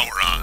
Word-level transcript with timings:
power 0.00 0.20
on. 0.24 0.40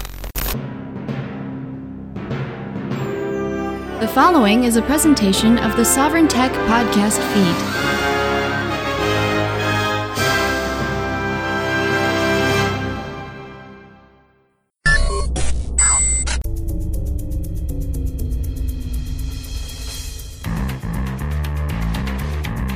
The 4.00 4.08
following 4.08 4.64
is 4.64 4.76
a 4.76 4.82
presentation 4.82 5.58
of 5.58 5.76
the 5.76 5.82
Sovryn 5.82 6.28
Tech 6.28 6.52
podcast 6.68 7.18
feed. 7.32 7.56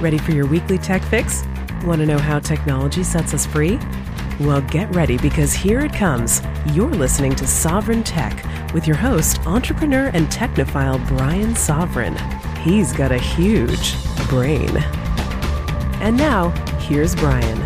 Ready 0.00 0.18
for 0.18 0.32
your 0.32 0.46
weekly 0.46 0.78
tech 0.78 1.00
fix? 1.02 1.44
Want 1.84 2.00
to 2.00 2.06
know 2.06 2.18
how 2.18 2.40
technology 2.40 3.04
sets 3.04 3.32
us 3.34 3.46
free? 3.46 3.78
Well, 4.40 4.62
get 4.62 4.92
ready 4.94 5.18
because 5.18 5.52
here 5.52 5.80
it 5.80 5.92
comes. 5.92 6.40
You're 6.72 6.90
listening 6.90 7.34
to 7.36 7.44
Sovryn 7.44 8.02
Tech 8.04 8.72
with 8.72 8.86
your 8.86 8.96
host, 8.96 9.38
entrepreneur 9.46 10.10
and 10.14 10.26
technophile 10.28 11.06
Brian 11.06 11.50
Sovryn. 11.50 12.16
He's 12.58 12.92
got 12.92 13.12
a 13.12 13.18
huge 13.18 13.94
brain. 14.28 14.76
And 16.00 16.16
now, 16.16 16.48
here's 16.78 17.14
Brian. 17.14 17.58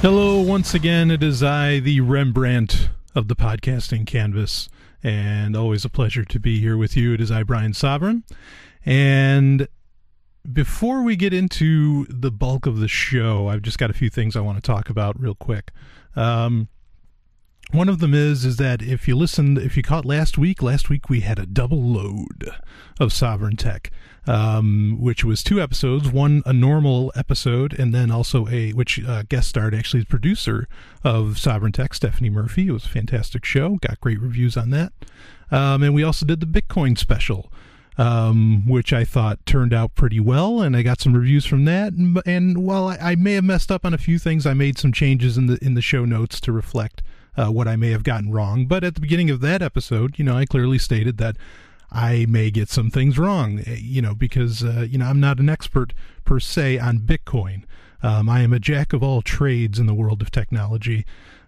Hello, 0.00 0.40
once 0.40 0.72
again, 0.72 1.10
it 1.10 1.22
is 1.22 1.42
I, 1.42 1.80
the 1.80 2.00
Rembrandt 2.00 2.90
of 3.14 3.26
the 3.26 3.36
podcasting 3.36 4.06
canvas 4.06 4.68
and 5.02 5.56
always 5.56 5.84
a 5.84 5.90
pleasure 5.90 6.24
to 6.24 6.38
be 6.38 6.60
here 6.60 6.76
with 6.76 6.96
you. 6.96 7.12
It 7.12 7.20
is 7.20 7.30
I, 7.30 7.42
Brian 7.42 7.72
Sovryn. 7.72 8.22
And 8.84 9.66
before 10.52 11.02
we 11.02 11.16
get 11.16 11.32
into 11.32 12.06
the 12.06 12.30
bulk 12.30 12.66
of 12.66 12.78
the 12.78 12.88
show, 12.88 13.48
I've 13.48 13.62
just 13.62 13.78
got 13.78 13.90
a 13.90 13.94
few 13.94 14.10
things 14.10 14.36
I 14.36 14.40
want 14.40 14.56
to 14.56 14.62
talk 14.62 14.88
about 14.88 15.20
real 15.20 15.34
quick. 15.34 15.72
Um, 16.14 16.68
one 17.72 17.88
of 17.88 17.98
them 17.98 18.14
is 18.14 18.44
is 18.44 18.58
that 18.58 18.80
if 18.80 19.08
you 19.08 19.16
listened, 19.16 19.58
if 19.58 19.76
you 19.76 19.82
caught 19.82 20.04
last 20.04 20.38
week, 20.38 20.62
last 20.62 20.88
week 20.88 21.08
we 21.10 21.20
had 21.20 21.38
a 21.38 21.46
double 21.46 21.82
load 21.82 22.48
of 23.00 23.10
Sovryn 23.10 23.58
Tech, 23.58 23.90
um, 24.26 24.98
which 25.00 25.24
was 25.24 25.42
two 25.42 25.60
episodes, 25.60 26.08
one 26.08 26.42
a 26.46 26.52
normal 26.52 27.12
episode, 27.16 27.76
and 27.76 27.92
then 27.92 28.10
also 28.10 28.46
a 28.48 28.70
which 28.72 29.04
uh, 29.04 29.24
guest 29.28 29.48
starred 29.48 29.74
actually 29.74 30.00
the 30.00 30.06
producer 30.06 30.68
of 31.02 31.34
Sovryn 31.34 31.74
Tech, 31.74 31.92
Stephanie 31.92 32.30
Murphy. 32.30 32.68
It 32.68 32.72
was 32.72 32.84
a 32.84 32.88
fantastic 32.88 33.44
show, 33.44 33.76
got 33.76 34.00
great 34.00 34.20
reviews 34.20 34.56
on 34.56 34.70
that, 34.70 34.92
um, 35.50 35.82
and 35.82 35.92
we 35.92 36.04
also 36.04 36.24
did 36.24 36.38
the 36.38 36.46
Bitcoin 36.46 36.96
special. 36.96 37.52
Um, 37.98 38.64
which 38.66 38.92
I 38.92 39.06
thought 39.06 39.46
turned 39.46 39.72
out 39.72 39.94
pretty 39.94 40.20
well, 40.20 40.60
and 40.60 40.76
I 40.76 40.82
got 40.82 41.00
some 41.00 41.14
reviews 41.14 41.46
from 41.46 41.64
that. 41.64 41.94
And, 41.94 42.20
and 42.26 42.58
while 42.58 42.88
I, 42.88 42.96
I 42.96 43.14
may 43.14 43.32
have 43.32 43.44
messed 43.44 43.72
up 43.72 43.86
on 43.86 43.94
a 43.94 43.98
few 43.98 44.18
things, 44.18 44.44
I 44.44 44.52
made 44.52 44.76
some 44.76 44.92
changes 44.92 45.38
in 45.38 45.46
the 45.46 45.58
in 45.64 45.72
the 45.72 45.80
show 45.80 46.04
notes 46.04 46.38
to 46.42 46.52
reflect 46.52 47.02
uh, 47.36 47.48
what 47.48 47.68
I 47.68 47.76
may 47.76 47.90
have 47.90 48.04
gotten 48.04 48.30
wrong. 48.30 48.66
But 48.66 48.84
at 48.84 48.94
the 48.94 49.00
beginning 49.00 49.30
of 49.30 49.40
that 49.40 49.62
episode, 49.62 50.18
you 50.18 50.24
know, 50.24 50.36
I 50.36 50.44
clearly 50.44 50.78
stated 50.78 51.18
that 51.18 51.36
I 51.90 52.26
may 52.28 52.50
get 52.50 52.68
some 52.68 52.90
things 52.90 53.18
wrong, 53.18 53.60
eh, 53.60 53.78
you 53.80 54.02
know, 54.02 54.14
because, 54.14 54.64
uh, 54.64 54.86
you 54.88 54.98
know, 54.98 55.06
I'm 55.06 55.20
not 55.20 55.38
an 55.38 55.48
expert 55.48 55.92
per 56.24 56.40
se 56.40 56.78
on 56.78 56.98
Bitcoin. 56.98 57.62
Um, 58.02 58.28
I 58.28 58.40
am 58.40 58.52
a 58.52 58.58
jack 58.58 58.92
of 58.92 59.02
all 59.02 59.22
trades 59.22 59.78
in 59.78 59.86
the 59.86 59.94
world 59.94 60.20
of 60.22 60.30
technology. 60.30 61.06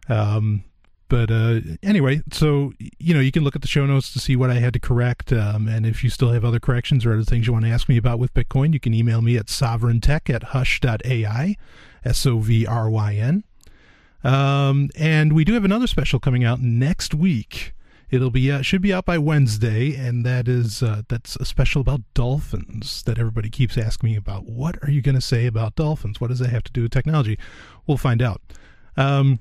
Um, 0.09 0.65
but 1.09 1.31
uh, 1.31 1.61
anyway, 1.83 2.23
so 2.33 2.73
you 2.99 3.15
know, 3.15 3.21
you 3.21 3.33
can 3.33 3.45
look 3.45 3.57
at 3.57 3.63
the 3.63 3.69
show 3.69 3.87
notes 3.87 4.13
to 4.13 4.19
see 4.19 4.37
what 4.37 4.51
I 4.51 4.55
had 4.55 4.73
to 4.75 4.81
correct. 4.81 5.33
Um, 5.33 5.69
and 5.69 5.87
if 5.87 6.05
you 6.05 6.11
still 6.11 6.33
have 6.33 6.45
other 6.45 6.61
corrections 6.61 7.07
or 7.07 7.13
other 7.13 7.25
things 7.25 7.47
you 7.47 7.53
want 7.53 7.65
to 7.65 7.71
ask 7.71 7.89
me 7.89 7.97
about 7.97 8.19
with 8.19 8.35
Bitcoin, 8.35 8.73
you 8.73 8.81
can 8.81 8.95
email 8.95 9.23
me 9.23 9.37
at 9.37 9.47
sovryntech 9.47 10.33
at 10.33 10.43
hush.ai, 10.45 11.57
S 12.05 12.27
O 12.27 12.39
V 12.39 12.67
R 12.67 12.91
Y 12.91 13.15
N. 13.15 13.45
Um, 14.25 14.91
and 14.97 15.33
we 15.33 15.45
do 15.45 15.55
have 15.55 15.65
another 15.65 15.87
special 15.87 16.19
coming 16.19 16.45
out 16.45 16.61
next 16.61 17.15
week. 17.15 17.75
It'll 18.11 18.31
be 18.31 18.51
uh, 18.51 18.63
should 18.63 18.81
be 18.81 18.93
out 18.93 19.05
by 19.05 19.19
Wednesday, 19.19 19.95
and 19.95 20.25
that 20.25 20.49
is 20.49 20.83
uh, 20.83 21.03
that's 21.09 21.37
a 21.37 21.45
special 21.45 21.83
about 21.83 22.01
dolphins 22.15 23.03
that 23.03 23.19
everybody 23.19 23.51
keeps 23.51 23.77
asking 23.77 24.11
me 24.11 24.17
about. 24.17 24.47
What 24.47 24.79
are 24.83 24.91
you 24.91 25.03
going 25.03 25.15
to 25.15 25.21
say 25.21 25.47
about 25.47 25.75
dolphins? 25.75 26.21
What 26.21 26.29
does 26.29 26.39
that 26.39 26.49
have 26.49 26.65
to 26.65 26.73
do 26.73 26.83
with 26.83 26.93
technology? 26.93 27.39
We'll 27.87 27.99
find 27.99 28.23
out. 28.23 28.41
Um, 28.97 29.41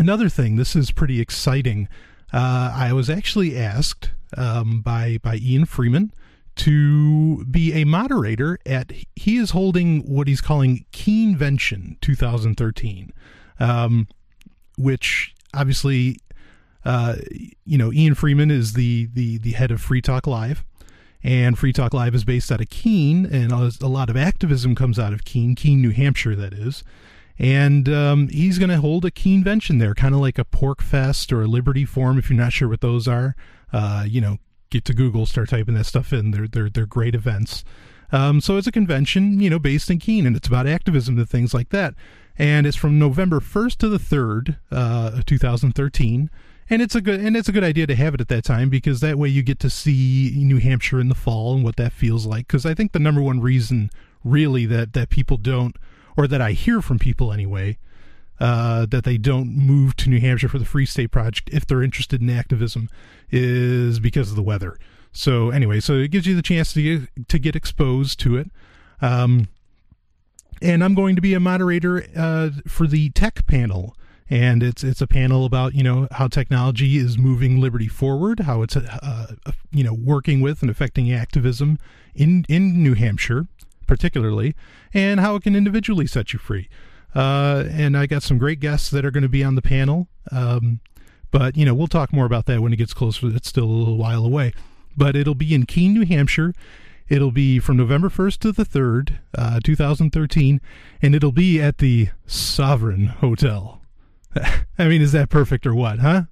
another 0.00 0.28
thing, 0.28 0.56
this 0.56 0.74
is 0.74 0.90
pretty 0.90 1.20
exciting. 1.20 1.88
Uh, 2.32 2.72
I 2.74 2.92
was 2.92 3.10
actually 3.10 3.56
asked 3.56 4.10
um, 4.36 4.80
by 4.82 5.18
by 5.22 5.36
Ian 5.36 5.64
Freeman 5.64 6.12
to 6.56 7.44
be 7.44 7.72
a 7.72 7.84
moderator 7.84 8.58
at. 8.66 8.92
He 9.14 9.36
is 9.36 9.50
holding 9.50 10.00
what 10.02 10.28
he's 10.28 10.40
calling 10.40 10.84
Keenevention 10.92 12.00
2013 12.00 13.12
um, 13.60 14.08
which 14.76 15.34
obviously, 15.54 16.16
uh, 16.84 17.16
you 17.64 17.78
know, 17.78 17.92
Ian 17.92 18.14
Freeman 18.14 18.50
is 18.50 18.72
the, 18.72 19.08
the, 19.12 19.38
the 19.38 19.52
head 19.52 19.70
of 19.70 19.80
Free 19.80 20.00
Talk 20.00 20.26
Live. 20.26 20.64
And 21.22 21.58
Free 21.58 21.74
Talk 21.74 21.92
Live 21.92 22.14
is 22.14 22.24
based 22.24 22.50
out 22.50 22.62
of 22.62 22.70
Keene, 22.70 23.26
and 23.26 23.52
a 23.52 23.86
lot 23.86 24.08
of 24.08 24.16
activism 24.16 24.74
comes 24.74 24.98
out 24.98 25.12
of 25.12 25.26
Keene, 25.26 25.54
Keene, 25.54 25.82
New 25.82 25.90
Hampshire, 25.90 26.34
that 26.34 26.54
is. 26.54 26.82
And 27.40 27.88
um, 27.88 28.28
he's 28.28 28.58
going 28.58 28.70
to 28.70 28.80
hold 28.80 29.04
a 29.04 29.10
Keenevention 29.10 29.80
there, 29.80 29.94
kind 29.94 30.14
of 30.14 30.20
like 30.20 30.38
a 30.38 30.44
PorcFest 30.44 31.32
or 31.32 31.42
a 31.42 31.46
Liberty 31.46 31.84
Forum. 31.84 32.18
If 32.18 32.30
you're 32.30 32.38
not 32.38 32.52
sure 32.52 32.68
what 32.68 32.82
those 32.82 33.08
are, 33.08 33.34
uh, 33.72 34.04
you 34.06 34.20
know, 34.20 34.38
get 34.68 34.84
to 34.84 34.94
Google, 34.94 35.26
start 35.26 35.48
typing 35.48 35.74
that 35.74 35.86
stuff 35.86 36.12
in. 36.12 36.30
They're 36.30 36.46
they're 36.46 36.68
they're 36.68 36.86
great 36.86 37.14
events. 37.14 37.64
Um, 38.12 38.40
so 38.40 38.56
it's 38.56 38.66
a 38.66 38.72
convention, 38.72 39.40
you 39.40 39.48
know, 39.48 39.58
based 39.58 39.90
in 39.90 39.98
Keene, 39.98 40.26
and 40.26 40.36
it's 40.36 40.48
about 40.48 40.66
activism 40.66 41.18
and 41.18 41.28
things 41.28 41.54
like 41.54 41.70
that 41.70 41.94
and 42.40 42.66
it's 42.66 42.76
from 42.76 42.98
November 42.98 43.38
1st 43.38 43.76
to 43.76 43.88
the 43.90 43.98
3rd, 43.98 44.56
uh, 44.72 45.20
2013. 45.26 46.30
And 46.70 46.80
it's 46.80 46.94
a 46.94 47.02
good 47.02 47.20
and 47.20 47.36
it's 47.36 47.50
a 47.50 47.52
good 47.52 47.64
idea 47.64 47.86
to 47.86 47.94
have 47.94 48.14
it 48.14 48.20
at 48.22 48.28
that 48.28 48.44
time 48.44 48.70
because 48.70 49.00
that 49.00 49.18
way 49.18 49.28
you 49.28 49.42
get 49.42 49.58
to 49.58 49.68
see 49.68 50.32
New 50.36 50.56
Hampshire 50.56 51.00
in 51.00 51.10
the 51.10 51.14
fall 51.14 51.54
and 51.54 51.62
what 51.62 51.76
that 51.76 51.92
feels 51.92 52.24
like. 52.26 52.46
Because 52.46 52.64
I 52.64 52.72
think 52.72 52.92
the 52.92 52.98
number 52.98 53.20
one 53.20 53.40
reason, 53.40 53.90
really, 54.24 54.64
that 54.66 54.94
that 54.94 55.10
people 55.10 55.36
don't, 55.36 55.76
or 56.20 56.28
that 56.28 56.42
I 56.42 56.52
hear 56.52 56.82
from 56.82 56.98
people 56.98 57.32
anyway, 57.32 57.78
uh, 58.40 58.84
that 58.90 59.04
they 59.04 59.16
don't 59.16 59.56
move 59.56 59.96
to 59.96 60.10
New 60.10 60.20
Hampshire 60.20 60.50
for 60.50 60.58
the 60.58 60.66
Free 60.66 60.84
State 60.84 61.10
Project 61.10 61.48
if 61.50 61.66
they're 61.66 61.82
interested 61.82 62.20
in 62.20 62.28
activism, 62.28 62.90
is 63.30 64.00
because 64.00 64.28
of 64.28 64.36
the 64.36 64.42
weather. 64.42 64.76
So 65.12 65.48
anyway, 65.48 65.80
so 65.80 65.94
it 65.94 66.10
gives 66.10 66.26
you 66.26 66.36
the 66.36 66.42
chance 66.42 66.74
to 66.74 66.82
get, 66.82 67.28
to 67.30 67.38
get 67.38 67.56
exposed 67.56 68.20
to 68.20 68.36
it. 68.36 68.50
Um, 69.00 69.48
and 70.60 70.84
I'm 70.84 70.94
going 70.94 71.16
to 71.16 71.22
be 71.22 71.32
a 71.32 71.40
moderator 71.40 72.04
uh, 72.14 72.50
for 72.68 72.86
the 72.86 73.08
tech 73.10 73.46
panel. 73.46 73.96
And 74.28 74.62
it's 74.62 74.84
it's 74.84 75.00
a 75.00 75.08
panel 75.08 75.44
about 75.44 75.74
you 75.74 75.82
know 75.82 76.06
how 76.12 76.28
technology 76.28 76.96
is 76.98 77.18
moving 77.18 77.60
liberty 77.60 77.88
forward, 77.88 78.40
how 78.40 78.62
it's 78.62 78.76
uh, 78.76 78.98
uh, 79.02 79.52
you 79.72 79.82
know 79.82 79.92
working 79.92 80.40
with 80.40 80.62
and 80.62 80.70
affecting 80.70 81.12
activism 81.12 81.80
in 82.14 82.44
in 82.48 82.80
New 82.80 82.94
Hampshire, 82.94 83.48
particularly, 83.90 84.54
and 84.94 85.18
how 85.18 85.34
it 85.34 85.42
can 85.42 85.56
individually 85.56 86.06
set 86.06 86.32
you 86.32 86.38
free. 86.38 86.68
Uh, 87.12 87.64
and 87.72 87.98
I 87.98 88.06
got 88.06 88.22
some 88.22 88.38
great 88.38 88.60
guests 88.60 88.88
that 88.90 89.04
are 89.04 89.10
going 89.10 89.24
to 89.24 89.28
be 89.28 89.42
on 89.42 89.56
the 89.56 89.62
panel. 89.62 90.06
Um, 90.30 90.78
but 91.32 91.56
you 91.56 91.64
know 91.64 91.74
we'll 91.74 91.88
talk 91.88 92.12
more 92.12 92.24
about 92.24 92.46
that 92.46 92.60
when 92.60 92.72
it 92.72 92.76
gets 92.76 92.94
closer. 92.94 93.26
It's 93.34 93.48
still 93.48 93.64
a 93.64 93.66
little 93.66 93.96
while 93.96 94.24
away, 94.24 94.52
but 94.96 95.16
it'll 95.16 95.34
be 95.34 95.52
in 95.52 95.66
Keene, 95.66 95.92
New 95.92 96.06
Hampshire. 96.06 96.54
It'll 97.08 97.32
be 97.32 97.58
from 97.58 97.76
November 97.76 98.08
1st 98.08 98.38
to 98.38 98.52
the 98.52 98.64
3rd, 98.64 99.18
uh, 99.36 99.58
2013, 99.64 100.60
and 101.02 101.12
it'll 101.12 101.32
be 101.32 101.60
at 101.60 101.78
the 101.78 102.10
Sovereign 102.26 103.06
Hotel. 103.06 103.82
I 104.78 104.86
mean, 104.86 105.02
is 105.02 105.10
that 105.10 105.30
perfect 105.30 105.66
or 105.66 105.74
what, 105.74 105.98
huh? 105.98 106.22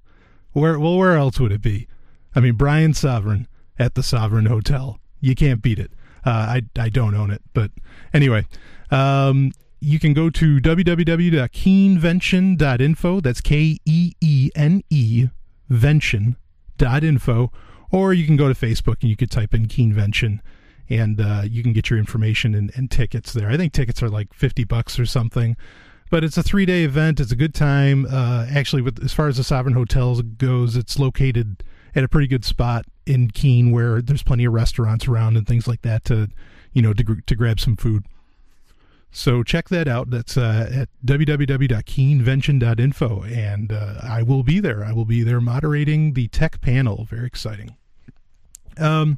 Where 0.53 0.79
well, 0.79 0.97
where 0.97 1.17
else 1.17 1.41
would 1.41 1.51
it 1.51 1.61
be? 1.61 1.89
I 2.33 2.39
mean, 2.39 2.53
Brian 2.53 2.93
Sovryn 2.93 3.47
at 3.77 3.95
the 3.95 4.03
Sovereign 4.03 4.45
Hotel. 4.45 4.97
You 5.19 5.35
can't 5.35 5.61
beat 5.61 5.79
it. 5.79 5.91
Uh, 6.25 6.29
I 6.29 6.63
I 6.77 6.89
don't 6.89 7.15
own 7.15 7.31
it, 7.31 7.41
but 7.53 7.71
anyway, 8.13 8.45
um, 8.91 9.53
you 9.79 9.99
can 9.99 10.13
go 10.13 10.29
to 10.29 10.59
www.keenevention.info. 10.59 13.21
That's 13.21 13.39
K 13.41 13.79
E 13.85 14.13
E 14.21 14.51
N 14.55 14.83
E 14.89 15.29
vention.info. 15.69 17.51
Or 17.91 18.13
you 18.13 18.27
can 18.27 18.37
go 18.37 18.47
to 18.47 18.53
Facebook 18.53 19.01
and 19.01 19.09
you 19.09 19.15
could 19.15 19.31
type 19.31 19.51
in 19.53 19.67
Keenevention 19.67 20.41
and 20.89 21.21
uh, 21.21 21.43
you 21.45 21.63
can 21.63 21.71
get 21.73 21.89
your 21.89 21.99
information 21.99 22.55
and, 22.55 22.71
and, 22.75 22.91
tickets 22.91 23.33
there. 23.33 23.49
I 23.49 23.57
think 23.57 23.73
tickets 23.73 24.01
are 24.01 24.09
like 24.09 24.33
50 24.33 24.63
bucks 24.63 24.99
or 24.99 25.05
something. 25.05 25.55
But 26.09 26.23
it's 26.23 26.37
a 26.37 26.43
three 26.43 26.65
day 26.65 26.83
event. 26.83 27.19
It's 27.19 27.31
a 27.31 27.35
good 27.35 27.53
time. 27.53 28.07
Uh, 28.09 28.47
actually, 28.49 28.81
with 28.81 29.03
as 29.03 29.13
far 29.13 29.27
as 29.27 29.37
the 29.37 29.43
Sovereign 29.43 29.75
Hotels 29.75 30.23
goes, 30.23 30.75
it's 30.75 30.97
located 30.97 31.63
at 31.95 32.03
a 32.03 32.07
pretty 32.07 32.27
good 32.27 32.43
spot 32.43 32.85
in 33.09 33.31
Keene 33.31 33.71
where 33.71 34.01
there's 34.01 34.23
plenty 34.23 34.45
of 34.45 34.53
restaurants 34.53 35.07
around 35.07 35.35
and 35.35 35.47
things 35.47 35.67
like 35.67 35.81
that 35.81 36.05
to, 36.05 36.29
you 36.73 36.83
know, 36.83 36.93
to, 36.93 37.17
to 37.25 37.35
grab 37.35 37.59
some 37.59 37.75
food. 37.75 38.05
So 39.11 39.41
check 39.41 39.69
that 39.69 39.87
out. 39.87 40.11
That's 40.11 40.37
uh, 40.37 40.69
at 40.71 40.89
www.keenevention.info, 41.03 43.23
and 43.23 43.71
uh, 43.71 43.95
I 44.03 44.21
will 44.21 44.43
be 44.43 44.59
there. 44.59 44.85
I 44.85 44.93
will 44.93 45.05
be 45.05 45.23
there 45.23 45.41
moderating 45.41 46.13
the 46.13 46.27
tech 46.27 46.61
panel. 46.61 47.05
Very 47.05 47.25
exciting. 47.25 47.75
Um, 48.77 49.17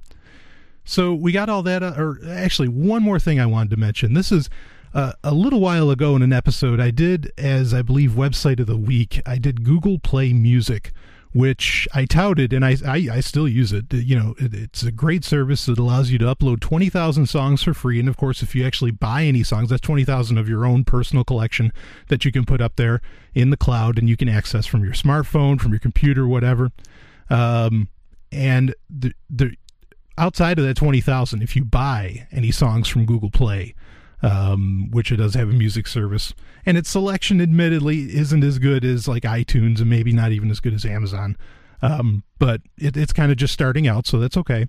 so 0.86 1.14
we 1.14 1.34
got 1.34 1.50
all 1.50 1.62
that, 1.64 1.84
uh, 1.84 1.96
or 1.98 2.20
actually, 2.26 2.70
one 2.70 3.04
more 3.04 3.20
thing 3.20 3.42
I 3.42 3.46
wanted 3.46 3.72
to 3.72 3.78
mention. 3.78 4.14
This 4.14 4.32
is, 4.32 4.50
uh, 4.94 5.12
a 5.26 5.34
little 5.34 5.60
while 5.60 5.92
ago 5.92 6.16
in 6.16 6.22
an 6.22 6.32
episode, 6.32 6.80
I 6.80 6.92
did, 6.92 7.30
as 7.38 7.74
I 7.74 7.82
believe, 7.82 8.12
website 8.12 8.62
of 8.62 8.68
the 8.68 8.78
week, 8.78 9.22
I 9.26 9.38
did 9.38 9.66
Google 9.66 10.00
Play 10.00 10.32
Music, 10.32 10.94
which 11.34 11.88
I 11.94 12.06
touted 12.06 12.52
and 12.52 12.66
I, 12.66 12.76
I, 12.86 13.08
I 13.12 13.20
still 13.22 13.48
use 13.48 13.72
it. 13.72 13.94
You 13.94 14.20
know, 14.20 14.36
it, 14.38 14.54
it's 14.54 14.84
a 14.84 14.92
great 14.92 15.24
service 15.24 15.66
that 15.66 15.80
allows 15.80 16.12
you 16.12 16.18
to 16.20 16.26
upload 16.26 16.60
20,000 16.60 17.26
songs 17.28 17.64
for 17.64 17.74
free. 17.74 18.00
And 18.00 18.10
of 18.10 18.18
course, 18.18 18.42
if 18.42 18.54
you 18.54 18.66
actually 18.66 18.92
buy 18.92 19.24
any 19.24 19.44
songs, 19.44 19.70
that's 19.70 19.82
20,000 19.82 20.38
of 20.38 20.50
your 20.50 20.66
own 20.66 20.84
personal 20.84 21.24
collection 21.24 21.72
that 22.10 22.26
you 22.26 22.32
can 22.32 22.46
put 22.46 22.62
up 22.62 22.76
there 22.76 23.02
in 23.34 23.50
the 23.50 23.58
cloud 23.58 23.98
and 23.98 24.10
you 24.10 24.18
can 24.18 24.28
access 24.28 24.66
from 24.66 24.84
your 24.84 24.94
smartphone, 24.94 25.60
from 25.60 25.72
your 25.72 25.80
computer, 25.80 26.28
whatever. 26.28 26.72
Um, 27.30 27.88
and 28.32 28.76
the, 28.90 29.14
the, 29.30 29.56
outside 30.18 30.60
of 30.60 30.66
that 30.66 30.76
20,000, 30.76 31.42
if 31.42 31.56
you 31.56 31.64
buy 31.64 32.28
any 32.32 32.52
songs 32.52 32.88
from 32.88 33.06
Google 33.06 33.32
Play, 33.32 33.74
um, 34.22 34.90
which 34.92 35.12
it 35.12 35.18
does 35.18 35.34
have 35.34 35.50
a 35.50 35.54
music 35.54 35.88
service. 35.88 36.34
And 36.66 36.78
its 36.78 36.90
selection, 36.90 37.42
admittedly, 37.42 38.16
isn't 38.16 38.44
as 38.44 38.60
good 38.60 38.86
as 38.86 39.08
like 39.08 39.24
iTunes 39.24 39.80
and 39.80 39.90
maybe 39.90 40.14
not 40.14 40.32
even 40.32 40.52
as 40.52 40.60
good 40.60 40.74
as 40.74 40.86
Amazon. 40.86 41.38
Um, 41.82 42.24
but 42.38 42.62
it, 42.78 42.96
it's 42.96 43.14
kind 43.14 43.32
of 43.32 43.38
just 43.38 43.54
starting 43.54 43.88
out, 43.88 44.06
so 44.06 44.20
that's 44.20 44.38
okay. 44.38 44.68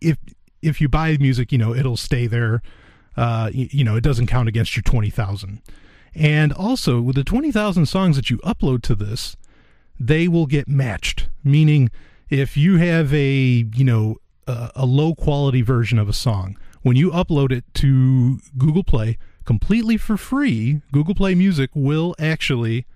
If 0.00 0.18
if 0.62 0.80
you 0.80 0.88
buy 0.88 1.16
music, 1.18 1.52
you 1.52 1.58
know 1.58 1.74
it'll 1.74 1.96
stay 1.96 2.26
there. 2.26 2.62
Uh, 3.16 3.50
you, 3.52 3.68
you 3.70 3.84
know 3.84 3.96
it 3.96 4.04
doesn't 4.04 4.28
count 4.28 4.48
against 4.48 4.76
your 4.76 4.82
twenty 4.82 5.10
thousand. 5.10 5.60
And 6.14 6.52
also 6.52 7.00
with 7.00 7.16
the 7.16 7.24
twenty 7.24 7.50
thousand 7.50 7.86
songs 7.86 8.16
that 8.16 8.30
you 8.30 8.38
upload 8.38 8.82
to 8.82 8.94
this, 8.94 9.36
they 9.98 10.28
will 10.28 10.46
get 10.46 10.68
matched. 10.68 11.28
Meaning, 11.42 11.90
if 12.30 12.56
you 12.56 12.76
have 12.76 13.12
a 13.12 13.66
you 13.74 13.84
know 13.84 14.16
a, 14.46 14.70
a 14.76 14.86
low 14.86 15.14
quality 15.14 15.62
version 15.62 15.98
of 15.98 16.08
a 16.08 16.12
song, 16.12 16.56
when 16.84 16.96
you 16.96 17.10
upload 17.10 17.50
it 17.50 17.64
to 17.74 18.40
Google 18.58 18.84
Play 18.84 19.16
completely 19.46 19.96
for 19.96 20.18
free, 20.18 20.82
Google 20.92 21.14
Play 21.14 21.34
Music 21.34 21.70
will 21.74 22.14
actually 22.18 22.86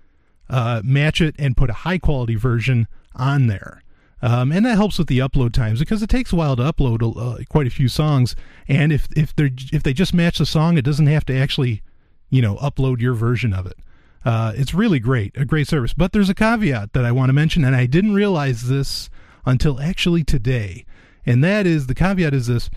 uh, 0.47 0.81
match 0.85 1.19
it 1.21 1.35
and 1.39 1.57
put 1.57 1.71
a 1.71 1.73
high 1.73 1.97
quality 1.97 2.35
version 2.35 2.87
on 3.15 3.47
there. 3.47 3.81
Um, 4.21 4.51
and 4.51 4.63
that 4.65 4.75
helps 4.75 4.99
with 4.99 5.07
the 5.07 5.17
upload 5.17 5.53
times 5.53 5.79
because 5.79 6.03
it 6.03 6.09
takes 6.09 6.31
a 6.31 6.35
while 6.35 6.55
to 6.55 6.61
upload 6.61 7.01
uh, 7.01 7.43
quite 7.49 7.65
a 7.65 7.71
few 7.71 7.87
songs. 7.87 8.35
And 8.67 8.91
if 8.91 9.07
if 9.15 9.35
they 9.35 9.51
if 9.73 9.81
they 9.81 9.93
just 9.93 10.13
match 10.13 10.37
the 10.37 10.45
song, 10.45 10.77
it 10.77 10.83
doesn't 10.83 11.07
have 11.07 11.25
to 11.25 11.35
actually, 11.35 11.81
you 12.29 12.43
know, 12.43 12.57
upload 12.57 12.99
your 12.99 13.15
version 13.15 13.53
of 13.53 13.65
it. 13.65 13.77
Uh, 14.23 14.53
it's 14.55 14.73
really 14.73 14.99
great, 14.99 15.35
a 15.35 15.45
great 15.45 15.67
service. 15.67 15.93
But 15.95 16.11
there's 16.11 16.29
a 16.29 16.35
caveat 16.35 16.93
that 16.93 17.05
I 17.05 17.11
want 17.11 17.29
to 17.29 17.33
mention, 17.33 17.65
and 17.65 17.75
I 17.75 17.87
didn't 17.87 18.13
realize 18.13 18.67
this 18.67 19.09
until 19.47 19.79
actually 19.79 20.23
today. 20.23 20.85
And 21.25 21.43
that 21.43 21.65
is 21.65 21.87
the 21.87 21.95
caveat 21.95 22.35
is 22.35 22.45
this: 22.45 22.69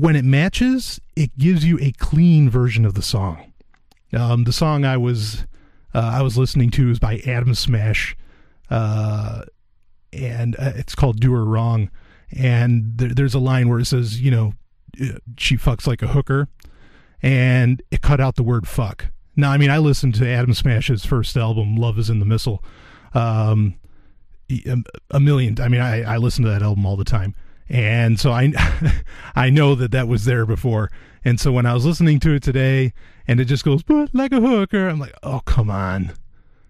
when 0.00 0.16
it 0.16 0.24
matches, 0.24 1.00
it 1.14 1.36
gives 1.38 1.64
you 1.64 1.78
a 1.80 1.92
clean 1.92 2.50
version 2.50 2.84
of 2.84 2.94
the 2.94 3.02
song. 3.02 3.52
Um, 4.12 4.44
the 4.44 4.52
song 4.52 4.84
I 4.84 4.96
was 4.96 5.46
uh, 5.94 6.10
I 6.14 6.22
was 6.22 6.36
listening 6.36 6.70
to 6.72 6.90
is 6.90 6.98
by 6.98 7.18
Adam 7.26 7.54
Smash, 7.54 8.16
uh, 8.70 9.42
and 10.12 10.56
uh, 10.56 10.72
it's 10.74 10.94
called 10.94 11.20
"Do 11.20 11.32
Her 11.32 11.44
Wrong." 11.44 11.90
And 12.36 12.98
there, 12.98 13.10
there's 13.10 13.34
a 13.34 13.38
line 13.38 13.68
where 13.68 13.78
it 13.78 13.84
says, 13.84 14.20
you 14.20 14.30
know, 14.30 14.54
uh, 15.00 15.18
she 15.38 15.56
fucks 15.56 15.86
like 15.86 16.02
a 16.02 16.08
hooker, 16.08 16.48
and 17.22 17.80
it 17.90 18.00
cut 18.02 18.20
out 18.20 18.34
the 18.34 18.42
word 18.42 18.66
"fuck." 18.66 19.06
Now, 19.36 19.50
I 19.50 19.58
mean, 19.58 19.70
I 19.70 19.78
listened 19.78 20.14
to 20.16 20.28
Adam 20.28 20.54
Smash's 20.54 21.04
first 21.04 21.36
album, 21.36 21.76
"Love 21.76 21.98
Is 21.98 22.10
in 22.10 22.18
the 22.18 22.26
Missile," 22.26 22.64
um, 23.14 23.76
a 25.10 25.20
million. 25.20 25.60
I 25.60 25.68
mean, 25.68 25.80
I, 25.80 26.14
I 26.14 26.16
listen 26.16 26.44
to 26.44 26.50
that 26.50 26.62
album 26.62 26.84
all 26.84 26.96
the 26.96 27.04
time 27.04 27.34
and 27.68 28.18
so 28.18 28.32
I 28.32 28.52
I 29.34 29.50
know 29.50 29.74
that 29.74 29.90
that 29.92 30.08
was 30.08 30.24
there 30.24 30.46
before. 30.46 30.90
And 31.24 31.40
so 31.40 31.52
when 31.52 31.64
I 31.64 31.72
was 31.72 31.86
listening 31.86 32.20
to 32.20 32.34
it 32.34 32.42
today, 32.42 32.92
and 33.26 33.40
it 33.40 33.46
just 33.46 33.64
goes 33.64 33.82
but 33.82 34.14
like 34.14 34.32
a 34.32 34.40
hooker, 34.40 34.88
I'm 34.88 34.98
like, 34.98 35.14
oh 35.22 35.40
come 35.44 35.70
on. 35.70 36.12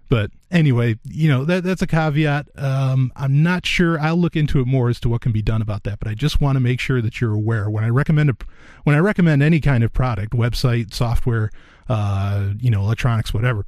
But 0.08 0.30
anyway, 0.50 0.98
you 1.04 1.28
know 1.28 1.44
that 1.44 1.64
that's 1.64 1.82
a 1.82 1.86
caveat. 1.86 2.48
Um, 2.56 3.10
I'm 3.16 3.42
not 3.42 3.66
sure. 3.66 3.98
I'll 3.98 4.16
look 4.16 4.36
into 4.36 4.60
it 4.60 4.66
more 4.66 4.88
as 4.88 5.00
to 5.00 5.08
what 5.08 5.22
can 5.22 5.32
be 5.32 5.42
done 5.42 5.62
about 5.62 5.82
that. 5.84 5.98
But 5.98 6.08
I 6.08 6.14
just 6.14 6.40
want 6.40 6.56
to 6.56 6.60
make 6.60 6.78
sure 6.78 7.02
that 7.02 7.20
you're 7.20 7.34
aware 7.34 7.68
when 7.68 7.84
I 7.84 7.88
recommend 7.88 8.30
a, 8.30 8.36
when 8.84 8.94
I 8.94 9.00
recommend 9.00 9.42
any 9.42 9.60
kind 9.60 9.82
of 9.82 9.92
product, 9.92 10.32
website, 10.32 10.92
software, 10.92 11.50
uh, 11.88 12.50
you 12.60 12.70
know, 12.70 12.82
electronics, 12.82 13.34
whatever. 13.34 13.64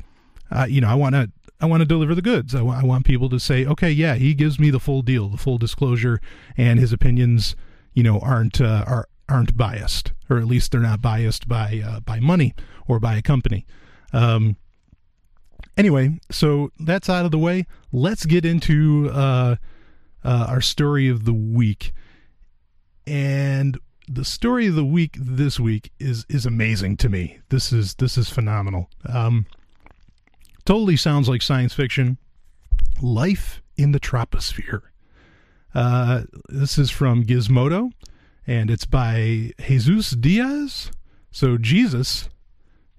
Uh, 0.51 0.67
you 0.69 0.81
know, 0.81 0.89
I 0.89 0.95
want 0.95 1.15
to 1.15 1.31
I 1.61 1.67
want 1.67 1.81
to 1.81 1.87
deliver 1.87 2.15
the 2.15 2.23
goods. 2.23 2.55
I, 2.55 2.59
w- 2.59 2.77
I 2.79 2.85
want 2.85 3.07
people 3.07 3.29
to 3.31 3.39
say, 3.39 3.65
okay, 3.65 3.91
yeah, 3.91 4.15
he 4.15 4.35
gives 4.35 4.59
me 4.59 4.71
the 4.71 4.81
full 4.81 5.03
deal, 5.03 5.29
the 5.29 5.39
full 5.39 5.59
disclosure, 5.59 6.21
and 6.57 6.79
his 6.79 6.93
opinions, 6.93 7.57
you 7.95 8.03
know, 8.03 8.21
aren't 8.21 8.61
uh, 8.61 8.85
are 8.87 9.09
aren't 9.29 9.57
biased, 9.57 10.13
or 10.31 10.39
at 10.39 10.45
least 10.45 10.71
they're 10.71 10.81
not 10.81 11.01
biased 11.01 11.49
by 11.49 11.83
uh, 11.85 12.01
by 12.01 12.21
money 12.21 12.55
or 12.87 13.01
by 13.01 13.17
a 13.17 13.23
company. 13.23 13.67
Um, 14.13 14.57
anyway, 15.77 16.21
so 16.31 16.71
that's 16.79 17.09
out 17.09 17.25
of 17.25 17.31
the 17.31 17.39
way. 17.39 17.67
Let's 17.91 18.27
get 18.27 18.45
into 18.45 19.11
uh, 19.13 19.57
uh, 20.25 20.47
our 20.49 20.61
story 20.61 21.09
of 21.09 21.25
the 21.25 21.35
week, 21.35 21.93
and 23.07 23.79
the 24.09 24.25
story 24.25 24.67
of 24.67 24.75
the 24.75 24.85
week 24.85 25.17
this 25.19 25.59
week 25.59 25.91
is 25.99 26.27
is 26.29 26.45
amazing 26.47 26.99
to 26.99 27.09
me. 27.09 27.39
This 27.49 27.73
is 27.73 27.95
this 27.95 28.19
is 28.19 28.29
phenomenal. 28.29 28.91
Um, 29.09 29.47
Totally 30.67 30.97
sounds 30.97 31.29
like 31.29 31.43
science 31.43 31.73
fiction. 31.73 32.19
Life 33.01 33.63
in 33.77 33.93
the 33.93 34.01
Troposphere. 34.01 34.83
Uh, 35.73 36.23
this 36.49 36.77
is 36.77 36.91
from 36.91 37.25
Gizmodo, 37.25 37.93
and 38.49 38.69
it's 38.69 38.85
by 38.85 39.53
Jesus 39.61 40.11
Diaz. 40.11 40.91
So 41.31 41.57
Jesus, 41.57 42.29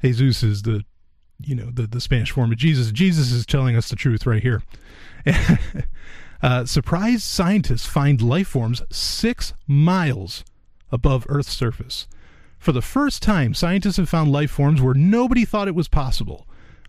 Jesus 0.01 0.43
is 0.43 0.61
the, 0.61 0.85
you 1.41 1.55
know, 1.55 1.69
the, 1.69 1.87
the 1.87 1.99
Spanish 1.99 2.31
form 2.31 2.53
of 2.53 2.57
Jesus. 2.57 2.91
Jesus 2.93 3.33
is 3.33 3.45
telling 3.45 3.75
us 3.75 3.89
the 3.89 3.97
truth 3.97 4.25
right 4.25 4.41
here. 4.41 4.63
uh, 6.41 6.63
surprised 6.63 7.23
scientists 7.23 7.85
find 7.85 8.21
life 8.21 8.47
forms 8.47 8.81
six 8.91 9.53
miles 9.67 10.45
above 10.89 11.25
Earth's 11.27 11.53
surface. 11.53 12.07
For 12.59 12.71
the 12.71 12.81
first 12.81 13.21
time, 13.21 13.53
scientists 13.53 13.97
have 13.97 14.07
found 14.07 14.31
life 14.31 14.51
forms 14.51 14.81
where 14.81 14.93
nobody 14.93 15.43
thought 15.43 15.67
it 15.67 15.75
was 15.75 15.89
possible 15.89 16.46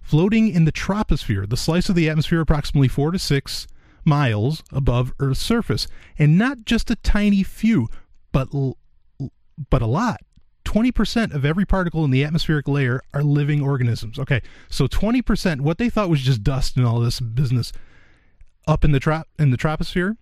floating 0.09 0.49
in 0.49 0.65
the 0.65 0.73
troposphere, 0.73 1.47
the 1.47 1.57
slice 1.57 1.91
of 1.91 1.95
the 1.95 2.09
atmosphere 2.09 2.41
approximately 2.41 2.89
four 2.89 3.11
to 3.11 3.19
six 3.19 3.67
miles 4.07 4.63
above 4.73 5.13
Earth's 5.21 5.41
surface, 5.41 5.87
and 6.19 6.39
not 6.39 6.65
just 6.65 6.91
a 6.91 6.97
tiny 6.97 7.43
few, 7.43 7.89
but 8.33 8.49
but 9.71 9.83
a 9.83 9.87
lot. 9.87 10.21
20% 10.65 11.35
of 11.35 11.45
every 11.45 11.65
particle 11.65 12.05
in 12.05 12.11
the 12.11 12.25
atmospheric 12.25 12.69
layer 12.69 13.03
are 13.13 13.23
living 13.23 13.63
organisms. 13.63 14.19
Okay, 14.19 14.41
so 14.71 14.87
20%, 14.87 15.63
what 15.63 15.79
they 15.79 15.89
thought 15.89 16.11
was 16.11 16.21
just 16.21 16.43
dust 16.43 16.77
and 16.77 16.87
all 16.87 17.01
this 17.01 17.21
business 17.21 17.73
up 18.67 18.85
in 18.85 18.93
the 18.93 19.01
trop 19.01 19.27
in 19.39 19.51
the 19.51 19.57
troposphere 19.59 20.17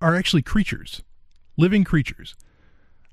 are 0.00 0.14
actually 0.14 0.42
creatures, 0.42 1.02
living 1.58 1.84
creatures. 1.84 2.34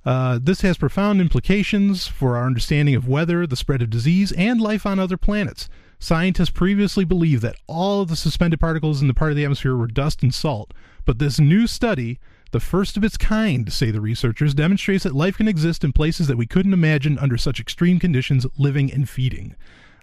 Uh, 0.04 0.40
this 0.42 0.62
has 0.62 0.78
profound 0.78 1.22
implications 1.22 2.08
for 2.08 2.36
our 2.36 2.46
understanding 2.46 2.96
of 2.96 3.08
weather, 3.08 3.46
the 3.46 3.56
spread 3.56 3.82
of 3.82 3.90
disease, 3.90 4.32
and 4.34 4.60
life 4.60 4.86
on 4.86 5.00
other 5.00 5.18
planets. 5.18 5.70
Scientists 6.00 6.50
previously 6.50 7.06
believed 7.06 7.44
that 7.44 7.58
all 7.68 8.02
of 8.02 8.10
the 8.10 8.16
suspended 8.16 8.60
particles 8.60 9.02
in 9.02 9.08
the 9.08 9.14
part 9.14 9.32
of 9.32 9.38
the 9.38 9.44
atmosphere 9.44 9.76
were 9.76 9.86
dust 9.86 10.24
and 10.24 10.34
salt, 10.34 10.74
but 11.06 11.20
this 11.20 11.40
new 11.40 11.68
study, 11.68 12.20
the 12.50 12.60
first 12.60 12.98
of 12.98 13.04
its 13.04 13.18
kind, 13.18 13.72
say 13.72 13.92
the 13.92 14.02
researchers, 14.02 14.56
demonstrates 14.56 15.04
that 15.04 15.16
life 15.16 15.38
can 15.38 15.48
exist 15.48 15.84
in 15.84 15.94
places 15.94 16.28
that 16.28 16.38
we 16.38 16.48
couldn't 16.48 16.74
imagine 16.74 17.20
under 17.20 17.38
such 17.38 17.60
extreme 17.60 18.00
conditions, 18.00 18.48
living 18.58 18.92
and 18.92 19.08
feeding. 19.08 19.56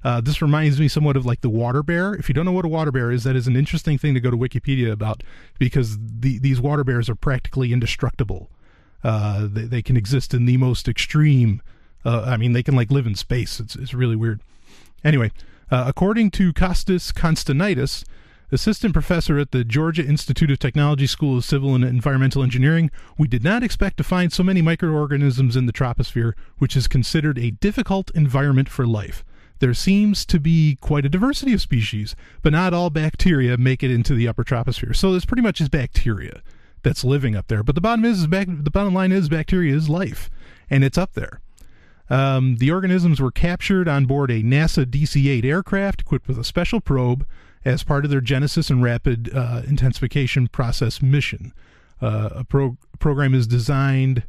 Uh, 0.04 0.20
this 0.20 0.40
reminds 0.40 0.78
me 0.78 0.86
somewhat 0.86 1.16
of 1.16 1.26
like 1.26 1.40
the 1.40 1.50
water 1.50 1.82
bear. 1.82 2.14
If 2.14 2.28
you 2.28 2.34
don't 2.34 2.44
know 2.44 2.52
what 2.52 2.64
a 2.64 2.68
water 2.68 2.92
bear 2.92 3.10
is, 3.10 3.24
that 3.24 3.34
is 3.34 3.48
an 3.48 3.56
interesting 3.56 3.98
thing 3.98 4.14
to 4.14 4.20
go 4.20 4.30
to 4.30 4.36
Wikipedia 4.36 4.92
about 4.92 5.24
because 5.58 5.98
the, 6.00 6.38
these 6.38 6.60
water 6.60 6.84
bears 6.84 7.10
are 7.10 7.16
practically 7.16 7.72
indestructible. 7.72 8.48
Uh, 9.04 9.46
they, 9.50 9.62
they, 9.62 9.82
can 9.82 9.96
exist 9.96 10.34
in 10.34 10.44
the 10.44 10.56
most 10.56 10.88
extreme. 10.88 11.62
Uh, 12.04 12.22
I 12.26 12.36
mean, 12.36 12.52
they 12.52 12.62
can 12.62 12.74
like 12.74 12.90
live 12.90 13.06
in 13.06 13.14
space. 13.14 13.60
It's 13.60 13.76
it's 13.76 13.94
really 13.94 14.16
weird. 14.16 14.40
Anyway, 15.04 15.30
uh, 15.70 15.84
according 15.86 16.32
to 16.32 16.52
Kostas 16.52 17.12
Konstantinou, 17.12 18.04
assistant 18.50 18.92
professor 18.92 19.38
at 19.38 19.52
the 19.52 19.62
Georgia 19.62 20.04
Institute 20.04 20.50
of 20.50 20.58
Technology 20.58 21.06
School 21.06 21.38
of 21.38 21.44
Civil 21.44 21.74
and 21.74 21.84
Environmental 21.84 22.42
Engineering, 22.42 22.90
we 23.16 23.28
did 23.28 23.44
not 23.44 23.62
expect 23.62 23.98
to 23.98 24.04
find 24.04 24.32
so 24.32 24.42
many 24.42 24.62
microorganisms 24.62 25.54
in 25.54 25.66
the 25.66 25.72
troposphere, 25.72 26.32
which 26.58 26.76
is 26.76 26.88
considered 26.88 27.38
a 27.38 27.52
difficult 27.52 28.10
environment 28.14 28.68
for 28.68 28.86
life. 28.86 29.24
There 29.60 29.74
seems 29.74 30.24
to 30.26 30.38
be 30.40 30.76
quite 30.80 31.04
a 31.04 31.08
diversity 31.08 31.52
of 31.52 31.60
species, 31.60 32.14
but 32.42 32.52
not 32.52 32.72
all 32.72 32.90
bacteria 32.90 33.56
make 33.56 33.82
it 33.82 33.90
into 33.90 34.14
the 34.14 34.28
upper 34.28 34.44
troposphere. 34.44 34.94
So 34.94 35.14
it's 35.14 35.24
pretty 35.24 35.42
much 35.42 35.60
is 35.60 35.68
bacteria 35.68 36.42
that's 36.82 37.04
living 37.04 37.36
up 37.36 37.48
there. 37.48 37.62
But 37.62 37.74
the 37.74 37.80
bottom 37.80 38.04
is, 38.04 38.26
back, 38.26 38.46
the 38.48 38.70
bottom 38.70 38.94
line 38.94 39.12
is 39.12 39.28
bacteria 39.28 39.74
is 39.74 39.88
life, 39.88 40.30
and 40.70 40.84
it's 40.84 40.98
up 40.98 41.14
there. 41.14 41.40
Um, 42.10 42.56
the 42.56 42.70
organisms 42.70 43.20
were 43.20 43.30
captured 43.30 43.88
on 43.88 44.06
board 44.06 44.30
a 44.30 44.42
NASA 44.42 44.86
DC-8 44.86 45.44
aircraft 45.44 46.00
equipped 46.02 46.26
with 46.26 46.38
a 46.38 46.44
special 46.44 46.80
probe 46.80 47.26
as 47.64 47.84
part 47.84 48.04
of 48.04 48.10
their 48.10 48.20
Genesis 48.20 48.70
and 48.70 48.82
Rapid 48.82 49.30
uh, 49.34 49.62
Intensification 49.66 50.48
Process 50.48 51.02
mission. 51.02 51.52
Uh, 52.00 52.30
a 52.32 52.44
pro- 52.44 52.78
program 52.98 53.34
is 53.34 53.46
designed 53.46 54.22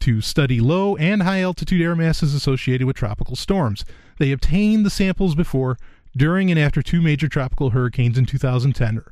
to 0.00 0.20
study 0.20 0.60
low 0.60 0.96
and 0.96 1.22
high 1.22 1.40
altitude 1.40 1.80
air 1.80 1.94
masses 1.94 2.34
associated 2.34 2.86
with 2.86 2.96
tropical 2.96 3.36
storms. 3.36 3.84
They 4.18 4.32
obtained 4.32 4.84
the 4.84 4.90
samples 4.90 5.34
before, 5.34 5.78
during, 6.16 6.50
and 6.50 6.58
after 6.58 6.82
two 6.82 7.00
major 7.00 7.28
tropical 7.28 7.70
hurricanes 7.70 8.18
in 8.18 8.26
2010, 8.26 9.02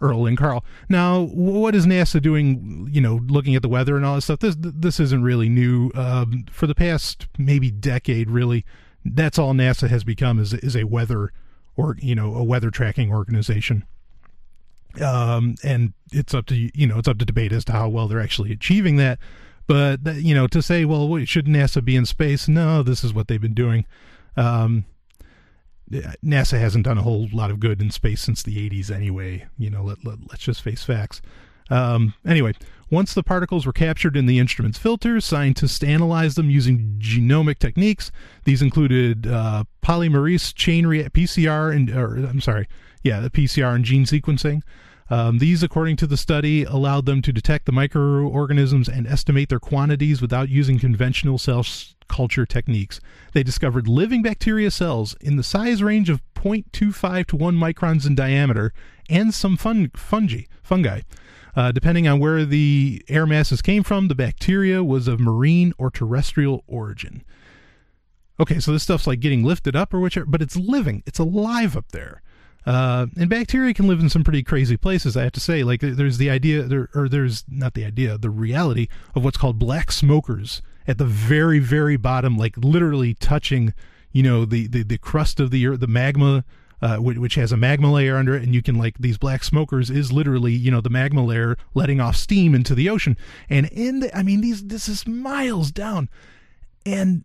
Earl 0.00 0.26
and 0.26 0.36
Karl. 0.36 0.64
Now, 0.88 1.22
what 1.22 1.74
is 1.74 1.86
NASA 1.86 2.20
doing? 2.20 2.88
You 2.90 3.00
know, 3.00 3.20
looking 3.28 3.54
at 3.54 3.62
the 3.62 3.68
weather 3.68 3.96
and 3.96 4.04
all 4.04 4.14
this 4.14 4.24
stuff. 4.24 4.40
This 4.40 4.56
this 4.58 5.00
isn't 5.00 5.22
really 5.22 5.48
new. 5.48 5.90
Um, 5.94 6.44
for 6.50 6.66
the 6.66 6.74
past 6.74 7.26
maybe 7.38 7.70
decade, 7.70 8.30
really, 8.30 8.64
that's 9.04 9.38
all 9.38 9.52
NASA 9.52 9.88
has 9.88 10.04
become 10.04 10.38
is 10.38 10.54
is 10.54 10.76
a 10.76 10.84
weather 10.84 11.32
or 11.76 11.96
you 12.00 12.14
know 12.14 12.34
a 12.34 12.44
weather 12.44 12.70
tracking 12.70 13.12
organization. 13.12 13.84
Um, 15.00 15.54
and 15.62 15.92
it's 16.12 16.34
up 16.34 16.46
to 16.46 16.56
you 16.56 16.86
know 16.86 16.98
it's 16.98 17.08
up 17.08 17.18
to 17.18 17.24
debate 17.24 17.52
as 17.52 17.64
to 17.66 17.72
how 17.72 17.88
well 17.88 18.08
they're 18.08 18.20
actually 18.20 18.52
achieving 18.52 18.96
that. 18.96 19.18
But 19.66 20.00
you 20.16 20.34
know, 20.34 20.48
to 20.48 20.62
say, 20.62 20.84
well, 20.84 21.24
should 21.24 21.46
NASA 21.46 21.84
be 21.84 21.94
in 21.94 22.04
space? 22.04 22.48
No, 22.48 22.82
this 22.82 23.04
is 23.04 23.14
what 23.14 23.28
they've 23.28 23.40
been 23.40 23.54
doing. 23.54 23.86
Um, 24.36 24.84
NASA 25.90 26.58
hasn't 26.58 26.84
done 26.84 26.98
a 26.98 27.02
whole 27.02 27.28
lot 27.32 27.50
of 27.50 27.60
good 27.60 27.80
in 27.80 27.90
space 27.90 28.20
since 28.20 28.42
the 28.42 28.70
80s 28.70 28.90
anyway. 28.90 29.46
You 29.58 29.70
know, 29.70 29.82
let, 29.82 30.04
let, 30.04 30.18
us 30.32 30.38
just 30.38 30.62
face 30.62 30.82
facts. 30.84 31.20
Um, 31.68 32.14
anyway, 32.26 32.54
once 32.90 33.14
the 33.14 33.22
particles 33.22 33.64
were 33.64 33.72
captured 33.72 34.16
in 34.16 34.26
the 34.26 34.38
instrument's 34.38 34.78
filters, 34.78 35.24
scientists 35.24 35.82
analyzed 35.82 36.36
them 36.36 36.50
using 36.50 36.96
genomic 36.98 37.58
techniques. 37.58 38.10
These 38.44 38.62
included 38.62 39.26
uh, 39.26 39.64
polymerase 39.82 40.54
chain 40.54 40.86
re- 40.86 41.04
PCR 41.04 41.74
and, 41.74 41.90
or 41.90 42.16
I'm 42.16 42.40
sorry, 42.40 42.66
yeah, 43.02 43.20
the 43.20 43.30
PCR 43.30 43.74
and 43.74 43.84
gene 43.84 44.04
sequencing. 44.04 44.62
Um, 45.08 45.38
these, 45.38 45.62
according 45.62 45.96
to 45.96 46.06
the 46.06 46.16
study, 46.16 46.62
allowed 46.64 47.06
them 47.06 47.20
to 47.22 47.32
detect 47.32 47.66
the 47.66 47.72
microorganisms 47.72 48.88
and 48.88 49.06
estimate 49.06 49.48
their 49.48 49.58
quantities 49.58 50.22
without 50.22 50.48
using 50.48 50.78
conventional 50.78 51.36
cell 51.36 51.64
culture 52.10 52.44
techniques. 52.44 53.00
They 53.32 53.42
discovered 53.42 53.86
living 53.88 54.20
bacteria 54.20 54.70
cells 54.70 55.16
in 55.20 55.36
the 55.36 55.42
size 55.42 55.82
range 55.82 56.10
of 56.10 56.20
0.25 56.34 57.26
to 57.28 57.36
1 57.36 57.54
microns 57.54 58.06
in 58.06 58.14
diameter 58.14 58.72
and 59.08 59.32
some 59.32 59.56
fun- 59.56 59.90
fungi. 59.94 60.42
fungi. 60.62 61.00
Uh, 61.56 61.72
depending 61.72 62.06
on 62.06 62.20
where 62.20 62.44
the 62.44 63.02
air 63.08 63.26
masses 63.26 63.62
came 63.62 63.82
from, 63.82 64.08
the 64.08 64.14
bacteria 64.14 64.82
was 64.84 65.08
of 65.08 65.20
marine 65.20 65.72
or 65.78 65.90
terrestrial 65.90 66.64
origin. 66.66 67.22
Okay, 68.38 68.58
so 68.58 68.72
this 68.72 68.82
stuff's 68.82 69.06
like 69.06 69.20
getting 69.20 69.44
lifted 69.44 69.76
up 69.76 69.94
or 69.94 70.00
whichever, 70.00 70.26
but 70.26 70.42
it's 70.42 70.56
living, 70.56 71.02
it's 71.06 71.18
alive 71.18 71.76
up 71.76 71.92
there. 71.92 72.22
Uh, 72.66 73.06
and 73.18 73.30
bacteria 73.30 73.72
can 73.72 73.86
live 73.86 74.00
in 74.00 74.08
some 74.08 74.22
pretty 74.22 74.42
crazy 74.42 74.76
places, 74.76 75.16
I 75.16 75.22
have 75.22 75.32
to 75.32 75.40
say. 75.40 75.62
Like, 75.62 75.80
there's 75.80 76.18
the 76.18 76.30
idea, 76.30 76.62
there, 76.62 76.88
or 76.94 77.08
there's 77.08 77.44
not 77.48 77.74
the 77.74 77.84
idea, 77.84 78.18
the 78.18 78.30
reality 78.30 78.88
of 79.14 79.24
what's 79.24 79.38
called 79.38 79.58
black 79.58 79.90
smokers 79.92 80.60
at 80.90 80.98
the 80.98 81.04
very, 81.04 81.60
very 81.60 81.96
bottom, 81.96 82.36
like 82.36 82.56
literally 82.56 83.14
touching, 83.14 83.72
you 84.10 84.24
know, 84.24 84.44
the, 84.44 84.66
the, 84.66 84.82
the 84.82 84.98
crust 84.98 85.38
of 85.38 85.52
the 85.52 85.64
earth, 85.68 85.78
the 85.78 85.86
magma, 85.86 86.44
uh, 86.82 86.96
which, 86.96 87.36
has 87.36 87.52
a 87.52 87.56
magma 87.56 87.92
layer 87.92 88.16
under 88.16 88.34
it. 88.34 88.42
And 88.42 88.52
you 88.52 88.60
can, 88.60 88.74
like, 88.74 88.98
these 88.98 89.16
black 89.16 89.44
smokers 89.44 89.88
is 89.88 90.10
literally, 90.10 90.52
you 90.52 90.70
know, 90.70 90.80
the 90.80 90.90
magma 90.90 91.24
layer 91.24 91.56
letting 91.74 92.00
off 92.00 92.16
steam 92.16 92.56
into 92.56 92.74
the 92.74 92.90
ocean. 92.90 93.16
And 93.48 93.66
in 93.66 94.00
the, 94.00 94.16
I 94.16 94.24
mean, 94.24 94.40
these, 94.40 94.66
this 94.66 94.88
is 94.88 95.06
miles 95.06 95.70
down. 95.70 96.08
And 96.84 97.24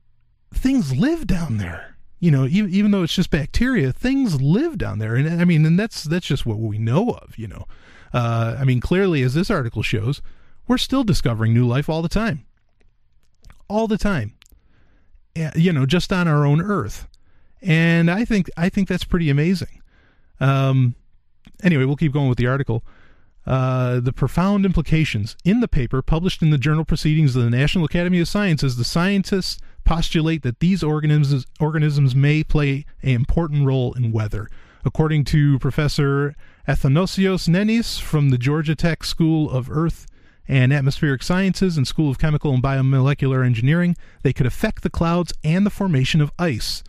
things 0.54 0.96
live 0.96 1.26
down 1.26 1.58
there 1.58 1.96
you 2.18 2.32
know, 2.32 2.46
even, 2.46 2.74
even 2.74 2.92
though 2.92 3.04
it's 3.04 3.14
just 3.14 3.30
bacteria, 3.30 3.92
things 3.92 4.42
live 4.42 4.78
down 4.78 5.00
there. 5.00 5.16
And 5.16 5.42
I 5.42 5.46
mean, 5.46 5.66
and 5.66 5.78
that's 5.78 6.06
that's 6.06 6.26
just 6.26 6.46
what 6.46 6.58
we 6.58 6.80
know 6.80 7.10
of, 7.10 7.38
you 7.38 7.48
know. 7.48 7.66
Uh, 8.14 8.56
I 8.58 8.64
mean, 8.64 8.80
clearly, 8.80 9.22
as 9.22 9.34
this 9.34 9.52
article 9.52 9.84
shows, 9.84 10.22
we're 10.68 10.78
still 10.78 11.04
discovering 11.04 11.54
new 11.54 11.68
life 11.68 11.90
all 11.90 12.02
the 12.02 12.10
time, 12.10 12.46
all 13.68 13.88
the 13.88 13.98
time. 13.98 14.34
You 15.56 15.74
know, 15.74 15.86
just 15.86 16.14
on 16.14 16.30
our 16.30 16.46
own 16.46 16.62
Earth, 16.62 17.08
and 17.62 18.10
I 18.10 18.24
think 18.24 18.50
I 18.56 18.70
think 18.70 18.88
that's 18.88 19.04
pretty 19.04 19.30
amazing. 19.30 19.82
Um, 20.40 20.96
anyway, 21.62 21.84
we'll 21.84 21.98
keep 21.98 22.14
going 22.14 22.30
with 22.30 22.38
the 22.38 22.48
article. 22.48 22.84
Uh, 23.46 24.00
the 24.00 24.14
profound 24.14 24.66
implications 24.66 25.36
in 25.44 25.60
the 25.60 25.68
paper 25.68 26.02
published 26.02 26.42
in 26.42 26.50
the 26.50 26.58
journal 26.58 26.84
Proceedings 26.84 27.36
of 27.36 27.44
the 27.44 27.50
National 27.50 27.86
Academy 27.86 28.20
of 28.20 28.28
Sciences, 28.28 28.76
the 28.76 28.84
scientists 28.84 29.60
postulate 29.84 30.42
that 30.42 30.60
these 30.60 30.82
organisms, 30.82 31.46
organisms 31.60 32.16
may 32.16 32.44
play 32.44 32.86
an 33.04 33.10
important 33.10 33.68
role 33.68 33.94
in 33.94 34.12
weather. 34.12 34.50
According 34.84 35.26
to 35.26 35.60
Professor 35.60 36.36
Athanasios 36.68 37.48
Nenes 37.48 38.02
from 38.02 38.30
the 38.30 38.38
Georgia 38.38 38.76
Tech 38.76 39.04
School 39.04 39.50
of 39.50 39.70
Earth 39.70 40.08
and 40.48 40.72
Atmospheric 40.72 41.24
Sciences 41.24 41.78
and 41.78 41.88
School 41.88 42.10
of 42.12 42.20
Chemical 42.20 42.54
and 42.54 42.64
Biomolecular 42.64 43.46
Engineering, 43.46 43.96
they 44.24 44.34
could 44.34 44.46
affect 44.46 44.84
the 44.84 44.90
clouds 44.90 45.34
and 45.44 45.66
the 45.66 45.72
formation 45.72 46.22
of 46.22 46.32
ice. 46.38 46.84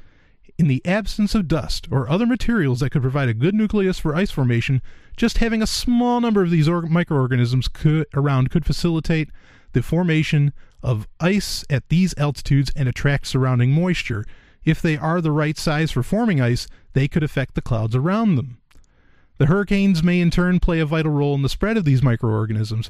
In 0.58 0.68
the 0.68 0.84
absence 0.86 1.34
of 1.34 1.48
dust 1.48 1.86
or 1.90 2.08
other 2.08 2.26
materials 2.26 2.80
that 2.80 2.90
could 2.90 3.02
provide 3.02 3.28
a 3.28 3.34
good 3.34 3.54
nucleus 3.54 3.98
for 3.98 4.16
ice 4.16 4.30
formation, 4.30 4.80
just 5.16 5.38
having 5.38 5.62
a 5.62 5.66
small 5.66 6.20
number 6.20 6.42
of 6.42 6.50
these 6.50 6.68
or- 6.68 6.82
microorganisms 6.82 7.68
could, 7.68 8.06
around 8.14 8.50
could 8.50 8.64
facilitate 8.64 9.30
the 9.72 9.82
formation 9.82 10.52
of 10.82 11.08
ice 11.20 11.64
at 11.68 11.88
these 11.88 12.14
altitudes 12.16 12.70
and 12.76 12.88
attract 12.88 13.26
surrounding 13.26 13.72
moisture. 13.72 14.24
If 14.64 14.80
they 14.80 14.96
are 14.96 15.20
the 15.20 15.32
right 15.32 15.58
size 15.58 15.90
for 15.90 16.02
forming 16.02 16.40
ice, 16.40 16.66
they 16.92 17.08
could 17.08 17.22
affect 17.22 17.54
the 17.54 17.62
clouds 17.62 17.94
around 17.94 18.36
them. 18.36 18.58
The 19.38 19.46
hurricanes 19.46 20.02
may 20.02 20.20
in 20.20 20.30
turn 20.30 20.60
play 20.60 20.80
a 20.80 20.86
vital 20.86 21.12
role 21.12 21.34
in 21.34 21.42
the 21.42 21.48
spread 21.48 21.76
of 21.76 21.84
these 21.84 22.02
microorganisms, 22.02 22.88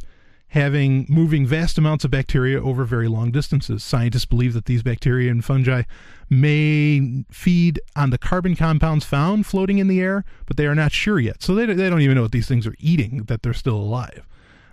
having 0.49 1.07
moving 1.09 1.47
vast 1.47 1.77
amounts 1.77 2.05
of 2.05 2.11
bacteria 2.11 2.63
over 2.63 2.85
very 2.85 3.09
long 3.09 3.31
distances. 3.31 3.83
Scientists 3.83 4.25
believe 4.25 4.55
that 4.55 4.67
these 4.67 4.83
bacteria 4.83 5.31
and 5.31 5.45
fungi 5.45 5.83
may 6.31 7.25
feed 7.31 7.81
on 7.95 8.11
the 8.11 8.19
carbon 8.19 8.55
compounds 8.55 9.05
found 9.05 9.47
floating 9.47 9.79
in 9.79 9.89
the 9.89 10.01
air, 10.01 10.25
but 10.47 10.57
they 10.57 10.67
are 10.67 10.75
not 10.75 10.93
sure 10.93 11.19
yet. 11.19 11.43
So 11.43 11.55
they, 11.55 11.67
they 11.67 11.91
don't 11.91 12.01
even 12.01 12.17
know 12.17 12.23
what 12.23 12.33
these 12.33 12.49
things 12.49 12.67
are 12.67 12.77
eating, 12.79 13.25
that 13.25 13.43
they're 13.43 13.53
still 13.53 13.77
alive. 13.77 14.27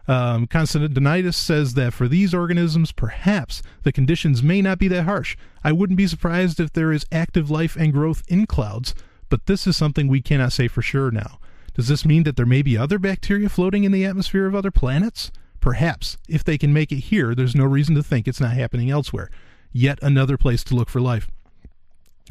Um, 0.08 0.48
Konstantinidis 0.48 1.36
says 1.36 1.76
that 1.76 1.94
for 1.94 2.08
these 2.08 2.34
organisms, 2.34 2.92
perhaps 2.92 3.64
the 3.84 3.92
conditions 3.92 4.44
may 4.44 4.62
not 4.62 4.78
be 4.78 4.88
that 4.90 5.04
harsh. 5.04 5.38
I 5.64 5.72
wouldn't 5.72 5.98
be 5.98 6.08
surprised 6.08 6.60
if 6.60 6.74
there 6.74 6.92
is 6.92 7.06
active 7.12 7.50
life 7.50 7.76
and 7.78 7.94
growth 7.94 8.22
in 8.28 8.46
clouds, 8.46 8.94
but 9.30 9.46
this 9.46 9.66
is 9.66 9.78
something 9.78 10.08
we 10.08 10.22
cannot 10.22 10.52
say 10.52 10.68
for 10.68 10.82
sure 10.82 11.10
now. 11.10 11.40
Does 11.74 11.88
this 11.88 12.06
mean 12.06 12.24
that 12.24 12.36
there 12.36 12.46
may 12.46 12.62
be 12.62 12.78
other 12.78 13.00
bacteria 13.00 13.50
floating 13.50 13.84
in 13.86 13.92
the 13.92 14.06
atmosphere 14.06 14.46
of 14.46 14.56
other 14.56 14.72
planets? 14.72 15.32
Perhaps. 15.64 16.18
If 16.28 16.44
they 16.44 16.58
can 16.58 16.74
make 16.74 16.92
it 16.92 17.00
here, 17.00 17.34
there's 17.34 17.56
no 17.56 17.64
reason 17.64 17.96
to 17.96 18.04
think 18.04 18.28
it's 18.28 18.42
not 18.42 18.52
happening 18.52 18.90
elsewhere. 18.92 19.30
Yet 19.72 19.98
another 20.02 20.38
place 20.38 20.62
to 20.66 20.76
look 20.76 20.90
for 20.90 21.00
life. 21.00 21.32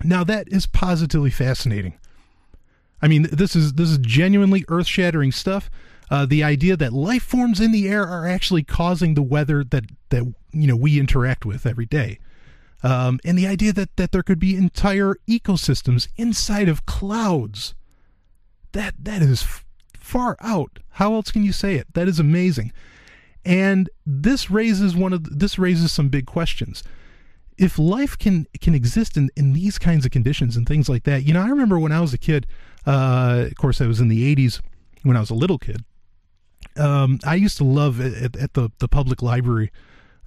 Now 0.05 0.23
that 0.25 0.49
is 0.49 0.67
positively 0.67 1.31
fascinating. 1.31 1.95
I 3.01 3.09
mean, 3.09 3.23
this 3.33 3.57
is 3.57 3.73
this 3.73 3.89
is 3.89 3.97
genuinely 3.99 4.67
earth-shattering 4.69 5.33
stuff 5.33 5.71
uh, 6.11 6.27
the 6.27 6.45
idea 6.45 6.77
that 6.77 6.93
life 6.93 7.23
forms 7.23 7.59
in 7.59 7.73
the 7.73 7.89
air 7.89 8.07
are 8.07 8.29
actually 8.29 8.63
causing 8.63 9.15
the 9.15 9.23
weather 9.23 9.65
that 9.65 9.85
that 10.11 10.25
you 10.53 10.67
know 10.67 10.77
we 10.77 11.01
interact 11.01 11.47
with 11.47 11.65
every 11.65 11.87
day. 11.87 12.19
Um, 12.83 13.19
and 13.25 13.39
the 13.39 13.47
idea 13.47 13.73
that 13.73 13.97
that 13.97 14.13
there 14.13 14.23
could 14.23 14.39
be 14.39 14.55
entire 14.55 15.15
ecosystems 15.27 16.09
inside 16.19 16.69
of 16.69 16.85
clouds 16.85 17.75
that 18.73 18.95
that 18.99 19.23
is 19.23 19.43
f- 19.43 19.65
far 19.95 20.37
out 20.41 20.81
how 20.91 21.15
else 21.15 21.31
can 21.31 21.45
you 21.45 21.53
say 21.53 21.77
it 21.77 21.87
that 21.95 22.09
is 22.09 22.21
amazing 22.21 22.73
and 23.45 23.91
this 24.07 24.51
raises 24.51 24.95
one 24.95 25.13
of 25.13 25.25
the, 25.25 25.31
this 25.31 25.59
raises 25.59 25.93
some 25.93 26.09
big 26.09 26.27
questions 26.27 26.83
if 27.59 27.79
life 27.79 28.17
can 28.17 28.47
can 28.61 28.75
exist 28.75 29.17
in 29.17 29.31
in 29.37 29.53
these 29.53 29.79
kinds 29.79 30.05
of 30.05 30.11
conditions 30.11 30.57
and 30.57 30.67
things 30.67 30.89
like 30.89 31.05
that 31.05 31.25
you 31.25 31.33
know 31.33 31.43
i 31.43 31.49
remember 31.49 31.79
when 31.79 31.93
i 31.93 32.01
was 32.01 32.15
a 32.15 32.19
kid 32.19 32.47
uh, 32.87 33.45
of 33.47 33.57
course 33.57 33.81
i 33.81 33.87
was 33.87 34.01
in 34.01 34.09
the 34.09 34.35
80s 34.35 34.61
when 35.03 35.17
i 35.17 35.21
was 35.21 35.31
a 35.31 35.35
little 35.35 35.59
kid 35.59 35.85
um, 36.77 37.19
I 37.25 37.35
used 37.35 37.57
to 37.59 37.65
love 37.65 38.01
at, 38.01 38.37
at 38.37 38.55
the 38.55 38.71
the 38.79 38.89
public 38.89 39.23
library. 39.23 39.71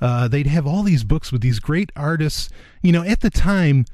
Uh, 0.01 0.27
they'd 0.27 0.47
have 0.47 0.67
all 0.67 0.83
these 0.83 1.03
books 1.03 1.31
with 1.31 1.41
these 1.41 1.59
great 1.59 1.91
artists. 1.95 2.49
You 2.81 2.91
know, 2.91 3.03
at 3.03 3.21
the 3.21 3.29
time 3.29 3.85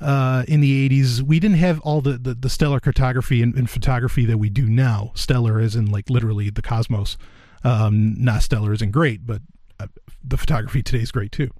uh, 0.00 0.44
in 0.48 0.60
the 0.60 0.88
'80s, 0.88 1.22
we 1.22 1.40
didn't 1.40 1.58
have 1.58 1.80
all 1.80 2.00
the, 2.00 2.12
the, 2.12 2.34
the 2.34 2.48
stellar 2.48 2.80
cartography 2.80 3.42
and, 3.42 3.54
and, 3.54 3.68
photography 3.68 4.24
that 4.26 4.38
we 4.38 4.48
do 4.48 4.66
now. 4.66 5.12
Stellar, 5.14 5.60
as 5.60 5.76
in 5.76 5.90
like 5.90 6.08
literally 6.08 6.50
the 6.50 6.62
cosmos. 6.62 7.18
Um, 7.62 8.14
not 8.18 8.42
stellar 8.42 8.72
isn't 8.72 8.90
great, 8.90 9.26
but 9.26 9.42
uh, 9.78 9.86
the 10.22 10.36
photography 10.36 10.82
today 10.82 11.02
is 11.02 11.12
great 11.12 11.32
too. 11.32 11.50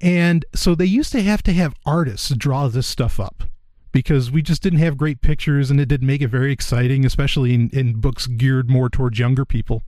And 0.00 0.44
so 0.54 0.74
they 0.74 0.84
used 0.84 1.12
to 1.12 1.22
have 1.22 1.42
to 1.44 1.52
have 1.52 1.74
artists 1.86 2.28
draw 2.34 2.68
this 2.68 2.86
stuff 2.86 3.18
up 3.18 3.44
because 3.92 4.30
we 4.30 4.42
just 4.42 4.62
didn't 4.62 4.80
have 4.80 4.98
great 4.98 5.22
pictures 5.22 5.70
and 5.70 5.80
it 5.80 5.86
didn't 5.86 6.06
make 6.06 6.20
it 6.20 6.28
very 6.28 6.52
exciting, 6.52 7.06
especially 7.06 7.54
in, 7.54 7.70
in 7.70 7.94
books 7.94 8.26
geared 8.26 8.68
more 8.68 8.90
towards 8.90 9.18
younger 9.18 9.46
people. 9.46 9.82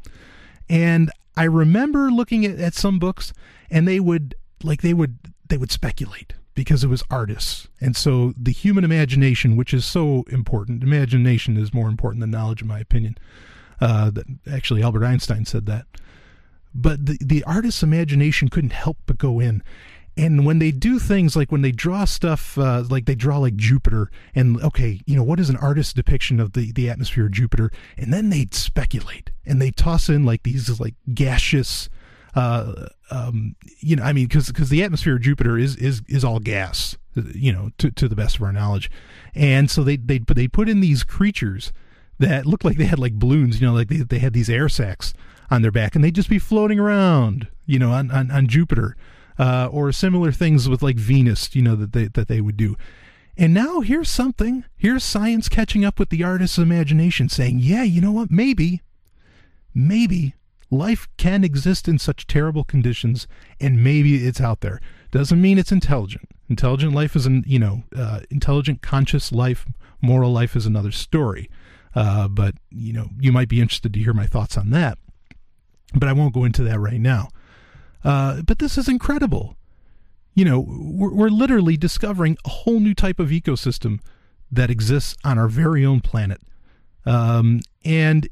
And 0.69 1.11
I 1.37 1.45
remember 1.45 2.11
looking 2.11 2.47
at, 2.47 2.59
at 2.59 2.75
some 2.75 2.99
books 2.99 3.33
and 3.71 3.87
they 3.87 4.01
would 4.01 4.35
like 4.63 4.83
they 4.83 4.95
would 4.95 5.19
they 5.49 5.59
would 5.59 5.71
speculate 5.71 6.33
because 6.55 6.83
it 6.83 6.89
was 6.89 7.05
artists. 7.11 7.69
And 7.81 7.95
so 7.95 8.33
the 8.37 8.51
human 8.51 8.83
imagination, 8.83 9.57
which 9.57 9.73
is 9.73 9.85
so 9.85 10.25
important, 10.31 10.83
imagination 10.83 11.57
is 11.57 11.73
more 11.73 11.89
important 11.89 12.21
than 12.21 12.31
knowledge, 12.31 12.63
in 12.63 12.69
my 12.69 12.81
opinion. 12.81 13.17
Uh, 13.81 14.11
that 14.11 14.27
actually 14.51 14.83
Albert 14.83 15.05
Einstein 15.05 15.45
said 15.45 15.67
that. 15.67 15.87
but 16.75 17.07
the, 17.07 17.17
the 17.21 17.45
artist's 17.45 17.83
imagination 17.83 18.49
couldn't 18.49 18.73
help 18.73 18.97
but 19.07 19.19
go 19.19 19.41
in. 19.41 19.63
And 20.17 20.45
when 20.45 20.59
they 20.59 20.73
do 20.73 20.99
things 20.99 21.37
like 21.37 21.53
when 21.53 21.63
they 21.63 21.71
draw 21.71 22.05
stuff 22.05 22.59
uh, 22.59 22.83
like 22.91 23.05
they 23.07 23.15
draw 23.15 23.39
like 23.39 23.55
jupiter 23.55 24.11
and 24.35 24.61
okay 24.65 25.01
you 25.07 25.15
know 25.17 25.23
what 25.23 25.39
is 25.39 25.49
an 25.49 25.57
artist's 25.59 25.93
depiction 25.93 26.41
of 26.41 26.55
the, 26.55 26.73
the 26.73 26.91
atmosphere 26.91 27.27
of 27.27 27.33
jupiter? 27.33 27.71
And 27.97 28.13
then 28.13 28.31
they 28.31 28.49
speculate 28.51 29.31
and 29.47 29.63
they 29.63 29.71
toss 29.71 30.09
in 30.09 30.25
like 30.25 30.43
these 30.43 30.81
like 30.81 30.95
gaseous 31.15 31.89
uh, 32.35 32.89
um, 33.11 33.55
you 33.79 33.97
know 33.97 34.03
i 34.03 34.13
mean 34.13 34.27
because 34.27 34.49
because 34.49 34.69
the 34.71 34.83
atmosphere 34.83 35.15
of 35.17 35.23
jupiter 35.23 35.57
is 35.57 35.77
is 35.77 36.03
is 36.09 36.25
all 36.25 36.41
gas 36.41 36.97
you 37.35 37.53
know 37.53 37.71
to, 37.79 37.91
to 37.93 38.09
the 38.09 38.17
best 38.17 38.37
of 38.37 38.43
our 38.43 38.53
knowledge. 38.53 38.91
And 39.35 39.71
so 39.71 39.83
they 39.85 39.97
they 39.97 40.19
they 40.19 40.49
put 40.49 40.69
in 40.69 40.81
these 40.81 41.05
creatures 41.05 41.73
that 42.19 42.47
looked 42.47 42.65
like 42.65 42.77
they 42.77 42.85
had 42.85 42.99
like 42.99 43.15
balloons 43.15 43.61
you 43.61 43.67
know 43.67 43.75
like 43.75 43.89
they, 43.89 43.99
they 43.99 44.19
had 44.19 44.33
these 44.33 44.51
air 44.51 44.69
sacs 44.69 45.15
on 45.51 45.63
their 45.63 45.71
back 45.71 45.95
and 45.95 46.05
they'd 46.05 46.15
just 46.15 46.29
be 46.29 46.39
floating 46.39 46.79
around 46.79 47.49
you 47.67 47.79
know 47.79 47.93
on 47.93 48.11
on, 48.11 48.31
on 48.31 48.47
jupiter 48.47 48.97
uh, 49.39 49.69
or 49.71 49.93
similar 49.93 50.33
things 50.33 50.69
with 50.69 50.83
like 50.83 50.97
Venus, 50.97 51.55
you 51.55 51.63
know, 51.63 51.77
that 51.77 51.93
they 51.93 52.07
that 52.09 52.29
they 52.29 52.41
would 52.41 52.57
do. 52.57 52.77
And 53.37 53.55
now 53.55 53.81
here's 53.81 54.11
something. 54.11 54.65
Here's 54.77 55.05
science 55.05 55.49
catching 55.49 55.85
up 55.85 55.99
with 55.99 56.11
the 56.11 56.25
artist's 56.25 56.59
imagination, 56.59 57.29
saying, 57.29 57.61
"Yeah, 57.61 57.85
you 57.85 58.01
know 58.01 58.13
what? 58.13 58.31
Maybe, 58.31 58.83
maybe 59.73 60.35
life 60.71 61.09
can 61.17 61.45
exist 61.45 61.87
in 61.87 61.99
such 61.99 62.27
terrible 62.27 62.65
conditions, 62.65 63.29
and 63.61 63.83
maybe 63.83 64.27
it's 64.27 64.41
out 64.41 64.61
there. 64.61 64.81
Doesn't 65.11 65.41
mean 65.41 65.59
it's 65.59 65.73
intelligent. 65.73 66.29
Intelligent 66.49 66.95
life 66.95 67.15
is 67.15 67.27
an 67.27 67.45
you 67.47 67.59
know, 67.59 67.85
uh, 67.97 68.21
intelligent, 68.31 68.83
conscious 68.83 69.31
life, 69.31 69.67
moral 70.03 70.33
life 70.33 70.57
is 70.57 70.67
another 70.67 70.91
story. 70.91 71.49
Uh, 71.99 72.29
but 72.29 72.55
you 72.71 72.93
know, 72.93 73.09
you 73.19 73.33
might 73.33 73.49
be 73.49 73.61
interested 73.61 73.93
to 73.93 73.99
hear 73.99 74.15
my 74.15 74.27
thoughts 74.27 74.57
on 74.57 74.71
that. 74.71 74.99
But 75.95 76.09
I 76.09 76.13
won't 76.13 76.33
go 76.33 76.45
into 76.45 76.63
that 76.63 76.79
right 76.79 77.01
now. 77.01 77.29
Uh, 78.05 78.43
but 78.43 78.61
this 78.61 78.79
is 78.79 78.89
incredible. 78.89 79.57
You 80.33 80.45
know, 80.45 80.61
we're, 80.61 81.13
we're 81.13 81.29
literally 81.29 81.77
discovering 81.77 82.39
a 82.45 82.51
whole 82.51 82.79
new 82.79 82.95
type 82.95 83.19
of 83.19 83.31
ecosystem 83.31 83.99
that 84.53 84.71
exists 84.71 85.17
on 85.25 85.39
our 85.39 85.49
very 85.49 85.85
own 85.85 86.01
planet. 86.01 86.41
Um, 87.05 87.63
and 87.85 88.29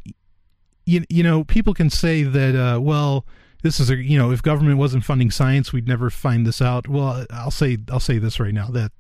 you, 0.85 1.03
you 1.09 1.25
know, 1.25 1.43
people 1.43 1.75
can 1.75 1.91
say 1.91 2.23
that, 2.23 2.55
uh, 2.55 2.81
well, 2.81 3.27
this 3.65 3.81
is 3.81 3.91
a, 3.91 3.97
you 3.97 4.17
know, 4.17 4.31
if 4.31 4.43
government 4.43 4.79
wasn't 4.79 5.05
funding 5.05 5.33
science, 5.33 5.73
we'd 5.73 5.89
never 5.89 6.09
find 6.09 6.47
this 6.47 6.63
out. 6.63 6.87
Well, 6.87 7.27
I'll 7.31 7.51
say, 7.51 7.79
I'll 7.91 7.99
say 7.99 8.19
this 8.19 8.39
right 8.39 8.55
now 8.55 8.69
that, 8.69 8.93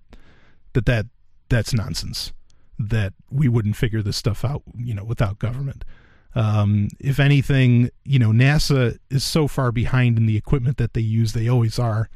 that, 0.73 0.87
that, 0.87 1.07
that's 1.49 1.73
nonsense. 1.73 2.33
That 2.79 3.15
we 3.31 3.49
wouldn't 3.49 3.77
figure 3.77 4.03
this 4.03 4.17
stuff 4.17 4.45
out, 4.45 4.63
you 4.77 4.95
know, 4.95 5.05
without 5.05 5.39
government. 5.39 5.85
Um, 6.35 6.89
if 7.01 7.19
anything, 7.19 7.91
you 8.05 8.19
know, 8.19 8.31
NASA 8.31 8.99
is 9.09 9.25
so 9.25 9.49
far 9.49 9.73
behind 9.73 10.19
in 10.19 10.27
the 10.27 10.37
equipment 10.37 10.77
that 10.77 10.93
they 10.93 11.01
use, 11.01 11.33
they 11.33 11.49
always 11.49 11.79
are, 11.79 12.11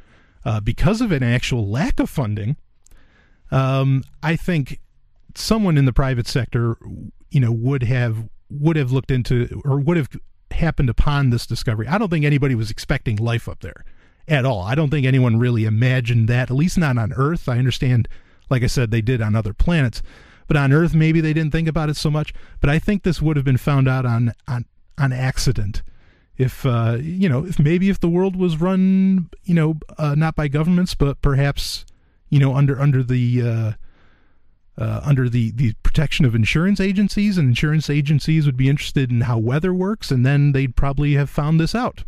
uh, 0.44 0.60
because 0.60 1.00
of 1.00 1.10
an 1.10 1.22
actual 1.22 1.66
lack 1.66 1.98
of 1.98 2.10
funding. 2.10 2.56
Um, 3.50 4.04
I 4.22 4.36
think 4.36 4.80
someone 5.34 5.78
in 5.78 5.86
the 5.86 5.92
private 5.92 6.26
sector, 6.26 6.76
you 7.30 7.40
know, 7.40 7.50
would 7.50 7.82
have 7.84 8.28
would 8.50 8.76
have 8.76 8.92
looked 8.92 9.10
into 9.10 9.62
or 9.64 9.78
would 9.78 9.96
have 9.96 10.08
happened 10.50 10.90
upon 10.90 11.30
this 11.30 11.46
discovery. 11.46 11.86
I 11.86 11.96
don't 11.96 12.10
think 12.10 12.24
anybody 12.24 12.54
was 12.54 12.70
expecting 12.70 13.16
life 13.16 13.48
up 13.48 13.60
there 13.60 13.84
at 14.28 14.44
all. 14.44 14.62
I 14.62 14.74
don't 14.74 14.90
think 14.90 15.06
anyone 15.06 15.38
really 15.38 15.64
imagined 15.64 16.28
that, 16.28 16.50
at 16.50 16.56
least 16.56 16.76
not 16.76 16.98
on 16.98 17.12
Earth. 17.14 17.48
I 17.48 17.58
understand, 17.58 18.08
like 18.50 18.62
I 18.62 18.66
said, 18.66 18.90
they 18.90 19.00
did 19.00 19.22
on 19.22 19.34
other 19.34 19.54
planets. 19.54 20.02
But 20.50 20.56
on 20.56 20.72
Earth, 20.72 20.94
maybe 20.96 21.20
they 21.20 21.32
didn't 21.32 21.52
think 21.52 21.68
about 21.68 21.90
it 21.90 21.96
so 21.96 22.10
much. 22.10 22.34
But 22.60 22.70
I 22.70 22.80
think 22.80 23.04
this 23.04 23.22
would 23.22 23.36
have 23.36 23.44
been 23.44 23.56
found 23.56 23.86
out 23.86 24.04
on 24.04 24.32
on 24.48 24.64
on 24.98 25.12
accident. 25.12 25.84
If 26.36 26.66
uh, 26.66 26.98
you 27.00 27.28
know, 27.28 27.46
if 27.46 27.60
maybe 27.60 27.88
if 27.88 28.00
the 28.00 28.08
world 28.08 28.34
was 28.34 28.60
run, 28.60 29.30
you 29.44 29.54
know, 29.54 29.76
uh, 29.96 30.16
not 30.16 30.34
by 30.34 30.48
governments, 30.48 30.96
but 30.96 31.22
perhaps 31.22 31.86
you 32.30 32.40
know 32.40 32.56
under 32.56 32.80
under 32.80 33.04
the 33.04 33.42
uh, 33.42 33.72
uh, 34.76 35.00
under 35.04 35.28
the, 35.28 35.52
the 35.52 35.74
protection 35.84 36.24
of 36.24 36.34
insurance 36.34 36.80
agencies, 36.80 37.38
and 37.38 37.50
insurance 37.50 37.88
agencies 37.88 38.44
would 38.44 38.56
be 38.56 38.68
interested 38.68 39.12
in 39.12 39.20
how 39.20 39.38
weather 39.38 39.72
works, 39.72 40.10
and 40.10 40.26
then 40.26 40.50
they'd 40.50 40.74
probably 40.74 41.12
have 41.12 41.30
found 41.30 41.60
this 41.60 41.76
out 41.76 42.02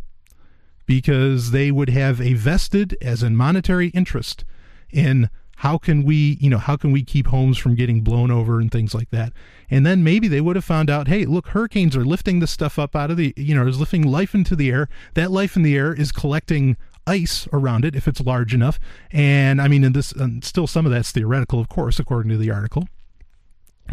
because 0.85 1.51
they 1.51 1.71
would 1.71 1.89
have 1.89 2.19
a 2.19 2.33
vested, 2.33 2.97
as 3.01 3.23
in 3.23 3.37
monetary 3.37 3.87
interest, 3.91 4.43
in 4.91 5.29
how 5.57 5.77
can 5.77 6.03
we 6.03 6.37
you 6.41 6.49
know 6.49 6.57
how 6.57 6.75
can 6.75 6.91
we 6.91 7.03
keep 7.03 7.27
homes 7.27 7.57
from 7.57 7.75
getting 7.75 8.01
blown 8.01 8.31
over 8.31 8.59
and 8.59 8.71
things 8.71 8.93
like 8.93 9.09
that? 9.11 9.33
And 9.69 9.85
then 9.85 10.03
maybe 10.03 10.27
they 10.27 10.41
would 10.41 10.55
have 10.55 10.65
found 10.65 10.89
out 10.89 11.07
hey 11.07 11.25
look 11.25 11.47
hurricanes 11.47 11.95
are 11.95 12.05
lifting 12.05 12.39
this 12.39 12.51
stuff 12.51 12.79
up 12.79 12.95
out 12.95 13.11
of 13.11 13.17
the 13.17 13.33
you 13.37 13.55
know 13.55 13.67
is 13.67 13.79
lifting 13.79 14.03
life 14.03 14.33
into 14.33 14.55
the 14.55 14.69
air. 14.69 14.89
That 15.13 15.31
life 15.31 15.55
in 15.55 15.63
the 15.63 15.75
air 15.75 15.93
is 15.93 16.11
collecting 16.11 16.77
ice 17.05 17.47
around 17.51 17.85
it 17.85 17.95
if 17.95 18.07
it's 18.07 18.21
large 18.21 18.53
enough. 18.53 18.79
And 19.11 19.61
i 19.61 19.67
mean 19.67 19.83
in 19.83 19.93
this 19.93 20.11
and 20.11 20.43
still 20.43 20.67
some 20.67 20.85
of 20.85 20.91
that's 20.91 21.11
theoretical 21.11 21.59
of 21.59 21.69
course 21.69 21.99
according 21.99 22.29
to 22.31 22.37
the 22.37 22.51
article. 22.51 22.87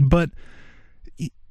But 0.01 0.31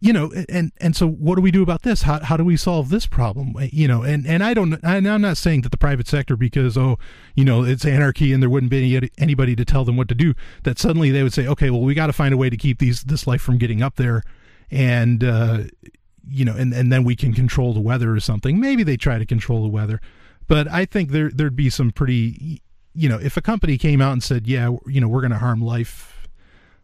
you 0.01 0.13
know 0.13 0.31
and 0.47 0.71
and 0.77 0.95
so 0.95 1.07
what 1.07 1.35
do 1.35 1.41
we 1.41 1.51
do 1.51 1.61
about 1.61 1.81
this? 1.83 2.03
How, 2.03 2.19
how 2.19 2.37
do 2.37 2.45
we 2.45 2.55
solve 2.55 2.89
this 2.89 3.05
problem? 3.05 3.53
You 3.71 3.87
know 3.87 4.01
and 4.01 4.25
and 4.25 4.43
i 4.43 4.53
don't 4.53 4.79
i'm 4.83 5.03
not 5.03 5.37
saying 5.37 5.61
that 5.61 5.71
the 5.71 5.77
private 5.77 6.07
sector 6.07 6.37
because 6.37 6.77
oh 6.77 6.97
you 7.35 7.43
know 7.43 7.63
it's 7.63 7.85
anarchy 7.85 8.31
and 8.31 8.41
there 8.41 8.49
wouldn't 8.49 8.69
be 8.69 8.95
any, 8.95 9.09
anybody 9.17 9.55
to 9.55 9.65
tell 9.65 9.83
them 9.83 9.97
what 9.97 10.07
to 10.09 10.15
do 10.15 10.33
that 10.63 10.79
suddenly 10.79 11.11
they 11.11 11.23
would 11.23 11.33
say 11.33 11.47
okay 11.47 11.69
well 11.69 11.81
we 11.81 11.93
got 11.93 12.07
to 12.07 12.13
find 12.13 12.33
a 12.33 12.37
way 12.37 12.49
to 12.49 12.57
keep 12.57 12.79
these 12.79 13.03
this 13.03 13.27
life 13.27 13.41
from 13.41 13.57
getting 13.57 13.81
up 13.81 13.95
there. 13.95 14.23
And 14.71 15.23
uh 15.23 15.63
you 16.27 16.45
know 16.45 16.55
and 16.55 16.73
and 16.73 16.91
then 16.91 17.03
we 17.03 17.15
can 17.15 17.33
control 17.33 17.73
the 17.73 17.81
weather 17.81 18.13
or 18.13 18.19
something. 18.19 18.59
Maybe 18.59 18.83
they 18.83 18.97
try 18.97 19.17
to 19.17 19.25
control 19.25 19.63
the 19.63 19.69
weather. 19.69 19.99
But 20.47 20.67
i 20.69 20.85
think 20.85 21.11
there 21.11 21.29
there'd 21.29 21.55
be 21.55 21.69
some 21.69 21.91
pretty 21.91 22.61
you 22.93 23.09
know 23.09 23.19
if 23.19 23.37
a 23.37 23.41
company 23.41 23.77
came 23.77 24.01
out 24.01 24.13
and 24.13 24.23
said 24.23 24.47
yeah 24.47 24.75
you 24.87 24.99
know 24.99 25.07
we're 25.07 25.21
going 25.21 25.31
to 25.31 25.37
harm 25.37 25.61
life 25.61 26.18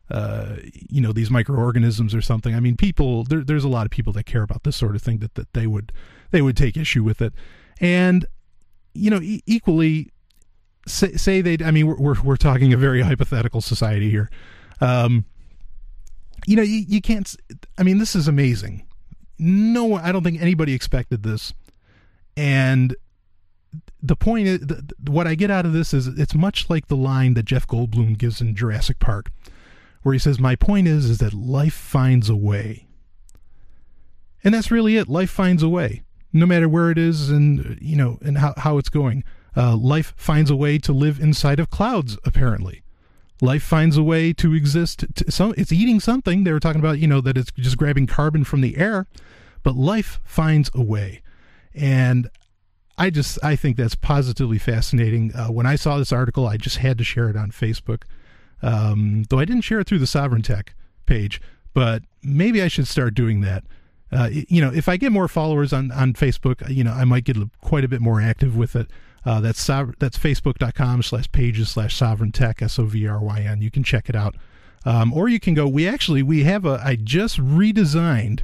uh, 0.09 0.57
you 0.71 1.01
know 1.01 1.11
these 1.11 1.31
microorganisms 1.31 2.13
or 2.13 2.21
something. 2.21 2.53
I 2.53 2.59
mean, 2.59 2.77
people 2.77 3.23
there, 3.23 3.43
there's 3.43 3.63
a 3.63 3.69
lot 3.69 3.85
of 3.85 3.91
people 3.91 4.13
that 4.13 4.25
care 4.25 4.43
about 4.43 4.63
this 4.63 4.75
sort 4.75 4.95
of 4.95 5.01
thing 5.01 5.19
that 5.19 5.35
that 5.35 5.53
they 5.53 5.67
would 5.67 5.91
they 6.31 6.41
would 6.41 6.57
take 6.57 6.77
issue 6.77 7.03
with 7.03 7.21
it, 7.21 7.33
and 7.79 8.25
you 8.93 9.09
know 9.09 9.19
e- 9.21 9.43
equally 9.45 10.11
say, 10.87 11.13
say 11.13 11.41
they. 11.41 11.57
I 11.63 11.71
mean, 11.71 11.87
we're, 11.87 11.97
we're 11.97 12.21
we're 12.21 12.37
talking 12.37 12.73
a 12.73 12.77
very 12.77 13.01
hypothetical 13.01 13.61
society 13.61 14.09
here. 14.09 14.29
Um, 14.81 15.25
you 16.45 16.55
know, 16.55 16.61
you, 16.61 16.85
you 16.87 17.01
can't. 17.01 17.35
I 17.77 17.83
mean, 17.83 17.97
this 17.97 18.15
is 18.15 18.27
amazing. 18.27 18.85
No, 19.37 19.95
I 19.95 20.11
don't 20.11 20.23
think 20.23 20.41
anybody 20.41 20.73
expected 20.73 21.23
this, 21.23 21.53
and 22.37 22.95
the 24.01 24.15
point 24.15 24.47
is, 24.47 24.59
the, 24.59 24.87
what 25.09 25.27
I 25.27 25.35
get 25.35 25.49
out 25.49 25.65
of 25.65 25.73
this 25.73 25.93
is 25.93 26.07
it's 26.07 26.35
much 26.35 26.69
like 26.69 26.87
the 26.87 26.95
line 26.95 27.33
that 27.33 27.43
Jeff 27.45 27.67
Goldblum 27.67 28.17
gives 28.17 28.39
in 28.39 28.55
Jurassic 28.55 28.99
Park 28.99 29.31
where 30.05 30.13
he 30.13 30.19
says, 30.19 30.39
My 30.39 30.55
point 30.55 30.87
is, 30.87 31.09
is 31.09 31.17
that 31.17 31.33
life 31.33 31.73
finds 31.73 32.29
a 32.29 32.35
way. 32.35 32.85
And 34.43 34.53
that's 34.53 34.69
really 34.69 34.97
it. 34.97 35.09
Life 35.09 35.31
finds 35.31 35.63
a 35.63 35.67
way, 35.67 36.03
no 36.31 36.45
matter 36.45 36.69
where 36.69 36.91
it 36.91 36.99
is 36.99 37.31
and, 37.31 37.79
you 37.81 37.95
know, 37.95 38.19
and 38.21 38.37
how, 38.37 38.53
how 38.57 38.77
it's 38.77 38.89
going. 38.89 39.23
Uh, 39.57 39.75
life 39.75 40.13
finds 40.15 40.51
a 40.51 40.55
way 40.55 40.77
to 40.77 40.93
live 40.93 41.19
inside 41.19 41.59
of 41.59 41.71
clouds, 41.71 42.19
apparently. 42.23 42.83
Life 43.41 43.63
finds 43.63 43.97
a 43.97 44.03
way 44.03 44.31
to 44.33 44.53
exist. 44.53 45.05
To, 45.15 45.31
some, 45.31 45.55
it's 45.57 45.71
eating 45.71 45.99
something. 45.99 46.43
They 46.43 46.51
were 46.51 46.59
talking 46.59 46.81
about, 46.81 46.99
you 46.99 47.07
know, 47.07 47.19
that 47.21 47.35
it's 47.35 47.51
just 47.53 47.75
grabbing 47.75 48.05
carbon 48.05 48.43
from 48.43 48.61
the 48.61 48.77
air, 48.77 49.07
but 49.63 49.75
life 49.75 50.19
finds 50.23 50.69
a 50.75 50.83
way. 50.83 51.23
And 51.73 52.29
I 52.95 53.09
just, 53.09 53.43
I 53.43 53.55
think 53.55 53.75
that's 53.75 53.95
positively 53.95 54.59
fascinating. 54.59 55.33
Uh, 55.33 55.47
when 55.47 55.65
I 55.65 55.77
saw 55.77 55.97
this 55.97 56.11
article, 56.11 56.45
I 56.45 56.57
just 56.57 56.77
had 56.77 56.99
to 56.99 57.03
share 57.03 57.27
it 57.27 57.35
on 57.35 57.49
Facebook. 57.49 58.03
Um, 58.65 59.25
though 59.29 59.37
I 59.37 59.45
didn't 59.45 59.61
share 59.61 59.79
it 59.79 59.87
through 59.87 59.99
the 59.99 60.05
Sovryn 60.05 60.43
Tech 60.43 60.73
page, 61.05 61.39
but 61.75 62.01
maybe 62.23 62.63
I 62.63 62.67
should 62.67 62.87
start 62.87 63.13
doing 63.13 63.41
that. 63.41 63.63
Uh, 64.11 64.29
you 64.31 64.59
know, 64.59 64.71
if 64.73 64.89
I 64.89 64.97
get 64.97 65.11
more 65.11 65.27
followers 65.27 65.71
on, 65.71 65.91
on 65.91 66.13
Facebook, 66.13 66.67
you 66.67 66.83
know, 66.83 66.91
I 66.91 67.05
might 67.05 67.25
get 67.25 67.37
quite 67.61 67.83
a 67.83 67.87
bit 67.87 68.01
more 68.01 68.19
active 68.19 68.57
with 68.57 68.75
it. 68.75 68.89
Uh, 69.23 69.39
that's 69.39 69.65
that's 69.65 70.17
facebook.com 70.17 71.03
slash 71.03 71.31
pages 71.31 71.69
slash 71.69 71.97
sovryn 71.97 72.31
tech 72.33 72.61
s 72.61 72.77
o 72.79 72.85
v 72.85 73.07
r 73.07 73.19
y 73.19 73.41
n. 73.41 73.61
You 73.61 73.71
can 73.71 73.83
check 73.83 74.09
it 74.09 74.15
out, 74.15 74.35
um, 74.83 75.13
or 75.13 75.27
you 75.27 75.39
can 75.39 75.53
go. 75.53 75.67
We 75.67 75.87
actually 75.87 76.23
we 76.23 76.43
have 76.43 76.65
a. 76.65 76.81
I 76.83 76.95
just 76.95 77.39
redesigned 77.39 78.41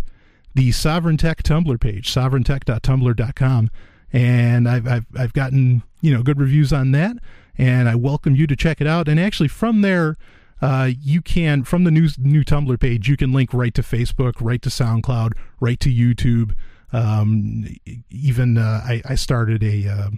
the 0.55 0.69
Sovryn 0.69 1.19
Tech 1.19 1.43
Tumblr 1.43 1.79
page, 1.79 2.11
sovryntech.tumblr.com, 2.11 3.69
and 4.11 4.67
I've 4.67 4.87
I've 4.87 5.05
I've 5.17 5.33
gotten 5.33 5.83
you 6.01 6.11
know 6.11 6.23
good 6.23 6.39
reviews 6.39 6.73
on 6.73 6.91
that 6.93 7.17
and 7.57 7.89
I 7.89 7.95
welcome 7.95 8.35
you 8.35 8.47
to 8.47 8.55
check 8.55 8.81
it 8.81 8.87
out. 8.87 9.07
And 9.07 9.19
actually, 9.19 9.49
from 9.49 9.81
there, 9.81 10.17
uh, 10.61 10.91
you 11.01 11.21
can 11.21 11.63
from 11.63 11.83
the 11.83 11.91
new 11.91 12.07
new 12.17 12.43
Tumblr 12.43 12.79
page, 12.79 13.09
you 13.09 13.17
can 13.17 13.33
link 13.33 13.53
right 13.53 13.73
to 13.73 13.81
Facebook, 13.81 14.33
right 14.39 14.61
to 14.61 14.69
SoundCloud, 14.69 15.33
right 15.59 15.79
to 15.79 15.89
YouTube. 15.89 16.53
Um, 16.93 17.65
even 18.09 18.57
uh, 18.57 18.81
I, 18.83 19.01
I, 19.05 19.15
started 19.15 19.63
a 19.63 19.87
uh, 19.87 20.09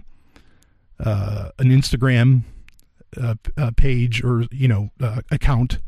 uh 0.98 1.50
an 1.60 1.68
Instagram 1.68 2.42
uh, 3.20 3.36
uh, 3.56 3.70
page 3.76 4.24
or 4.24 4.46
you 4.50 4.68
know 4.68 4.90
account, 5.30 5.78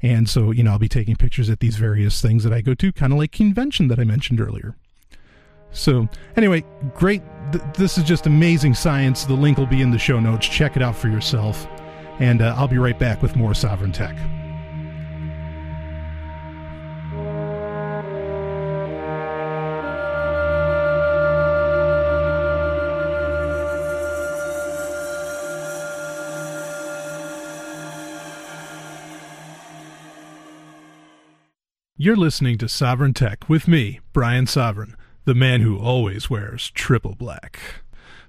and 0.00 0.28
so 0.28 0.50
you 0.52 0.62
know 0.62 0.72
I'll 0.72 0.78
be 0.78 0.88
taking 0.88 1.16
pictures 1.16 1.50
at 1.50 1.60
these 1.60 1.76
various 1.76 2.22
things 2.22 2.44
that 2.44 2.52
I 2.52 2.60
go 2.60 2.74
to, 2.74 2.92
kind 2.92 3.12
of 3.12 3.18
like 3.18 3.32
convention 3.32 3.88
that 3.88 3.98
I 3.98 4.04
mentioned 4.04 4.40
earlier. 4.40 4.76
So 5.72 6.08
anyway, 6.36 6.64
great 6.94 7.22
th- 7.52 7.64
this 7.74 7.98
is 7.98 8.04
just 8.04 8.26
amazing 8.26 8.74
science. 8.74 9.24
The 9.24 9.34
link 9.34 9.58
will 9.58 9.66
be 9.66 9.82
in 9.82 9.90
the 9.90 9.98
show 9.98 10.20
notes. 10.20 10.46
Check 10.46 10.76
it 10.76 10.82
out 10.82 10.96
for 10.96 11.08
yourself. 11.08 11.66
And 12.18 12.40
uh, 12.40 12.54
I'll 12.56 12.68
be 12.68 12.78
right 12.78 12.98
back 12.98 13.22
with 13.22 13.36
more 13.36 13.52
Sovryn 13.52 13.92
Tech. 13.92 14.16
You're 31.98 32.14
listening 32.14 32.58
to 32.58 32.66
Sovryn 32.66 33.14
Tech 33.14 33.48
with 33.48 33.66
me, 33.66 34.00
Brian 34.12 34.46
Sovereign, 34.46 34.96
the 35.26 35.34
man 35.34 35.60
who 35.60 35.76
always 35.76 36.30
wears 36.30 36.70
triple 36.70 37.16
black. 37.16 37.58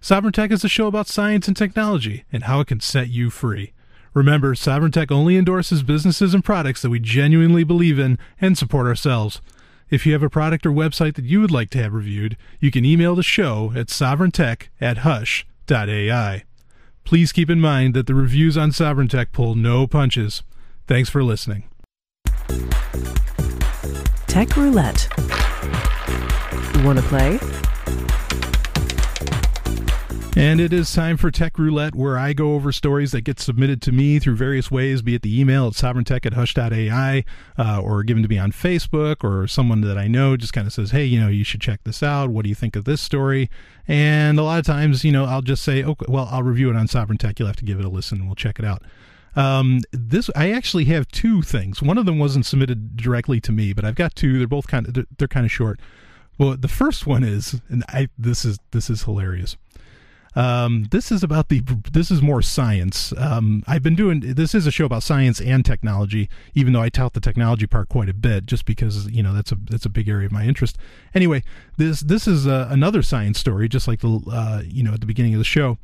Sovryn 0.02 0.34
Tech 0.34 0.52
is 0.52 0.64
a 0.64 0.70
show 0.70 0.88
about 0.88 1.08
science 1.08 1.48
and 1.48 1.56
technology 1.56 2.26
and 2.32 2.44
how 2.44 2.60
it 2.60 2.68
can 2.68 2.80
set 2.80 3.10
you 3.10 3.30
free. 3.30 3.72
Remember, 4.16 4.56
Sovryn 4.56 4.92
Tech 4.92 5.12
only 5.12 5.38
endorses 5.38 5.84
businesses 5.84 6.34
and 6.34 6.44
products 6.44 6.82
that 6.82 6.90
we 6.90 7.00
genuinely 7.00 7.64
believe 7.64 8.00
in 8.00 8.18
and 8.42 8.58
support 8.58 8.88
ourselves. 8.88 9.42
If 9.92 10.08
you 10.08 10.14
have 10.14 10.24
a 10.24 10.30
product 10.30 10.66
or 10.66 10.72
website 10.72 11.16
that 11.16 11.26
you 11.26 11.40
would 11.40 11.52
like 11.52 11.70
to 11.72 11.82
have 11.84 11.94
reviewed, 11.94 12.36
you 12.60 12.72
can 12.72 12.84
email 12.84 13.16
the 13.16 13.24
show 13.24 13.72
at 13.76 13.88
sovryntech 13.88 14.70
at 14.82 15.00
hush.ai. 15.00 16.44
Please 17.04 17.32
keep 17.32 17.50
in 17.50 17.62
mind 17.62 17.94
that 17.94 18.08
the 18.08 18.16
reviews 18.16 18.58
on 18.58 18.72
Sovryn 18.72 19.10
Tech 19.10 19.32
pull 19.32 19.54
no 19.54 19.86
punches. 19.86 20.42
Thanks 20.88 21.10
for 21.10 21.24
listening. 21.24 21.70
Tech 24.28 24.58
Roulette. 24.58 25.08
You 26.52 26.84
want 26.84 27.00
to 27.00 27.06
play? 27.06 27.40
And 30.38 30.62
it 30.62 30.72
is 30.72 30.94
time 30.94 31.18
for 31.18 31.32
Tech 31.32 31.58
Roulette, 31.58 31.96
where 31.96 32.16
I 32.16 32.34
go 32.34 32.54
over 32.54 32.72
stories 32.72 33.12
that 33.12 33.22
get 33.22 33.40
submitted 33.40 33.82
to 33.82 33.92
me 33.92 34.20
through 34.20 34.36
various 34.36 34.70
ways, 34.70 35.02
be 35.02 35.16
it 35.16 35.24
the 35.24 35.42
email 35.42 35.66
at 35.66 35.74
sovryntech 35.74 36.28
at 36.28 36.34
hush.ai, 36.34 37.26
uh, 37.58 37.82
or 37.82 38.04
given 38.04 38.22
to 38.22 38.30
me 38.30 38.38
on 38.38 38.52
Facebook, 38.52 39.24
or 39.24 39.48
someone 39.48 39.82
that 39.82 39.98
I 39.98 40.08
know 40.08 40.38
just 40.38 40.54
kind 40.54 40.68
of 40.68 40.74
says, 40.74 40.92
hey, 40.92 41.06
you 41.06 41.20
know, 41.20 41.28
you 41.28 41.44
should 41.44 41.62
check 41.62 41.84
this 41.86 42.04
out. 42.04 42.30
What 42.30 42.44
do 42.44 42.50
you 42.50 42.56
think 42.56 42.76
of 42.76 42.86
this 42.86 43.02
story? 43.02 43.50
And 43.88 44.38
a 44.38 44.44
lot 44.44 44.60
of 44.60 44.66
times, 44.68 45.04
you 45.04 45.12
know, 45.12 45.26
I'll 45.26 45.42
just 45.42 45.64
say, 45.64 45.84
okay, 45.84 46.06
well, 46.08 46.30
I'll 46.30 46.44
review 46.44 46.70
it 46.70 46.76
on 46.76 46.88
Sovryn 46.88 47.18
Tech. 47.18 47.40
You'll 47.40 47.48
have 47.48 47.56
to 47.56 47.66
give 47.66 47.80
it 47.80 47.86
a 47.86 47.90
listen 47.90 48.20
and 48.20 48.28
we'll 48.28 48.36
check 48.36 48.60
it 48.60 48.66
out. 48.66 48.84
Um, 49.36 49.82
this 49.92 50.30
I 50.36 50.52
actually 50.52 50.86
have 50.86 51.08
two 51.08 51.42
things. 51.42 51.82
One 51.82 51.98
of 51.98 52.06
them 52.06 52.20
wasn't 52.20 52.46
submitted 52.46 52.96
directly 52.96 53.42
to 53.42 53.52
me, 53.52 53.74
but 53.74 53.86
I've 53.86 53.96
got 53.96 54.16
two. 54.16 54.38
They're 54.38 54.48
both 54.48 54.68
kind 54.68 54.88
of 54.88 54.94
they're, 54.94 55.06
they're 55.18 55.28
kind 55.28 55.48
of 55.48 55.52
short. 55.52 55.80
Well, 56.38 56.56
the 56.58 56.68
first 56.68 57.08
one 57.08 57.24
is, 57.24 57.62
and 57.70 57.84
I 57.90 58.10
this 58.18 58.46
is 58.46 58.60
this 58.72 58.90
is 58.90 59.04
hilarious. 59.04 59.58
Um, 60.36 60.86
this 60.92 61.12
is 61.12 61.24
about 61.24 61.50
the 61.50 61.64
this 61.92 62.12
is 62.12 62.22
more 62.22 62.44
science. 62.44 63.12
Um, 63.18 63.64
I've 63.66 63.82
been 63.82 63.96
doing 63.96 64.20
this 64.20 64.54
is 64.54 64.68
a 64.68 64.72
show 64.72 64.86
about 64.86 65.02
science 65.02 65.42
and 65.42 65.66
technology, 65.66 66.30
even 66.54 66.74
though 66.74 66.82
I 66.82 66.90
tout 66.90 67.14
the 67.14 67.20
technology 67.20 67.66
part 67.66 67.90
quite 67.90 68.10
a 68.10 68.14
bit, 68.14 68.46
just 68.46 68.66
because 68.66 69.10
you 69.10 69.24
know 69.24 69.34
that's 69.34 69.52
a 69.52 69.58
that's 69.70 69.86
a 69.86 69.90
big 69.90 70.08
area 70.08 70.28
of 70.28 70.32
my 70.32 70.44
interest. 70.44 70.78
Anyway, 71.16 71.44
this 71.78 72.02
this 72.02 72.28
is 72.28 72.46
uh, 72.46 72.68
another 72.70 73.02
science 73.02 73.40
story, 73.40 73.68
just 73.68 73.88
like 73.88 74.02
the 74.02 74.22
uh, 74.32 74.62
you 74.66 74.84
know 74.84 74.94
at 74.94 75.00
the 75.00 75.08
beginning 75.08 75.34
of 75.34 75.40
the 75.40 75.46
show 75.46 75.78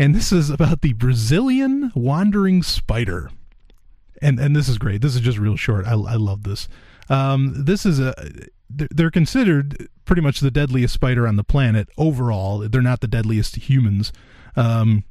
and 0.00 0.14
this 0.14 0.32
is 0.32 0.48
about 0.48 0.80
the 0.80 0.94
Brazilian 0.94 1.92
wandering 1.94 2.62
spider. 2.62 3.30
And 4.22 4.40
and 4.40 4.56
this 4.56 4.66
is 4.66 4.78
great. 4.78 5.02
This 5.02 5.14
is 5.14 5.20
just 5.20 5.36
real 5.36 5.56
short. 5.56 5.84
I, 5.86 5.92
I 5.92 6.14
love 6.14 6.42
this. 6.42 6.68
Um, 7.10 7.64
this 7.64 7.84
is 7.84 8.00
a 8.00 8.14
they're 8.70 9.10
considered 9.10 9.88
pretty 10.04 10.22
much 10.22 10.40
the 10.40 10.50
deadliest 10.50 10.94
spider 10.94 11.26
on 11.26 11.36
the 11.36 11.44
planet 11.44 11.88
overall. 11.96 12.68
They're 12.68 12.82
not 12.82 13.00
the 13.00 13.08
deadliest 13.08 13.56
humans. 13.56 14.12
Um, 14.56 15.04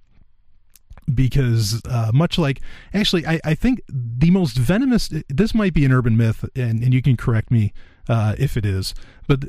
because 1.14 1.82
uh, 1.86 2.12
much 2.14 2.38
like 2.38 2.62
actually 2.94 3.26
I, 3.26 3.40
I 3.44 3.56
think 3.56 3.82
the 3.88 4.30
most 4.30 4.58
venomous 4.58 5.10
this 5.28 5.56
might 5.56 5.74
be 5.74 5.84
an 5.84 5.92
urban 5.92 6.16
myth 6.16 6.46
and, 6.56 6.84
and 6.84 6.94
you 6.94 7.02
can 7.02 7.18
correct 7.18 7.50
me 7.50 7.74
uh, 8.08 8.36
if 8.38 8.56
it 8.56 8.64
is 8.64 8.94
but 9.28 9.44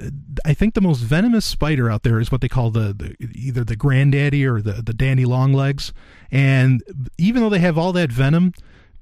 I 0.44 0.54
think 0.54 0.72
the 0.72 0.80
most 0.80 1.00
venomous 1.00 1.44
spider 1.44 1.90
out 1.90 2.02
there 2.02 2.18
is 2.18 2.32
what 2.32 2.40
they 2.40 2.48
call 2.48 2.70
the, 2.70 2.94
the 2.94 3.14
either 3.34 3.62
the 3.62 3.76
granddaddy 3.76 4.46
or 4.46 4.62
the 4.62 4.80
the 4.80 4.94
dandy 4.94 5.26
long 5.26 5.52
legs 5.52 5.92
and 6.30 6.82
even 7.18 7.42
though 7.42 7.50
they 7.50 7.58
have 7.58 7.76
all 7.76 7.92
that 7.92 8.10
venom 8.10 8.54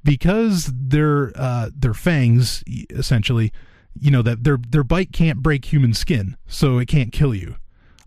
because 0.04 0.72
their 0.74 1.32
uh, 1.36 1.70
their 1.74 1.94
fangs 1.94 2.62
essentially 2.90 3.52
you 4.00 4.10
know 4.10 4.22
that 4.22 4.44
their 4.44 4.58
their 4.68 4.84
bite 4.84 5.12
can't 5.12 5.42
break 5.42 5.66
human 5.66 5.94
skin 5.94 6.36
so 6.46 6.78
it 6.78 6.86
can't 6.86 7.12
kill 7.12 7.34
you 7.34 7.56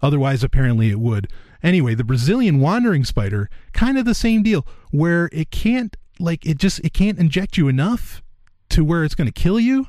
otherwise 0.02 0.44
apparently 0.44 0.90
it 0.90 1.00
would 1.00 1.28
Anyway, 1.64 1.94
the 1.94 2.04
Brazilian 2.04 2.60
wandering 2.60 3.04
spider, 3.04 3.50
kind 3.72 3.98
of 3.98 4.06
the 4.06 4.16
same 4.16 4.42
deal, 4.42 4.66
where 4.90 5.30
it 5.32 5.52
can't 5.52 5.96
like 6.20 6.46
it 6.46 6.58
just 6.58 6.80
it 6.80 6.94
can't 6.94 7.20
inject 7.20 7.58
you 7.58 7.68
enough 7.68 8.22
to 8.70 8.84
where 8.84 9.04
it's 9.04 9.16
going 9.16 9.28
to 9.28 9.32
kill 9.32 9.60
you, 9.60 9.88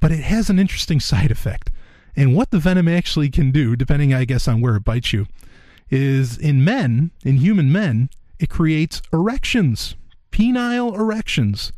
but 0.00 0.10
it 0.10 0.20
has 0.20 0.50
an 0.50 0.58
interesting 0.58 1.00
side 1.00 1.30
effect. 1.30 1.70
And 2.16 2.34
what 2.34 2.50
the 2.50 2.58
venom 2.58 2.88
actually 2.88 3.28
can 3.30 3.50
do, 3.50 3.76
depending 3.76 4.14
I 4.14 4.24
guess 4.24 4.48
on 4.48 4.60
where 4.60 4.76
it 4.76 4.84
bites 4.84 5.12
you, 5.12 5.26
is 5.90 6.38
in 6.38 6.64
men, 6.64 7.10
in 7.24 7.36
human 7.36 7.70
men, 7.70 8.08
it 8.38 8.48
creates 8.48 9.02
erections, 9.12 9.96
penile 10.32 10.98
erections. 10.98 11.72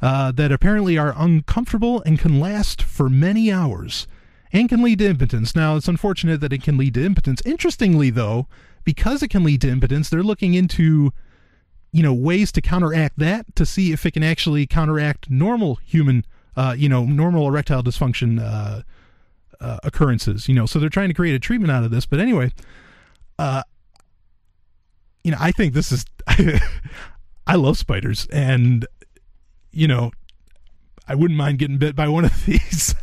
Uh, 0.00 0.30
that 0.30 0.52
apparently 0.52 0.96
are 0.96 1.12
uncomfortable 1.16 2.00
and 2.06 2.20
can 2.20 2.38
last 2.38 2.80
for 2.80 3.08
many 3.08 3.50
hours 3.50 4.06
and 4.52 4.68
can 4.68 4.80
lead 4.80 5.00
to 5.00 5.06
impotence. 5.06 5.56
Now, 5.56 5.74
it's 5.74 5.88
unfortunate 5.88 6.40
that 6.40 6.52
it 6.52 6.62
can 6.62 6.76
lead 6.76 6.94
to 6.94 7.04
impotence. 7.04 7.42
Interestingly, 7.44 8.10
though, 8.10 8.46
because 8.84 9.24
it 9.24 9.28
can 9.28 9.42
lead 9.42 9.60
to 9.62 9.68
impotence, 9.68 10.08
they're 10.08 10.22
looking 10.22 10.54
into 10.54 11.12
you 11.92 12.02
know 12.02 12.12
ways 12.12 12.52
to 12.52 12.60
counteract 12.60 13.18
that 13.18 13.54
to 13.56 13.64
see 13.64 13.92
if 13.92 14.04
it 14.04 14.12
can 14.12 14.22
actually 14.22 14.66
counteract 14.66 15.30
normal 15.30 15.76
human 15.76 16.24
uh, 16.56 16.74
you 16.76 16.88
know 16.88 17.04
normal 17.04 17.46
erectile 17.48 17.82
dysfunction 17.82 18.40
uh, 18.40 18.82
uh, 19.60 19.78
occurrences 19.82 20.48
you 20.48 20.54
know 20.54 20.66
so 20.66 20.78
they're 20.78 20.88
trying 20.88 21.08
to 21.08 21.14
create 21.14 21.34
a 21.34 21.38
treatment 21.38 21.70
out 21.70 21.84
of 21.84 21.90
this 21.90 22.06
but 22.06 22.20
anyway 22.20 22.52
uh, 23.38 23.62
you 25.24 25.30
know 25.30 25.38
i 25.40 25.50
think 25.50 25.72
this 25.72 25.90
is 25.90 26.04
i 27.46 27.54
love 27.54 27.78
spiders 27.78 28.26
and 28.32 28.86
you 29.78 29.88
know 29.88 30.10
I 31.06 31.14
wouldn't 31.14 31.38
mind 31.38 31.58
getting 31.58 31.78
bit 31.78 31.96
by 31.96 32.08
one 32.08 32.24
of 32.26 32.44
these. 32.46 32.94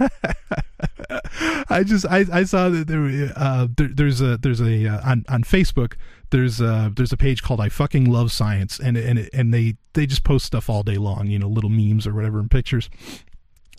I 1.69 1.83
just 1.83 2.05
I, 2.05 2.25
I 2.31 2.43
saw 2.43 2.69
that 2.69 2.87
there, 2.87 3.33
uh, 3.35 3.67
there 3.75 3.89
there's 3.91 4.21
a 4.21 4.37
there's 4.37 4.61
a 4.61 4.87
uh, 4.87 5.09
on 5.09 5.25
on 5.27 5.43
Facebook 5.43 5.93
there's 6.29 6.61
a 6.61 6.91
there's 6.95 7.13
a 7.13 7.17
page 7.17 7.41
called 7.41 7.61
I 7.61 7.69
fucking 7.69 8.05
love 8.05 8.31
science 8.31 8.79
and 8.79 8.97
and 8.97 9.29
and 9.33 9.53
they 9.53 9.75
they 9.93 10.05
just 10.05 10.23
post 10.23 10.45
stuff 10.45 10.69
all 10.69 10.83
day 10.83 10.97
long 10.97 11.27
you 11.27 11.39
know 11.39 11.47
little 11.47 11.69
memes 11.69 12.05
or 12.05 12.13
whatever 12.13 12.39
and 12.39 12.49
pictures. 12.49 12.89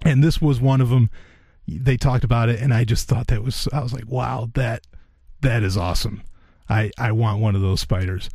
And 0.03 0.23
this 0.23 0.41
was 0.41 0.61
one 0.61 0.81
of 0.81 0.89
them 0.89 1.11
they 1.69 1.97
talked 1.97 2.25
about 2.25 2.49
it 2.49 2.61
and 2.61 2.73
I 2.73 2.85
just 2.85 3.09
thought 3.09 3.29
that 3.29 3.43
was 3.43 3.69
I 3.73 3.81
was 3.83 3.93
like 3.93 4.09
wow 4.09 4.51
that 4.55 4.87
that 5.41 5.63
is 5.63 5.77
awesome. 5.77 6.23
I 6.69 6.91
I 6.99 7.13
want 7.13 7.41
one 7.41 7.55
of 7.55 7.63
those 7.63 7.81
spiders. 7.81 8.31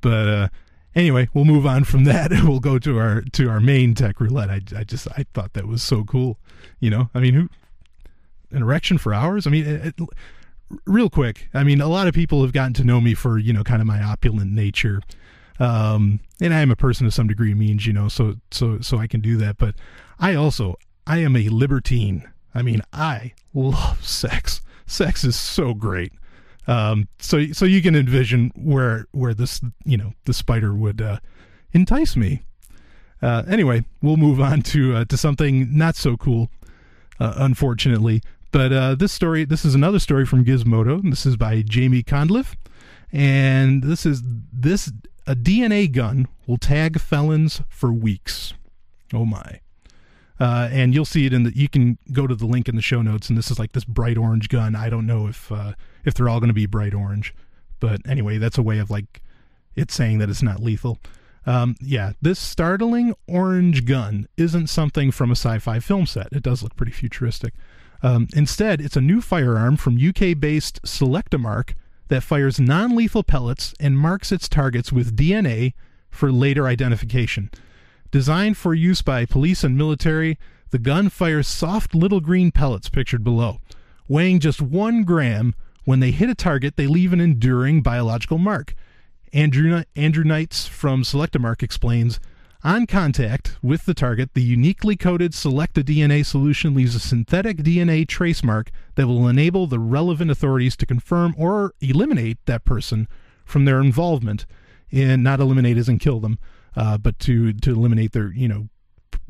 But 0.00 0.28
uh 0.28 0.48
anyway, 0.94 1.28
we'll 1.34 1.44
move 1.44 1.66
on 1.66 1.84
from 1.84 2.04
that 2.04 2.32
and 2.32 2.48
we'll 2.48 2.60
go 2.60 2.78
to 2.78 2.98
our 2.98 3.22
to 3.32 3.48
our 3.48 3.60
main 3.60 3.94
tech 3.94 4.20
roulette. 4.20 4.50
I, 4.50 4.60
I 4.76 4.84
just 4.84 5.08
I 5.12 5.26
thought 5.34 5.52
that 5.54 5.66
was 5.66 5.82
so 5.82 6.04
cool. 6.04 6.38
You 6.80 6.90
know, 6.90 7.10
I 7.14 7.20
mean, 7.20 7.34
who 7.34 7.48
an 8.50 8.62
erection 8.62 8.98
for 8.98 9.12
hours? 9.12 9.46
I 9.46 9.50
mean, 9.50 9.66
it, 9.66 9.94
it, 9.98 10.08
real 10.86 11.10
quick. 11.10 11.48
I 11.54 11.64
mean, 11.64 11.80
a 11.80 11.88
lot 11.88 12.06
of 12.06 12.14
people 12.14 12.42
have 12.42 12.52
gotten 12.52 12.74
to 12.74 12.84
know 12.84 13.00
me 13.00 13.14
for 13.14 13.38
you 13.38 13.52
know 13.52 13.64
kind 13.64 13.80
of 13.80 13.86
my 13.86 14.02
opulent 14.02 14.52
nature. 14.52 15.00
Um, 15.60 16.18
and 16.40 16.52
I 16.52 16.60
am 16.60 16.72
a 16.72 16.76
person 16.76 17.06
of 17.06 17.14
some 17.14 17.28
degree 17.28 17.54
means, 17.54 17.86
you 17.86 17.92
know, 17.92 18.08
so 18.08 18.36
so 18.50 18.80
so 18.80 18.98
I 18.98 19.06
can 19.06 19.20
do 19.20 19.36
that. 19.38 19.56
But 19.58 19.74
I 20.18 20.34
also 20.34 20.76
I 21.06 21.18
am 21.18 21.36
a 21.36 21.48
libertine. 21.48 22.28
I 22.54 22.62
mean, 22.62 22.82
I 22.92 23.34
love 23.52 24.04
sex. 24.04 24.60
Sex 24.86 25.24
is 25.24 25.36
so 25.36 25.74
great. 25.74 26.12
Um, 26.66 27.08
so 27.18 27.52
so 27.52 27.64
you 27.64 27.82
can 27.82 27.94
envision 27.94 28.52
where 28.54 29.06
where 29.12 29.34
this 29.34 29.60
you 29.84 29.96
know 29.96 30.14
the 30.24 30.32
spider 30.32 30.74
would 30.74 31.00
uh, 31.00 31.18
entice 31.72 32.16
me. 32.16 32.42
Uh, 33.20 33.42
anyway, 33.48 33.84
we'll 34.02 34.16
move 34.16 34.40
on 34.40 34.62
to 34.62 34.96
uh, 34.96 35.04
to 35.06 35.16
something 35.16 35.76
not 35.76 35.96
so 35.96 36.16
cool, 36.16 36.50
uh, 37.20 37.34
unfortunately. 37.36 38.22
But 38.50 38.72
uh, 38.72 38.94
this 38.94 39.12
story, 39.12 39.44
this 39.44 39.64
is 39.64 39.74
another 39.74 39.98
story 39.98 40.24
from 40.24 40.44
Gizmodo. 40.44 41.02
This 41.10 41.26
is 41.26 41.36
by 41.36 41.62
Jamie 41.62 42.02
Condliffe, 42.02 42.54
and 43.12 43.82
this 43.82 44.06
is 44.06 44.22
this 44.52 44.92
a 45.26 45.34
DNA 45.34 45.90
gun 45.90 46.28
will 46.46 46.58
tag 46.58 47.00
felons 47.00 47.62
for 47.68 47.92
weeks. 47.92 48.54
Oh 49.12 49.24
my! 49.24 49.60
Uh, 50.40 50.68
and 50.72 50.94
you'll 50.94 51.04
see 51.04 51.26
it 51.26 51.32
in 51.32 51.44
the. 51.44 51.56
You 51.56 51.68
can 51.68 51.96
go 52.12 52.26
to 52.26 52.34
the 52.34 52.46
link 52.46 52.68
in 52.68 52.74
the 52.74 52.82
show 52.82 53.02
notes, 53.02 53.28
and 53.28 53.38
this 53.38 53.50
is 53.50 53.58
like 53.58 53.72
this 53.72 53.84
bright 53.84 54.18
orange 54.18 54.48
gun. 54.48 54.74
I 54.74 54.90
don't 54.90 55.06
know 55.06 55.28
if 55.28 55.52
uh, 55.52 55.74
if 56.04 56.14
they're 56.14 56.28
all 56.28 56.40
going 56.40 56.48
to 56.48 56.54
be 56.54 56.66
bright 56.66 56.92
orange, 56.92 57.32
but 57.78 58.00
anyway, 58.06 58.38
that's 58.38 58.58
a 58.58 58.62
way 58.62 58.78
of 58.78 58.90
like 58.90 59.22
it 59.76 59.92
saying 59.92 60.18
that 60.18 60.28
it's 60.28 60.42
not 60.42 60.60
lethal. 60.60 60.98
Um, 61.46 61.76
yeah, 61.80 62.12
this 62.22 62.38
startling 62.38 63.14
orange 63.28 63.84
gun 63.84 64.28
isn't 64.36 64.68
something 64.68 65.10
from 65.10 65.30
a 65.30 65.36
sci-fi 65.36 65.78
film 65.78 66.06
set. 66.06 66.28
It 66.32 66.42
does 66.42 66.62
look 66.62 66.74
pretty 66.74 66.92
futuristic. 66.92 67.54
Um, 68.02 68.28
instead, 68.34 68.80
it's 68.80 68.96
a 68.96 69.00
new 69.00 69.20
firearm 69.20 69.76
from 69.76 69.96
UK-based 69.96 70.82
Selectamark 70.82 71.74
that 72.08 72.22
fires 72.22 72.60
non 72.60 72.96
lethal 72.96 73.22
pellets 73.22 73.74
and 73.78 73.98
marks 73.98 74.32
its 74.32 74.48
targets 74.48 74.92
with 74.92 75.16
DNA 75.16 75.74
for 76.10 76.30
later 76.30 76.66
identification. 76.66 77.50
Designed 78.14 78.56
for 78.56 78.74
use 78.74 79.02
by 79.02 79.26
police 79.26 79.64
and 79.64 79.76
military, 79.76 80.38
the 80.70 80.78
gun 80.78 81.08
fires 81.08 81.48
soft 81.48 81.96
little 81.96 82.20
green 82.20 82.52
pellets 82.52 82.88
pictured 82.88 83.24
below. 83.24 83.58
Weighing 84.06 84.38
just 84.38 84.62
one 84.62 85.02
gram, 85.02 85.52
when 85.84 85.98
they 85.98 86.12
hit 86.12 86.30
a 86.30 86.34
target, 86.36 86.76
they 86.76 86.86
leave 86.86 87.12
an 87.12 87.20
enduring 87.20 87.82
biological 87.82 88.38
mark. 88.38 88.76
Andrew, 89.32 89.82
Andrew 89.96 90.22
Knights 90.22 90.68
from 90.68 91.02
Selectamark 91.02 91.60
explains 91.60 92.20
on 92.62 92.86
contact 92.86 93.56
with 93.62 93.84
the 93.84 93.94
target, 93.94 94.34
the 94.34 94.42
uniquely 94.44 94.94
coded 94.94 95.32
Selecta 95.32 95.82
DNA 95.82 96.24
solution 96.24 96.72
leaves 96.72 96.94
a 96.94 97.00
synthetic 97.00 97.64
DNA 97.64 98.06
trace 98.06 98.44
mark 98.44 98.70
that 98.94 99.08
will 99.08 99.26
enable 99.26 99.66
the 99.66 99.80
relevant 99.80 100.30
authorities 100.30 100.76
to 100.76 100.86
confirm 100.86 101.34
or 101.36 101.74
eliminate 101.80 102.38
that 102.46 102.64
person 102.64 103.08
from 103.44 103.64
their 103.64 103.80
involvement 103.80 104.46
in 104.92 105.24
not 105.24 105.40
eliminate 105.40 105.76
as 105.76 105.88
in 105.88 105.98
kill 105.98 106.20
them, 106.20 106.38
uh, 106.76 106.98
but 106.98 107.18
to 107.20 107.52
to 107.52 107.70
eliminate 107.70 108.12
their 108.12 108.32
you 108.32 108.48
know 108.48 108.68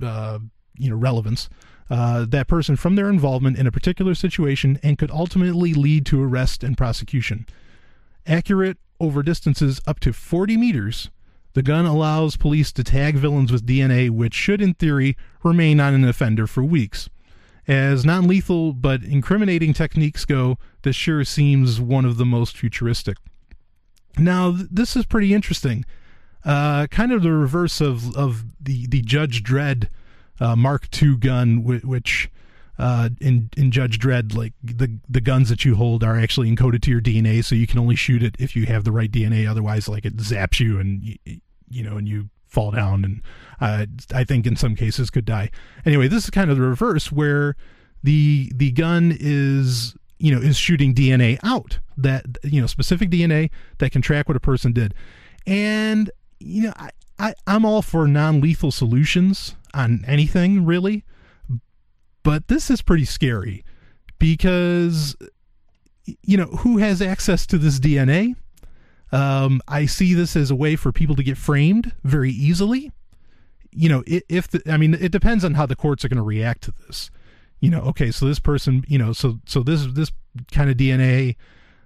uh, 0.06 0.38
you 0.76 0.90
know 0.90 0.96
relevance. 0.96 1.48
Uh, 1.90 2.24
that 2.26 2.48
person 2.48 2.76
from 2.76 2.96
their 2.96 3.10
involvement 3.10 3.58
in 3.58 3.66
a 3.66 3.70
particular 3.70 4.14
situation 4.14 4.78
and 4.82 4.96
could 4.96 5.10
ultimately 5.10 5.74
lead 5.74 6.06
to 6.06 6.22
arrest 6.22 6.64
and 6.64 6.78
prosecution. 6.78 7.46
Accurate 8.26 8.78
over 8.98 9.22
distances 9.22 9.82
up 9.86 10.00
to 10.00 10.10
40 10.10 10.56
meters 10.56 11.10
the 11.54 11.62
gun 11.62 11.86
allows 11.86 12.36
police 12.36 12.72
to 12.72 12.82
tag 12.82 13.14
villains 13.14 13.52
with 13.52 13.64
DNA, 13.66 14.10
which 14.10 14.34
should, 14.34 14.60
in 14.60 14.74
theory, 14.74 15.16
remain 15.44 15.78
on 15.78 15.94
an 15.94 16.04
offender 16.04 16.48
for 16.48 16.64
weeks. 16.64 17.08
As 17.66 18.04
non 18.04 18.26
lethal 18.26 18.72
but 18.72 19.04
incriminating 19.04 19.72
techniques 19.72 20.24
go, 20.24 20.58
this 20.82 20.96
sure 20.96 21.24
seems 21.24 21.80
one 21.80 22.04
of 22.04 22.16
the 22.16 22.26
most 22.26 22.56
futuristic. 22.56 23.18
Now, 24.18 24.50
th- 24.50 24.68
this 24.70 24.96
is 24.96 25.06
pretty 25.06 25.32
interesting. 25.32 25.84
Uh, 26.44 26.86
kind 26.88 27.12
of 27.12 27.22
the 27.22 27.32
reverse 27.32 27.80
of, 27.80 28.14
of 28.16 28.44
the, 28.60 28.86
the 28.86 29.00
Judge 29.00 29.42
Dredd 29.42 29.88
uh, 30.40 30.56
Mark 30.56 30.88
II 31.02 31.16
gun, 31.16 31.62
which 31.62 32.30
uh, 32.78 33.08
in 33.20 33.50
in 33.56 33.70
Judge 33.70 33.98
Dredd, 33.98 34.34
like 34.34 34.52
the 34.62 34.98
the 35.08 35.20
guns 35.20 35.48
that 35.48 35.64
you 35.64 35.76
hold 35.76 36.02
are 36.02 36.18
actually 36.18 36.54
encoded 36.54 36.82
to 36.82 36.90
your 36.90 37.00
DNA, 37.00 37.44
so 37.44 37.54
you 37.54 37.66
can 37.66 37.78
only 37.78 37.96
shoot 37.96 38.22
it 38.22 38.34
if 38.38 38.56
you 38.56 38.66
have 38.66 38.84
the 38.84 38.92
right 38.92 39.10
DNA. 39.10 39.48
Otherwise, 39.48 39.88
like 39.88 40.04
it 40.04 40.16
zaps 40.16 40.58
you 40.58 40.80
and 40.80 41.02
you, 41.02 41.16
you 41.68 41.82
know 41.82 41.96
and 41.96 42.08
you 42.08 42.30
fall 42.48 42.70
down 42.70 43.04
and 43.04 43.20
uh, 43.60 43.86
I 44.14 44.22
think 44.22 44.46
in 44.46 44.54
some 44.54 44.76
cases 44.76 45.10
could 45.10 45.24
die. 45.24 45.50
Anyway, 45.84 46.08
this 46.08 46.24
is 46.24 46.30
kind 46.30 46.50
of 46.50 46.56
the 46.56 46.62
reverse 46.62 47.10
where 47.12 47.56
the 48.02 48.50
the 48.54 48.72
gun 48.72 49.16
is 49.18 49.94
you 50.18 50.34
know 50.34 50.40
is 50.40 50.56
shooting 50.56 50.94
DNA 50.94 51.38
out 51.44 51.78
that 51.96 52.24
you 52.42 52.60
know 52.60 52.66
specific 52.66 53.10
DNA 53.10 53.50
that 53.78 53.92
can 53.92 54.02
track 54.02 54.28
what 54.28 54.36
a 54.36 54.40
person 54.40 54.72
did, 54.72 54.94
and 55.46 56.10
you 56.44 56.62
know 56.62 56.72
I, 56.76 56.90
I 57.18 57.34
I'm 57.46 57.64
all 57.64 57.82
for 57.82 58.06
non 58.06 58.40
lethal 58.40 58.70
solutions 58.70 59.56
on 59.72 60.04
anything 60.06 60.64
really 60.64 61.04
but 62.24 62.48
this 62.48 62.70
is 62.70 62.82
pretty 62.82 63.04
scary 63.04 63.64
because, 64.18 65.14
you 66.22 66.36
know, 66.36 66.46
who 66.46 66.78
has 66.78 67.00
access 67.00 67.46
to 67.46 67.58
this 67.58 67.78
DNA? 67.78 68.34
Um, 69.12 69.60
I 69.68 69.86
see 69.86 70.14
this 70.14 70.34
as 70.34 70.50
a 70.50 70.56
way 70.56 70.74
for 70.74 70.90
people 70.90 71.14
to 71.16 71.22
get 71.22 71.36
framed 71.36 71.92
very 72.02 72.32
easily. 72.32 72.90
You 73.70 73.90
know, 73.90 74.02
if 74.06 74.48
the, 74.48 74.62
I 74.66 74.78
mean, 74.78 74.94
it 74.94 75.12
depends 75.12 75.44
on 75.44 75.54
how 75.54 75.66
the 75.66 75.76
courts 75.76 76.04
are 76.04 76.08
going 76.08 76.16
to 76.16 76.22
react 76.22 76.62
to 76.62 76.74
this. 76.86 77.10
You 77.60 77.70
know, 77.70 77.80
okay, 77.80 78.10
so 78.10 78.26
this 78.26 78.38
person, 78.38 78.84
you 78.88 78.98
know, 78.98 79.12
so 79.12 79.38
so 79.46 79.62
this 79.62 79.86
this 79.92 80.10
kind 80.50 80.70
of 80.70 80.76
DNA, 80.76 81.36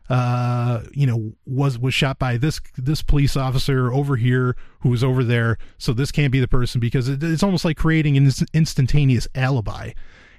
uh, 0.08 0.82
you 0.92 1.06
know, 1.06 1.32
was 1.46 1.78
was 1.78 1.94
shot 1.94 2.18
by 2.18 2.36
this 2.36 2.60
this 2.76 3.02
police 3.02 3.36
officer 3.36 3.92
over 3.92 4.16
here 4.16 4.56
who 4.80 4.88
was 4.88 5.04
over 5.04 5.22
there. 5.22 5.58
So 5.76 5.92
this 5.92 6.10
can't 6.10 6.32
be 6.32 6.40
the 6.40 6.48
person 6.48 6.80
because 6.80 7.08
it, 7.08 7.22
it's 7.22 7.42
almost 7.42 7.64
like 7.64 7.76
creating 7.76 8.16
an 8.16 8.30
instantaneous 8.54 9.28
alibi. 9.34 9.92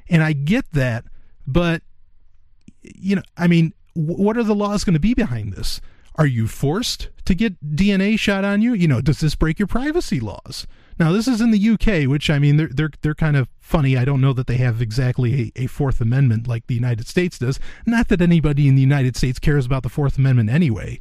And 0.10 0.23
I 0.23 0.34
get 0.34 0.71
that, 0.73 1.05
but 1.45 1.84
you 2.82 3.15
know, 3.15 3.23
I 3.38 3.47
mean, 3.47 3.73
what 3.93 4.38
are 4.38 4.43
the 4.43 4.55
laws 4.55 4.84
going 4.84 4.93
to 4.93 4.99
be 4.99 5.13
behind 5.13 5.53
this? 5.53 5.82
Are 6.15 6.25
you 6.25 6.47
forced 6.47 7.10
to 7.25 7.36
get 7.36 7.75
DNA 7.75 8.17
shot 8.19 8.43
on 8.43 8.62
you? 8.62 8.73
You 8.73 8.88
know, 8.88 9.01
does 9.01 9.19
this 9.19 9.36
break 9.36 9.60
your 9.60 9.67
privacy 9.67 10.19
laws? 10.19 10.65
Now, 10.99 11.13
this 11.13 11.29
is 11.29 11.39
in 11.39 11.51
the 11.51 11.69
UK, 11.69 12.09
which 12.09 12.29
I 12.29 12.39
mean, 12.39 12.57
they're 12.57 12.67
they're 12.67 12.91
they're 13.01 13.15
kind 13.15 13.38
of 13.38 13.47
funny. 13.59 13.95
I 13.95 14.03
don't 14.03 14.19
know 14.19 14.33
that 14.33 14.47
they 14.47 14.57
have 14.57 14.81
exactly 14.81 15.53
a, 15.55 15.63
a 15.63 15.67
Fourth 15.67 16.01
Amendment 16.01 16.47
like 16.47 16.67
the 16.67 16.75
United 16.75 17.07
States 17.07 17.39
does. 17.39 17.59
Not 17.85 18.09
that 18.09 18.21
anybody 18.21 18.67
in 18.67 18.75
the 18.75 18.81
United 18.81 19.15
States 19.15 19.39
cares 19.39 19.65
about 19.65 19.83
the 19.83 19.89
Fourth 19.89 20.17
Amendment 20.17 20.49
anyway. 20.49 20.99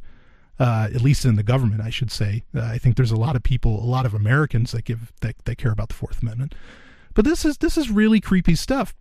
Uh, 0.57 0.89
at 0.93 1.01
least 1.01 1.23
in 1.23 1.35
the 1.35 1.43
government, 1.43 1.79
I 1.79 1.89
should 1.89 2.11
say. 2.11 2.43
Uh, 2.53 2.61
I 2.61 2.77
think 2.77 2.97
there's 2.97 3.11
a 3.11 3.17
lot 3.17 3.37
of 3.37 3.43
people, 3.43 3.81
a 3.81 3.87
lot 3.87 4.05
of 4.05 4.13
Americans 4.13 4.73
that 4.73 4.83
give 4.83 5.13
that, 5.21 5.35
that 5.45 5.57
care 5.57 5.71
about 5.71 5.87
the 5.87 5.95
Fourth 5.95 6.21
Amendment. 6.21 6.53
But 7.13 7.23
this 7.25 7.45
is 7.45 7.57
this 7.57 7.77
is 7.77 7.89
really 7.89 8.19
creepy 8.19 8.55
stuff 8.55 8.93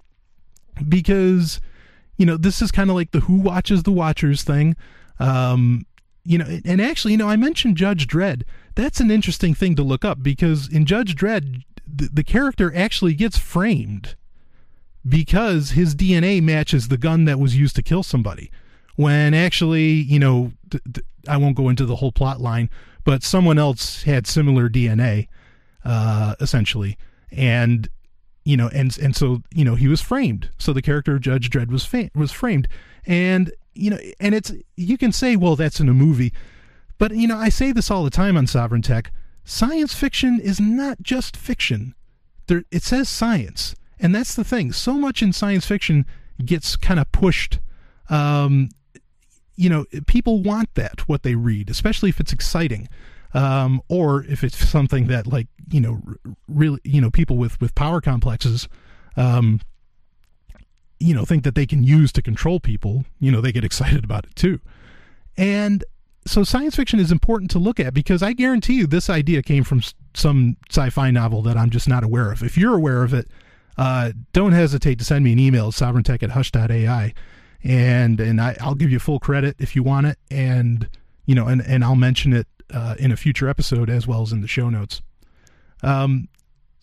because 0.88 1.60
you 2.16 2.26
know 2.26 2.36
this 2.36 2.62
is 2.62 2.70
kind 2.70 2.90
of 2.90 2.96
like 2.96 3.10
the 3.12 3.20
who 3.20 3.38
watches 3.38 3.84
the 3.84 3.92
watchers 3.92 4.42
thing. 4.42 4.76
Um, 5.20 5.84
you 6.24 6.36
know, 6.36 6.44
and 6.64 6.80
actually, 6.80 7.12
you 7.12 7.18
know, 7.18 7.28
I 7.28 7.36
mentioned 7.36 7.76
Judge 7.76 8.06
Dredd. 8.06 8.42
That's 8.78 9.00
an 9.00 9.10
interesting 9.10 9.54
thing 9.54 9.74
to 9.74 9.82
look 9.82 10.04
up 10.04 10.22
because 10.22 10.68
in 10.68 10.86
Judge 10.86 11.16
Dredd, 11.16 11.64
the, 11.84 12.10
the 12.12 12.22
character 12.22 12.72
actually 12.76 13.12
gets 13.12 13.36
framed 13.36 14.14
because 15.04 15.70
his 15.70 15.96
DNA 15.96 16.40
matches 16.40 16.86
the 16.86 16.96
gun 16.96 17.24
that 17.24 17.40
was 17.40 17.56
used 17.56 17.74
to 17.74 17.82
kill 17.82 18.04
somebody. 18.04 18.52
When 18.94 19.34
actually, 19.34 19.90
you 19.90 20.20
know, 20.20 20.52
th- 20.70 20.84
th- 20.94 21.04
I 21.26 21.38
won't 21.38 21.56
go 21.56 21.68
into 21.68 21.86
the 21.86 21.96
whole 21.96 22.12
plot 22.12 22.40
line, 22.40 22.70
but 23.02 23.24
someone 23.24 23.58
else 23.58 24.04
had 24.04 24.28
similar 24.28 24.68
DNA, 24.68 25.26
uh, 25.84 26.36
essentially, 26.38 26.96
and 27.32 27.88
you 28.44 28.56
know, 28.56 28.68
and 28.72 28.96
and 28.98 29.16
so 29.16 29.42
you 29.52 29.64
know 29.64 29.74
he 29.74 29.88
was 29.88 30.00
framed. 30.00 30.50
So 30.56 30.72
the 30.72 30.82
character 30.82 31.16
of 31.16 31.20
Judge 31.20 31.50
Dredd 31.50 31.72
was 31.72 31.84
fa- 31.84 32.12
was 32.14 32.30
framed, 32.30 32.68
and 33.04 33.50
you 33.74 33.90
know, 33.90 33.98
and 34.20 34.36
it's 34.36 34.52
you 34.76 34.96
can 34.96 35.10
say, 35.10 35.34
well, 35.34 35.56
that's 35.56 35.80
in 35.80 35.88
a 35.88 35.94
movie, 35.94 36.32
but 36.98 37.12
you 37.12 37.26
know, 37.26 37.36
I 37.36 37.48
say 37.48 37.72
this 37.72 37.90
all 37.90 38.04
the 38.04 38.10
time 38.10 38.36
on 38.36 38.46
Sovryn 38.46 38.82
Tech. 38.82 39.12
Science 39.44 39.94
fiction 39.94 40.40
is 40.40 40.60
not 40.60 41.02
just 41.02 41.36
fiction. 41.36 41.94
There, 42.46 42.64
it 42.70 42.82
says 42.82 43.08
science, 43.08 43.74
and 43.98 44.14
that's 44.14 44.34
the 44.34 44.44
thing. 44.44 44.72
So 44.72 44.94
much 44.94 45.22
in 45.22 45.32
science 45.32 45.66
fiction 45.66 46.06
gets 46.44 46.76
kind 46.76 47.00
of 47.00 47.10
pushed. 47.12 47.60
Um, 48.10 48.70
you 49.56 49.68
know, 49.68 49.86
people 50.06 50.42
want 50.42 50.74
that 50.74 51.08
what 51.08 51.22
they 51.22 51.34
read, 51.34 51.70
especially 51.70 52.10
if 52.10 52.20
it's 52.20 52.32
exciting 52.32 52.88
um, 53.34 53.82
or 53.88 54.24
if 54.24 54.42
it's 54.44 54.56
something 54.56 55.06
that 55.08 55.26
like 55.26 55.48
you 55.70 55.80
know 55.80 56.00
really 56.48 56.80
you 56.84 57.00
know 57.00 57.10
people 57.10 57.36
with 57.36 57.60
with 57.60 57.74
power 57.74 58.00
complexes 58.00 58.68
um, 59.16 59.60
you 60.98 61.14
know 61.14 61.24
think 61.24 61.44
that 61.44 61.54
they 61.54 61.66
can 61.66 61.82
use 61.82 62.12
to 62.12 62.22
control 62.22 62.60
people 62.60 63.04
you 63.20 63.30
know 63.30 63.40
they 63.40 63.52
get 63.52 63.64
excited 63.70 64.04
about 64.04 64.24
it 64.24 64.34
too 64.34 64.60
and 65.36 65.84
so 66.28 66.44
science 66.44 66.76
fiction 66.76 67.00
is 67.00 67.10
important 67.10 67.50
to 67.50 67.58
look 67.58 67.80
at 67.80 67.94
because 67.94 68.22
i 68.22 68.32
guarantee 68.32 68.74
you 68.74 68.86
this 68.86 69.10
idea 69.10 69.42
came 69.42 69.64
from 69.64 69.82
some 70.14 70.56
sci-fi 70.70 71.10
novel 71.10 71.42
that 71.42 71.56
i'm 71.56 71.70
just 71.70 71.88
not 71.88 72.04
aware 72.04 72.30
of 72.32 72.42
if 72.42 72.56
you're 72.56 72.74
aware 72.74 73.02
of 73.02 73.12
it 73.14 73.28
uh, 73.76 74.10
don't 74.32 74.52
hesitate 74.52 74.98
to 74.98 75.04
send 75.04 75.24
me 75.24 75.32
an 75.32 75.38
email 75.38 75.70
sovryntech 75.70 76.22
at 76.22 76.30
hush.ai 76.30 77.14
and 77.64 78.20
and 78.20 78.40
I, 78.40 78.56
i'll 78.60 78.74
give 78.74 78.90
you 78.90 78.98
full 78.98 79.20
credit 79.20 79.56
if 79.58 79.76
you 79.76 79.82
want 79.82 80.06
it 80.06 80.18
and 80.30 80.88
you 81.26 81.34
know 81.34 81.46
and 81.46 81.60
and 81.62 81.84
i'll 81.84 81.94
mention 81.94 82.32
it 82.32 82.46
uh, 82.72 82.94
in 82.98 83.12
a 83.12 83.16
future 83.16 83.48
episode 83.48 83.90
as 83.90 84.06
well 84.06 84.22
as 84.22 84.32
in 84.32 84.40
the 84.40 84.48
show 84.48 84.68
notes. 84.68 85.00
Um, 85.82 86.28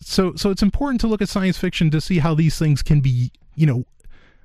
so 0.00 0.34
so 0.34 0.50
it's 0.50 0.62
important 0.62 1.00
to 1.02 1.06
look 1.06 1.22
at 1.22 1.28
science 1.28 1.58
fiction 1.58 1.90
to 1.90 2.00
see 2.00 2.18
how 2.18 2.34
these 2.34 2.58
things 2.58 2.82
can 2.82 3.00
be, 3.00 3.30
you 3.54 3.66
know, 3.66 3.84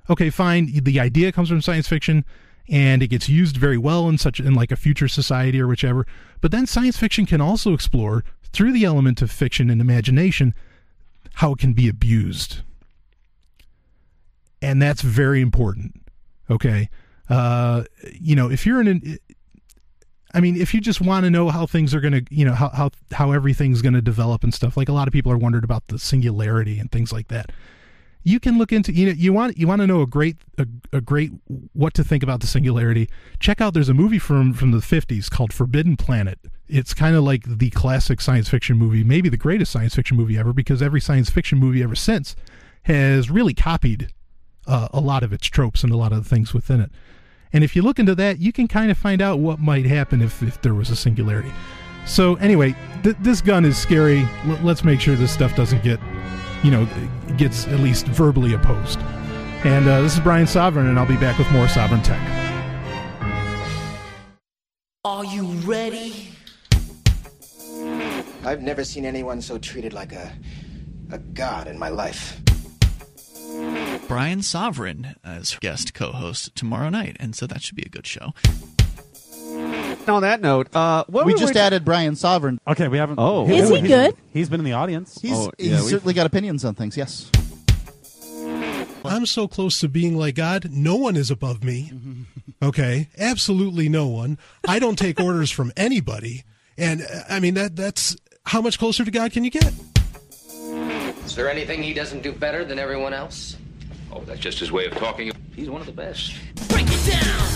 okay, 0.08 0.30
fine, 0.30 0.70
the 0.82 0.98
idea 1.00 1.32
comes 1.32 1.48
from 1.48 1.60
science 1.60 1.88
fiction 1.88 2.24
and 2.68 3.02
it 3.02 3.08
gets 3.08 3.28
used 3.28 3.56
very 3.56 3.78
well 3.78 4.08
in 4.08 4.18
such 4.18 4.40
in 4.40 4.54
like 4.54 4.72
a 4.72 4.76
future 4.76 5.08
society 5.08 5.60
or 5.60 5.66
whichever. 5.66 6.06
But 6.40 6.50
then 6.50 6.66
science 6.66 6.96
fiction 6.96 7.26
can 7.26 7.40
also 7.40 7.72
explore 7.72 8.24
through 8.52 8.72
the 8.72 8.84
element 8.84 9.22
of 9.22 9.30
fiction 9.30 9.70
and 9.70 9.80
imagination 9.80 10.54
how 11.34 11.52
it 11.52 11.58
can 11.58 11.72
be 11.72 11.88
abused. 11.88 12.62
And 14.60 14.80
that's 14.80 15.02
very 15.02 15.40
important. 15.40 16.00
Okay. 16.50 16.88
Uh, 17.28 17.84
you 18.12 18.36
know, 18.36 18.50
if 18.50 18.66
you're 18.66 18.80
in 18.80 18.88
an 18.88 19.18
I 20.34 20.40
mean, 20.40 20.56
if 20.56 20.72
you 20.72 20.80
just 20.80 21.00
want 21.00 21.24
to 21.24 21.30
know 21.30 21.50
how 21.50 21.66
things 21.66 21.94
are 21.94 22.00
going 22.00 22.12
to, 22.12 22.24
you 22.34 22.44
know, 22.44 22.54
how, 22.54 22.70
how, 22.70 22.90
how 23.12 23.32
everything's 23.32 23.82
going 23.82 23.92
to 23.94 24.00
develop 24.00 24.42
and 24.42 24.54
stuff, 24.54 24.76
like 24.76 24.88
a 24.88 24.92
lot 24.92 25.06
of 25.06 25.12
people 25.12 25.30
are 25.30 25.38
wondered 25.38 25.64
about 25.64 25.88
the 25.88 25.98
singularity 25.98 26.78
and 26.78 26.90
things 26.90 27.12
like 27.12 27.28
that. 27.28 27.52
You 28.24 28.38
can 28.40 28.58
look 28.58 28.72
into, 28.72 28.92
you 28.92 29.06
know, 29.06 29.12
you 29.12 29.32
want, 29.32 29.58
you 29.58 29.66
want 29.66 29.80
to 29.80 29.86
know 29.86 30.00
a 30.00 30.06
great, 30.06 30.36
a, 30.58 30.66
a 30.92 31.00
great, 31.00 31.32
what 31.72 31.94
to 31.94 32.04
think 32.04 32.22
about 32.22 32.40
the 32.40 32.46
singularity. 32.46 33.08
Check 33.40 33.60
out, 33.60 33.74
there's 33.74 33.88
a 33.88 33.94
movie 33.94 34.18
from, 34.18 34.52
from 34.54 34.70
the 34.70 34.78
50s 34.78 35.30
called 35.30 35.52
Forbidden 35.52 35.96
Planet. 35.96 36.38
It's 36.68 36.94
kind 36.94 37.16
of 37.16 37.24
like 37.24 37.42
the 37.46 37.70
classic 37.70 38.20
science 38.20 38.48
fiction 38.48 38.76
movie, 38.78 39.04
maybe 39.04 39.28
the 39.28 39.36
greatest 39.36 39.72
science 39.72 39.94
fiction 39.94 40.16
movie 40.16 40.38
ever, 40.38 40.52
because 40.52 40.80
every 40.80 41.00
science 41.00 41.30
fiction 41.30 41.58
movie 41.58 41.82
ever 41.82 41.94
since 41.96 42.36
has 42.84 43.30
really 43.30 43.54
copied 43.54 44.12
uh, 44.66 44.88
a 44.92 45.00
lot 45.00 45.22
of 45.22 45.32
its 45.32 45.46
tropes 45.48 45.82
and 45.82 45.92
a 45.92 45.96
lot 45.96 46.12
of 46.12 46.22
the 46.22 46.28
things 46.28 46.54
within 46.54 46.80
it 46.80 46.90
And 47.52 47.62
if 47.64 47.76
you 47.76 47.82
look 47.82 47.98
into 47.98 48.14
that, 48.14 48.38
you 48.38 48.52
can 48.52 48.68
kind 48.68 48.90
of 48.90 48.96
find 48.96 49.20
out 49.20 49.38
what 49.40 49.58
might 49.58 49.84
happen 49.84 50.22
if, 50.22 50.42
if 50.42 50.62
there 50.62 50.74
was 50.74 50.90
a 50.90 50.96
singularity. 50.96 51.52
So, 52.06 52.36
anyway, 52.36 52.74
th- 53.02 53.16
this 53.20 53.40
gun 53.40 53.64
is 53.64 53.76
scary. 53.76 54.20
L- 54.46 54.58
let's 54.62 54.82
make 54.84 55.00
sure 55.00 55.14
this 55.16 55.32
stuff 55.32 55.54
doesn't 55.54 55.82
get, 55.84 56.00
you 56.62 56.70
know, 56.70 56.86
gets 57.36 57.66
at 57.68 57.80
least 57.80 58.06
verbally 58.06 58.54
opposed. 58.54 58.98
And 59.64 59.88
uh, 59.88 60.00
this 60.02 60.14
is 60.14 60.20
Brian 60.20 60.46
Sovryn, 60.46 60.88
and 60.88 60.98
I'll 60.98 61.06
be 61.06 61.16
back 61.16 61.38
with 61.38 61.50
more 61.52 61.66
Sovryn 61.66 62.02
Tech. 62.02 62.20
Are 65.04 65.24
you 65.24 65.44
ready? 65.64 66.28
I've 68.44 68.62
never 68.62 68.84
seen 68.84 69.04
anyone 69.04 69.40
so 69.40 69.58
treated 69.58 69.92
like 69.92 70.12
a 70.12 70.32
a 71.12 71.18
god 71.18 71.68
in 71.68 71.78
my 71.78 71.90
life. 71.90 72.40
Brian 74.08 74.40
Sovryn 74.40 75.14
as 75.22 75.56
guest 75.56 75.94
co-host 75.94 76.54
tomorrow 76.54 76.88
night, 76.88 77.16
and 77.20 77.36
so 77.36 77.46
that 77.46 77.62
should 77.62 77.76
be 77.76 77.82
a 77.82 77.88
good 77.88 78.06
show. 78.06 78.32
On 80.08 80.22
that 80.22 80.40
note, 80.40 80.74
uh, 80.74 81.04
what 81.06 81.26
we 81.26 81.32
were 81.32 81.38
just 81.38 81.56
added 81.56 81.84
Brian 81.84 82.14
Sovryn. 82.14 82.58
Okay, 82.66 82.88
we 82.88 82.98
haven't. 82.98 83.18
Oh. 83.18 83.48
Is 83.48 83.68
he 83.68 83.76
he's- 83.76 83.88
good? 83.88 84.16
He's 84.32 84.48
been 84.48 84.60
in 84.60 84.64
the 84.64 84.72
audience. 84.72 85.20
He's, 85.20 85.32
oh, 85.36 85.52
he's 85.58 85.66
yeah, 85.68 85.76
we've- 85.78 85.88
certainly 85.90 86.14
got 86.14 86.26
opinions 86.26 86.64
on 86.64 86.74
things. 86.74 86.96
Yes. 86.96 87.30
I'm 89.04 89.26
so 89.26 89.48
close 89.48 89.80
to 89.80 89.88
being 89.88 90.16
like 90.16 90.36
God, 90.36 90.68
no 90.70 90.94
one 90.96 91.16
is 91.16 91.30
above 91.30 91.64
me. 91.64 91.92
Okay? 92.62 93.08
Absolutely 93.18 93.88
no 93.88 94.06
one. 94.06 94.38
I 94.66 94.78
don't 94.78 94.96
take 94.96 95.18
orders 95.20 95.50
from 95.50 95.72
anybody. 95.76 96.44
And 96.78 97.02
uh, 97.02 97.22
I 97.28 97.40
mean 97.40 97.54
that 97.54 97.74
that's 97.76 98.16
how 98.46 98.60
much 98.60 98.78
closer 98.78 99.04
to 99.04 99.10
God 99.10 99.32
can 99.32 99.44
you 99.44 99.50
get? 99.50 99.72
Is 101.24 101.34
there 101.36 101.50
anything 101.50 101.82
he 101.82 101.92
doesn't 101.94 102.22
do 102.22 102.32
better 102.32 102.64
than 102.64 102.78
everyone 102.78 103.12
else? 103.12 103.56
Oh, 104.12 104.20
that's 104.24 104.40
just 104.40 104.58
his 104.58 104.70
way 104.70 104.86
of 104.86 104.92
talking. 104.94 105.32
He's 105.54 105.70
one 105.70 105.80
of 105.80 105.86
the 105.86 105.92
best. 105.92 106.34
Break 106.68 106.86
it 106.88 107.10
down. 107.10 107.51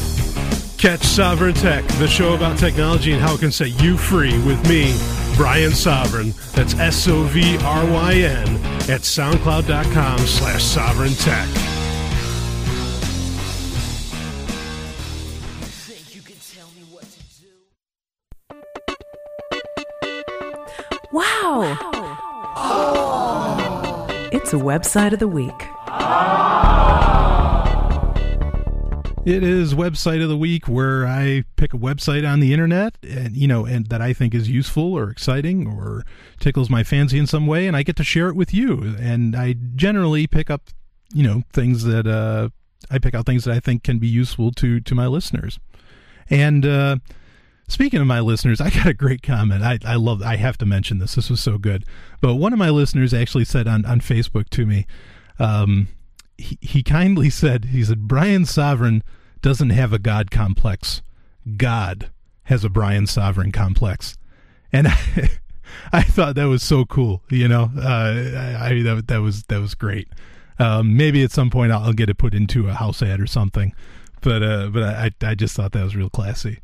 Catch 0.79 1.01
Sovryn 1.01 1.59
Tech, 1.59 1.85
the 1.99 2.07
show 2.07 2.35
about 2.35 2.59
technology 2.59 3.13
and 3.13 3.21
how 3.21 3.35
it 3.35 3.41
can 3.41 3.51
set 3.51 3.83
you 3.83 3.97
free 3.97 4.39
with 4.45 4.63
me, 4.69 4.95
Brian 5.35 5.73
Sovryn. 5.73 6.35
That's 6.53 6.75
S 6.75 7.09
O 7.09 7.25
V 7.25 7.57
R 7.65 7.85
Y 7.91 8.13
N 8.15 8.47
at 8.89 9.01
soundcloud.com 9.01 10.19
slash 10.19 10.63
sovryntech. 10.63 11.49
Wow. 21.11 21.79
It's 24.31 24.53
a 24.53 24.57
website 24.57 25.13
of 25.15 25.19
the 25.19 25.29
week. 25.29 25.53
It 29.27 29.43
is 29.43 29.75
website 29.75 30.23
of 30.23 30.29
the 30.29 30.37
week 30.37 30.69
where 30.69 31.05
I 31.05 31.43
pick 31.57 31.75
a 31.75 31.77
website 31.77 32.25
on 32.25 32.39
the 32.39 32.53
internet 32.53 32.97
and 33.03 33.37
you 33.37 33.49
know 33.49 33.67
and 33.67 33.87
that 33.87 34.01
I 34.01 34.13
think 34.13 34.37
is 34.37 34.49
useful 34.49 34.97
or 34.97 35.11
exciting 35.11 35.67
or 35.67 36.05
tickles 36.39 36.71
my 36.71 36.85
fancy 36.85 37.19
in 37.19 37.27
some 37.27 37.49
way 37.49 37.67
and 37.67 37.77
I 37.77 37.83
get 37.83 37.97
to 37.97 38.05
share 38.05 38.29
it 38.29 38.37
with 38.37 38.55
you 38.55 38.95
and 39.01 39.35
I 39.35 39.57
generally 39.75 40.29
pick 40.29 40.49
up 40.49 40.71
you 41.13 41.25
know 41.25 41.43
things 41.53 41.83
that 41.83 42.07
uh 42.07 42.51
I 42.89 43.01
pick 43.01 43.17
out 43.17 43.27
things 43.27 43.43
that 43.47 43.57
I 43.57 43.59
think 43.59 43.83
can 43.83 43.99
be 43.99 44.07
useful 44.07 44.53
to 44.53 44.79
to 44.79 44.95
my 44.95 45.09
listeners. 45.09 45.59
And 46.31 46.65
uh 46.65 46.99
Speaking 47.69 48.01
of 48.01 48.07
my 48.07 48.21
listeners, 48.21 48.61
I 48.61 48.71
got 48.71 48.87
a 48.87 48.95
great 48.95 49.25
comment. 49.25 49.65
I, 49.65 49.81
I 49.85 49.97
love 49.97 50.23
I 50.23 50.37
have 50.37 50.57
to 50.59 50.67
mention 50.67 50.99
this. 50.99 51.17
This 51.17 51.29
was 51.29 51.41
so 51.41 51.59
good. 51.59 51.85
But 52.21 52.37
one 52.37 52.53
of 52.53 52.61
my 52.61 52.71
listeners 52.71 53.13
actually 53.13 53.45
said 53.45 53.67
on, 53.67 53.85
on 53.85 54.01
Facebook 54.01 54.49
to 54.51 54.65
me, 54.65 54.87
um, 55.41 55.89
he, 56.39 56.59
he 56.61 56.83
kindly 56.83 57.31
said, 57.31 57.67
he 57.67 57.85
said, 57.85 58.09
Brian 58.09 58.43
Sovryn 58.43 59.03
doesn't 59.43 59.71
have 59.71 59.93
a 59.93 59.99
God 59.99 60.31
complex. 60.31 61.03
God 61.57 62.11
has 62.45 62.65
a 62.65 62.69
Brian 62.69 63.05
Sovryn 63.05 63.53
complex. 63.53 64.17
And 64.73 64.89
I, 64.89 65.31
I 65.93 66.03
thought 66.03 66.35
that 66.37 66.45
was 66.45 66.63
so 66.63 66.85
cool. 66.85 67.23
You 67.31 67.49
know, 67.49 67.71
uh, 67.77 67.89
I, 67.89 68.69
I 68.69 68.83
that, 68.83 69.09
that 69.09 69.19
was 69.19 69.45
that 69.45 69.61
was 69.61 69.75
great. 69.75 70.09
Um, 70.59 70.97
maybe 70.97 71.23
at 71.23 71.33
some 71.33 71.51
point 71.51 71.73
I'll, 71.73 71.85
I'll 71.85 71.93
get 71.93 72.09
it 72.09 72.19
put 72.19 72.35
into 72.35 72.69
a 72.69 72.75
house 72.75 73.03
ad 73.03 73.21
or 73.21 73.27
something. 73.27 73.73
But 74.21 74.43
uh, 74.43 74.69
but 74.69 74.83
I 74.83 75.11
I 75.23 75.35
just 75.35 75.55
thought 75.55 75.73
that 75.73 75.85
was 75.85 75.97
real 75.97 76.11
classy. 76.11 76.61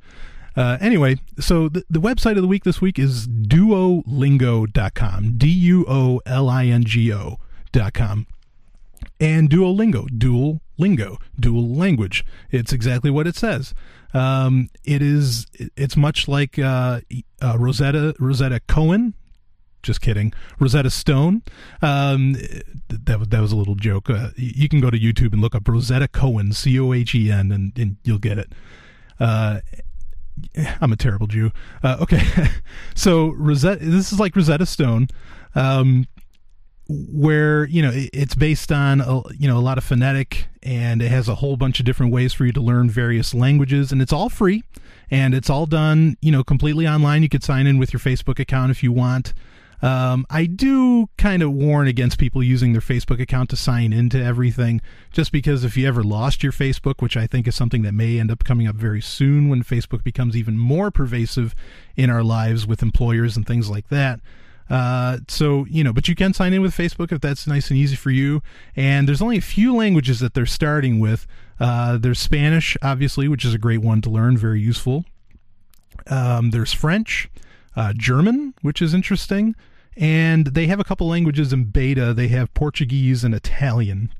Uh, 0.55 0.77
anyway, 0.81 1.17
so 1.39 1.69
the, 1.69 1.85
the 1.89 2.01
website 2.01 2.37
of 2.37 2.43
the 2.43 2.49
week 2.49 2.65
this 2.65 2.81
week 2.81 2.99
is 2.99 3.27
duolingo.com. 3.27 5.39
D 5.39 5.49
U 5.49 5.85
O 5.89 6.21
L 6.27 6.51
I 6.51 6.67
N 6.67 6.85
G 6.85 7.13
O.com. 7.13 8.27
And 9.23 9.49
Duolingo, 9.49 10.09
dual 10.19 10.61
lingo, 10.79 11.17
dual 11.39 11.77
language. 11.77 12.25
It's 12.51 12.73
exactly 12.73 13.09
what 13.09 13.29
it 13.29 13.37
says. 13.37 13.73
Um, 14.13 14.69
it 14.83 15.01
is. 15.01 15.47
It's 15.77 15.97
much 15.97 16.27
like 16.27 16.59
uh, 16.59 17.03
uh, 17.41 17.57
Rosetta 17.57 18.17
Rosetta 18.19 18.59
Cohen. 18.67 19.15
Just 19.85 20.01
kidding, 20.01 20.33
Rosetta 20.59 20.91
Stone. 20.91 21.43
Um, 21.83 22.37
that 22.89 23.21
was 23.21 23.29
that 23.29 23.41
was 23.41 23.53
a 23.53 23.57
little 23.57 23.77
joke. 23.77 24.11
Uh, 24.11 24.31
you 24.35 24.69
can 24.69 24.81
go 24.81 24.91
to 24.91 24.99
YouTube 24.99 25.33
and 25.33 25.41
look 25.41 25.55
up 25.55 25.69
Rosetta 25.69 26.09
Cohen, 26.09 26.53
C 26.53 26.81
O 26.81 26.93
H 26.93 27.15
E 27.15 27.31
N, 27.31 27.53
and 27.53 27.79
and 27.79 27.99
you'll 28.03 28.19
get 28.19 28.39
it. 28.39 28.51
Uh, 29.21 29.61
I'm 30.81 30.93
a 30.93 30.97
terrible 30.97 31.29
Jew. 31.29 31.53
Uh, 31.85 31.99
okay, 32.01 32.49
so 32.97 33.29
Rosetta. 33.29 33.85
This 33.85 34.13
is 34.13 34.19
like 34.19 34.35
Rosetta 34.35 34.67
Stone, 34.67 35.07
um, 35.55 36.07
where 36.89 37.65
you 37.67 37.83
know 37.83 37.91
it's 37.95 38.35
based 38.35 38.73
on 38.73 39.01
a, 39.01 39.23
you 39.35 39.49
know 39.49 39.57
a 39.57 39.61
lot 39.61 39.79
of 39.79 39.85
phonetic, 39.85 40.47
and 40.63 41.03
it 41.03 41.09
has 41.09 41.29
a 41.29 41.37
whole 41.37 41.57
bunch 41.57 41.81
of 41.81 41.87
different 41.87 42.13
ways 42.13 42.33
for 42.33 42.45
you 42.45 42.53
to 42.53 42.61
learn 42.61 42.91
various 42.91 43.35
languages, 43.35 43.93
and 43.93 44.03
it's 44.03 44.13
all 44.13 44.29
free, 44.29 44.63
and 45.11 45.35
it's 45.35 45.51
all 45.51 45.67
done 45.67 46.17
you 46.21 46.33
know 46.33 46.45
completely 46.45 46.87
online. 46.87 47.23
You 47.23 47.29
could 47.29 47.45
sign 47.45 47.67
in 47.67 47.79
with 47.79 47.93
your 47.93 48.01
Facebook 48.01 48.39
account 48.39 48.71
if 48.71 48.83
you 48.83 48.93
want. 48.93 49.35
Um, 49.83 50.25
I 50.31 50.47
do 50.47 51.09
kind 51.19 51.43
of 51.43 51.51
warn 51.53 51.89
against 51.89 52.17
people 52.17 52.41
using 52.41 52.73
their 52.73 52.81
Facebook 52.81 53.21
account 53.21 53.51
to 53.51 53.57
sign 53.57 53.93
into 53.93 54.23
everything, 54.23 54.81
just 55.11 55.33
because 55.33 55.65
if 55.65 55.77
you 55.77 55.89
ever 55.89 56.05
lost 56.05 56.45
your 56.45 56.53
Facebook, 56.53 57.03
which 57.03 57.17
I 57.17 57.27
think 57.27 57.49
is 57.49 57.57
something 57.57 57.83
that 57.83 57.93
may 57.93 58.21
end 58.21 58.31
up 58.31 58.45
coming 58.45 58.69
up 58.69 58.77
very 58.77 59.01
soon 59.01 59.49
when 59.49 59.65
Facebook 59.65 60.05
becomes 60.05 60.37
even 60.37 60.57
more 60.57 60.93
pervasive 60.93 61.57
in 61.97 62.11
our 62.11 62.23
lives 62.23 62.65
with 62.65 62.81
employers 62.81 63.37
and 63.37 63.45
things 63.45 63.69
like 63.69 63.89
that. 63.89 64.21
Uh, 64.73 65.19
so, 65.29 65.67
you 65.69 65.85
know, 65.85 65.93
but 65.93 66.09
you 66.09 66.15
can 66.15 66.33
sign 66.33 66.53
in 66.53 66.63
with 66.63 66.75
Facebook 66.75 67.13
if 67.13 67.21
that's 67.21 67.47
nice 67.47 67.71
and 67.71 67.79
easy 67.79 67.95
for 67.95 68.11
you. 68.11 68.43
And 68.75 69.07
there's 69.07 69.23
only 69.23 69.37
a 69.37 69.43
few 69.43 69.77
languages 69.77 70.19
that 70.21 70.35
they're 70.35 70.47
starting 70.47 70.99
with. 70.99 71.27
Uh, 71.61 71.99
there's 71.99 72.19
Spanish, 72.19 72.77
obviously, 72.83 73.29
which 73.29 73.45
is 73.45 73.53
a 73.53 73.59
great 73.59 73.83
one 73.83 74.01
to 74.01 74.11
learn, 74.11 74.37
very 74.37 74.61
useful. 74.61 75.05
Um, 76.07 76.51
there's 76.51 76.73
French, 76.73 77.29
uh, 77.77 77.93
German, 77.95 78.55
which 78.63 78.81
is 78.81 78.95
interesting 78.95 79.55
and 79.97 80.49
they 80.49 80.67
have 80.67 80.81
a 80.81 80.85
couple 80.85 81.09
languages 81.09 81.53
in 81.53 81.65
beta. 81.65 82.15
They 82.15 82.29
have 82.29 82.53
Portuguese 82.55 83.25
and 83.25 83.35
Italian. 83.35 84.13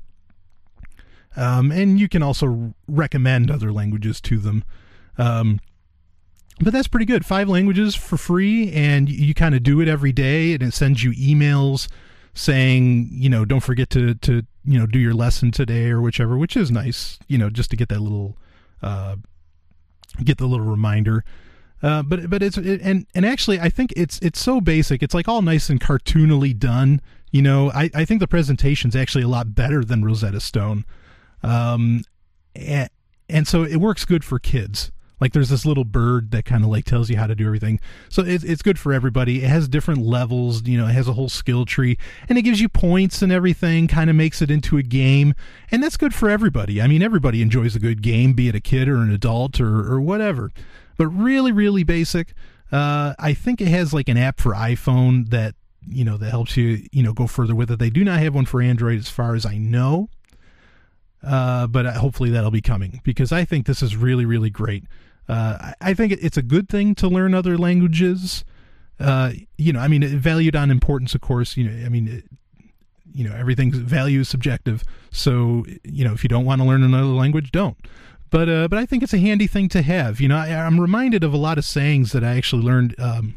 Um, 1.35 1.71
and 1.71 1.99
you 1.99 2.07
can 2.07 2.21
also 2.21 2.75
recommend 2.87 3.49
other 3.49 3.71
languages 3.71 4.21
to 4.21 4.37
them. 4.37 4.63
Um, 5.17 5.59
but 6.59 6.73
that's 6.73 6.87
pretty 6.87 7.05
good. 7.05 7.25
Five 7.25 7.49
languages 7.49 7.95
for 7.95 8.17
free, 8.17 8.71
and 8.71 9.09
you, 9.09 9.27
you 9.27 9.33
kind 9.33 9.55
of 9.55 9.63
do 9.63 9.81
it 9.81 9.87
every 9.87 10.11
day, 10.11 10.53
and 10.53 10.61
it 10.61 10.73
sends 10.73 11.03
you 11.03 11.11
emails 11.11 11.87
saying, 12.33 13.09
you 13.11 13.29
know, 13.29 13.45
don't 13.45 13.61
forget 13.61 13.89
to 13.91 14.15
to 14.15 14.43
you 14.65 14.79
know 14.79 14.85
do 14.85 14.99
your 14.99 15.13
lesson 15.13 15.51
today 15.51 15.89
or 15.89 16.01
whichever, 16.01 16.37
which 16.37 16.55
is 16.55 16.71
nice, 16.71 17.19
you 17.27 17.37
know, 17.37 17.49
just 17.49 17.69
to 17.71 17.75
get 17.75 17.89
that 17.89 17.99
little 17.99 18.37
uh, 18.81 19.15
get 20.23 20.37
the 20.37 20.45
little 20.45 20.65
reminder. 20.65 21.23
Uh, 21.81 22.01
but 22.01 22.29
but 22.29 22.41
it's 22.41 22.57
it, 22.57 22.81
and 22.81 23.05
and 23.13 23.25
actually 23.25 23.59
I 23.59 23.69
think 23.69 23.93
it's 23.97 24.17
it's 24.19 24.39
so 24.39 24.61
basic. 24.61 25.03
It's 25.03 25.13
like 25.13 25.27
all 25.27 25.41
nice 25.41 25.69
and 25.69 25.81
cartoonily 25.81 26.57
done. 26.57 27.01
You 27.31 27.41
know, 27.41 27.71
I, 27.71 27.89
I 27.95 28.05
think 28.05 28.19
the 28.19 28.27
presentation's 28.27 28.95
actually 28.95 29.23
a 29.23 29.27
lot 29.27 29.55
better 29.55 29.83
than 29.83 30.05
Rosetta 30.05 30.39
Stone, 30.39 30.85
um, 31.41 32.03
and, 32.55 32.89
and 33.27 33.47
so 33.47 33.63
it 33.63 33.77
works 33.77 34.05
good 34.05 34.23
for 34.23 34.39
kids. 34.39 34.92
Like 35.19 35.33
there's 35.33 35.49
this 35.49 35.65
little 35.65 35.85
bird 35.85 36.31
that 36.31 36.45
kind 36.45 36.63
of 36.63 36.69
like 36.69 36.85
tells 36.85 37.09
you 37.09 37.17
how 37.17 37.27
to 37.27 37.35
do 37.35 37.45
everything. 37.45 37.79
So 38.09 38.23
it's 38.23 38.43
it's 38.43 38.61
good 38.61 38.77
for 38.77 38.93
everybody. 38.93 39.43
It 39.43 39.47
has 39.47 39.67
different 39.67 40.01
levels. 40.01 40.67
You 40.67 40.77
know, 40.77 40.87
it 40.87 40.93
has 40.93 41.07
a 41.07 41.13
whole 41.13 41.29
skill 41.29 41.65
tree, 41.65 41.97
and 42.27 42.37
it 42.37 42.41
gives 42.41 42.59
you 42.59 42.69
points 42.69 43.21
and 43.21 43.31
everything. 43.31 43.87
Kind 43.87 44.09
of 44.09 44.15
makes 44.15 44.41
it 44.41 44.51
into 44.51 44.77
a 44.77 44.83
game, 44.83 45.33
and 45.71 45.81
that's 45.81 45.97
good 45.97 46.13
for 46.13 46.29
everybody. 46.29 46.81
I 46.81 46.87
mean, 46.87 47.01
everybody 47.01 47.41
enjoys 47.41 47.75
a 47.75 47.79
good 47.79 48.01
game, 48.01 48.33
be 48.33 48.47
it 48.49 48.55
a 48.55 48.59
kid 48.59 48.87
or 48.87 48.97
an 48.97 49.11
adult 49.11 49.59
or 49.61 49.91
or 49.91 50.01
whatever 50.01 50.51
but 50.97 51.07
really 51.07 51.51
really 51.51 51.83
basic 51.83 52.33
uh, 52.71 53.13
i 53.19 53.33
think 53.33 53.61
it 53.61 53.67
has 53.67 53.93
like 53.93 54.09
an 54.09 54.17
app 54.17 54.39
for 54.39 54.53
iphone 54.53 55.29
that 55.29 55.55
you 55.87 56.03
know 56.03 56.17
that 56.17 56.29
helps 56.29 56.55
you 56.55 56.85
you 56.91 57.03
know 57.03 57.13
go 57.13 57.27
further 57.27 57.55
with 57.55 57.69
it 57.69 57.79
they 57.79 57.89
do 57.89 58.03
not 58.03 58.19
have 58.19 58.33
one 58.33 58.45
for 58.45 58.61
android 58.61 58.99
as 58.99 59.09
far 59.09 59.35
as 59.35 59.45
i 59.45 59.57
know 59.57 60.09
uh, 61.23 61.67
but 61.67 61.85
hopefully 61.95 62.29
that'll 62.29 62.51
be 62.51 62.61
coming 62.61 63.01
because 63.03 63.31
i 63.31 63.45
think 63.45 63.65
this 63.65 63.81
is 63.81 63.95
really 63.95 64.25
really 64.25 64.49
great. 64.49 64.83
Uh, 65.29 65.71
I, 65.79 65.93
think 65.93 66.11
it's 66.11 66.35
a 66.35 66.41
good 66.41 66.67
thing 66.67 66.95
to 66.95 67.07
learn 67.07 67.33
other 67.33 67.57
languages. 67.57 68.43
Uh, 68.99 69.31
you 69.57 69.71
know 69.71 69.79
i 69.79 69.87
mean 69.87 70.05
valued 70.19 70.55
on 70.55 70.69
importance 70.69 71.15
of 71.15 71.21
course. 71.21 71.55
You 71.55 71.69
know 71.69 71.85
i 71.85 71.89
mean 71.89 72.07
it, 72.07 72.25
you 73.13 73.27
know 73.27 73.35
everything's 73.35 73.77
value 73.77 74.21
is 74.21 74.29
subjective. 74.29 74.83
So 75.11 75.65
you 75.83 76.03
know 76.03 76.13
if 76.13 76.23
you 76.23 76.27
don't 76.27 76.45
want 76.45 76.61
to 76.61 76.67
learn 76.67 76.83
another 76.83 77.05
language 77.05 77.51
don't. 77.51 77.77
But 78.33 78.49
uh, 78.49 78.67
but 78.67 78.79
I 78.79 78.87
think 78.87 79.03
it's 79.03 79.13
a 79.13 79.19
handy 79.19 79.45
thing 79.45 79.69
to 79.69 79.83
have. 79.83 80.19
You 80.19 80.27
know, 80.27 80.37
I, 80.37 80.47
I'm 80.47 80.81
reminded 80.81 81.23
of 81.23 81.35
a 81.35 81.37
lot 81.37 81.59
of 81.59 81.65
sayings 81.65 82.13
that 82.13 82.23
I 82.23 82.35
actually 82.35 82.63
learned 82.63 82.99
um, 82.99 83.35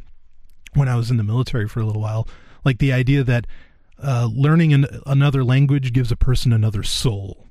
when 0.72 0.88
I 0.88 0.96
was 0.96 1.10
in 1.10 1.18
the 1.18 1.22
military 1.22 1.68
for 1.68 1.80
a 1.80 1.84
little 1.84 2.00
while, 2.00 2.26
like 2.64 2.78
the 2.78 2.94
idea 2.94 3.22
that 3.22 3.46
uh, 4.02 4.30
learning 4.32 4.72
an, 4.72 4.86
another 5.04 5.44
language 5.44 5.92
gives 5.92 6.10
a 6.10 6.16
person 6.16 6.50
another 6.50 6.82
soul. 6.82 7.45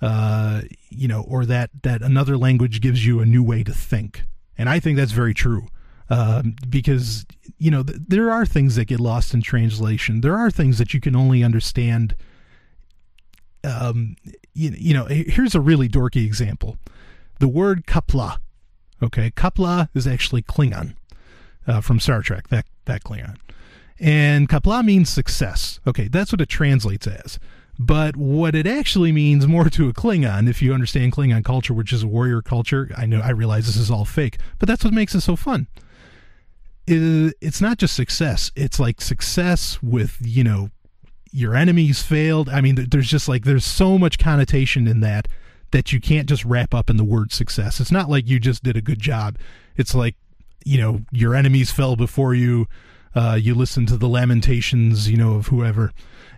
Uh, 0.00 0.62
you 0.90 1.08
know, 1.08 1.22
or 1.22 1.46
that 1.46 1.70
that 1.82 2.02
another 2.02 2.36
language 2.36 2.80
gives 2.82 3.06
you 3.06 3.20
a 3.20 3.26
new 3.26 3.42
way 3.42 3.62
to 3.62 3.72
think, 3.72 4.24
and 4.58 4.68
I 4.68 4.78
think 4.78 4.98
that's 4.98 5.12
very 5.12 5.32
true. 5.32 5.68
Um, 6.10 6.54
because 6.68 7.24
you 7.58 7.70
know 7.70 7.82
th- 7.82 7.98
there 8.06 8.30
are 8.30 8.44
things 8.44 8.76
that 8.76 8.84
get 8.84 9.00
lost 9.00 9.32
in 9.32 9.40
translation. 9.40 10.20
There 10.20 10.36
are 10.36 10.50
things 10.50 10.78
that 10.78 10.92
you 10.92 11.00
can 11.00 11.16
only 11.16 11.42
understand. 11.42 12.14
Um, 13.64 14.16
you, 14.52 14.70
you 14.76 14.94
know, 14.94 15.06
here's 15.06 15.54
a 15.54 15.60
really 15.60 15.88
dorky 15.88 16.26
example: 16.26 16.76
the 17.40 17.48
word 17.48 17.86
kapla. 17.86 18.38
Okay, 19.02 19.30
kapla 19.30 19.88
is 19.94 20.06
actually 20.06 20.42
Klingon 20.42 20.94
uh, 21.66 21.80
from 21.80 22.00
Star 22.00 22.20
Trek. 22.20 22.48
That 22.48 22.66
that 22.84 23.02
Klingon, 23.02 23.36
and 23.98 24.46
kapla 24.46 24.84
means 24.84 25.08
success. 25.08 25.80
Okay, 25.86 26.06
that's 26.08 26.32
what 26.32 26.42
it 26.42 26.50
translates 26.50 27.06
as. 27.06 27.38
But 27.78 28.16
what 28.16 28.54
it 28.54 28.66
actually 28.66 29.12
means 29.12 29.46
more 29.46 29.68
to 29.68 29.88
a 29.88 29.92
Klingon, 29.92 30.48
if 30.48 30.62
you 30.62 30.72
understand 30.72 31.12
Klingon 31.12 31.44
culture, 31.44 31.74
which 31.74 31.92
is 31.92 32.02
a 32.02 32.06
warrior 32.06 32.40
culture, 32.40 32.90
I 32.96 33.06
know 33.06 33.20
I 33.20 33.30
realize 33.30 33.66
this 33.66 33.76
is 33.76 33.90
all 33.90 34.04
fake, 34.04 34.38
but 34.58 34.66
that's 34.66 34.82
what 34.82 34.94
makes 34.94 35.14
it 35.14 35.20
so 35.20 35.36
fun. 35.36 35.66
It, 36.86 37.34
it's 37.40 37.60
not 37.60 37.78
just 37.78 37.94
success; 37.94 38.50
it's 38.56 38.80
like 38.80 39.00
success 39.00 39.82
with 39.82 40.16
you 40.20 40.44
know 40.44 40.70
your 41.32 41.54
enemies 41.54 42.00
failed. 42.00 42.48
I 42.48 42.60
mean, 42.60 42.86
there's 42.90 43.08
just 43.08 43.28
like 43.28 43.44
there's 43.44 43.66
so 43.66 43.98
much 43.98 44.18
connotation 44.18 44.86
in 44.86 45.00
that 45.00 45.28
that 45.72 45.92
you 45.92 46.00
can't 46.00 46.28
just 46.28 46.44
wrap 46.44 46.72
up 46.72 46.88
in 46.88 46.96
the 46.96 47.04
word 47.04 47.32
success. 47.32 47.80
It's 47.80 47.92
not 47.92 48.08
like 48.08 48.26
you 48.26 48.38
just 48.38 48.62
did 48.62 48.76
a 48.76 48.80
good 48.80 49.00
job. 49.00 49.36
It's 49.76 49.94
like 49.94 50.14
you 50.64 50.78
know 50.78 51.00
your 51.12 51.34
enemies 51.34 51.70
fell 51.70 51.96
before 51.96 52.34
you. 52.34 52.66
Uh, 53.14 53.38
you 53.40 53.54
listen 53.54 53.86
to 53.86 53.96
the 53.96 54.08
lamentations, 54.08 55.10
you 55.10 55.16
know, 55.16 55.34
of 55.36 55.46
whoever, 55.46 55.90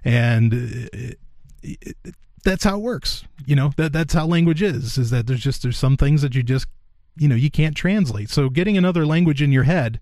and 0.05 1.17
it, 1.63 1.97
it, 2.05 2.15
that's 2.45 2.65
how 2.65 2.77
it 2.77 2.83
works. 2.83 3.25
You 3.47 3.57
know 3.57 3.73
that 3.77 3.93
that's 3.93 4.15
how 4.15 4.27
language 4.27 4.63
is. 4.63 4.99
Is 4.99 5.11
that 5.11 5.27
there's 5.27 5.43
just 5.43 5.63
there's 5.63 5.79
some 5.79 5.97
things 5.97 6.23
that 6.23 6.35
you 6.35 6.43
just 6.43 6.67
you 7.17 7.29
know 7.29 7.35
you 7.35 7.51
can't 7.51 7.77
translate. 7.77 8.31
So 8.31 8.49
getting 8.49 8.77
another 8.77 9.07
language 9.07 9.43
in 9.43 9.53
your 9.53 9.65
head 9.65 10.01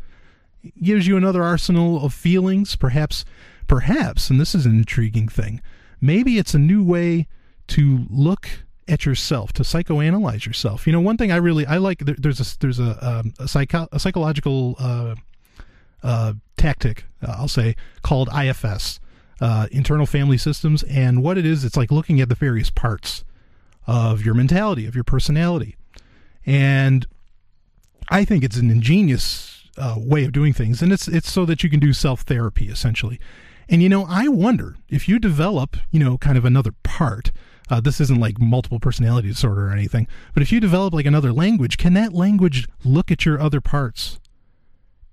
gives 0.83 1.07
you 1.07 1.17
another 1.17 1.43
arsenal 1.43 2.05
of 2.05 2.13
feelings. 2.13 2.77
Perhaps, 2.77 3.25
perhaps, 3.67 4.31
and 4.31 4.41
this 4.41 4.55
is 4.55 4.67
an 4.67 4.77
intriguing 4.77 5.29
thing. 5.29 5.61
Maybe 6.01 6.39
it's 6.39 6.55
a 6.55 6.59
new 6.59 6.85
way 6.85 7.27
to 7.69 8.07
look 8.11 8.49
at 8.89 9.05
yourself 9.05 9.53
to 9.55 9.63
psychoanalyze 9.63 10.47
yourself. 10.47 10.87
You 10.87 10.93
know, 10.93 11.01
one 11.01 11.17
thing 11.17 11.33
I 11.33 11.37
really 11.37 11.67
I 11.67 11.79
like 11.79 12.01
there, 12.01 12.17
there's 12.19 12.41
a 12.41 12.59
there's 12.59 12.79
a 12.79 13.07
um, 13.07 13.35
a, 13.39 13.49
psycho, 13.49 13.89
a 13.93 13.99
psychological 13.99 14.77
uh, 14.79 15.15
uh, 16.03 16.35
tactic 16.57 17.05
uh, 17.27 17.35
I'll 17.39 17.49
say 17.49 17.77
called 18.03 18.29
IFS, 18.29 19.01
uh, 19.41 19.67
internal 19.71 20.07
family 20.07 20.39
systems, 20.39 20.83
and 20.85 21.23
what 21.23 21.39
it 21.39 21.47
is, 21.47 21.65
it's 21.65 21.77
like 21.77 21.91
looking 21.91 22.21
at 22.21 22.29
the 22.29 22.35
various 22.35 22.71
parts 22.71 23.25
of 23.87 24.25
your 24.25 24.35
mentality, 24.35 24.87
of 24.87 24.95
your 24.95 25.05
personality, 25.05 25.77
and 26.45 27.07
I 28.09 28.25
think 28.25 28.45
it's 28.45 28.57
an 28.57 28.71
ingenious 28.71 29.69
uh, 29.77 29.97
way 29.99 30.25
of 30.25 30.33
doing 30.33 30.53
things, 30.53 30.83
and 30.83 30.93
it's 30.93 31.09
it's 31.09 31.31
so 31.31 31.45
that 31.45 31.63
you 31.63 31.71
can 31.71 31.81
do 31.81 31.93
self 31.93 32.23
therapy 32.23 32.69
essentially. 32.69 33.21
And 33.69 33.83
you 33.83 33.89
know, 33.89 34.07
I 34.09 34.29
wonder 34.29 34.77
if 34.89 35.09
you 35.09 35.19
develop, 35.19 35.77
you 35.91 35.99
know, 35.99 36.17
kind 36.19 36.39
of 36.39 36.45
another 36.45 36.73
part 36.85 37.33
uh, 37.69 37.81
this 37.81 38.01
isn't 38.01 38.21
like 38.21 38.39
multiple 38.39 38.79
personality 38.79 39.29
disorder 39.29 39.69
or 39.69 39.73
anything. 39.73 40.07
But 40.35 40.43
if 40.43 40.53
you 40.53 40.61
develop 40.61 40.95
like 40.95 41.07
another 41.07 41.33
language, 41.33 41.79
can 41.79 41.95
that 41.95 42.13
language 42.13 42.69
look 42.85 43.11
at 43.11 43.25
your 43.25 43.41
other 43.41 43.61
parts 43.61 44.21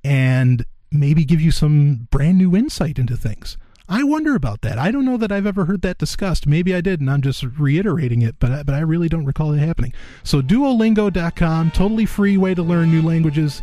and 0.04 0.66
maybe 0.92 1.26
give 1.26 1.42
you 1.42 1.52
some 1.52 2.08
brand 2.12 2.38
new 2.38 2.56
insight 2.56 3.00
into 3.00 3.18
things? 3.18 3.58
I 3.90 4.04
wonder 4.04 4.36
about 4.36 4.62
that. 4.62 4.80
I 4.80 4.92
don't 4.92 5.04
know 5.04 5.18
that 5.18 5.32
I've 5.32 5.46
ever 5.46 5.66
heard 5.66 5.82
that 5.82 5.98
discussed. 5.98 6.48
Maybe 6.48 6.74
I 6.74 6.82
did, 6.82 7.02
and 7.02 7.12
I'm 7.12 7.22
just 7.22 7.44
reiterating 7.44 8.22
it, 8.22 8.36
but 8.40 8.52
I, 8.52 8.64
but 8.64 8.76
I 8.76 8.80
really 8.80 9.10
don't 9.10 9.26
recall 9.26 9.54
it 9.54 9.60
happening. 9.60 9.94
So 10.24 10.42
Duolingo.com, 10.42 11.72
totally 11.72 12.06
free 12.06 12.38
way 12.38 12.54
to 12.56 12.64
learn 12.64 12.92
new 12.92 13.02
languages. 13.02 13.62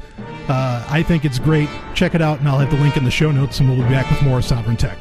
Uh, 0.48 0.86
I 0.88 1.02
think 1.02 1.24
it's 1.24 1.38
great. 1.38 1.68
Check 1.94 2.14
it 2.14 2.20
out, 2.20 2.38
and 2.40 2.48
I'll 2.48 2.58
have 2.58 2.70
the 2.70 2.76
link 2.76 2.96
in 2.96 3.04
the 3.04 3.10
show 3.10 3.30
notes, 3.30 3.60
and 3.60 3.68
we'll 3.68 3.78
be 3.82 3.88
back 3.88 4.10
with 4.10 4.22
more 4.22 4.40
Sovryn 4.40 4.76
Tech. 4.76 4.98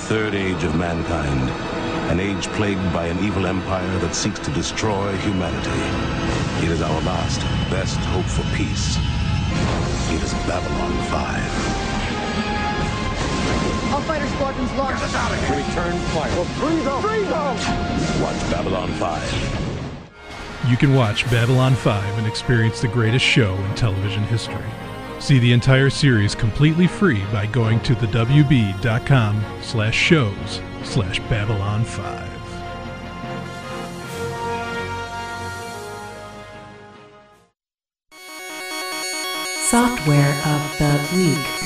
Third 0.00 0.34
age 0.34 0.64
of 0.64 0.74
mankind, 0.74 1.50
an 2.10 2.18
age 2.18 2.48
plagued 2.54 2.92
by 2.92 3.06
an 3.06 3.22
evil 3.22 3.46
empire 3.46 3.98
that 3.98 4.14
seeks 4.14 4.38
to 4.40 4.50
destroy 4.52 5.14
humanity, 5.18 5.70
it 6.64 6.70
is 6.70 6.80
our 6.82 7.00
last, 7.02 7.40
best 7.70 7.98
hope 8.10 8.24
for 8.24 8.42
peace. 8.56 8.96
It 10.10 10.22
is 10.22 10.32
Babylon 10.48 10.92
5. 11.08 12.00
All 13.92 14.00
fighter 14.02 14.26
squadrons 14.28 14.72
launch. 14.72 14.96
Get 14.96 15.04
us 15.04 15.14
out 15.14 15.32
of 15.32 15.38
here. 15.46 15.58
Return 15.58 15.98
fire. 16.14 16.30
Well, 16.34 16.44
freeze 16.44 16.84
them. 16.84 17.02
Freeze 17.02 17.28
them. 17.28 17.56
Watch 18.22 18.40
Babylon 18.50 18.90
5. 18.94 20.68
You 20.68 20.76
can 20.76 20.94
watch 20.94 21.30
Babylon 21.30 21.74
5 21.74 22.18
and 22.18 22.26
experience 22.26 22.80
the 22.80 22.88
greatest 22.88 23.24
show 23.24 23.54
in 23.54 23.74
television 23.74 24.24
history. 24.24 24.64
See 25.20 25.38
the 25.38 25.52
entire 25.52 25.90
series 25.90 26.34
completely 26.34 26.86
free 26.86 27.22
by 27.26 27.46
going 27.46 27.80
to 27.80 27.94
the 27.94 28.06
wb.com 28.06 29.44
slash 29.60 29.94
shows 29.94 30.60
slash 30.82 31.20
Babylon 31.28 31.84
5. 31.84 32.28
Software 39.68 40.34
of 40.46 40.78
the 40.78 41.08
Week. 41.16 41.60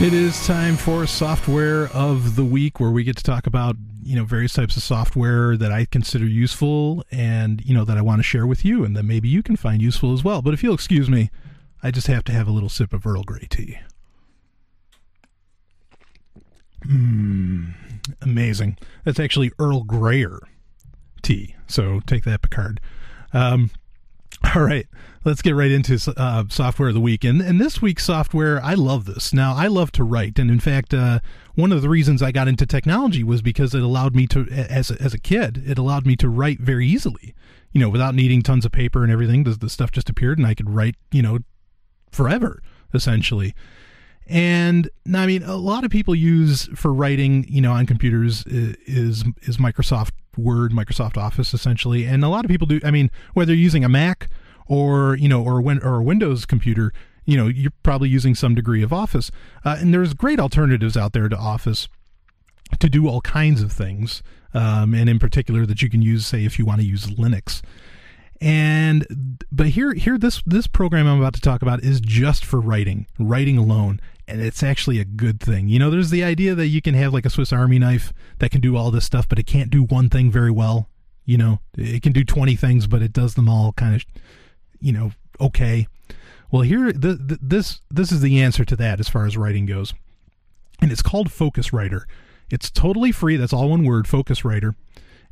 It 0.00 0.14
is 0.14 0.46
time 0.46 0.78
for 0.78 1.06
software 1.06 1.88
of 1.88 2.36
the 2.36 2.44
week 2.44 2.80
where 2.80 2.90
we 2.90 3.04
get 3.04 3.18
to 3.18 3.22
talk 3.22 3.46
about, 3.46 3.76
you 4.10 4.16
know, 4.16 4.24
various 4.24 4.54
types 4.54 4.76
of 4.76 4.82
software 4.82 5.56
that 5.56 5.70
I 5.70 5.84
consider 5.84 6.26
useful 6.26 7.04
and, 7.12 7.64
you 7.64 7.72
know, 7.72 7.84
that 7.84 7.96
I 7.96 8.02
want 8.02 8.18
to 8.18 8.24
share 8.24 8.44
with 8.44 8.64
you 8.64 8.84
and 8.84 8.96
that 8.96 9.04
maybe 9.04 9.28
you 9.28 9.40
can 9.40 9.54
find 9.54 9.80
useful 9.80 10.12
as 10.12 10.24
well. 10.24 10.42
But 10.42 10.52
if 10.52 10.64
you'll 10.64 10.74
excuse 10.74 11.08
me, 11.08 11.30
I 11.80 11.92
just 11.92 12.08
have 12.08 12.24
to 12.24 12.32
have 12.32 12.48
a 12.48 12.50
little 12.50 12.68
sip 12.68 12.92
of 12.92 13.06
Earl 13.06 13.22
Grey 13.22 13.46
tea. 13.48 13.78
Mmm, 16.84 17.72
amazing. 18.20 18.78
That's 19.04 19.20
actually 19.20 19.52
Earl 19.60 19.84
Grayer 19.84 20.40
tea. 21.22 21.54
So 21.68 22.00
take 22.00 22.24
that, 22.24 22.42
Picard. 22.42 22.80
Um, 23.32 23.70
all 24.56 24.62
right, 24.62 24.88
let's 25.24 25.42
get 25.42 25.54
right 25.54 25.70
into 25.70 26.12
uh, 26.16 26.44
software 26.48 26.88
of 26.88 26.94
the 26.94 27.00
week. 27.00 27.22
And, 27.22 27.40
and 27.40 27.60
this 27.60 27.80
week's 27.80 28.04
software, 28.04 28.60
I 28.60 28.74
love 28.74 29.04
this. 29.04 29.32
Now, 29.32 29.54
I 29.54 29.68
love 29.68 29.92
to 29.92 30.02
write, 30.02 30.38
and 30.40 30.50
in 30.50 30.58
fact, 30.58 30.94
uh, 30.94 31.20
one 31.60 31.72
of 31.72 31.82
the 31.82 31.88
reasons 31.88 32.22
I 32.22 32.32
got 32.32 32.48
into 32.48 32.66
technology 32.66 33.22
was 33.22 33.42
because 33.42 33.74
it 33.74 33.82
allowed 33.82 34.14
me 34.14 34.26
to, 34.28 34.48
as 34.48 34.90
a, 34.90 35.00
as 35.00 35.14
a 35.14 35.18
kid, 35.18 35.62
it 35.66 35.78
allowed 35.78 36.06
me 36.06 36.16
to 36.16 36.28
write 36.28 36.60
very 36.60 36.86
easily. 36.86 37.34
You 37.72 37.80
know, 37.80 37.88
without 37.88 38.14
needing 38.14 38.42
tons 38.42 38.64
of 38.64 38.72
paper 38.72 39.04
and 39.04 39.12
everything, 39.12 39.44
the, 39.44 39.50
the 39.50 39.68
stuff 39.68 39.92
just 39.92 40.10
appeared, 40.10 40.38
and 40.38 40.46
I 40.46 40.54
could 40.54 40.70
write, 40.70 40.96
you 41.12 41.22
know, 41.22 41.38
forever 42.10 42.62
essentially. 42.94 43.54
And 44.26 44.88
I 45.12 45.26
mean, 45.26 45.42
a 45.42 45.56
lot 45.56 45.84
of 45.84 45.90
people 45.90 46.14
use 46.14 46.68
for 46.74 46.92
writing, 46.92 47.44
you 47.48 47.60
know, 47.60 47.72
on 47.72 47.86
computers 47.86 48.46
uh, 48.46 48.74
is 48.86 49.24
is 49.42 49.56
Microsoft 49.56 50.12
Word, 50.36 50.72
Microsoft 50.72 51.16
Office, 51.16 51.52
essentially. 51.52 52.04
And 52.06 52.24
a 52.24 52.28
lot 52.28 52.44
of 52.44 52.48
people 52.48 52.66
do. 52.66 52.80
I 52.84 52.90
mean, 52.90 53.10
whether 53.34 53.52
you're 53.52 53.62
using 53.62 53.84
a 53.84 53.88
Mac 53.88 54.28
or 54.66 55.16
you 55.16 55.28
know, 55.28 55.42
or 55.42 55.60
when 55.60 55.82
or 55.82 55.96
a 55.96 56.02
Windows 56.02 56.46
computer, 56.46 56.92
you 57.30 57.36
know, 57.36 57.46
you're 57.46 57.72
probably 57.82 58.08
using 58.08 58.34
some 58.34 58.54
degree 58.54 58.82
of 58.82 58.92
Office. 58.92 59.30
Uh, 59.64 59.76
and 59.78 59.94
there's 59.94 60.14
great 60.14 60.40
alternatives 60.40 60.96
out 60.96 61.12
there 61.12 61.28
to 61.28 61.36
Office 61.36 61.88
to 62.78 62.88
do 62.88 63.08
all 63.08 63.20
kinds 63.20 63.62
of 63.62 63.72
things. 63.72 64.22
Um, 64.52 64.94
and 64.94 65.08
in 65.08 65.18
particular, 65.18 65.64
that 65.66 65.80
you 65.80 65.88
can 65.88 66.02
use, 66.02 66.26
say, 66.26 66.44
if 66.44 66.58
you 66.58 66.64
want 66.66 66.80
to 66.80 66.86
use 66.86 67.06
Linux. 67.06 67.62
And 68.40 69.38
but 69.52 69.66
here 69.68 69.92
here 69.92 70.16
this 70.16 70.42
this 70.46 70.66
program 70.66 71.06
I'm 71.06 71.20
about 71.20 71.34
to 71.34 71.42
talk 71.42 71.60
about 71.60 71.82
is 71.82 72.00
just 72.00 72.42
for 72.42 72.58
writing, 72.58 73.06
writing 73.18 73.58
alone, 73.58 74.00
and 74.26 74.40
it's 74.40 74.62
actually 74.62 74.98
a 74.98 75.04
good 75.04 75.40
thing. 75.40 75.68
You 75.68 75.78
know, 75.78 75.90
there's 75.90 76.08
the 76.08 76.24
idea 76.24 76.54
that 76.54 76.68
you 76.68 76.80
can 76.80 76.94
have 76.94 77.12
like 77.12 77.26
a 77.26 77.30
Swiss 77.30 77.52
Army 77.52 77.78
knife 77.78 78.14
that 78.38 78.50
can 78.50 78.62
do 78.62 78.76
all 78.76 78.90
this 78.90 79.04
stuff, 79.04 79.28
but 79.28 79.38
it 79.38 79.46
can't 79.46 79.70
do 79.70 79.82
one 79.82 80.08
thing 80.08 80.30
very 80.30 80.50
well. 80.50 80.88
You 81.26 81.36
know, 81.36 81.60
it 81.76 82.02
can 82.02 82.12
do 82.12 82.24
20 82.24 82.56
things, 82.56 82.86
but 82.86 83.02
it 83.02 83.12
does 83.12 83.34
them 83.34 83.48
all 83.48 83.72
kind 83.74 83.94
of, 83.94 84.04
you 84.80 84.92
know, 84.92 85.12
okay. 85.38 85.86
Well, 86.50 86.62
here 86.62 86.92
this 86.92 87.80
this 87.90 88.10
is 88.10 88.20
the 88.20 88.40
answer 88.40 88.64
to 88.64 88.76
that 88.76 88.98
as 88.98 89.08
far 89.08 89.26
as 89.26 89.36
writing 89.36 89.66
goes, 89.66 89.94
and 90.80 90.90
it's 90.90 91.02
called 91.02 91.30
Focus 91.30 91.72
Writer. 91.72 92.06
It's 92.50 92.70
totally 92.70 93.12
free. 93.12 93.36
That's 93.36 93.52
all 93.52 93.70
one 93.70 93.84
word, 93.84 94.08
Focus 94.08 94.44
Writer, 94.44 94.74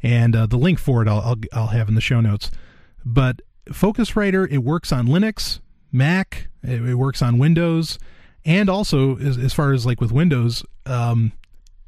and 0.03 0.37
uh, 0.37 0.47
the 0.47 0.57
link 0.57 0.79
for 0.79 1.03
it 1.03 1.09
I'll, 1.09 1.21
I'll 1.21 1.37
I'll 1.53 1.66
have 1.69 1.89
in 1.89 1.97
the 1.97 2.01
show 2.01 2.21
notes. 2.21 2.51
But 3.05 3.43
Focus 3.73 4.14
Writer 4.14 4.47
it 4.47 4.59
works 4.59 4.93
on 4.93 5.09
Linux, 5.09 5.61
Mac, 5.91 6.49
it, 6.62 6.83
it 6.83 6.95
works 6.95 7.21
on 7.21 7.39
Windows, 7.39 7.99
and 8.45 8.71
also 8.71 9.19
as, 9.19 9.37
as 9.39 9.53
far 9.53 9.73
as 9.73 9.85
like 9.85 10.01
with 10.01 10.12
Windows, 10.12 10.64
um, 10.87 11.33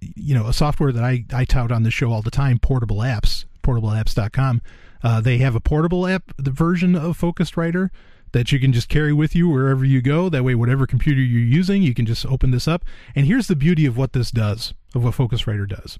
you 0.00 0.34
know, 0.34 0.46
a 0.46 0.52
software 0.52 0.90
that 0.90 1.04
I 1.04 1.24
I 1.32 1.44
tout 1.44 1.70
on 1.70 1.84
the 1.84 1.90
show 1.92 2.10
all 2.10 2.22
the 2.22 2.32
time, 2.32 2.58
Portable 2.58 2.98
Apps, 2.98 3.44
portableapps.com. 3.62 4.60
Uh, 5.02 5.20
they 5.20 5.38
have 5.38 5.54
a 5.54 5.60
portable 5.60 6.06
app 6.06 6.32
the 6.36 6.50
version 6.50 6.96
of 6.96 7.16
Focus 7.16 7.56
Writer 7.56 7.92
that 8.32 8.52
you 8.52 8.60
can 8.60 8.72
just 8.72 8.88
carry 8.88 9.12
with 9.12 9.34
you 9.34 9.48
wherever 9.48 9.84
you 9.84 10.00
go. 10.00 10.28
That 10.28 10.44
way, 10.44 10.54
whatever 10.54 10.86
computer 10.86 11.20
you're 11.20 11.40
using, 11.40 11.82
you 11.82 11.94
can 11.94 12.06
just 12.06 12.24
open 12.26 12.50
this 12.50 12.68
up. 12.68 12.84
And 13.14 13.26
here's 13.26 13.48
the 13.48 13.56
beauty 13.56 13.86
of 13.86 13.96
what 13.96 14.12
this 14.12 14.30
does, 14.30 14.74
of 14.94 15.04
what 15.04 15.14
Focus 15.14 15.46
Writer 15.46 15.66
does. 15.66 15.98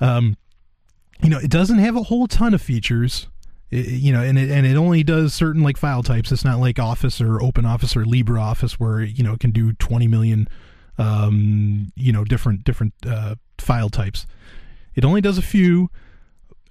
Um, 0.00 0.36
you 1.22 1.28
know, 1.28 1.38
it 1.38 1.50
doesn't 1.50 1.78
have 1.78 1.96
a 1.96 2.04
whole 2.04 2.26
ton 2.26 2.54
of 2.54 2.62
features. 2.62 3.26
It, 3.70 3.86
you 3.88 4.12
know, 4.12 4.22
and 4.22 4.38
it 4.38 4.50
and 4.50 4.66
it 4.66 4.76
only 4.76 5.02
does 5.02 5.34
certain 5.34 5.62
like 5.62 5.76
file 5.76 6.02
types. 6.02 6.32
It's 6.32 6.44
not 6.44 6.58
like 6.58 6.78
Office 6.78 7.20
or 7.20 7.42
Open 7.42 7.66
Office 7.66 7.96
or 7.96 8.04
LibreOffice 8.04 8.74
where 8.74 9.02
you 9.02 9.24
know 9.24 9.34
it 9.34 9.40
can 9.40 9.50
do 9.50 9.72
20 9.74 10.06
million, 10.06 10.48
um, 10.96 11.92
you 11.96 12.12
know, 12.12 12.24
different 12.24 12.64
different 12.64 12.94
uh, 13.06 13.34
file 13.58 13.90
types. 13.90 14.26
It 14.94 15.04
only 15.04 15.20
does 15.20 15.38
a 15.38 15.42
few, 15.42 15.90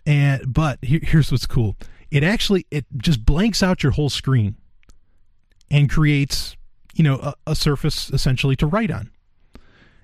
and 0.06 0.42
but 0.52 0.80
here, 0.82 1.02
here's 1.04 1.32
what's 1.32 1.46
cool. 1.46 1.76
It 2.10 2.24
actually 2.24 2.66
it 2.72 2.86
just 2.98 3.26
blanks 3.26 3.62
out 3.62 3.84
your 3.84 3.92
whole 3.92 4.10
screen 4.10 4.56
and 5.70 5.90
creates 5.90 6.56
you 6.94 7.04
know 7.04 7.16
a, 7.16 7.34
a 7.48 7.56
surface 7.56 8.10
essentially 8.10 8.56
to 8.56 8.68
write 8.68 8.92
on, 8.92 9.12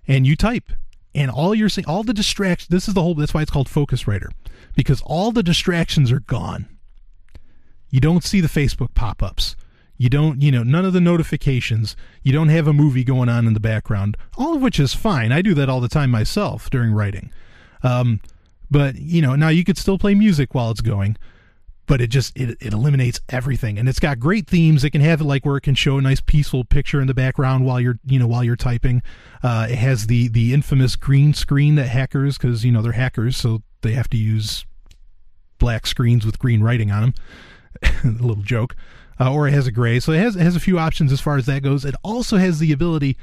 and 0.08 0.28
you 0.28 0.36
type 0.36 0.72
and 1.16 1.30
all 1.30 1.54
you're 1.54 1.70
seeing 1.70 1.88
all 1.88 2.04
the 2.04 2.14
distractions 2.14 2.70
this 2.70 2.88
is 2.88 2.94
the 2.94 3.02
whole 3.02 3.16
that's 3.16 3.34
why 3.34 3.42
it's 3.42 3.52
called 3.52 3.70
Focus 3.70 4.08
Writer, 4.08 4.32
because 4.76 5.02
all 5.06 5.32
the 5.32 5.44
distractions 5.44 6.12
are 6.12 6.22
gone. 6.22 6.68
You 7.90 8.00
don't 8.00 8.24
see 8.24 8.42
the 8.42 8.48
facebook 8.48 8.94
pop-ups. 8.96 9.56
You 9.98 10.10
don't 10.10 10.42
you 10.42 10.52
know 10.52 10.64
none 10.64 10.86
of 10.86 10.94
the 10.94 11.02
notifications. 11.02 11.96
You 12.24 12.34
don't 12.34 12.50
have 12.50 12.68
a 12.68 12.74
movie 12.74 13.04
going 13.04 13.30
on 13.30 13.48
in 13.48 13.54
the 13.54 13.60
background 13.60 14.18
all 14.38 14.56
of 14.56 14.62
which 14.62 14.80
is 14.80 14.94
fine. 14.94 15.32
I 15.32 15.42
do 15.42 15.54
that 15.54 15.70
all 15.70 15.80
the 15.80 15.88
time 15.88 16.12
myself 16.12 16.70
during 16.70 16.92
writing. 16.92 17.32
Um, 17.84 18.20
but 18.72 18.96
you 18.96 19.22
know 19.22 19.36
now 19.36 19.50
you 19.50 19.64
could 19.64 19.78
still 19.78 19.98
play 19.98 20.16
music 20.16 20.54
while 20.56 20.72
it's 20.72 20.82
going 20.82 21.18
but 21.86 22.02
it 22.02 22.08
just 22.08 22.36
it, 22.38 22.58
it 22.62 22.74
eliminates 22.74 23.20
everything. 23.30 23.78
And 23.78 23.90
it's 23.90 24.00
got 24.00 24.20
great 24.20 24.48
themes. 24.48 24.84
It 24.84 24.92
can 24.92 25.02
have 25.02 25.22
it 25.22 25.26
like 25.26 25.46
where 25.46 25.58
it 25.58 25.62
can 25.62 25.76
show 25.76 25.98
a 25.98 26.02
nice 26.02 26.22
peaceful 26.22 26.64
picture 26.64 27.02
in 27.02 27.08
the 27.08 27.14
background 27.14 27.66
while 27.66 27.80
you're 27.80 28.00
you 28.06 28.20
know 28.20 28.28
while 28.28 28.44
you're 28.44 28.56
typing. 28.56 29.02
Uh, 29.42 29.68
it 29.70 29.76
has 29.76 30.08
the 30.08 30.28
the 30.30 30.54
infamous 30.54 30.96
green 30.96 31.34
screen 31.34 31.76
that 31.76 31.88
hackers 31.88 32.38
because 32.38 32.64
you 32.64 32.72
know 32.72 32.82
they're 32.82 32.94
hackers 32.94 33.36
so 33.36 33.62
they 33.82 33.94
have 33.94 34.10
to 34.10 34.18
use 34.18 34.66
black 35.60 35.86
screens 35.86 36.26
with 36.26 36.40
green 36.40 36.62
writing 36.62 36.92
on 36.92 37.02
them 37.02 37.14
a 38.20 38.24
little 38.24 38.44
joke. 38.44 38.76
Uh, 39.20 39.32
or 39.32 39.48
it 39.48 39.54
has 39.54 39.68
a 39.68 39.72
gray. 39.72 40.00
So 40.00 40.12
it 40.12 40.20
has 40.20 40.36
it 40.36 40.42
has 40.42 40.56
a 40.56 40.60
few 40.60 40.80
options 40.80 41.12
as 41.12 41.22
far 41.22 41.38
as 41.38 41.46
that 41.46 41.64
goes. 41.64 41.86
It 41.86 41.96
also 42.04 42.38
has 42.38 42.60
the 42.60 42.72
ability 42.72 43.18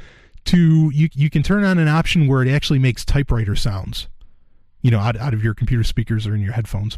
to 0.45 0.91
you 0.95 1.09
you 1.13 1.31
can 1.31 1.43
turn 1.43 1.65
on 1.65 1.79
an 1.79 1.89
option 1.89 2.27
where 2.27 2.43
it 2.43 2.51
actually 2.51 2.79
makes 2.79 3.05
typewriter 3.05 3.55
sounds 3.55 4.09
you 4.83 4.91
know 4.91 4.99
out, 4.99 5.17
out 5.17 5.35
of 5.35 5.45
your 5.45 5.55
computer 5.55 5.85
speakers 5.85 6.27
or 6.27 6.35
in 6.35 6.41
your 6.41 6.53
headphones 6.53 6.97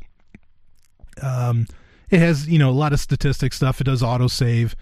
um, 1.20 1.66
it 2.10 2.18
has 2.18 2.48
you 2.48 2.58
know 2.58 2.70
a 2.70 2.72
lot 2.72 2.92
of 2.92 3.00
statistic 3.00 3.52
stuff. 3.52 3.80
It 3.80 3.84
does 3.84 4.02
autosave. 4.02 4.74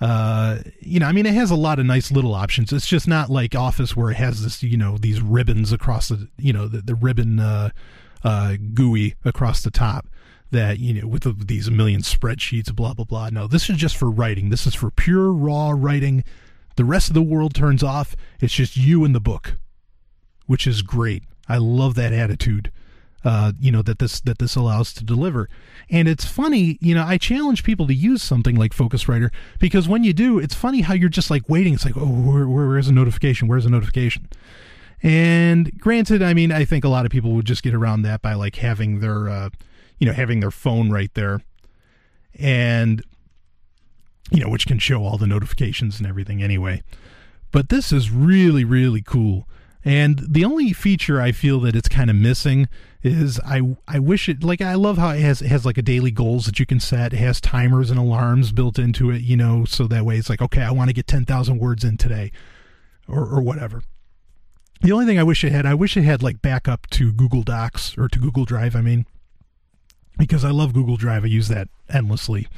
Uh, 0.00 0.58
you 0.80 0.98
know, 0.98 1.06
I 1.06 1.12
mean, 1.12 1.26
it 1.26 1.34
has 1.34 1.52
a 1.52 1.56
lot 1.56 1.78
of 1.78 1.86
nice 1.86 2.10
little 2.10 2.34
options. 2.34 2.72
It's 2.72 2.88
just 2.88 3.06
not 3.06 3.30
like 3.30 3.54
Office 3.54 3.96
where 3.96 4.10
it 4.10 4.16
has 4.16 4.42
this, 4.42 4.60
you 4.60 4.76
know, 4.76 4.98
these 4.98 5.22
ribbons 5.22 5.72
across 5.72 6.08
the, 6.08 6.28
you 6.38 6.52
know, 6.52 6.66
the, 6.66 6.80
the 6.80 6.96
ribbon 6.96 7.38
uh, 7.38 7.70
uh, 8.24 8.56
GUI 8.74 9.14
across 9.24 9.62
the 9.62 9.70
top 9.70 10.08
that 10.50 10.78
you 10.78 11.00
know 11.00 11.08
with 11.08 11.22
the, 11.22 11.32
these 11.32 11.70
million 11.70 12.02
spreadsheets, 12.02 12.74
blah 12.74 12.94
blah 12.94 13.04
blah. 13.04 13.30
No, 13.30 13.46
this 13.46 13.68
is 13.70 13.76
just 13.76 13.96
for 13.96 14.10
writing. 14.10 14.50
This 14.50 14.66
is 14.66 14.74
for 14.74 14.90
pure 14.90 15.32
raw 15.32 15.70
writing. 15.70 16.24
The 16.76 16.84
rest 16.84 17.08
of 17.08 17.14
the 17.14 17.22
world 17.22 17.54
turns 17.54 17.82
off. 17.82 18.14
It's 18.40 18.54
just 18.54 18.76
you 18.76 19.04
and 19.04 19.14
the 19.14 19.20
book, 19.20 19.56
which 20.46 20.66
is 20.66 20.82
great. 20.82 21.24
I 21.48 21.58
love 21.58 21.94
that 21.96 22.12
attitude 22.12 22.70
uh, 23.24 23.52
you 23.60 23.70
know 23.70 23.82
that 23.82 23.98
this 23.98 24.20
that 24.20 24.38
this 24.38 24.56
allows 24.56 24.92
to 24.94 25.04
deliver. 25.04 25.48
And 25.90 26.08
it's 26.08 26.24
funny, 26.24 26.78
you 26.80 26.94
know, 26.94 27.04
I 27.04 27.18
challenge 27.18 27.64
people 27.64 27.86
to 27.86 27.94
use 27.94 28.22
something 28.22 28.56
like 28.56 28.72
Focus 28.72 29.08
Writer 29.08 29.30
because 29.58 29.88
when 29.88 30.04
you 30.04 30.12
do, 30.12 30.38
it's 30.38 30.54
funny 30.54 30.80
how 30.80 30.94
you're 30.94 31.08
just 31.08 31.30
like 31.30 31.48
waiting. 31.48 31.74
It's 31.74 31.84
like, 31.84 31.96
oh, 31.96 32.06
where, 32.06 32.48
where's 32.48 32.88
a 32.88 32.92
notification? 32.92 33.48
Where's 33.48 33.66
a 33.66 33.70
notification? 33.70 34.28
And 35.02 35.78
granted, 35.78 36.22
I 36.22 36.32
mean, 36.32 36.52
I 36.52 36.64
think 36.64 36.84
a 36.84 36.88
lot 36.88 37.04
of 37.04 37.10
people 37.10 37.32
would 37.32 37.44
just 37.44 37.62
get 37.62 37.74
around 37.74 38.02
that 38.02 38.22
by 38.22 38.34
like 38.34 38.56
having 38.56 39.00
their, 39.00 39.28
uh, 39.28 39.50
you 39.98 40.06
know, 40.06 40.12
having 40.12 40.40
their 40.40 40.50
phone 40.50 40.90
right 40.90 41.12
there, 41.14 41.42
and 42.38 43.02
you 44.30 44.40
know, 44.40 44.48
which 44.48 44.66
can 44.66 44.78
show 44.78 45.04
all 45.04 45.18
the 45.18 45.26
notifications 45.26 45.98
and 45.98 46.06
everything 46.06 46.42
anyway. 46.42 46.82
But 47.50 47.68
this 47.68 47.92
is 47.92 48.10
really, 48.10 48.64
really 48.64 49.02
cool. 49.02 49.46
And 49.84 50.22
the 50.26 50.44
only 50.44 50.72
feature 50.72 51.20
I 51.20 51.32
feel 51.32 51.60
that 51.60 51.76
it's 51.76 51.88
kind 51.88 52.08
of 52.08 52.16
missing 52.16 52.68
is 53.02 53.40
I 53.40 53.76
I 53.88 53.98
wish 53.98 54.28
it 54.28 54.44
like 54.44 54.60
I 54.60 54.74
love 54.74 54.98
how 54.98 55.10
it 55.10 55.20
has 55.20 55.42
it 55.42 55.48
has 55.48 55.66
like 55.66 55.78
a 55.78 55.82
daily 55.82 56.10
goals 56.10 56.46
that 56.46 56.58
you 56.58 56.66
can 56.66 56.80
set. 56.80 57.12
It 57.12 57.18
has 57.18 57.40
timers 57.40 57.90
and 57.90 57.98
alarms 57.98 58.52
built 58.52 58.78
into 58.78 59.10
it, 59.10 59.22
you 59.22 59.36
know, 59.36 59.64
so 59.64 59.86
that 59.88 60.04
way 60.04 60.18
it's 60.18 60.30
like 60.30 60.42
okay, 60.42 60.62
I 60.62 60.70
want 60.70 60.88
to 60.88 60.94
get 60.94 61.06
ten 61.06 61.24
thousand 61.24 61.58
words 61.58 61.84
in 61.84 61.96
today, 61.96 62.30
or 63.08 63.24
or 63.24 63.40
whatever. 63.40 63.82
The 64.80 64.92
only 64.92 65.06
thing 65.06 65.18
I 65.18 65.22
wish 65.22 65.44
it 65.44 65.52
had, 65.52 65.64
I 65.64 65.74
wish 65.74 65.96
it 65.96 66.02
had 66.02 66.22
like 66.22 66.42
backup 66.42 66.88
to 66.90 67.12
Google 67.12 67.42
Docs 67.42 67.96
or 67.96 68.08
to 68.08 68.18
Google 68.18 68.44
Drive. 68.44 68.74
I 68.74 68.80
mean, 68.80 69.06
because 70.18 70.44
I 70.44 70.50
love 70.50 70.72
Google 70.72 70.96
Drive, 70.96 71.24
I 71.24 71.28
use 71.28 71.48
that 71.48 71.68
endlessly. 71.88 72.48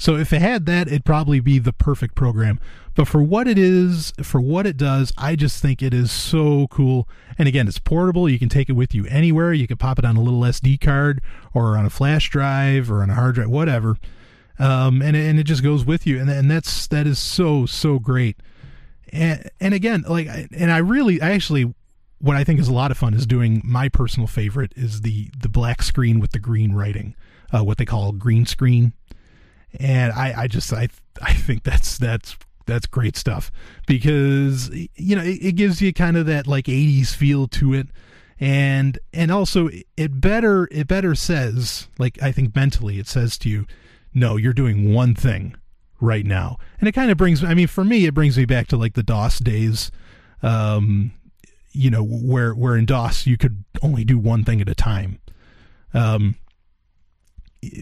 So 0.00 0.16
if 0.16 0.32
it 0.32 0.40
had 0.40 0.64
that, 0.64 0.88
it'd 0.88 1.04
probably 1.04 1.40
be 1.40 1.58
the 1.58 1.74
perfect 1.74 2.14
program. 2.14 2.58
But 2.94 3.06
for 3.06 3.22
what 3.22 3.46
it 3.46 3.58
is, 3.58 4.14
for 4.22 4.40
what 4.40 4.66
it 4.66 4.78
does, 4.78 5.12
I 5.18 5.36
just 5.36 5.60
think 5.60 5.82
it 5.82 5.92
is 5.92 6.10
so 6.10 6.68
cool. 6.68 7.06
And 7.36 7.46
again, 7.46 7.68
it's 7.68 7.78
portable. 7.78 8.26
You 8.26 8.38
can 8.38 8.48
take 8.48 8.70
it 8.70 8.72
with 8.72 8.94
you 8.94 9.04
anywhere. 9.10 9.52
You 9.52 9.66
can 9.66 9.76
pop 9.76 9.98
it 9.98 10.06
on 10.06 10.16
a 10.16 10.22
little 10.22 10.40
SD 10.40 10.80
card 10.80 11.20
or 11.52 11.76
on 11.76 11.84
a 11.84 11.90
flash 11.90 12.30
drive 12.30 12.90
or 12.90 13.02
on 13.02 13.10
a 13.10 13.14
hard 13.14 13.34
drive, 13.34 13.50
whatever. 13.50 13.98
Um, 14.58 15.02
and 15.02 15.14
and 15.14 15.38
it 15.38 15.44
just 15.44 15.62
goes 15.62 15.84
with 15.84 16.06
you, 16.06 16.18
and 16.18 16.30
and 16.30 16.50
that's 16.50 16.86
that 16.86 17.06
is 17.06 17.18
so 17.18 17.66
so 17.66 17.98
great. 17.98 18.38
And 19.12 19.50
and 19.60 19.74
again, 19.74 20.04
like, 20.08 20.28
and 20.28 20.72
I 20.72 20.78
really, 20.78 21.20
I 21.20 21.32
actually, 21.32 21.74
what 22.20 22.38
I 22.38 22.44
think 22.44 22.58
is 22.58 22.68
a 22.68 22.72
lot 22.72 22.90
of 22.90 22.96
fun 22.96 23.12
is 23.12 23.26
doing 23.26 23.60
my 23.62 23.90
personal 23.90 24.26
favorite 24.26 24.72
is 24.76 25.02
the 25.02 25.30
the 25.38 25.50
black 25.50 25.82
screen 25.82 26.20
with 26.20 26.32
the 26.32 26.38
green 26.38 26.72
writing, 26.72 27.14
uh, 27.52 27.62
what 27.62 27.76
they 27.76 27.84
call 27.84 28.12
green 28.12 28.46
screen 28.46 28.94
and 29.78 30.12
I, 30.12 30.42
I 30.42 30.46
just 30.46 30.72
I 30.72 30.88
I 31.22 31.32
think 31.32 31.62
that's 31.62 31.98
that's 31.98 32.36
that's 32.66 32.86
great 32.86 33.16
stuff 33.16 33.50
because 33.86 34.70
you 34.70 35.16
know 35.16 35.22
it, 35.22 35.38
it, 35.42 35.52
gives 35.52 35.82
you 35.82 35.92
kind 35.92 36.16
of 36.16 36.26
that 36.26 36.46
like 36.46 36.66
80s 36.66 37.14
feel 37.14 37.48
to 37.48 37.74
it. 37.74 37.88
And 38.38 38.98
and 39.12 39.30
also 39.30 39.68
it 39.96 40.20
better 40.20 40.68
it 40.70 40.86
better 40.86 41.14
says 41.14 41.88
like 41.98 42.22
I 42.22 42.32
think 42.32 42.54
mentally 42.54 42.98
it 42.98 43.06
says 43.06 43.36
to 43.38 43.50
you 43.50 43.66
no 44.14 44.36
you're 44.36 44.54
doing 44.54 44.94
one 44.94 45.14
thing 45.14 45.56
right 46.00 46.24
now. 46.24 46.56
And 46.78 46.88
it 46.88 46.92
kind 46.92 47.10
of 47.10 47.18
brings 47.18 47.44
I 47.44 47.52
mean 47.52 47.66
for 47.66 47.84
me 47.84 48.06
it 48.06 48.14
brings 48.14 48.38
me 48.38 48.46
back 48.46 48.68
to 48.68 48.78
like 48.78 48.94
the 48.94 49.02
DOS 49.02 49.40
days 49.40 49.90
um 50.42 51.12
you 51.72 51.90
know 51.90 52.02
where 52.02 52.54
where 52.54 52.76
in 52.76 52.86
DOS 52.86 53.26
you 53.26 53.36
could 53.36 53.64
only 53.82 54.04
do 54.04 54.18
one 54.18 54.44
thing 54.44 54.62
at 54.62 54.68
a 54.68 54.74
time. 54.74 55.18
Um 55.92 56.36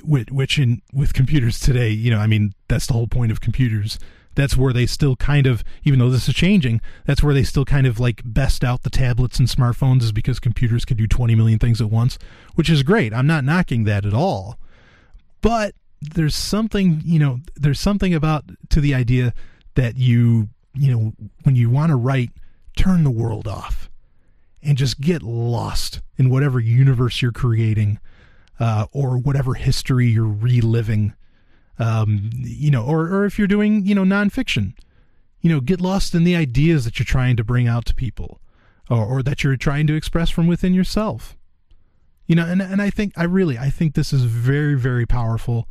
which 0.03 0.59
in 0.59 0.83
with 0.93 1.14
computers 1.14 1.61
today, 1.61 1.91
you 1.91 2.11
know, 2.11 2.18
I 2.18 2.26
mean, 2.26 2.55
that's 2.68 2.87
the 2.87 2.95
whole 2.95 3.07
point 3.07 3.31
of 3.31 3.41
computers. 3.41 3.99
That's 4.35 4.57
where 4.57 4.72
they 4.72 4.87
still 4.87 5.16
kind 5.16 5.47
of, 5.47 5.64
even 5.85 5.99
though 5.99 6.11
this 6.11 6.29
is 6.29 6.35
changing, 6.35 6.81
that's 7.07 7.22
where 7.22 7.35
they 7.35 7.43
still 7.43 7.64
kind 7.64 7.87
of 7.87 7.99
like 7.99 8.22
best 8.24 8.62
out 8.62 8.83
the 8.83 8.91
tablets 8.91 9.39
and 9.39 9.49
smartphones 9.49 10.03
is 10.03 10.12
because 10.12 10.39
computers 10.39 10.85
can 10.85 10.97
do 10.97 11.07
20 11.07 11.35
million 11.35 11.59
things 11.59 11.81
at 11.81 11.91
once, 11.91 12.18
which 12.55 12.70
is 12.70 12.83
great. 12.83 13.12
I'm 13.12 13.26
not 13.26 13.45
knocking 13.45 13.85
that 13.85 14.05
at 14.05 14.14
all. 14.14 14.59
But 15.41 15.74
there's 16.01 16.37
something, 16.37 17.03
you 17.05 17.18
know, 17.18 17.41
there's 17.57 17.81
something 17.81 18.14
about 18.14 18.45
to 18.70 18.81
the 18.81 18.95
idea 18.95 19.35
that 19.74 19.97
you, 19.97 20.49
you 20.74 20.93
know, 20.93 21.12
when 21.43 21.57
you 21.57 21.70
want 21.70 21.91
to 21.91 21.97
write, 21.97 22.31
turn 22.76 23.03
the 23.03 23.11
world 23.11 23.49
off 23.49 23.91
and 24.62 24.79
just 24.79 25.01
get 25.01 25.22
lost 25.22 26.01
in 26.16 26.31
whatever 26.31 26.61
universe 26.61 27.22
you're 27.22 27.33
creating 27.33 27.99
uh, 28.59 28.86
or 28.92 29.18
whatever 29.18 29.54
history 29.54 30.09
you're 30.09 30.24
reliving. 30.24 31.14
Um, 31.78 32.30
you 32.34 32.70
know, 32.70 32.84
or 32.84 33.02
or 33.02 33.24
if 33.24 33.38
you're 33.38 33.48
doing 33.48 33.86
you 33.86 33.94
know 33.94 34.02
nonfiction, 34.02 34.74
you 35.40 35.50
know, 35.50 35.61
get 35.61 35.80
lost 35.80 36.14
in 36.14 36.24
the 36.24 36.34
ideas 36.34 36.84
that 36.84 36.98
you're 36.98 37.06
trying 37.06 37.36
to 37.36 37.44
bring 37.44 37.68
out 37.68 37.84
to 37.86 37.94
people, 37.94 38.40
or, 38.90 39.04
or 39.04 39.22
that 39.22 39.44
you're 39.44 39.56
trying 39.56 39.86
to 39.86 39.94
express 39.94 40.30
from 40.30 40.46
within 40.46 40.74
yourself. 40.74 41.36
You 42.26 42.34
know, 42.34 42.44
and 42.44 42.61
and 42.61 42.82
I 42.82 42.90
think 42.90 43.12
I 43.16 43.24
really 43.24 43.59
I 43.59 43.70
think 43.70 43.94
this 43.94 44.12
is 44.12 44.24
very 44.24 44.74
very 44.74 45.06
powerful. 45.06 45.68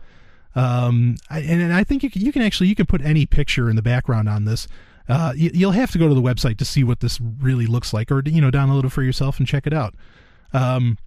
Um, 0.56 1.18
I, 1.30 1.42
and, 1.42 1.62
and 1.62 1.74
I 1.74 1.84
think 1.84 2.02
you 2.02 2.10
can, 2.10 2.24
you 2.24 2.32
can 2.32 2.42
actually 2.42 2.68
you 2.68 2.76
can 2.76 2.88
put 2.88 3.02
any 3.02 3.26
picture 3.26 3.70
in 3.70 3.76
the 3.76 3.82
background 3.82 4.28
on 4.28 4.46
this. 4.46 4.68
Uh, 5.10 5.34
you, 5.36 5.52
you'll 5.54 5.72
have 5.72 5.92
to 5.92 5.98
go 5.98 6.08
to 6.08 6.14
the 6.14 6.22
website 6.22 6.58
to 6.58 6.66
see 6.66 6.84
what 6.84 7.00
this 7.00 7.20
really 7.22 7.66
looks 7.68 7.94
like, 7.94 8.12
or 8.12 8.22
you 8.26 8.42
know, 8.42 8.50
download 8.50 8.86
it 8.86 8.92
for 8.92 9.04
yourself 9.04 9.38
and 9.38 9.48
check 9.48 9.68
it 9.68 9.74
out. 9.74 9.94
Um, 10.54 10.98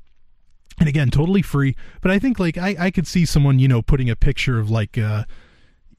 and 0.81 0.89
again, 0.89 1.11
totally 1.11 1.43
free. 1.43 1.77
But 2.01 2.11
I 2.11 2.19
think 2.19 2.41
like 2.41 2.59
I, 2.59 2.75
I 2.79 2.91
could 2.91 3.07
see 3.07 3.27
someone 3.27 3.59
you 3.59 3.69
know 3.69 3.83
putting 3.83 4.11
a 4.11 4.17
picture 4.17 4.59
of 4.59 4.71
like 4.71 4.99
uh, 4.99 5.25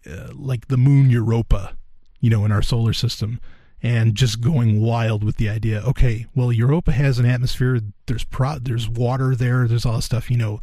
uh, 0.09 0.29
like 0.33 0.67
the 0.67 0.77
moon 0.77 1.11
Europa, 1.11 1.77
you 2.19 2.29
know, 2.29 2.43
in 2.43 2.51
our 2.51 2.63
solar 2.63 2.91
system, 2.91 3.39
and 3.83 4.15
just 4.15 4.41
going 4.41 4.81
wild 4.81 5.23
with 5.23 5.37
the 5.37 5.47
idea. 5.47 5.83
Okay, 5.87 6.25
well, 6.35 6.51
Europa 6.51 6.91
has 6.91 7.19
an 7.19 7.25
atmosphere. 7.27 7.79
There's 8.07 8.23
pro, 8.23 8.57
there's 8.57 8.89
water 8.89 9.35
there. 9.35 9.67
There's 9.67 9.85
all 9.85 9.97
this 9.97 10.05
stuff, 10.05 10.31
you 10.31 10.37
know, 10.37 10.59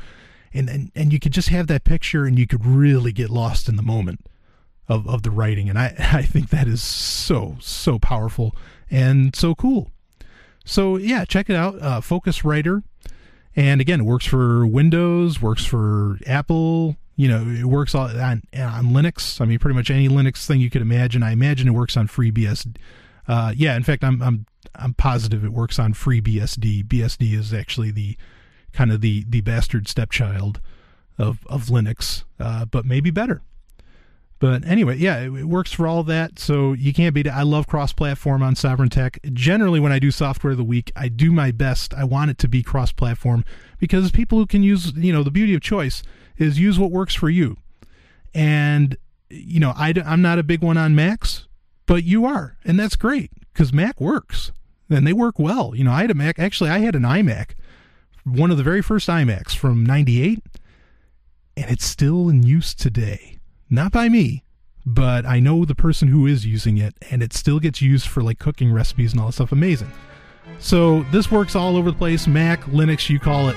and 0.52 0.68
and 0.68 0.90
and 0.96 1.12
you 1.12 1.20
could 1.20 1.32
just 1.32 1.50
have 1.50 1.68
that 1.68 1.84
picture, 1.84 2.24
and 2.24 2.36
you 2.38 2.46
could 2.46 2.66
really 2.66 3.12
get 3.12 3.30
lost 3.30 3.68
in 3.68 3.76
the 3.76 3.82
moment 3.82 4.26
of 4.88 5.08
of 5.08 5.22
the 5.22 5.30
writing. 5.30 5.68
And 5.68 5.78
I 5.78 5.94
I 6.12 6.22
think 6.22 6.50
that 6.50 6.66
is 6.66 6.82
so 6.82 7.56
so 7.60 8.00
powerful 8.00 8.56
and 8.90 9.34
so 9.36 9.54
cool. 9.54 9.92
So 10.64 10.96
yeah, 10.96 11.24
check 11.24 11.48
it 11.48 11.56
out. 11.56 11.80
Uh, 11.80 12.00
Focus 12.00 12.44
Writer. 12.44 12.82
And 13.59 13.80
again, 13.80 13.98
it 13.98 14.04
works 14.04 14.24
for 14.24 14.64
Windows, 14.64 15.42
works 15.42 15.64
for 15.64 16.20
Apple. 16.28 16.94
You 17.16 17.26
know, 17.26 17.44
it 17.44 17.64
works 17.64 17.92
on, 17.92 18.16
on, 18.16 18.42
Linux. 18.54 19.40
I 19.40 19.46
mean, 19.46 19.59
pretty 19.59 19.74
much 19.74 19.90
any 19.90 20.09
Linux 20.09 20.46
thing 20.46 20.61
you 20.61 20.70
could 20.70 20.80
imagine. 20.80 21.24
I 21.24 21.32
imagine 21.32 21.66
it 21.66 21.72
works 21.72 21.96
on 21.96 22.06
FreeBSD. 22.06 22.76
Uh, 23.26 23.52
yeah, 23.56 23.74
in 23.74 23.82
fact, 23.82 24.04
I'm 24.04 24.22
I'm 24.22 24.46
I'm 24.76 24.94
positive 24.94 25.44
it 25.44 25.52
works 25.52 25.80
on 25.80 25.92
FreeBSD. 25.92 26.84
BSD 26.84 27.36
is 27.36 27.52
actually 27.52 27.90
the 27.90 28.16
kind 28.72 28.92
of 28.92 29.00
the 29.00 29.24
the 29.28 29.40
bastard 29.40 29.88
stepchild 29.88 30.61
of 31.18 31.44
of 31.48 31.64
Linux, 31.64 32.22
uh, 32.38 32.64
but 32.64 32.84
maybe 32.84 33.11
better. 33.11 33.42
But 34.41 34.64
anyway, 34.64 34.97
yeah, 34.99 35.18
it, 35.18 35.32
it, 35.32 35.45
works 35.45 35.72
for 35.72 35.86
all 35.86 36.05
that. 36.05 36.39
So 36.39 36.72
you 36.72 36.93
can't 36.93 37.14
beat 37.14 37.26
it. 37.26 37.30
I 37.30 37.43
love 37.43 37.66
cross 37.66 37.93
platform 37.93 38.43
on 38.43 38.55
Sovryn 38.55 38.91
Tech. 38.91 39.18
Generally, 39.32 39.80
when 39.80 39.93
I 39.93 39.99
do 39.99 40.11
software 40.11 40.53
of 40.53 40.57
the 40.57 40.64
week, 40.64 40.93
I 40.95 41.09
do 41.09 41.32
my 41.32 41.51
best. 41.51 41.93
I 41.95 42.05
want 42.05 42.30
it 42.30 42.39
to 42.39 42.49
be 42.49 42.62
cross 42.62 42.93
platform 42.93 43.45
because 43.78 44.11
people 44.12 44.39
who 44.39 44.47
can 44.47 44.62
use, 44.62 44.93
you 44.97 45.12
know, 45.12 45.22
the 45.22 45.30
beauty 45.30 45.55
of 45.55 45.61
choice 45.61 46.03
is 46.36 46.59
use 46.59 46.78
what 46.78 46.93
works 46.93 47.14
for 47.14 47.28
you. 47.28 47.57
And, 48.32 48.97
you 49.28 49.59
know, 49.59 49.72
I, 49.74 49.93
I'm 50.05 50.22
not 50.22 50.39
a 50.39 50.45
big 50.45 50.62
one 50.62 50.76
on 50.76 50.95
Macs, 50.95 51.49
but 51.86 52.05
you 52.05 52.24
are. 52.24 52.57
And 52.64 52.78
that's 52.78 52.95
great 52.95 53.32
because 53.53 53.72
Mac 53.72 54.01
works 54.01 54.53
and 54.89 55.05
they 55.05 55.12
work 55.12 55.41
well. 55.41 55.74
You 55.74 55.82
know, 55.82 55.93
I 55.93 56.03
had 56.03 56.12
a 56.12 56.14
Mac. 56.14 56.39
Actually, 56.39 56.70
I 56.70 56.78
had 56.78 56.95
an 56.95 57.03
iMac, 57.03 57.55
one 58.24 58.53
of 58.53 58.57
the 58.57 58.62
very 58.62 58.82
first 58.82 59.09
iMacs 59.09 59.57
from 59.57 59.84
98, 59.84 60.45
and 61.57 61.70
it's 61.70 61.84
still 61.84 62.28
in 62.28 62.45
use 62.45 62.72
today 62.72 63.38
not 63.70 63.92
by 63.92 64.08
me, 64.08 64.44
but 64.86 65.26
I 65.26 65.40
know 65.40 65.64
the 65.64 65.74
person 65.74 66.08
who 66.08 66.26
is 66.26 66.46
using 66.46 66.78
it, 66.78 66.94
and 67.10 67.22
it 67.22 67.32
still 67.32 67.60
gets 67.60 67.82
used 67.82 68.06
for 68.06 68.22
like 68.22 68.38
cooking 68.38 68.72
recipes 68.72 69.12
and 69.12 69.20
all 69.20 69.26
that 69.26 69.34
stuff. 69.34 69.52
Amazing. 69.52 69.92
So 70.58 71.02
this 71.12 71.30
works 71.30 71.54
all 71.54 71.76
over 71.76 71.90
the 71.90 71.96
place. 71.96 72.26
Mac, 72.26 72.62
Linux, 72.64 73.10
you 73.10 73.18
call 73.18 73.48
it. 73.48 73.56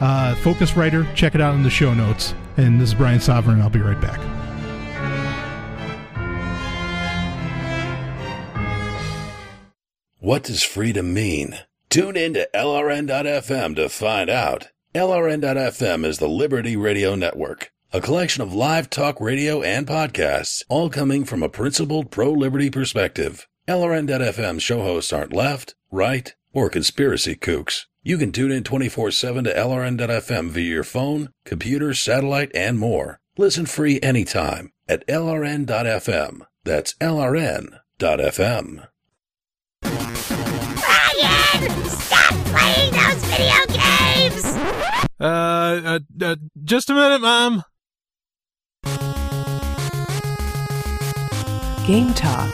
Uh, 0.00 0.34
Focuswriter, 0.36 1.12
check 1.14 1.34
it 1.34 1.40
out 1.40 1.54
in 1.54 1.62
the 1.62 1.70
show 1.70 1.94
notes. 1.94 2.34
And 2.56 2.80
this 2.80 2.90
is 2.90 2.94
Brian 2.94 3.18
Sovryn. 3.18 3.60
I'll 3.60 3.70
be 3.70 3.80
right 3.80 4.00
back. 4.00 4.20
What 10.18 10.44
does 10.44 10.62
freedom 10.62 11.12
mean? 11.12 11.58
Tune 11.90 12.16
in 12.16 12.34
to 12.34 12.48
LRN.FM 12.54 13.76
to 13.76 13.88
find 13.88 14.30
out. 14.30 14.68
LRN.FM 14.94 16.04
is 16.04 16.18
the 16.18 16.28
Liberty 16.28 16.76
Radio 16.76 17.14
Network 17.14 17.72
a 17.92 18.00
collection 18.00 18.42
of 18.42 18.54
live 18.54 18.88
talk 18.88 19.20
radio 19.20 19.60
and 19.60 19.86
podcasts, 19.86 20.62
all 20.70 20.88
coming 20.88 21.24
from 21.24 21.42
a 21.42 21.48
principled 21.48 22.10
pro 22.10 22.32
liberty 22.32 22.70
perspective. 22.70 23.46
LRN.FM 23.68 24.60
show 24.60 24.80
hosts 24.80 25.12
aren't 25.12 25.34
left, 25.34 25.74
right, 25.90 26.34
or 26.54 26.70
conspiracy 26.70 27.36
kooks. 27.36 27.84
You 28.02 28.16
can 28.16 28.32
tune 28.32 28.50
in 28.50 28.64
24 28.64 29.10
7 29.10 29.44
to 29.44 29.54
LRN.FM 29.54 30.48
via 30.48 30.64
your 30.64 30.84
phone, 30.84 31.28
computer, 31.44 31.92
satellite, 31.92 32.50
and 32.54 32.78
more. 32.78 33.20
Listen 33.36 33.66
free 33.66 34.00
anytime 34.02 34.70
at 34.88 35.06
LRN.FM. 35.06 36.40
That's 36.64 36.94
LRN.FM. 36.94 38.86
Brian! 39.82 41.70
Stop 41.84 42.34
playing 42.46 42.92
those 42.92 43.24
video 43.26 43.66
games! 43.68 44.44
Uh, 45.20 45.80
uh, 45.84 45.98
uh, 46.24 46.36
just 46.64 46.88
a 46.90 46.94
minute, 46.94 47.20
Mom. 47.20 47.62
Game 51.86 52.14
Talk. 52.14 52.52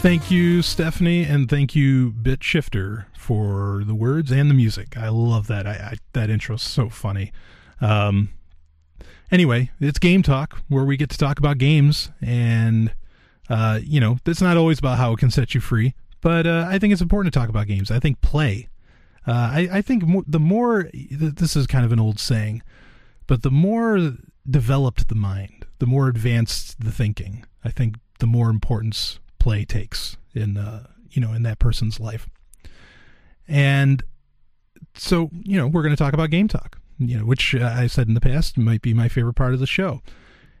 Thank 0.00 0.30
you, 0.30 0.62
Stephanie, 0.62 1.24
and 1.24 1.48
thank 1.48 1.74
you, 1.74 2.12
Bit 2.12 2.42
Shifter, 2.42 3.08
for 3.18 3.82
the 3.84 3.94
words 3.94 4.30
and 4.30 4.48
the 4.48 4.54
music. 4.54 4.96
I 4.96 5.08
love 5.08 5.46
that. 5.48 5.66
I, 5.66 5.72
I 5.72 5.96
that 6.14 6.30
intro's 6.30 6.62
so 6.62 6.88
funny. 6.88 7.32
Um, 7.80 8.30
anyway, 9.30 9.70
it's 9.78 9.98
Game 9.98 10.22
Talk, 10.22 10.62
where 10.68 10.84
we 10.84 10.96
get 10.96 11.10
to 11.10 11.18
talk 11.18 11.38
about 11.38 11.58
games, 11.58 12.10
and 12.22 12.94
uh, 13.50 13.80
you 13.82 14.00
know, 14.00 14.18
it's 14.24 14.40
not 14.40 14.56
always 14.56 14.78
about 14.78 14.96
how 14.96 15.12
it 15.12 15.18
can 15.18 15.30
set 15.30 15.54
you 15.54 15.60
free, 15.60 15.94
but 16.22 16.46
uh, 16.46 16.66
I 16.68 16.78
think 16.78 16.92
it's 16.92 17.02
important 17.02 17.34
to 17.34 17.38
talk 17.38 17.48
about 17.50 17.66
games. 17.66 17.90
I 17.90 18.00
think 18.00 18.20
play. 18.22 18.68
Uh, 19.26 19.32
I, 19.32 19.68
I 19.72 19.82
think 19.82 20.06
mo- 20.06 20.24
the 20.26 20.40
more 20.40 20.88
this 20.92 21.56
is 21.56 21.66
kind 21.66 21.84
of 21.84 21.92
an 21.92 22.00
old 22.00 22.18
saying, 22.18 22.62
but 23.26 23.42
the 23.42 23.50
more 23.50 24.14
developed 24.48 25.08
the 25.08 25.14
mind, 25.14 25.66
the 25.78 25.86
more 25.86 26.08
advanced 26.08 26.80
the 26.80 26.92
thinking. 26.92 27.44
I 27.64 27.70
think 27.70 27.96
the 28.18 28.26
more 28.26 28.50
importance 28.50 29.18
play 29.38 29.64
takes 29.64 30.16
in 30.34 30.56
uh, 30.56 30.86
you 31.10 31.20
know 31.20 31.32
in 31.32 31.42
that 31.42 31.58
person's 31.58 32.00
life. 32.00 32.28
And 33.48 34.02
so 34.94 35.30
you 35.32 35.56
know 35.56 35.66
we're 35.66 35.82
going 35.82 35.94
to 35.94 36.02
talk 36.02 36.14
about 36.14 36.30
game 36.30 36.48
talk, 36.48 36.78
you 36.98 37.18
know, 37.18 37.24
which 37.24 37.54
uh, 37.54 37.74
I 37.76 37.86
said 37.86 38.08
in 38.08 38.14
the 38.14 38.20
past 38.20 38.58
might 38.58 38.82
be 38.82 38.94
my 38.94 39.08
favorite 39.08 39.34
part 39.34 39.54
of 39.54 39.60
the 39.60 39.66
show. 39.66 40.02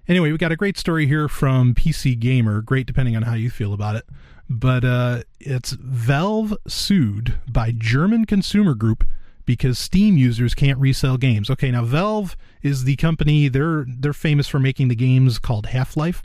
Anyway, 0.08 0.30
we 0.30 0.38
got 0.38 0.52
a 0.52 0.56
great 0.56 0.78
story 0.78 1.06
here 1.06 1.28
from 1.28 1.74
PC 1.74 2.18
Gamer. 2.18 2.62
Great, 2.62 2.86
depending 2.86 3.16
on 3.16 3.22
how 3.22 3.34
you 3.34 3.50
feel 3.50 3.72
about 3.72 3.96
it. 3.96 4.04
But 4.48 4.84
uh, 4.84 5.22
it's 5.40 5.72
Valve 5.72 6.56
sued 6.68 7.34
by 7.48 7.72
German 7.76 8.24
consumer 8.24 8.74
group 8.74 9.04
because 9.46 9.78
Steam 9.78 10.18
users 10.18 10.54
can't 10.54 10.78
resell 10.78 11.16
games. 11.16 11.48
Okay, 11.48 11.70
now 11.70 11.84
Valve 11.84 12.36
is 12.62 12.84
the 12.84 12.96
company 12.96 13.48
they're 13.48 13.86
they're 13.88 14.12
famous 14.12 14.48
for 14.48 14.58
making 14.58 14.88
the 14.88 14.94
games 14.94 15.38
called 15.38 15.66
Half-Life. 15.66 16.22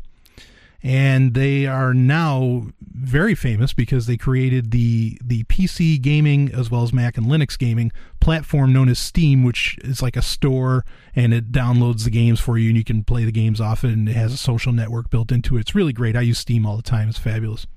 And 0.84 1.36
they 1.36 1.68
are 1.68 1.94
now 1.94 2.70
very 2.82 3.36
famous 3.36 3.72
because 3.72 4.08
they 4.08 4.18
created 4.18 4.72
the 4.72 5.20
the 5.24 5.44
PC 5.44 6.02
gaming 6.02 6.52
as 6.52 6.72
well 6.72 6.82
as 6.82 6.92
Mac 6.92 7.18
and 7.18 7.28
Linux 7.28 7.58
gaming 7.58 7.92
platform 8.20 8.74
known 8.74 8.90
as 8.90 8.98
Steam, 8.98 9.44
which 9.44 9.78
is 9.84 10.02
like 10.02 10.18
a 10.18 10.24
store 10.24 10.84
and 11.16 11.36
it 11.36 11.52
downloads 11.52 12.04
the 12.04 12.10
games 12.10 12.40
for 12.40 12.58
you 12.58 12.70
and 12.70 12.78
you 12.78 12.84
can 12.84 13.04
play 13.04 13.24
the 13.26 13.32
games 13.32 13.62
off 13.62 13.84
it 13.84 13.92
and 13.92 14.10
it 14.10 14.16
has 14.16 14.34
a 14.34 14.38
social 14.38 14.74
network 14.74 15.12
built 15.12 15.32
into 15.32 15.56
it. 15.56 15.62
It's 15.62 15.76
really 15.76 15.94
great. 15.94 16.16
I 16.16 16.22
use 16.22 16.40
Steam 16.40 16.66
all 16.66 16.78
the 16.78 16.82
time. 16.82 17.10
It's 17.10 17.20
fabulous. 17.20 17.68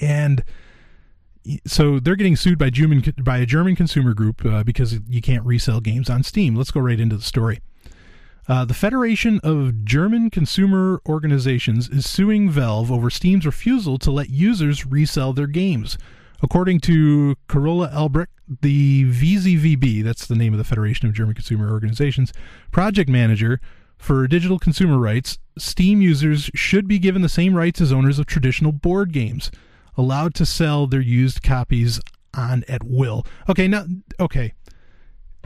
And 0.00 0.44
so 1.66 1.98
they're 1.98 2.16
getting 2.16 2.36
sued 2.36 2.58
by 2.58 2.70
German 2.70 3.02
by 3.18 3.38
a 3.38 3.46
German 3.46 3.76
consumer 3.76 4.14
group 4.14 4.44
uh, 4.44 4.62
because 4.62 4.98
you 5.08 5.20
can't 5.20 5.44
resell 5.44 5.80
games 5.80 6.08
on 6.08 6.22
Steam. 6.22 6.54
Let's 6.54 6.70
go 6.70 6.80
right 6.80 7.00
into 7.00 7.16
the 7.16 7.22
story. 7.22 7.60
Uh, 8.48 8.64
the 8.64 8.74
Federation 8.74 9.38
of 9.44 9.84
German 9.84 10.28
Consumer 10.28 11.00
Organizations 11.08 11.88
is 11.88 12.08
suing 12.08 12.50
Valve 12.50 12.90
over 12.90 13.08
Steam's 13.08 13.46
refusal 13.46 13.98
to 13.98 14.10
let 14.10 14.30
users 14.30 14.84
resell 14.84 15.32
their 15.32 15.46
games. 15.46 15.96
According 16.42 16.80
to 16.80 17.36
Carola 17.46 17.88
Elbrecht, 17.92 18.32
the 18.62 19.04
VZVB, 19.04 20.02
that's 20.02 20.26
the 20.26 20.34
name 20.34 20.52
of 20.52 20.58
the 20.58 20.64
Federation 20.64 21.06
of 21.06 21.14
German 21.14 21.36
Consumer 21.36 21.70
Organizations, 21.70 22.32
project 22.72 23.08
manager 23.08 23.60
for 23.96 24.26
digital 24.26 24.58
consumer 24.58 24.98
rights, 24.98 25.38
Steam 25.56 26.02
users 26.02 26.50
should 26.52 26.88
be 26.88 26.98
given 26.98 27.22
the 27.22 27.28
same 27.28 27.54
rights 27.54 27.80
as 27.80 27.92
owners 27.92 28.18
of 28.18 28.26
traditional 28.26 28.72
board 28.72 29.12
games 29.12 29.52
allowed 29.96 30.34
to 30.34 30.46
sell 30.46 30.86
their 30.86 31.00
used 31.00 31.42
copies 31.42 32.00
on 32.34 32.64
at 32.68 32.82
will. 32.84 33.26
Okay, 33.48 33.68
now, 33.68 33.86
okay. 34.18 34.54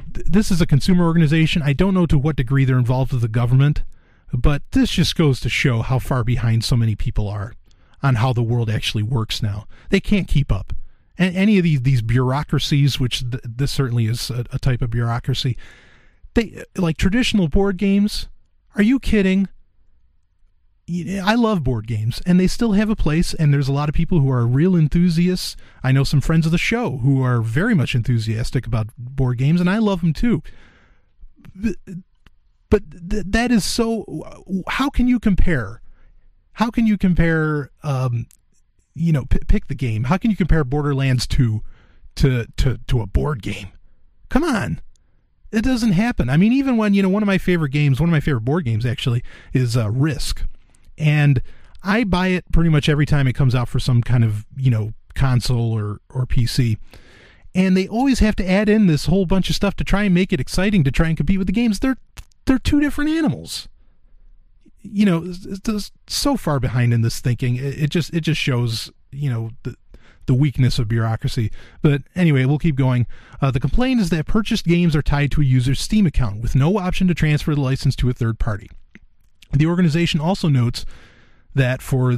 This 0.09 0.51
is 0.51 0.61
a 0.61 0.67
consumer 0.67 1.05
organization. 1.05 1.63
I 1.63 1.73
don't 1.73 1.95
know 1.95 2.07
to 2.07 2.19
what 2.19 2.37
degree 2.37 2.65
they're 2.65 2.79
involved 2.79 3.13
with 3.13 3.23
the 3.23 3.29
government, 3.29 3.83
but 4.33 4.63
this 4.73 4.91
just 4.91 5.17
goes 5.17 5.41
to 5.41 5.49
show 5.49 5.83
how 5.83 5.99
far 5.99 6.25
behind 6.25 6.65
so 6.65 6.77
many 6.77 6.95
people 6.95 7.29
are 7.29 7.55
on 8.03 8.17
how 8.17 8.33
the 8.33 8.43
world 8.43 8.71
actually 8.71 9.03
works 9.03 9.43
now. 9.43 9.67
They 9.91 10.01
can't 10.01 10.29
keep 10.29 10.53
up. 10.53 10.73
And 11.19 11.35
any 11.35 11.57
of 11.57 11.65
these 11.65 11.83
these 11.83 12.03
bureaucracies, 12.03 13.01
which 13.01 13.21
th- 13.31 13.43
this 13.43 13.73
certainly 13.73 14.07
is 14.07 14.31
a, 14.31 14.45
a 14.53 14.59
type 14.59 14.83
of 14.83 14.91
bureaucracy, 14.91 15.57
they 16.35 16.63
like 16.77 16.99
traditional 16.99 17.49
board 17.49 17.79
games. 17.79 18.29
Are 18.75 18.83
you 18.83 19.01
kidding? 19.01 19.49
I 20.89 21.35
love 21.35 21.65
board 21.65 21.87
games, 21.87 22.23
and 22.25 22.39
they 22.39 22.47
still 22.47 22.73
have 22.73 22.89
a 22.89 22.97
place. 22.97 23.35
And 23.35 23.53
there's 23.53 23.69
a 23.69 23.73
lot 23.73 23.89
of 23.89 23.95
people 23.95 24.21
who 24.21 24.31
are 24.31 24.47
real 24.47 24.77
enthusiasts. 24.77 25.57
I 25.83 25.91
know 25.93 26.05
some 26.05 26.21
friends 26.21 26.47
of 26.47 26.53
the 26.53 26.59
show 26.59 26.99
who 26.99 27.23
are 27.23 27.43
very 27.43 27.75
much 27.75 27.95
enthusiastic 27.95 28.67
about 28.67 28.89
board 28.97 29.39
games, 29.39 29.61
and 29.61 29.69
I 29.69 29.79
love 29.79 30.01
them 30.01 30.13
too. 30.13 30.43
But 31.55 33.11
th- 33.11 33.25
that 33.27 33.51
is 33.51 33.65
so. 33.65 34.05
How 34.69 34.91
can 34.91 35.09
you 35.09 35.19
compare? 35.19 35.83
How 36.53 36.71
can 36.71 36.87
you 36.87 36.97
compare 36.97 37.71
um, 37.83 38.27
you 38.97 39.13
know, 39.13 39.27
p- 39.27 39.39
pick 39.47 39.69
the 39.69 39.75
game. 39.75 40.05
How 40.05 40.17
can 40.17 40.31
you 40.31 40.37
compare 40.37 40.65
Borderlands 40.65 41.27
2 41.27 41.63
to 42.17 42.47
to 42.57 42.79
to 42.87 43.01
a 43.01 43.07
board 43.07 43.43
game? 43.43 43.69
Come 44.29 44.43
on. 44.43 44.81
It 45.53 45.63
doesn't 45.63 45.93
happen. 45.93 46.29
I 46.29 46.37
mean, 46.37 46.53
even 46.53 46.77
when, 46.77 46.93
you 46.93 47.03
know, 47.03 47.09
one 47.09 47.23
of 47.23 47.27
my 47.27 47.39
favorite 47.39 47.71
games, 47.71 48.01
one 48.01 48.09
of 48.09 48.13
my 48.13 48.21
favorite 48.21 48.45
board 48.45 48.65
games 48.65 48.85
actually 48.85 49.23
is 49.53 49.77
uh, 49.77 49.91
Risk. 49.91 50.45
And 50.99 51.43
I 51.83 52.05
buy 52.05 52.29
it 52.29 52.45
pretty 52.53 52.71
much 52.71 52.89
every 52.89 53.07
time 53.07 53.27
it 53.27 53.35
comes 53.35 53.55
out 53.55 53.69
for 53.69 53.79
some 53.79 54.03
kind 54.03 54.25
of, 54.25 54.47
you 54.57 54.71
know, 54.71 54.93
console 55.15 55.73
or 55.73 56.01
or 56.11 56.27
PC. 56.27 56.79
And 57.55 57.77
they 57.77 57.89
always 57.89 58.19
have 58.19 58.37
to 58.37 58.49
add 58.49 58.69
in 58.69 58.87
this 58.87 59.07
whole 59.07 59.25
bunch 59.25 59.49
of 59.49 59.57
stuff 59.57 59.75
to 59.77 59.85
try 59.85 60.03
and 60.03 60.15
make 60.15 60.33
it 60.33 60.41
exciting 60.41 60.85
to 60.85 60.91
try 60.91 61.09
and 61.09 61.17
compete 61.17 61.39
with 61.39 61.47
the 61.47 61.53
games. 61.53 61.81
They're 61.81 61.97
they're 62.45 62.59
two 62.59 62.81
different 62.81 63.11
animals. 63.11 63.69
You 64.83 65.05
know, 65.05 65.33
so 66.07 66.37
far 66.37 66.61
behind 66.61 66.95
in 66.95 67.03
this 67.03 67.19
thinking. 67.21 67.57
It, 67.57 67.83
it 67.83 67.91
just 67.91 68.15
it 68.15 68.21
just 68.21 68.41
shows, 68.41 68.93
you 69.11 69.31
know, 69.31 69.51
the 69.63 69.77
the 70.27 70.35
weakness 70.35 70.79
of 70.79 70.89
bureaucracy. 70.89 71.51
But 71.83 72.03
anyway, 72.15 72.45
we'll 72.45 72.59
keep 72.59 72.77
going. 72.77 73.07
Uh, 73.41 73.51
the 73.51 73.61
complaint 73.61 74.01
is 74.01 74.11
that 74.11 74.27
purchased 74.27 74.67
games 74.67 74.95
are 74.95 75.03
tied 75.03 75.31
to 75.33 75.41
a 75.41 75.45
user's 75.45 75.81
Steam 75.81 76.07
account 76.07 76.43
with 76.43 76.55
no 76.55 76.79
option 76.79 77.09
to 77.09 77.15
transfer 77.15 77.55
the 77.55 77.61
license 77.61 77.97
to 77.97 78.11
a 78.11 78.13
third 78.13 78.39
party. 78.39 78.71
The 79.53 79.67
organization 79.67 80.21
also 80.21 80.49
notes 80.49 80.85
that 81.55 81.83
for 81.83 82.17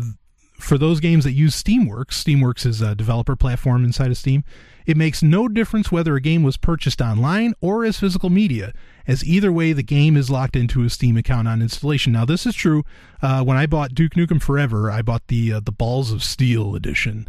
for 0.58 0.76
those 0.76 0.98
games 0.98 1.24
that 1.24 1.32
use 1.32 1.60
Steamworks, 1.60 2.12
Steamworks 2.12 2.66
is 2.66 2.82
a 2.82 2.94
developer 2.94 3.36
platform 3.36 3.84
inside 3.84 4.10
of 4.10 4.16
Steam, 4.16 4.42
it 4.86 4.96
makes 4.96 5.22
no 5.22 5.46
difference 5.46 5.92
whether 5.92 6.16
a 6.16 6.20
game 6.20 6.42
was 6.42 6.56
purchased 6.56 7.00
online 7.00 7.54
or 7.60 7.84
as 7.84 8.00
physical 8.00 8.28
media, 8.28 8.72
as 9.06 9.24
either 9.24 9.52
way 9.52 9.72
the 9.72 9.82
game 9.84 10.16
is 10.16 10.30
locked 10.30 10.56
into 10.56 10.82
a 10.82 10.90
Steam 10.90 11.16
account 11.16 11.46
on 11.46 11.62
installation. 11.62 12.12
Now, 12.12 12.24
this 12.24 12.44
is 12.44 12.54
true. 12.54 12.82
Uh, 13.22 13.44
when 13.44 13.56
I 13.56 13.66
bought 13.66 13.94
Duke 13.94 14.14
Nukem 14.14 14.42
Forever, 14.42 14.90
I 14.90 15.02
bought 15.02 15.28
the 15.28 15.52
uh, 15.52 15.60
the 15.60 15.72
Balls 15.72 16.10
of 16.10 16.24
Steel 16.24 16.74
edition. 16.74 17.28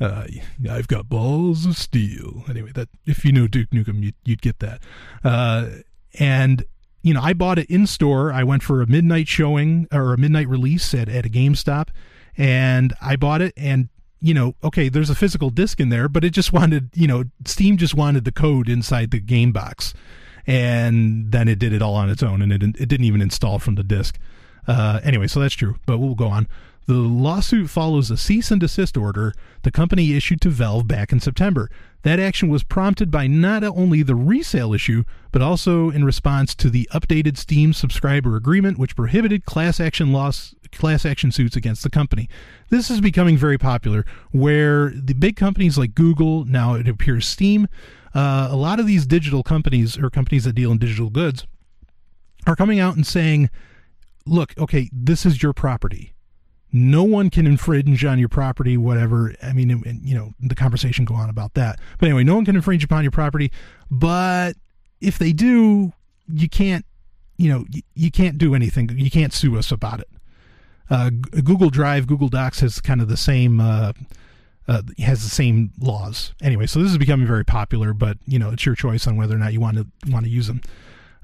Uh, 0.00 0.26
I've 0.68 0.88
got 0.88 1.08
balls 1.08 1.66
of 1.66 1.76
steel. 1.76 2.42
Anyway, 2.48 2.72
that 2.74 2.88
if 3.06 3.24
you 3.24 3.30
know 3.30 3.46
Duke 3.46 3.70
Nukem, 3.70 4.02
you'd, 4.02 4.16
you'd 4.24 4.42
get 4.42 4.58
that. 4.58 4.80
Uh, 5.22 5.68
and 6.18 6.64
you 7.04 7.12
know, 7.12 7.20
I 7.20 7.34
bought 7.34 7.58
it 7.58 7.68
in 7.68 7.86
store. 7.86 8.32
I 8.32 8.42
went 8.44 8.62
for 8.62 8.80
a 8.80 8.86
midnight 8.86 9.28
showing 9.28 9.86
or 9.92 10.14
a 10.14 10.18
midnight 10.18 10.48
release 10.48 10.94
at, 10.94 11.06
at 11.10 11.26
a 11.26 11.28
GameStop, 11.28 11.88
and 12.34 12.94
I 13.00 13.16
bought 13.16 13.42
it. 13.42 13.52
And 13.58 13.90
you 14.22 14.32
know, 14.32 14.54
okay, 14.64 14.88
there's 14.88 15.10
a 15.10 15.14
physical 15.14 15.50
disc 15.50 15.80
in 15.80 15.90
there, 15.90 16.08
but 16.08 16.24
it 16.24 16.30
just 16.30 16.50
wanted, 16.58 16.88
you 16.94 17.06
know, 17.06 17.24
Steam 17.44 17.76
just 17.76 17.94
wanted 17.94 18.24
the 18.24 18.32
code 18.32 18.70
inside 18.70 19.10
the 19.10 19.20
game 19.20 19.52
box, 19.52 19.92
and 20.46 21.30
then 21.30 21.46
it 21.46 21.58
did 21.58 21.74
it 21.74 21.82
all 21.82 21.94
on 21.94 22.08
its 22.08 22.22
own, 22.22 22.40
and 22.40 22.50
it 22.50 22.62
it 22.62 22.88
didn't 22.88 23.04
even 23.04 23.20
install 23.20 23.58
from 23.58 23.74
the 23.74 23.84
disc. 23.84 24.18
Uh, 24.66 24.98
anyway, 25.04 25.26
so 25.26 25.40
that's 25.40 25.54
true, 25.54 25.76
but 25.84 25.98
we'll 25.98 26.14
go 26.14 26.28
on. 26.28 26.48
The 26.86 26.94
lawsuit 26.94 27.68
follows 27.68 28.10
a 28.10 28.16
cease 28.16 28.50
and 28.50 28.60
desist 28.60 28.96
order 28.96 29.34
the 29.62 29.70
company 29.70 30.14
issued 30.14 30.40
to 30.42 30.48
Valve 30.50 30.88
back 30.88 31.12
in 31.12 31.20
September. 31.20 31.70
That 32.04 32.20
action 32.20 32.50
was 32.50 32.62
prompted 32.62 33.10
by 33.10 33.26
not 33.26 33.64
only 33.64 34.02
the 34.02 34.14
resale 34.14 34.74
issue, 34.74 35.04
but 35.32 35.40
also 35.40 35.88
in 35.88 36.04
response 36.04 36.54
to 36.56 36.68
the 36.68 36.86
updated 36.92 37.38
Steam 37.38 37.72
subscriber 37.72 38.36
agreement, 38.36 38.78
which 38.78 38.94
prohibited 38.94 39.46
class 39.46 39.80
action 39.80 40.12
loss 40.12 40.54
class 40.70 41.06
action 41.06 41.32
suits 41.32 41.56
against 41.56 41.82
the 41.82 41.88
company. 41.88 42.28
This 42.68 42.90
is 42.90 43.00
becoming 43.00 43.38
very 43.38 43.56
popular, 43.56 44.04
where 44.32 44.90
the 44.90 45.14
big 45.14 45.36
companies 45.36 45.78
like 45.78 45.94
Google, 45.94 46.44
now 46.44 46.74
it 46.74 46.88
appears 46.88 47.26
Steam, 47.26 47.68
uh, 48.14 48.48
a 48.50 48.56
lot 48.56 48.80
of 48.80 48.86
these 48.86 49.06
digital 49.06 49.42
companies 49.42 49.96
or 49.96 50.10
companies 50.10 50.44
that 50.44 50.52
deal 50.52 50.72
in 50.72 50.78
digital 50.78 51.10
goods 51.10 51.46
are 52.46 52.56
coming 52.56 52.80
out 52.80 52.96
and 52.96 53.06
saying, 53.06 53.48
look, 54.26 54.52
okay, 54.58 54.90
this 54.92 55.24
is 55.24 55.42
your 55.42 55.54
property 55.54 56.13
no 56.74 57.04
one 57.04 57.30
can 57.30 57.46
infringe 57.46 58.04
on 58.04 58.18
your 58.18 58.28
property 58.28 58.76
whatever. 58.76 59.32
I 59.40 59.52
mean 59.52 59.70
and, 59.70 60.00
you 60.02 60.14
know 60.14 60.34
the 60.40 60.56
conversation 60.56 61.04
go 61.04 61.14
on 61.14 61.30
about 61.30 61.54
that. 61.54 61.78
But 61.98 62.06
anyway 62.06 62.24
no 62.24 62.34
one 62.34 62.44
can 62.44 62.56
infringe 62.56 62.82
upon 62.82 63.04
your 63.04 63.12
property. 63.12 63.52
But 63.90 64.56
if 65.00 65.16
they 65.16 65.32
do 65.32 65.92
you 66.28 66.48
can't 66.48 66.84
you 67.36 67.48
know 67.48 67.64
you, 67.70 67.82
you 67.94 68.10
can't 68.10 68.38
do 68.38 68.54
anything. 68.56 68.90
You 68.98 69.10
can't 69.10 69.32
sue 69.32 69.56
us 69.56 69.70
about 69.70 70.00
it. 70.00 70.08
Uh, 70.90 71.10
google 71.10 71.70
drive 71.70 72.08
google 72.08 72.28
docs 72.28 72.60
has 72.60 72.80
kind 72.80 73.00
of 73.00 73.08
the 73.08 73.16
same 73.16 73.60
uh, 73.60 73.92
uh, 74.66 74.82
has 74.98 75.22
the 75.22 75.30
same 75.30 75.70
laws. 75.78 76.34
Anyway 76.42 76.66
so 76.66 76.82
this 76.82 76.90
is 76.90 76.98
becoming 76.98 77.26
very 77.26 77.44
popular 77.44 77.94
but 77.94 78.18
you 78.26 78.38
know 78.38 78.50
it's 78.50 78.66
your 78.66 78.74
choice 78.74 79.06
on 79.06 79.16
whether 79.16 79.36
or 79.36 79.38
not 79.38 79.52
you 79.52 79.60
want 79.60 79.76
to 79.76 79.86
want 80.10 80.24
to 80.24 80.30
use 80.30 80.48
them 80.48 80.60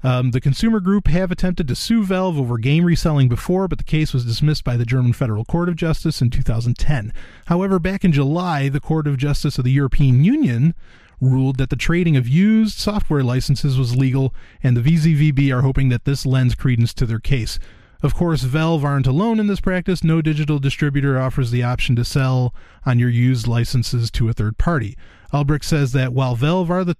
um, 0.03 0.31
the 0.31 0.41
consumer 0.41 0.79
group 0.79 1.07
have 1.07 1.31
attempted 1.31 1.67
to 1.67 1.75
sue 1.75 2.03
Valve 2.03 2.39
over 2.39 2.57
game 2.57 2.85
reselling 2.85 3.29
before, 3.29 3.67
but 3.67 3.77
the 3.77 3.83
case 3.83 4.13
was 4.13 4.25
dismissed 4.25 4.63
by 4.63 4.77
the 4.77 4.85
German 4.85 5.13
Federal 5.13 5.45
Court 5.45 5.69
of 5.69 5.75
Justice 5.75 6.21
in 6.21 6.29
2010. 6.29 7.13
However, 7.45 7.79
back 7.79 8.03
in 8.03 8.11
July, 8.11 8.69
the 8.69 8.79
Court 8.79 9.07
of 9.07 9.17
Justice 9.17 9.57
of 9.57 9.63
the 9.63 9.71
European 9.71 10.23
Union 10.23 10.73
ruled 11.19 11.57
that 11.57 11.69
the 11.69 11.75
trading 11.75 12.17
of 12.17 12.27
used 12.27 12.79
software 12.79 13.23
licenses 13.23 13.77
was 13.77 13.95
legal, 13.95 14.33
and 14.63 14.75
the 14.75 14.81
VZVB 14.81 15.53
are 15.55 15.61
hoping 15.61 15.89
that 15.89 16.05
this 16.05 16.25
lends 16.25 16.55
credence 16.55 16.93
to 16.95 17.05
their 17.05 17.19
case. 17.19 17.59
Of 18.03 18.15
course, 18.15 18.41
Valve 18.41 18.83
aren't 18.83 19.05
alone 19.05 19.39
in 19.39 19.45
this 19.45 19.59
practice. 19.59 20.03
No 20.03 20.23
digital 20.23 20.57
distributor 20.57 21.19
offers 21.19 21.51
the 21.51 21.61
option 21.61 21.95
to 21.97 22.03
sell 22.03 22.55
on 22.83 22.97
your 22.97 23.09
used 23.09 23.47
licenses 23.47 24.09
to 24.11 24.27
a 24.27 24.33
third 24.33 24.57
party. 24.57 24.97
Elbrecht 25.31 25.63
says 25.63 25.91
that 25.91 26.11
while 26.11 26.35
Valve 26.35 26.71
are 26.71 26.83
the 26.83 26.97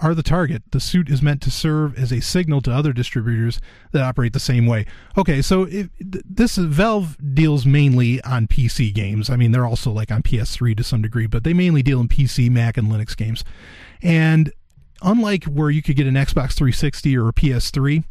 are 0.00 0.14
the 0.14 0.22
target. 0.22 0.62
The 0.70 0.80
suit 0.80 1.10
is 1.10 1.20
meant 1.20 1.42
to 1.42 1.50
serve 1.50 1.98
as 1.98 2.12
a 2.12 2.20
signal 2.20 2.60
to 2.62 2.72
other 2.72 2.92
distributors 2.92 3.60
that 3.92 4.02
operate 4.02 4.32
the 4.32 4.40
same 4.40 4.66
way. 4.66 4.86
Okay, 5.16 5.42
so 5.42 5.66
this 6.00 6.56
Valve 6.56 7.16
deals 7.34 7.66
mainly 7.66 8.20
on 8.22 8.46
PC 8.46 8.94
games. 8.94 9.28
I 9.28 9.36
mean, 9.36 9.52
they're 9.52 9.66
also 9.66 9.90
like 9.90 10.10
on 10.10 10.22
PS3 10.22 10.76
to 10.76 10.84
some 10.84 11.02
degree, 11.02 11.26
but 11.26 11.44
they 11.44 11.52
mainly 11.52 11.82
deal 11.82 12.00
in 12.00 12.08
PC, 12.08 12.50
Mac, 12.50 12.76
and 12.76 12.88
Linux 12.88 13.16
games. 13.16 13.44
And 14.02 14.52
unlike 15.02 15.44
where 15.44 15.70
you 15.70 15.82
could 15.82 15.96
get 15.96 16.06
an 16.06 16.14
Xbox 16.14 16.54
360 16.54 17.16
or 17.16 17.28
a 17.28 17.32
PS3 17.32 18.04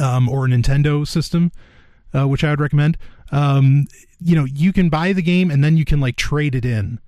um, 0.00 0.28
or 0.28 0.46
a 0.46 0.48
Nintendo 0.48 1.06
system, 1.06 1.52
uh, 2.14 2.26
which 2.26 2.42
I 2.42 2.50
would 2.50 2.60
recommend, 2.60 2.96
um, 3.32 3.86
you 4.18 4.34
know, 4.34 4.44
you 4.44 4.72
can 4.72 4.88
buy 4.88 5.12
the 5.12 5.22
game 5.22 5.50
and 5.50 5.62
then 5.62 5.76
you 5.76 5.84
can 5.84 6.00
like 6.00 6.16
trade 6.16 6.54
it 6.54 6.64
in 6.64 7.00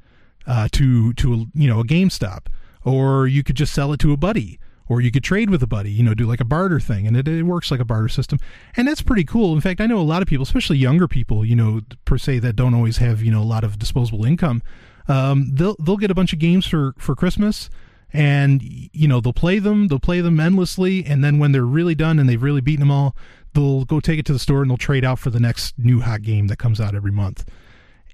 uh, 0.46 0.68
to 0.72 1.12
to 1.14 1.46
you 1.54 1.68
know 1.68 1.80
a 1.80 1.84
GameStop 1.84 2.46
or 2.84 3.26
you 3.26 3.42
could 3.42 3.56
just 3.56 3.72
sell 3.72 3.92
it 3.92 4.00
to 4.00 4.12
a 4.12 4.16
buddy 4.16 4.58
or 4.88 5.00
you 5.00 5.10
could 5.10 5.24
trade 5.24 5.50
with 5.50 5.62
a 5.62 5.66
buddy, 5.66 5.90
you 5.90 6.02
know, 6.02 6.14
do 6.14 6.26
like 6.26 6.40
a 6.40 6.44
barter 6.44 6.80
thing, 6.80 7.06
and 7.06 7.16
it, 7.16 7.28
it 7.28 7.42
works 7.42 7.70
like 7.70 7.80
a 7.80 7.84
barter 7.84 8.08
system, 8.08 8.38
and 8.76 8.88
that's 8.88 9.02
pretty 9.02 9.24
cool. 9.24 9.54
In 9.54 9.60
fact, 9.60 9.80
I 9.80 9.86
know 9.86 9.98
a 9.98 10.00
lot 10.00 10.22
of 10.22 10.28
people, 10.28 10.42
especially 10.42 10.78
younger 10.78 11.06
people, 11.06 11.44
you 11.44 11.54
know, 11.54 11.82
per 12.04 12.18
se 12.18 12.38
that 12.40 12.56
don't 12.56 12.74
always 12.74 12.96
have 12.98 13.22
you 13.22 13.30
know 13.30 13.42
a 13.42 13.44
lot 13.44 13.64
of 13.64 13.78
disposable 13.78 14.24
income. 14.24 14.62
Um, 15.06 15.50
they'll 15.52 15.76
they'll 15.78 15.96
get 15.96 16.10
a 16.10 16.14
bunch 16.14 16.32
of 16.32 16.38
games 16.38 16.66
for 16.66 16.94
for 16.98 17.14
Christmas, 17.14 17.68
and 18.12 18.62
you 18.62 19.08
know 19.08 19.20
they'll 19.20 19.32
play 19.32 19.58
them, 19.58 19.88
they'll 19.88 19.98
play 19.98 20.20
them 20.20 20.40
endlessly, 20.40 21.04
and 21.04 21.22
then 21.22 21.38
when 21.38 21.52
they're 21.52 21.66
really 21.66 21.94
done 21.94 22.18
and 22.18 22.28
they've 22.28 22.42
really 22.42 22.62
beaten 22.62 22.80
them 22.80 22.90
all, 22.90 23.14
they'll 23.52 23.84
go 23.84 24.00
take 24.00 24.18
it 24.18 24.26
to 24.26 24.32
the 24.32 24.38
store 24.38 24.62
and 24.62 24.70
they'll 24.70 24.78
trade 24.78 25.04
out 25.04 25.18
for 25.18 25.30
the 25.30 25.40
next 25.40 25.78
new 25.78 26.00
hot 26.00 26.22
game 26.22 26.46
that 26.46 26.58
comes 26.58 26.80
out 26.80 26.94
every 26.94 27.12
month. 27.12 27.44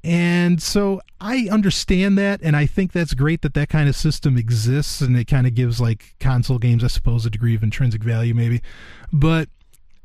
And 0.05 0.63
so 0.63 1.01
I 1.19 1.49
understand 1.51 2.19
that, 2.19 2.43
and 2.43 2.55
I 2.55 2.67
think 2.67 2.93
that's 2.93 3.15
great 3.15 3.41
that 3.41 3.55
that 3.55 3.71
kind 3.71 3.89
of 3.89 3.97
system 3.97 4.37
exists, 4.37 5.01
and 5.01 5.17
it 5.17 5.25
kind 5.25 5.47
of 5.47 5.55
gives 5.55 5.81
like 5.81 6.15
console 6.21 6.59
games, 6.59 6.85
I 6.85 6.89
suppose, 6.89 7.25
a 7.25 7.31
degree 7.31 7.55
of 7.55 7.63
intrinsic 7.63 8.03
value, 8.05 8.35
maybe. 8.35 8.61
But 9.11 9.49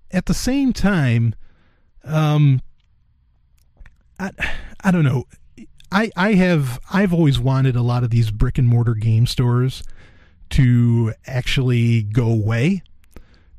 at 0.10 0.28
the 0.28 0.34
same 0.34 0.72
time, 0.72 1.36
um, 2.06 2.62
I 4.18 4.32
I 4.82 4.92
don't 4.92 5.04
know. 5.04 5.26
I 5.92 6.12
I 6.16 6.36
have 6.36 6.80
I've 6.94 7.14
always 7.14 7.38
wanted 7.38 7.76
a 7.76 7.82
lot 7.82 8.06
of 8.06 8.10
these 8.10 8.32
brick 8.32 8.58
and 8.58 8.70
mortar 8.70 8.96
game 8.96 9.28
stores 9.28 9.84
to 10.52 11.14
actually 11.28 12.04
go 12.04 12.32
away 12.32 12.84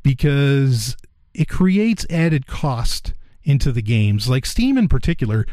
because 0.03 0.97
it 1.35 1.49
creates 1.51 2.07
added 2.09 2.47
cost 2.47 3.13
into 3.45 3.73
the 3.73 3.83
games. 3.83 4.27
Like 4.27 4.47
Steam 4.47 4.79
in 4.79 4.89
particular 4.89 5.47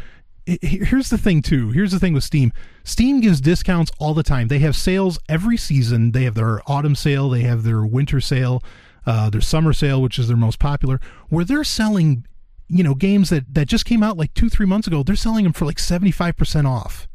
here's 0.62 1.10
the 1.10 1.18
thing 1.18 1.42
too. 1.42 1.72
Here's 1.72 1.92
the 1.92 2.00
thing 2.00 2.14
with 2.14 2.24
steam. 2.24 2.54
Steam 2.84 3.20
gives 3.22 3.42
discounts 3.42 3.92
all 4.00 4.14
the 4.14 4.24
time. 4.24 4.48
They 4.48 4.60
have 4.60 4.76
sales 4.76 5.20
every 5.28 5.58
season. 5.58 6.14
They 6.14 6.24
have 6.24 6.36
their 6.36 6.62
autumn 6.66 6.96
sale. 6.96 7.30
They 7.30 7.42
have 7.42 7.64
their 7.64 7.86
winter 7.86 8.22
sale 8.22 8.64
uh, 9.08 9.30
their 9.30 9.42
summer 9.42 9.74
sale 9.74 10.02
which 10.02 10.20
is 10.20 10.28
their 10.28 10.38
most 10.38 10.60
popular 10.60 11.00
where 11.30 11.46
they're 11.46 11.64
selling 11.64 12.26
you 12.68 12.84
know 12.84 12.94
games 12.94 13.30
that 13.30 13.52
that 13.54 13.66
just 13.66 13.86
came 13.86 14.04
out 14.04 14.18
like 14.18 14.34
two 14.34 14.50
three 14.50 14.66
months 14.66 14.86
ago. 14.86 15.02
They're 15.02 15.16
selling 15.16 15.46
them 15.46 15.54
for 15.54 15.66
like 15.66 15.78
75% 15.78 16.68
off 16.68 17.08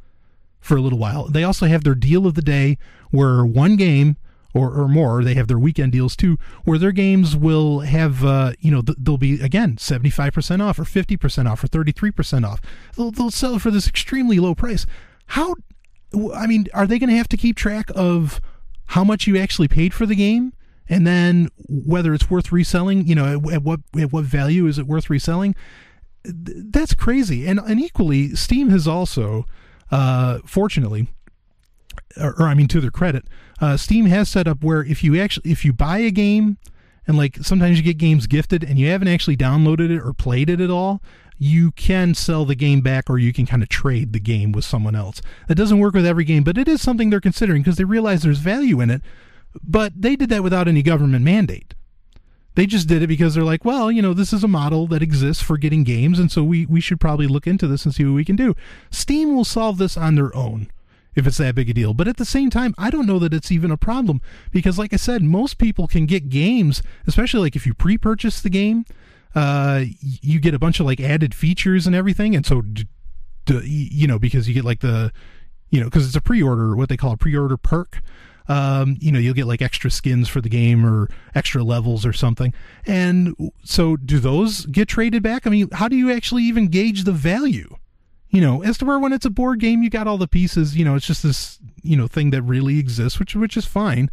for 0.59 0.77
a 0.77 0.81
little 0.81 0.99
while. 0.99 1.29
They 1.29 1.45
also 1.45 1.67
have 1.67 1.85
their 1.85 1.95
deal 1.95 2.27
of 2.27 2.35
the 2.35 2.43
day 2.43 2.79
where 3.11 3.45
one 3.45 3.77
game 3.77 4.17
or, 4.55 4.73
or 4.73 4.89
more. 4.89 5.23
They 5.25 5.35
have 5.35 5.49
their 5.49 5.59
weekend 5.59 5.93
deals 5.93 6.17
too, 6.17 6.39
where 6.65 6.79
their 6.79 6.93
games 6.93 7.37
will 7.37 7.81
have, 7.81 8.25
uh, 8.25 8.53
you 8.61 8.71
know, 8.71 8.83
th- 8.83 8.99
they'll 9.01 9.19
be 9.19 9.41
again 9.41 9.79
seventy 9.79 10.11
five 10.11 10.33
percent 10.33 10.63
off, 10.63 10.79
or 10.79 10.85
fifty 10.85 11.17
percent 11.17 11.49
off, 11.49 11.63
or 11.65 11.69
thirty 11.69 11.93
three 11.93 12.11
percent 12.11 12.45
off. 12.45 12.61
They'll, 12.97 13.11
they'll 13.11 13.31
sell 13.31 13.59
for 13.59 13.71
this 13.71 13.87
extremely 13.87 14.39
low 14.39 14.55
price. 14.55 14.87
How? 15.27 15.55
I 16.35 16.47
mean, 16.47 16.67
are 16.75 16.87
they 16.87 16.99
going 16.99 17.11
to 17.11 17.17
have 17.17 17.29
to 17.29 17.37
keep 17.37 17.57
track 17.57 17.91
of 17.95 18.41
how 18.87 19.05
much 19.05 19.27
you 19.27 19.39
actually 19.39 19.69
paid 19.69 19.95
for 19.95 20.05
the 20.05 20.15
game, 20.15 20.53
and 20.89 21.07
then 21.07 21.49
whether 21.69 22.13
it's 22.13 22.31
worth 22.31 22.53
reselling? 22.53 23.07
You 23.07 23.15
know, 23.15 23.25
at, 23.25 23.55
at 23.55 23.63
what 23.63 23.81
at 23.99 24.13
what 24.13 24.25
value 24.25 24.67
is 24.67 24.79
it 24.79 24.87
worth 24.87 25.09
reselling? 25.09 25.55
th- 26.25 26.59
that's 26.71 26.95
crazy. 26.95 27.47
And 27.47 27.59
and 27.61 27.81
equally, 27.81 28.35
Steam 28.35 28.69
has 28.71 28.87
also, 28.87 29.47
uh, 29.91 30.39
fortunately, 30.45 31.09
or, 32.21 32.35
or 32.39 32.49
I 32.49 32.55
mean, 32.55 32.69
to 32.69 32.81
their 32.81 32.91
credit, 32.91 33.25
uh, 33.61 33.77
Steam 33.77 34.07
has 34.07 34.29
set 34.29 34.49
up 34.49 34.63
where 34.63 34.85
if 34.85 35.03
you 35.05 35.21
actually 35.21 35.51
if 35.51 35.65
you 35.65 35.73
buy 35.73 35.99
a 35.99 36.11
game, 36.11 36.59
and 37.07 37.17
like 37.17 37.37
sometimes 37.43 37.79
you 37.79 37.85
get 37.85 37.99
games 37.99 38.27
gifted 38.27 38.63
and 38.63 38.79
you 38.79 38.89
haven't 38.89 39.09
actually 39.09 39.37
downloaded 39.37 39.91
it 39.91 40.01
or 40.01 40.13
played 40.13 40.49
it 40.49 40.61
at 40.61 40.71
all, 40.71 41.03
you 41.39 41.73
can 41.73 42.15
sell 42.15 42.45
the 42.45 42.55
game 42.55 42.81
back 42.81 43.11
or 43.11 43.19
you 43.19 43.33
can 43.33 43.47
kind 43.47 43.63
of 43.63 43.69
trade 43.69 44.13
the 44.13 44.21
game 44.21 44.53
with 44.53 44.65
someone 44.65 44.95
else. 44.95 45.21
That 45.49 45.57
doesn't 45.57 45.81
work 45.81 45.95
with 45.95 46.07
every 46.07 46.25
game, 46.25 46.45
but 46.45 46.59
it 46.59 46.69
is 46.69 46.81
something 46.81 47.11
they're 47.11 47.21
considering 47.21 47.63
because 47.63 47.77
they 47.77 47.85
realize 47.85 48.23
there's 48.23 48.39
value 48.39 48.81
in 48.81 48.91
it. 48.91 49.03
But 49.63 50.01
they 50.01 50.17
did 50.17 50.31
that 50.31 50.43
without 50.43 50.69
any 50.69 50.83
government 50.83 51.25
mandate. 51.25 51.75
They 52.55 52.67
just 52.67 52.87
did 52.87 53.03
it 53.03 53.07
because 53.07 53.35
they're 53.35 53.45
like, 53.45 53.65
well, 53.65 53.91
you 53.91 54.03
know, 54.03 54.15
this 54.15 54.33
is 54.33 54.45
a 54.45 54.49
model 54.49 54.87
that 54.89 55.03
exists 55.03 55.43
for 55.43 55.57
getting 55.57 55.85
games, 55.85 56.19
and 56.19 56.31
so 56.31 56.45
we, 56.45 56.67
we 56.67 56.81
should 56.81 57.01
probably 57.01 57.27
look 57.27 57.47
into 57.47 57.67
this 57.67 57.85
and 57.85 57.95
see 57.95 58.05
what 58.05 58.15
we 58.15 58.25
can 58.25 58.37
do. 58.37 58.55
Steam 58.91 59.35
will 59.35 59.45
solve 59.45 59.79
this 59.79 59.97
on 59.97 60.15
their 60.15 60.35
own 60.37 60.71
if 61.15 61.27
it's 61.27 61.39
that 61.39 61.55
big 61.55 61.71
a 61.71 61.75
deal. 61.75 61.95
But 61.95 62.09
at 62.09 62.17
the 62.17 62.25
same 62.25 62.51
time, 62.51 62.75
I 62.79 62.91
don't 62.91 63.07
know 63.07 63.19
that 63.19 63.35
it's 63.35 63.53
even 63.53 63.71
a 63.71 63.77
problem 63.77 64.21
because, 64.51 64.79
like 64.79 64.93
I 64.93 64.97
said, 64.97 65.23
most 65.23 65.59
people 65.59 65.87
can 65.87 66.07
get 66.07 66.29
games, 66.29 66.83
especially 67.07 67.41
like 67.41 67.57
if 67.57 67.67
you 67.67 67.75
pre 67.75 67.99
purchase 67.99 68.41
the 68.41 68.51
game, 68.51 68.85
uh, 69.35 69.85
you 70.01 70.41
get 70.41 70.55
a 70.55 70.59
bunch 70.59 70.81
of 70.81 70.87
like 70.87 71.01
added 71.01 71.35
features 71.35 71.87
and 71.87 71.95
everything. 71.95 72.35
And 72.35 72.45
so, 72.45 72.61
d- 72.63 72.89
d- 73.47 73.89
you 73.93 74.07
know, 74.07 74.19
because 74.19 74.49
you 74.49 74.55
get 74.55 74.65
like 74.65 74.81
the, 74.81 75.13
you 75.71 75.81
know, 75.81 75.87
because 75.87 76.07
it's 76.07 76.17
a 76.17 76.21
pre 76.21 76.43
order, 76.43 76.77
what 76.77 76.89
they 76.89 76.97
call 76.97 77.13
a 77.13 77.17
pre 77.17 77.37
order 77.37 77.57
perk 77.57 78.03
um, 78.49 78.97
you 79.01 79.13
know, 79.13 79.19
you'll 79.19 79.35
get 79.35 79.47
like 79.47 79.63
extra 79.63 79.91
skins 79.91 80.29
for 80.29 80.41
the 80.41 80.49
game 80.49 80.85
or 80.85 81.09
extra 81.35 81.63
levels 81.63 82.05
or 82.05 82.13
something. 82.13 82.53
And 82.87 83.35
so, 83.65 83.97
do 83.97 84.19
those 84.19 84.67
get 84.67 84.89
traded 84.89 85.23
back? 85.23 85.47
I 85.47 85.51
mean, 85.51 85.69
how 85.73 85.89
do 85.89 85.97
you 85.97 86.13
actually 86.13 86.45
even 86.45 86.69
gauge 86.69 87.05
the 87.05 87.13
value? 87.13 87.77
You 88.33 88.41
know, 88.41 88.63
as 88.63 88.79
to 88.79 88.85
where 88.85 88.99
when 88.99 89.13
it's 89.13 89.27
a 89.27 89.31
board 89.31 89.61
game, 89.61 89.83
you 89.83 89.91
got 89.91 90.09
all 90.09 90.19
the 90.19 90.27
pieces. 90.27 90.77
You 90.77 90.85
know, 90.85 90.97
it's 90.97 91.07
just 91.07 91.23
this 91.23 91.59
you 91.83 91.97
know 91.97 92.09
thing 92.09 92.31
that 92.31 92.43
really 92.43 92.79
exists, 92.79 93.19
which 93.19 93.37
which 93.37 93.57
is 93.57 93.67
fine. 93.67 94.11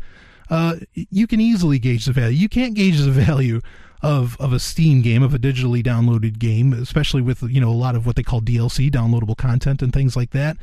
Uh, 0.50 0.76
you 0.94 1.26
can 1.26 1.40
easily 1.40 1.80
gauge 1.80 2.06
the 2.06 2.12
value. 2.12 2.38
You 2.38 2.50
can't 2.50 2.74
gauge 2.74 3.00
the 3.00 3.12
value 3.26 3.62
of 4.02 4.38
of 4.40 4.54
a 4.54 4.60
Steam 4.60 5.02
game, 5.02 5.24
of 5.24 5.34
a 5.34 5.40
digitally 5.40 5.84
downloaded 5.84 6.38
game, 6.38 6.74
especially 6.74 7.22
with 7.22 7.42
you 7.44 7.60
know 7.60 7.70
a 7.70 7.72
lot 7.72 7.96
of 7.96 8.06
what 8.06 8.16
they 8.16 8.24
call 8.24 8.42
DLC, 8.42 8.92
downloadable 8.92 9.38
content, 9.38 9.82
and 9.82 9.92
things 9.92 10.16
like 10.16 10.32
that. 10.32 10.58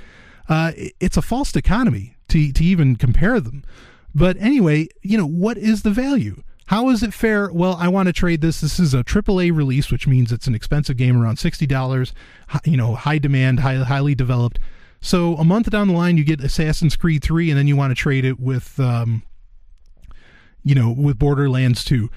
Uh, 0.48 0.72
it's 1.00 1.16
a 1.16 1.22
false 1.22 1.54
economy 1.56 2.16
to, 2.28 2.52
to 2.52 2.64
even 2.64 2.96
compare 2.96 3.40
them. 3.40 3.64
But 4.14 4.36
anyway, 4.38 4.88
you 5.02 5.18
know, 5.18 5.26
what 5.26 5.58
is 5.58 5.82
the 5.82 5.90
value? 5.90 6.42
How 6.66 6.88
is 6.88 7.02
it 7.02 7.14
fair? 7.14 7.50
Well, 7.52 7.76
I 7.78 7.88
want 7.88 8.08
to 8.08 8.12
trade 8.12 8.40
this. 8.40 8.60
This 8.60 8.80
is 8.80 8.92
a 8.92 9.04
AAA 9.04 9.54
release, 9.54 9.92
which 9.92 10.06
means 10.08 10.32
it's 10.32 10.48
an 10.48 10.54
expensive 10.54 10.96
game, 10.96 11.20
around 11.20 11.38
sixty 11.38 11.66
dollars. 11.66 12.12
You 12.64 12.76
know, 12.76 12.94
high 12.94 13.18
demand, 13.18 13.60
high, 13.60 13.76
highly 13.76 14.14
developed. 14.14 14.58
So 15.00 15.36
a 15.36 15.44
month 15.44 15.70
down 15.70 15.88
the 15.88 15.94
line, 15.94 16.16
you 16.16 16.24
get 16.24 16.40
Assassin's 16.40 16.96
Creed 16.96 17.22
three, 17.22 17.50
and 17.50 17.58
then 17.58 17.68
you 17.68 17.76
want 17.76 17.92
to 17.92 17.94
trade 17.94 18.24
it 18.24 18.40
with, 18.40 18.80
um, 18.80 19.22
you 20.64 20.74
know, 20.74 20.90
with 20.90 21.18
Borderlands 21.18 21.84
two. 21.84 22.10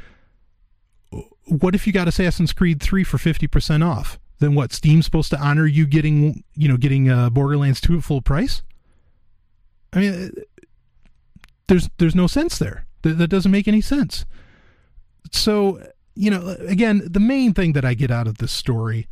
What 1.45 1.75
if 1.75 1.85
you 1.85 1.93
got 1.93 2.07
Assassin's 2.07 2.53
Creed 2.53 2.81
three 2.81 3.03
for 3.03 3.19
fifty 3.19 3.45
percent 3.45 3.83
off? 3.83 4.19
Then 4.39 4.55
what? 4.55 4.73
Steam's 4.73 5.05
supposed 5.05 5.29
to 5.29 5.39
honor 5.39 5.67
you 5.67 5.85
getting, 5.85 6.43
you 6.55 6.67
know, 6.67 6.77
getting 6.77 7.09
uh, 7.09 7.29
Borderlands 7.29 7.81
two 7.81 7.97
at 7.97 8.03
full 8.03 8.21
price? 8.21 8.63
I 9.93 9.99
mean, 9.99 10.31
there's 11.67 11.87
there's 11.99 12.15
no 12.15 12.25
sense 12.25 12.57
there. 12.57 12.87
That, 13.03 13.19
that 13.19 13.27
doesn't 13.27 13.51
make 13.51 13.67
any 13.67 13.81
sense. 13.81 14.25
So 15.31 15.81
you 16.19 16.29
know, 16.29 16.57
again, 16.67 17.01
the 17.05 17.21
main 17.21 17.53
thing 17.53 17.71
that 17.73 17.85
I 17.85 17.93
get 17.93 18.11
out 18.11 18.27
of 18.27 18.39
this 18.39 18.51
story 18.51 19.07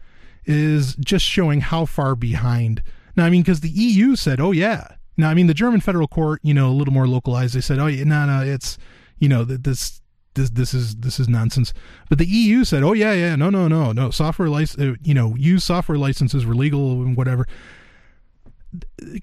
is 0.45 0.95
just 0.95 1.23
showing 1.23 1.61
how 1.61 1.85
far 1.85 2.15
behind. 2.15 2.83
Now, 3.15 3.25
I 3.25 3.29
mean, 3.29 3.43
because 3.43 3.61
the 3.61 3.69
EU 3.69 4.17
said, 4.17 4.41
"Oh 4.41 4.51
yeah." 4.51 4.87
Now, 5.15 5.29
I 5.29 5.33
mean, 5.33 5.47
the 5.47 5.53
German 5.53 5.79
federal 5.79 6.07
court, 6.07 6.41
you 6.43 6.53
know, 6.53 6.67
a 6.67 6.75
little 6.75 6.93
more 6.93 7.07
localized. 7.07 7.55
They 7.55 7.61
said, 7.61 7.79
"Oh 7.79 7.87
yeah, 7.87 8.03
no, 8.03 8.25
no, 8.25 8.41
it's 8.43 8.77
you 9.19 9.29
know, 9.29 9.43
this." 9.43 10.01
This, 10.33 10.51
this 10.51 10.71
is 10.71 10.97
this 10.97 11.19
is 11.19 11.27
nonsense. 11.27 11.73
But 12.09 12.19
the 12.19 12.27
EU 12.27 12.63
said, 12.63 12.83
"Oh 12.83 12.93
yeah, 12.93 13.11
yeah, 13.13 13.35
no, 13.35 13.49
no, 13.49 13.67
no, 13.67 13.91
no. 13.91 14.11
Software 14.11 14.49
license, 14.49 14.79
uh, 14.79 14.93
you 15.01 15.15
know, 15.15 15.33
use 15.35 15.63
software 15.63 15.97
licenses 15.97 16.45
were 16.45 16.53
legal 16.53 17.01
and 17.01 17.17
whatever." 17.17 17.47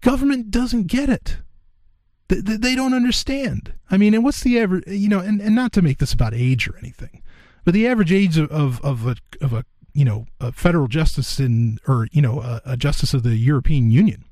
Government 0.00 0.50
doesn't 0.50 0.88
get 0.88 1.08
it 1.08 1.36
they, 2.28 2.56
they 2.56 2.74
don't 2.74 2.94
understand. 2.94 3.74
I 3.90 3.96
mean, 3.96 4.14
and 4.14 4.24
what's 4.24 4.42
the 4.42 4.58
average, 4.58 4.84
you 4.86 5.08
know, 5.08 5.20
and, 5.20 5.40
and 5.40 5.54
not 5.54 5.72
to 5.72 5.82
make 5.82 5.98
this 5.98 6.12
about 6.12 6.34
age 6.34 6.68
or 6.68 6.76
anything, 6.78 7.22
but 7.64 7.74
the 7.74 7.86
average 7.86 8.12
age 8.12 8.38
of, 8.38 8.50
of, 8.50 8.80
of 8.82 9.06
a, 9.06 9.16
of 9.40 9.52
a, 9.52 9.64
you 9.92 10.04
know, 10.04 10.26
a 10.40 10.52
federal 10.52 10.88
justice 10.88 11.38
in, 11.38 11.78
or, 11.86 12.08
you 12.12 12.22
know, 12.22 12.40
a, 12.40 12.62
a 12.64 12.76
justice 12.76 13.14
of 13.14 13.22
the 13.22 13.36
European 13.36 13.90
Union, 13.90 14.24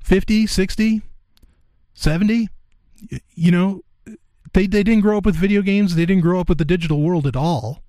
50, 0.00 0.46
60, 0.46 1.02
70, 1.94 2.48
you 3.34 3.50
know, 3.50 3.82
they, 4.52 4.66
they 4.66 4.82
didn't 4.82 5.02
grow 5.02 5.18
up 5.18 5.26
with 5.26 5.36
video 5.36 5.62
games. 5.62 5.94
They 5.94 6.06
didn't 6.06 6.22
grow 6.22 6.40
up 6.40 6.48
with 6.48 6.58
the 6.58 6.64
digital 6.64 7.00
world 7.02 7.26
at 7.26 7.36
all. 7.36 7.82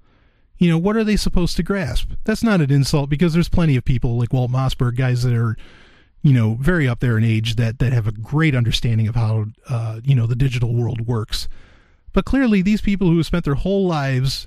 You 0.58 0.70
know, 0.70 0.78
what 0.78 0.96
are 0.96 1.04
they 1.04 1.16
supposed 1.16 1.56
to 1.58 1.64
grasp? 1.64 2.12
That's 2.24 2.44
not 2.44 2.62
an 2.62 2.72
insult 2.72 3.10
because 3.10 3.34
there's 3.34 3.50
plenty 3.50 3.76
of 3.76 3.84
people 3.84 4.18
like 4.18 4.32
Walt 4.32 4.52
Mossberg, 4.52 4.96
guys 4.96 5.24
that 5.24 5.34
are, 5.34 5.58
you 6.22 6.34
know, 6.34 6.58
very 6.60 6.88
up 6.88 7.00
there 7.00 7.18
in 7.18 7.24
age 7.24 7.56
that 7.56 7.80
that 7.80 7.94
have 7.94 8.08
a 8.08 8.12
great 8.12 8.56
understanding 8.56 9.08
of 9.08 9.16
how 9.16 9.46
uh, 9.70 10.00
you 10.04 10.16
know 10.16 10.28
the 10.28 10.36
digital 10.36 10.74
world 10.74 11.08
works. 11.08 11.48
But 12.14 12.26
clearly, 12.26 12.62
these 12.62 12.82
people 12.82 13.08
who 13.08 13.18
have 13.18 13.26
spent 13.26 13.46
their 13.46 13.56
whole 13.56 13.88
lives, 13.88 14.46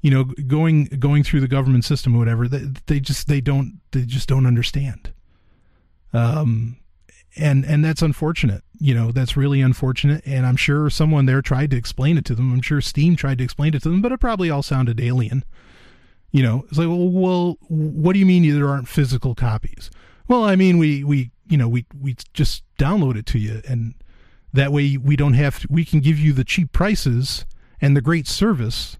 you 0.00 0.10
know, 0.10 0.24
going 0.24 0.86
going 0.98 1.22
through 1.22 1.40
the 1.40 1.48
government 1.48 1.84
system 1.84 2.14
or 2.14 2.18
whatever, 2.18 2.48
they, 2.48 2.68
they 2.86 3.00
just 3.00 3.28
they 3.28 3.40
don't 3.40 3.80
they 3.92 4.02
just 4.02 4.28
don't 4.28 4.46
understand. 4.46 5.12
Um, 6.12 6.78
and 7.36 7.64
and 7.64 7.84
that's 7.84 8.02
unfortunate. 8.02 8.64
You 8.80 8.94
know, 8.94 9.12
that's 9.12 9.36
really 9.36 9.60
unfortunate. 9.60 10.22
And 10.26 10.44
I'm 10.44 10.56
sure 10.56 10.90
someone 10.90 11.26
there 11.26 11.40
tried 11.40 11.70
to 11.70 11.76
explain 11.76 12.18
it 12.18 12.24
to 12.26 12.34
them. 12.34 12.52
I'm 12.52 12.62
sure 12.62 12.80
Steam 12.80 13.14
tried 13.14 13.38
to 13.38 13.44
explain 13.44 13.74
it 13.74 13.82
to 13.82 13.90
them, 13.90 14.02
but 14.02 14.10
it 14.10 14.18
probably 14.18 14.50
all 14.50 14.62
sounded 14.62 15.00
alien. 15.00 15.44
You 16.32 16.42
know, 16.42 16.64
it's 16.68 16.78
like, 16.78 16.88
well, 16.88 17.08
well 17.08 17.58
what 17.68 18.14
do 18.14 18.18
you 18.18 18.26
mean 18.26 18.42
there 18.54 18.68
aren't 18.68 18.88
physical 18.88 19.34
copies? 19.34 19.90
Well, 20.28 20.44
I 20.44 20.56
mean, 20.56 20.78
we 20.78 21.04
we 21.04 21.30
you 21.48 21.56
know 21.56 21.68
we 21.68 21.86
we 22.00 22.16
just 22.32 22.64
download 22.78 23.16
it 23.16 23.26
to 23.26 23.38
you, 23.38 23.62
and 23.68 23.94
that 24.52 24.72
way 24.72 24.96
we 24.96 25.16
don't 25.16 25.34
have 25.34 25.60
to, 25.60 25.68
we 25.70 25.84
can 25.84 26.00
give 26.00 26.18
you 26.18 26.32
the 26.32 26.44
cheap 26.44 26.72
prices 26.72 27.46
and 27.80 27.96
the 27.96 28.00
great 28.00 28.28
service 28.28 28.96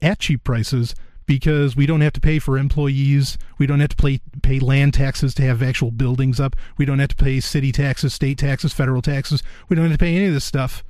at 0.00 0.18
cheap 0.18 0.44
prices 0.44 0.94
because 1.26 1.76
we 1.76 1.84
don't 1.84 2.00
have 2.00 2.14
to 2.14 2.20
pay 2.20 2.38
for 2.38 2.56
employees. 2.56 3.36
We 3.58 3.66
don't 3.66 3.80
have 3.80 3.90
to 3.90 3.96
pay 3.96 4.20
pay 4.42 4.58
land 4.58 4.94
taxes 4.94 5.34
to 5.34 5.42
have 5.42 5.62
actual 5.62 5.90
buildings 5.90 6.40
up. 6.40 6.56
We 6.76 6.84
don't 6.84 6.98
have 6.98 7.10
to 7.10 7.16
pay 7.16 7.38
city 7.40 7.70
taxes, 7.70 8.14
state 8.14 8.38
taxes, 8.38 8.72
federal 8.72 9.02
taxes. 9.02 9.42
We 9.68 9.76
don't 9.76 9.84
have 9.84 9.94
to 9.94 9.98
pay 9.98 10.16
any 10.16 10.26
of 10.26 10.34
this 10.34 10.44
stuff, 10.44 10.82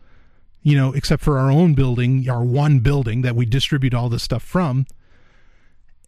you 0.63 0.77
know, 0.77 0.93
except 0.93 1.23
for 1.23 1.39
our 1.39 1.51
own 1.51 1.75
building, 1.75 2.29
our 2.31 2.45
one 2.45 2.79
building 2.79 3.23
that 3.23 3.35
we 3.35 3.47
distribute 3.47 3.95
all 3.95 4.09
this 4.09 4.23
stuff 4.23 4.43
from. 4.43 4.87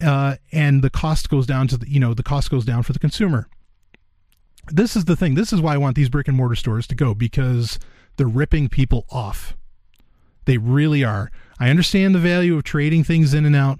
Uh, 0.03 0.37
and 0.53 0.83
the 0.83 0.91
cost 0.91 1.29
goes 1.29 1.47
down 1.47 1.69
to 1.69 1.77
the, 1.77 1.91
you 1.91 2.01
know, 2.01 2.15
the 2.15 2.23
cost 2.23 2.51
goes 2.51 2.65
down 2.65 2.83
for 2.83 2.93
the 2.93 2.99
consumer 2.99 3.49
this 4.71 4.97
is 4.97 5.05
the 5.05 5.17
thing. 5.17 5.35
This 5.35 5.53
is 5.53 5.61
why 5.61 5.75
I 5.75 5.79
want 5.79 5.97
these 5.97 6.09
brick 6.09 6.29
and 6.29 6.37
mortar 6.37 6.55
stores 6.55 6.87
to 6.89 6.95
go 6.95 7.15
because 7.15 7.79
they're 8.17 8.27
ripping 8.27 8.69
people 8.69 9.07
off. 9.11 9.57
They 10.45 10.59
really 10.59 11.05
are. 11.05 11.31
I 11.59 11.71
understand 11.71 12.15
the 12.15 12.19
value 12.19 12.57
of 12.57 12.65
trading 12.65 13.05
things 13.05 13.35
in 13.35 13.45
and 13.45 13.55
out. 13.55 13.79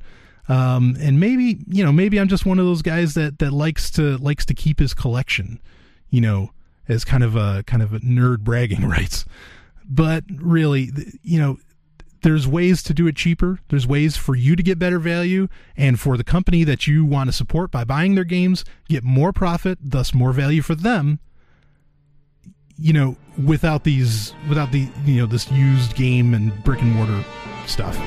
Um, 0.49 0.97
and 1.01 1.21
maybe, 1.21 1.59
you 1.69 1.85
know, 1.85 1.93
maybe 1.93 2.19
I'm 2.19 2.29
just 2.29 2.45
one 2.45 2.59
of 2.59 2.65
those 2.65 2.83
guys 2.83 3.15
that, 3.15 3.39
that 3.39 3.53
likes 3.53 3.91
to 3.93 4.19
likes 4.19 4.45
to 4.47 4.55
keep 4.55 4.81
his 4.81 4.95
collection, 4.95 5.61
you 6.11 6.21
know, 6.21 6.51
as 6.89 7.05
kind 7.05 7.23
of 7.23 7.37
a 7.37 7.63
kind 7.67 7.83
of 7.83 7.93
a 7.93 8.01
nerd 8.01 8.41
bragging 8.41 8.85
rights. 8.89 9.25
But 9.89 10.25
really, 10.29 10.91
you 11.23 11.39
know, 11.39 11.59
there's 12.23 12.47
ways 12.47 12.83
to 12.85 12.95
do 12.95 13.07
it 13.07 13.17
cheaper. 13.17 13.61
There's 13.69 13.87
ways 13.87 14.17
for 14.17 14.35
you 14.35 14.57
to 14.57 14.63
get 14.63 14.79
better 14.79 14.99
value 14.99 15.49
and 15.77 15.99
for 15.99 16.17
the 16.17 16.25
company 16.25 16.65
that 16.65 16.87
you 16.87 17.05
want 17.05 17.29
to 17.29 17.33
support 17.33 17.71
by 17.71 17.85
buying 17.85 18.15
their 18.15 18.25
games, 18.25 18.65
get 18.89 19.05
more 19.05 19.33
profit, 19.33 19.79
thus 19.83 20.13
more 20.13 20.33
value 20.33 20.63
for 20.63 20.75
them. 20.75 21.19
You 22.77 22.93
know, 22.93 23.17
without 23.45 23.85
these 23.85 24.35
without 24.49 24.73
the 24.73 24.89
you 25.05 25.21
know 25.21 25.27
this 25.27 25.51
used 25.51 25.95
game 25.95 26.33
and 26.33 26.65
brick 26.65 26.81
and 26.81 26.93
mortar 26.93 27.23
stuff. 27.67 27.99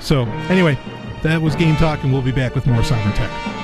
So, 0.00 0.24
anyway, 0.48 0.78
that 1.22 1.42
was 1.42 1.54
game 1.54 1.76
talk 1.76 2.02
and 2.02 2.12
we'll 2.12 2.22
be 2.22 2.32
back 2.32 2.54
with 2.54 2.66
more 2.66 2.80
Sovryn 2.80 3.14
Tech. 3.14 3.59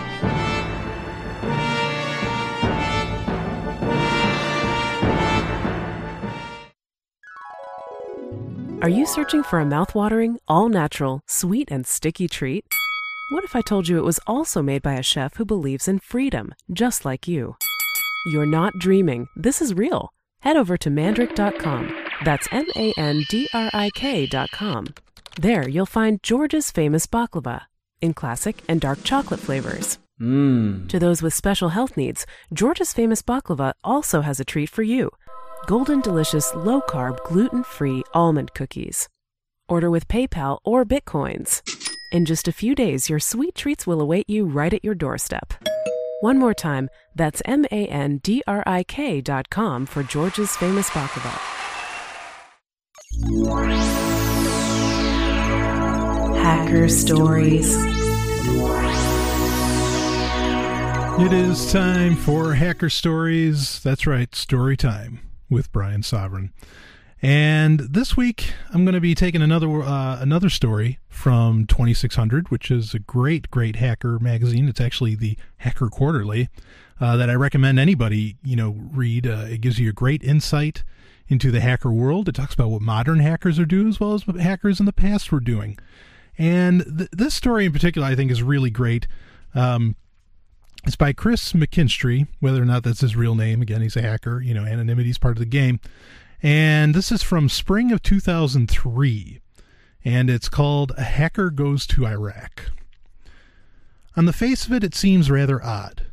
Are 8.82 8.88
you 8.88 9.06
searching 9.06 9.42
for 9.42 9.58
a 9.60 9.64
mouthwatering, 9.64 10.36
all 10.46 10.68
natural, 10.68 11.22
sweet, 11.26 11.70
and 11.70 11.86
sticky 11.86 12.28
treat? 12.28 12.64
What 13.30 13.42
if 13.44 13.56
I 13.56 13.62
told 13.62 13.88
you 13.88 13.98
it 13.98 14.04
was 14.04 14.20
also 14.26 14.62
made 14.62 14.82
by 14.82 14.94
a 14.94 15.02
chef 15.02 15.34
who 15.36 15.44
believes 15.44 15.88
in 15.88 15.98
freedom, 15.98 16.54
just 16.72 17.04
like 17.04 17.26
you? 17.26 17.56
You're 18.26 18.46
not 18.46 18.74
dreaming. 18.78 19.28
This 19.34 19.62
is 19.62 19.74
real. 19.74 20.12
Head 20.40 20.56
over 20.56 20.76
to 20.76 20.90
mandrik.com. 20.90 21.96
That's 22.24 22.48
M 22.52 22.66
A 22.76 22.92
N 22.96 23.22
D 23.30 23.48
R 23.54 23.70
I 23.72 23.90
K.com. 23.94 24.86
There 25.40 25.68
you'll 25.68 25.86
find 25.86 26.22
George's 26.22 26.70
famous 26.70 27.06
baklava. 27.06 27.62
in 28.00 28.14
classic 28.14 28.62
and 28.68 28.80
dark 28.80 29.02
chocolate 29.04 29.40
flavors. 29.40 29.98
Mmm. 30.20 30.88
To 30.88 30.98
those 30.98 31.22
with 31.22 31.34
special 31.34 31.70
health 31.70 31.96
needs, 31.96 32.26
Georgia's 32.52 32.92
famous 32.92 33.22
baklava 33.22 33.72
also 33.82 34.20
has 34.20 34.38
a 34.40 34.44
treat 34.44 34.70
for 34.70 34.82
you 34.82 35.10
golden 35.66 36.00
delicious 36.00 36.54
low 36.54 36.80
carb, 36.80 37.22
gluten 37.24 37.64
free 37.64 38.02
almond 38.14 38.54
cookies. 38.54 39.08
Order 39.68 39.90
with 39.90 40.06
PayPal 40.06 40.58
or 40.64 40.84
Bitcoins. 40.84 41.60
In 42.12 42.24
just 42.24 42.46
a 42.46 42.52
few 42.52 42.76
days, 42.76 43.10
your 43.10 43.18
sweet 43.18 43.56
treats 43.56 43.84
will 43.84 44.00
await 44.00 44.30
you 44.30 44.46
right 44.46 44.72
at 44.72 44.84
your 44.84 44.94
doorstep. 44.94 45.54
One 46.20 46.38
more 46.38 46.54
time, 46.54 46.88
that's 47.16 47.42
M 47.44 47.64
A 47.72 47.86
N 47.88 48.18
D 48.18 48.42
R 48.46 48.62
I 48.64 48.84
K 48.84 49.20
dot 49.20 49.50
com 49.50 49.86
for 49.86 50.04
George's 50.04 50.56
famous 50.56 50.88
baklava. 50.90 51.36
Hacker 56.42 56.88
Stories. 56.88 57.76
It 61.18 61.32
is 61.32 61.72
time 61.72 62.14
for 62.14 62.54
Hacker 62.54 62.90
Stories. 62.90 63.80
That's 63.82 64.06
right, 64.06 64.32
story 64.34 64.76
time 64.76 65.25
with 65.48 65.72
Brian 65.72 66.02
Sovryn. 66.02 66.50
And 67.22 67.80
this 67.80 68.16
week, 68.16 68.52
I'm 68.72 68.84
going 68.84 68.94
to 68.94 69.00
be 69.00 69.14
taking 69.14 69.40
another 69.40 69.82
uh, 69.82 70.20
another 70.20 70.50
story 70.50 70.98
from 71.08 71.66
2600, 71.66 72.50
which 72.50 72.70
is 72.70 72.92
a 72.92 72.98
great, 72.98 73.50
great 73.50 73.76
hacker 73.76 74.18
magazine. 74.18 74.68
It's 74.68 74.80
actually 74.80 75.14
the 75.14 75.38
Hacker 75.58 75.88
Quarterly 75.88 76.50
uh, 77.00 77.16
that 77.16 77.30
I 77.30 77.34
recommend 77.34 77.78
anybody 77.78 78.36
you 78.44 78.54
know 78.54 78.76
read. 78.92 79.26
Uh, 79.26 79.46
it 79.48 79.62
gives 79.62 79.78
you 79.78 79.88
a 79.88 79.94
great 79.94 80.22
insight 80.22 80.84
into 81.26 81.50
the 81.50 81.60
hacker 81.60 81.90
world. 81.90 82.28
It 82.28 82.34
talks 82.34 82.54
about 82.54 82.68
what 82.68 82.82
modern 82.82 83.20
hackers 83.20 83.58
are 83.58 83.66
doing 83.66 83.88
as 83.88 83.98
well 83.98 84.12
as 84.12 84.26
what 84.26 84.36
hackers 84.36 84.78
in 84.78 84.86
the 84.86 84.92
past 84.92 85.32
were 85.32 85.40
doing. 85.40 85.78
And 86.38 86.84
th- 86.98 87.10
this 87.12 87.34
story 87.34 87.64
in 87.64 87.72
particular, 87.72 88.06
I 88.06 88.14
think, 88.14 88.30
is 88.30 88.42
really 88.42 88.70
great. 88.70 89.06
Um, 89.54 89.96
it's 90.86 90.96
by 90.96 91.12
Chris 91.12 91.52
McKinstry, 91.52 92.28
whether 92.38 92.62
or 92.62 92.64
not 92.64 92.84
that's 92.84 93.00
his 93.00 93.16
real 93.16 93.34
name. 93.34 93.60
Again, 93.60 93.82
he's 93.82 93.96
a 93.96 94.02
hacker. 94.02 94.40
You 94.40 94.54
know, 94.54 94.64
anonymity 94.64 95.10
is 95.10 95.18
part 95.18 95.36
of 95.36 95.40
the 95.40 95.46
game. 95.46 95.80
And 96.42 96.94
this 96.94 97.10
is 97.10 97.22
from 97.22 97.48
spring 97.48 97.90
of 97.90 98.02
2003. 98.02 99.40
And 100.04 100.30
it's 100.30 100.48
called 100.48 100.92
A 100.96 101.02
Hacker 101.02 101.50
Goes 101.50 101.86
to 101.88 102.06
Iraq. 102.06 102.70
On 104.16 104.26
the 104.26 104.32
face 104.32 104.66
of 104.66 104.72
it, 104.72 104.84
it 104.84 104.94
seems 104.94 105.30
rather 105.30 105.62
odd. 105.62 106.06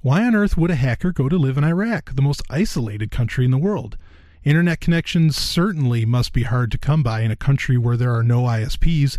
Why 0.00 0.24
on 0.24 0.34
earth 0.34 0.56
would 0.56 0.70
a 0.70 0.76
hacker 0.76 1.12
go 1.12 1.28
to 1.28 1.36
live 1.36 1.58
in 1.58 1.64
Iraq, 1.64 2.14
the 2.14 2.22
most 2.22 2.42
isolated 2.48 3.10
country 3.10 3.44
in 3.44 3.50
the 3.50 3.58
world? 3.58 3.98
Internet 4.42 4.80
connections 4.80 5.36
certainly 5.36 6.04
must 6.04 6.32
be 6.32 6.42
hard 6.42 6.70
to 6.72 6.78
come 6.78 7.02
by 7.02 7.20
in 7.20 7.30
a 7.30 7.36
country 7.36 7.78
where 7.78 7.96
there 7.96 8.14
are 8.14 8.22
no 8.22 8.42
ISPs, 8.42 9.16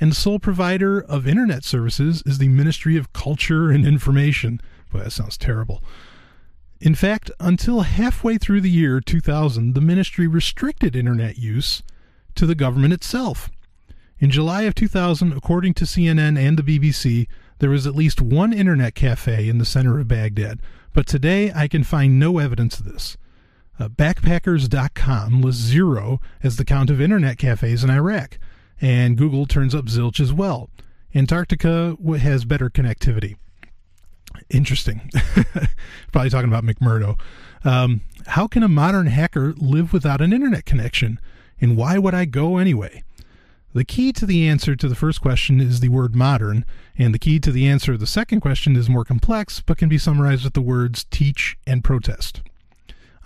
and 0.00 0.14
sole 0.14 0.38
provider 0.38 1.00
of 1.00 1.26
internet 1.26 1.64
services 1.64 2.22
is 2.26 2.38
the 2.38 2.48
Ministry 2.48 2.96
of 2.96 3.12
Culture 3.12 3.70
and 3.70 3.86
Information. 3.86 4.60
Boy, 4.92 5.00
that 5.00 5.12
sounds 5.12 5.36
terrible. 5.36 5.82
In 6.80 6.94
fact, 6.94 7.30
until 7.40 7.80
halfway 7.80 8.36
through 8.36 8.60
the 8.60 8.70
year 8.70 9.00
2000, 9.00 9.74
the 9.74 9.80
ministry 9.80 10.26
restricted 10.26 10.94
internet 10.94 11.38
use 11.38 11.82
to 12.34 12.46
the 12.46 12.54
government 12.54 12.92
itself. 12.92 13.50
In 14.18 14.30
July 14.30 14.62
of 14.62 14.74
2000, 14.74 15.32
according 15.32 15.74
to 15.74 15.84
CNN 15.84 16.38
and 16.38 16.58
the 16.58 16.62
BBC, 16.62 17.26
there 17.58 17.70
was 17.70 17.86
at 17.86 17.94
least 17.94 18.20
one 18.20 18.52
internet 18.52 18.94
cafe 18.94 19.48
in 19.48 19.58
the 19.58 19.64
center 19.64 19.98
of 19.98 20.08
Baghdad, 20.08 20.60
but 20.92 21.06
today 21.06 21.50
I 21.54 21.68
can 21.68 21.84
find 21.84 22.18
no 22.18 22.38
evidence 22.38 22.78
of 22.78 22.84
this. 22.84 23.16
Uh, 23.78 23.88
backpackers.com 23.88 25.42
lists 25.42 25.62
zero 25.62 26.20
as 26.42 26.56
the 26.56 26.64
count 26.64 26.90
of 26.90 27.00
internet 27.00 27.38
cafes 27.38 27.84
in 27.84 27.90
Iraq, 27.90 28.38
and 28.80 29.16
Google 29.16 29.46
turns 29.46 29.74
up 29.74 29.86
zilch 29.86 30.20
as 30.20 30.32
well. 30.32 30.70
Antarctica 31.14 31.96
has 32.18 32.44
better 32.44 32.68
connectivity. 32.68 33.36
Interesting. 34.50 35.10
Probably 36.12 36.30
talking 36.30 36.52
about 36.52 36.64
McMurdo. 36.64 37.18
Um, 37.64 38.02
how 38.26 38.46
can 38.46 38.62
a 38.62 38.68
modern 38.68 39.06
hacker 39.06 39.54
live 39.56 39.92
without 39.92 40.20
an 40.20 40.32
internet 40.32 40.66
connection? 40.66 41.18
And 41.60 41.76
why 41.76 41.98
would 41.98 42.14
I 42.14 42.26
go 42.26 42.58
anyway? 42.58 43.02
The 43.72 43.84
key 43.84 44.12
to 44.12 44.24
the 44.24 44.48
answer 44.48 44.74
to 44.74 44.88
the 44.88 44.94
first 44.94 45.20
question 45.20 45.60
is 45.60 45.80
the 45.80 45.90
word 45.90 46.14
modern, 46.14 46.64
and 46.96 47.12
the 47.12 47.18
key 47.18 47.38
to 47.40 47.52
the 47.52 47.66
answer 47.66 47.92
to 47.92 47.98
the 47.98 48.06
second 48.06 48.40
question 48.40 48.74
is 48.74 48.88
more 48.88 49.04
complex 49.04 49.60
but 49.60 49.76
can 49.76 49.88
be 49.88 49.98
summarized 49.98 50.44
with 50.44 50.54
the 50.54 50.62
words 50.62 51.04
teach 51.10 51.58
and 51.66 51.84
protest. 51.84 52.42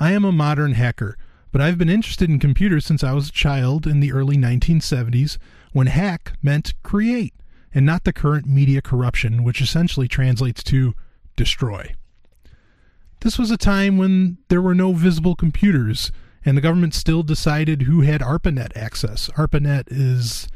I 0.01 0.13
am 0.13 0.25
a 0.25 0.33
modern 0.33 0.73
hacker, 0.73 1.17
but 1.53 1.61
I've 1.61 1.79
been 1.79 1.89
interested 1.89 2.31
in 2.31 2.39
computers 2.39 2.85
since 2.85 3.03
I 3.03 3.13
was 3.13 3.29
a 3.29 3.33
child 3.33 3.87
in 3.87 4.01
the 4.01 4.13
early 4.13 4.37
1970s 4.37 5.39
when 5.73 5.89
hack 5.89 6.33
meant 6.43 6.75
create 6.83 7.35
and 7.75 7.87
not 7.87 8.05
the 8.05 8.13
current 8.13 8.47
media 8.47 8.83
corruption, 8.83 9.45
which 9.45 9.61
essentially 9.61 10.09
translates 10.09 10.63
to 10.65 10.95
destroy. 11.37 11.95
This 13.21 13.39
was 13.39 13.51
a 13.51 13.57
time 13.57 13.99
when 13.99 14.39
there 14.49 14.63
were 14.63 14.75
no 14.75 14.93
visible 14.93 15.37
computers, 15.37 16.11
and 16.45 16.57
the 16.57 16.63
government 16.63 16.95
still 16.95 17.23
decided 17.23 17.83
who 17.83 18.01
had 18.01 18.23
ARPANET 18.23 18.77
access. 18.77 19.29
ARPANET 19.37 19.89
is 19.89 20.49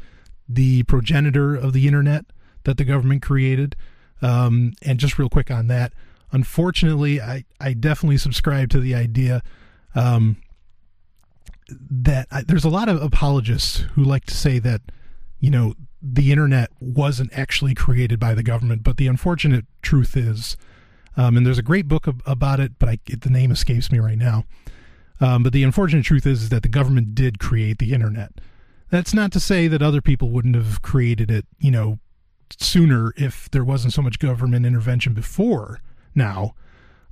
the 0.49 0.83
progenitor 0.83 1.55
of 1.55 1.73
the 1.73 1.87
internet 1.87 2.25
that 2.63 2.77
the 2.77 2.83
government 2.83 3.21
created. 3.21 3.75
Um, 4.21 4.73
and 4.81 4.99
just 4.99 5.19
real 5.19 5.29
quick 5.29 5.51
on 5.51 5.67
that, 5.67 5.93
unfortunately, 6.31 7.21
I, 7.21 7.45
I 7.61 7.73
definitely 7.73 8.17
subscribe 8.17 8.69
to 8.69 8.79
the 8.79 8.95
idea 8.95 9.41
um, 9.93 10.37
that 11.69 12.27
I, 12.31 12.43
there's 12.43 12.65
a 12.65 12.69
lot 12.69 12.89
of 12.89 13.01
apologists 13.01 13.77
who 13.93 14.03
like 14.03 14.25
to 14.25 14.35
say 14.35 14.59
that, 14.59 14.81
you 15.39 15.49
know, 15.49 15.75
the 16.01 16.31
internet 16.31 16.69
wasn't 16.79 17.33
actually 17.33 17.73
created 17.73 18.19
by 18.19 18.33
the 18.33 18.43
government, 18.43 18.83
but 18.83 18.97
the 18.97 19.07
unfortunate 19.07 19.65
truth 19.81 20.15
is, 20.15 20.57
um, 21.17 21.37
and 21.37 21.45
there's 21.45 21.57
a 21.57 21.63
great 21.63 21.87
book 21.87 22.07
ab- 22.07 22.21
about 22.25 22.59
it, 22.59 22.77
but 22.77 22.89
I, 22.89 22.99
the 23.07 23.29
name 23.29 23.51
escapes 23.51 23.91
me 23.91 23.99
right 23.99 24.17
now. 24.17 24.45
Um, 25.19 25.43
but 25.43 25.53
the 25.53 25.63
unfortunate 25.63 26.05
truth 26.05 26.25
is, 26.25 26.43
is 26.43 26.49
that 26.49 26.61
the 26.61 26.69
government 26.69 27.15
did 27.15 27.39
create 27.39 27.79
the 27.79 27.93
internet. 27.93 28.33
That's 28.91 29.13
not 29.13 29.31
to 29.31 29.39
say 29.39 29.67
that 29.67 29.81
other 29.81 30.01
people 30.01 30.29
wouldn't 30.29 30.55
have 30.55 30.81
created 30.81 31.31
it, 31.31 31.45
you 31.57 31.71
know, 31.71 31.99
sooner 32.59 33.13
if 33.17 33.49
there 33.51 33.63
wasn't 33.63 33.93
so 33.93 34.01
much 34.01 34.19
government 34.19 34.65
intervention 34.65 35.13
before 35.13 35.79
now, 36.13 36.53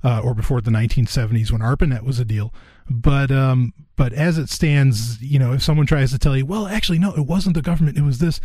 uh, 0.02 0.20
or 0.22 0.34
before 0.34 0.60
the 0.60 0.70
1970s 0.70 1.50
when 1.50 1.60
ARPANET 1.62 2.02
was 2.02 2.18
a 2.18 2.24
deal. 2.24 2.52
But 2.88 3.30
um, 3.30 3.72
but 3.96 4.12
as 4.12 4.38
it 4.38 4.50
stands, 4.50 5.22
you 5.22 5.38
know, 5.38 5.52
if 5.52 5.62
someone 5.62 5.86
tries 5.86 6.10
to 6.12 6.18
tell 6.18 6.36
you, 6.36 6.44
well, 6.44 6.66
actually, 6.66 6.98
no, 6.98 7.14
it 7.14 7.26
wasn't 7.26 7.54
the 7.54 7.62
government, 7.62 7.96
it 7.96 8.02
was 8.02 8.18
this. 8.18 8.40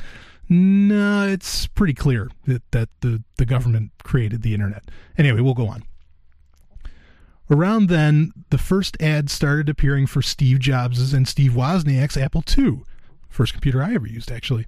No, 0.47 1.27
it's 1.27 1.67
pretty 1.67 1.93
clear 1.93 2.29
that, 2.47 2.63
that 2.71 2.89
the, 3.01 3.23
the 3.37 3.45
government 3.45 3.91
created 4.03 4.41
the 4.41 4.55
internet. 4.55 4.83
Anyway, 5.15 5.41
we'll 5.41 5.53
go 5.53 5.67
on. 5.67 5.83
Around 7.51 7.89
then, 7.89 8.31
the 8.49 8.57
first 8.57 8.99
ads 9.01 9.31
started 9.31 9.69
appearing 9.69 10.07
for 10.07 10.23
Steve 10.23 10.59
Jobs' 10.59 11.13
and 11.13 11.27
Steve 11.27 11.51
Wozniak's 11.51 12.17
Apple 12.17 12.43
II, 12.57 12.81
first 13.27 13.53
computer 13.53 13.83
I 13.83 13.93
ever 13.93 14.07
used, 14.07 14.31
actually. 14.31 14.65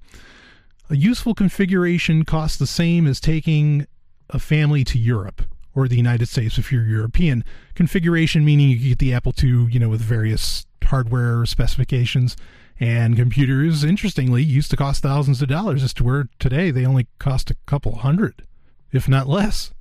A 0.90 0.96
useful 0.96 1.34
configuration 1.34 2.26
costs 2.26 2.58
the 2.58 2.68
same 2.68 3.08
as 3.08 3.20
taking 3.20 3.88
a 4.30 4.40
family 4.40 4.84
to 4.84 5.00
Europe 5.00 5.44
or 5.76 5.88
the 5.88 5.95
United 5.95 6.28
States 6.28 6.57
if 6.57 6.72
you're 6.72 6.86
European. 6.86 7.43
Configuration 7.76 8.43
meaning 8.43 8.69
you 8.69 8.89
get 8.89 8.99
the 8.99 9.13
Apple 9.13 9.34
II, 9.41 9.67
you 9.69 9.80
know, 9.80 9.89
with 9.89 10.01
various 10.01 10.65
hardware 10.84 11.45
specifications. 11.45 12.36
And 12.80 13.15
computers, 13.15 13.84
interestingly, 13.84 14.43
used 14.43 14.72
to 14.72 14.78
cost 14.78 15.03
thousands 15.03 15.41
of 15.41 15.49
dollars, 15.49 15.84
as 15.84 15.93
to 15.95 16.03
where 16.03 16.30
today 16.39 16.72
they 16.72 16.86
only 16.86 17.07
cost 17.19 17.51
a 17.51 17.55
couple 17.67 17.95
hundred, 17.97 18.43
if 18.91 19.07
not 19.07 19.28
less. 19.28 19.72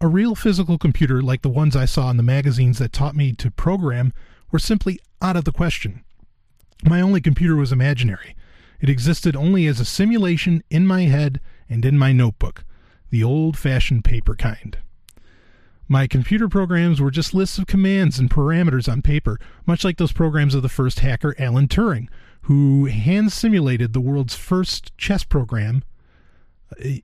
A 0.00 0.08
real 0.08 0.34
physical 0.34 0.78
computer 0.78 1.22
like 1.22 1.42
the 1.42 1.48
ones 1.48 1.76
I 1.76 1.84
saw 1.84 2.10
in 2.10 2.16
the 2.16 2.24
magazines 2.24 2.78
that 2.78 2.92
taught 2.92 3.14
me 3.14 3.32
to 3.34 3.50
program 3.50 4.12
were 4.50 4.58
simply 4.58 4.98
out 5.22 5.36
of 5.36 5.44
the 5.44 5.52
question. 5.52 6.04
My 6.84 7.00
only 7.00 7.20
computer 7.20 7.56
was 7.56 7.72
imaginary. 7.72 8.36
It 8.80 8.90
existed 8.90 9.36
only 9.36 9.66
as 9.66 9.80
a 9.80 9.84
simulation 9.84 10.62
in 10.68 10.86
my 10.86 11.02
head 11.02 11.40
and 11.68 11.84
in 11.84 11.96
my 11.96 12.12
notebook, 12.12 12.64
the 13.14 13.22
old 13.22 13.56
fashioned 13.56 14.02
paper 14.02 14.34
kind. 14.34 14.76
My 15.86 16.08
computer 16.08 16.48
programs 16.48 17.00
were 17.00 17.12
just 17.12 17.32
lists 17.32 17.58
of 17.58 17.68
commands 17.68 18.18
and 18.18 18.28
parameters 18.28 18.90
on 18.90 19.02
paper, 19.02 19.38
much 19.66 19.84
like 19.84 19.98
those 19.98 20.10
programs 20.10 20.52
of 20.52 20.62
the 20.62 20.68
first 20.68 20.98
hacker, 20.98 21.32
Alan 21.38 21.68
Turing, 21.68 22.08
who 22.42 22.86
hand 22.86 23.30
simulated 23.30 23.92
the 23.92 24.00
world's 24.00 24.34
first 24.34 24.98
chess 24.98 25.22
program 25.22 25.84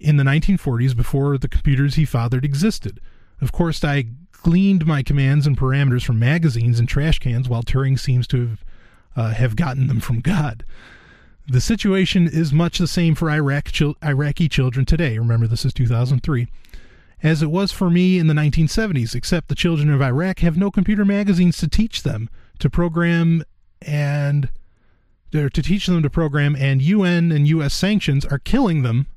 in 0.01 0.17
the 0.17 0.25
1940s 0.25 0.97
before 0.97 1.39
the 1.39 1.47
computers 1.47 1.95
he 1.95 2.05
fathered 2.05 2.45
existed. 2.45 2.99
Of 3.41 3.53
course, 3.53 3.85
I 3.85 4.07
gleaned 4.33 4.87
my 4.87 5.05
commands 5.05 5.47
and 5.47 5.57
parameters 5.57 6.05
from 6.05 6.19
magazines 6.19 6.81
and 6.81 6.89
trash 6.89 7.21
cans, 7.21 7.49
while 7.49 7.63
Turing 7.63 7.97
seems 7.97 8.27
to 8.27 8.49
have, 8.49 8.65
uh, 9.15 9.35
have 9.35 9.55
gotten 9.55 9.87
them 9.87 10.01
from 10.01 10.19
God. 10.19 10.65
The 11.51 11.61
situation 11.61 12.29
is 12.29 12.53
much 12.53 12.79
the 12.79 12.87
same 12.87 13.17
for 13.17 13.29
Iraq 13.29 13.73
chil- 13.73 13.97
Iraqi 14.05 14.49
children 14.49 14.87
today. 14.87 15.19
Remember, 15.19 15.49
this 15.49 15.65
is 15.65 15.75
2003 15.75 16.47
as 17.25 17.43
it 17.43 17.51
was 17.51 17.73
for 17.73 17.91
me 17.91 18.19
in 18.19 18.29
the 18.29 18.35
1970s, 18.35 19.17
except 19.17 19.49
the 19.49 19.57
children 19.57 19.91
of 19.91 20.01
Iraq 20.01 20.39
have 20.39 20.57
no 20.57 20.71
computer 20.71 21.05
magazines 21.05 21.57
to 21.59 21.67
teach 21.67 22.05
them 22.05 22.31
to 22.61 22.71
program 22.71 23.43
and 23.83 24.49
to 25.33 25.51
teach 25.51 25.87
them 25.87 26.05
to 26.05 26.09
program, 26.09 26.55
and 26.55 26.83
UN 26.83 27.33
and 27.33 27.49
US 27.49 27.75
sanctions 27.75 28.25
are 28.25 28.39
killing 28.39 28.83
them 28.83 29.09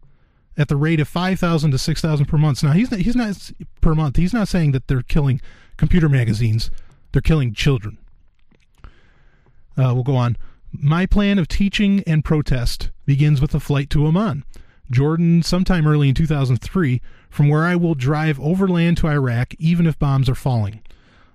at 0.57 0.69
the 0.69 0.75
rate 0.75 0.99
of 0.99 1.07
5,000 1.07 1.69
to 1.69 1.77
6,000 1.77 2.25
per 2.25 2.37
month. 2.37 2.63
Now, 2.63 2.71
he's 2.71 2.89
not, 2.89 2.99
he's 3.01 3.15
not 3.15 3.51
per 3.79 3.93
month. 3.93 4.15
He's 4.15 4.33
not 4.33 4.47
saying 4.47 4.71
that 4.71 4.87
they're 4.87 5.03
killing 5.03 5.39
computer 5.77 6.09
magazines. 6.09 6.71
They're 7.11 7.21
killing 7.21 7.53
children. 7.53 7.99
Uh, 9.77 9.93
we'll 9.93 10.03
go 10.03 10.15
on. 10.15 10.35
My 10.73 11.05
plan 11.05 11.37
of 11.37 11.47
teaching 11.47 12.03
and 12.07 12.25
protest 12.25 12.89
begins 13.05 13.39
with 13.39 13.53
a 13.53 13.59
flight 13.59 13.89
to 13.91 14.07
Amman, 14.07 14.43
Jordan, 14.91 15.43
sometime 15.43 15.87
early 15.87 16.09
in 16.09 16.15
2003, 16.15 17.01
from 17.29 17.47
where 17.47 17.63
I 17.63 17.75
will 17.75 17.95
drive 17.95 18.39
overland 18.39 18.97
to 18.97 19.07
Iraq 19.07 19.53
even 19.59 19.85
if 19.85 19.99
bombs 19.99 20.27
are 20.29 20.35
falling. 20.35 20.81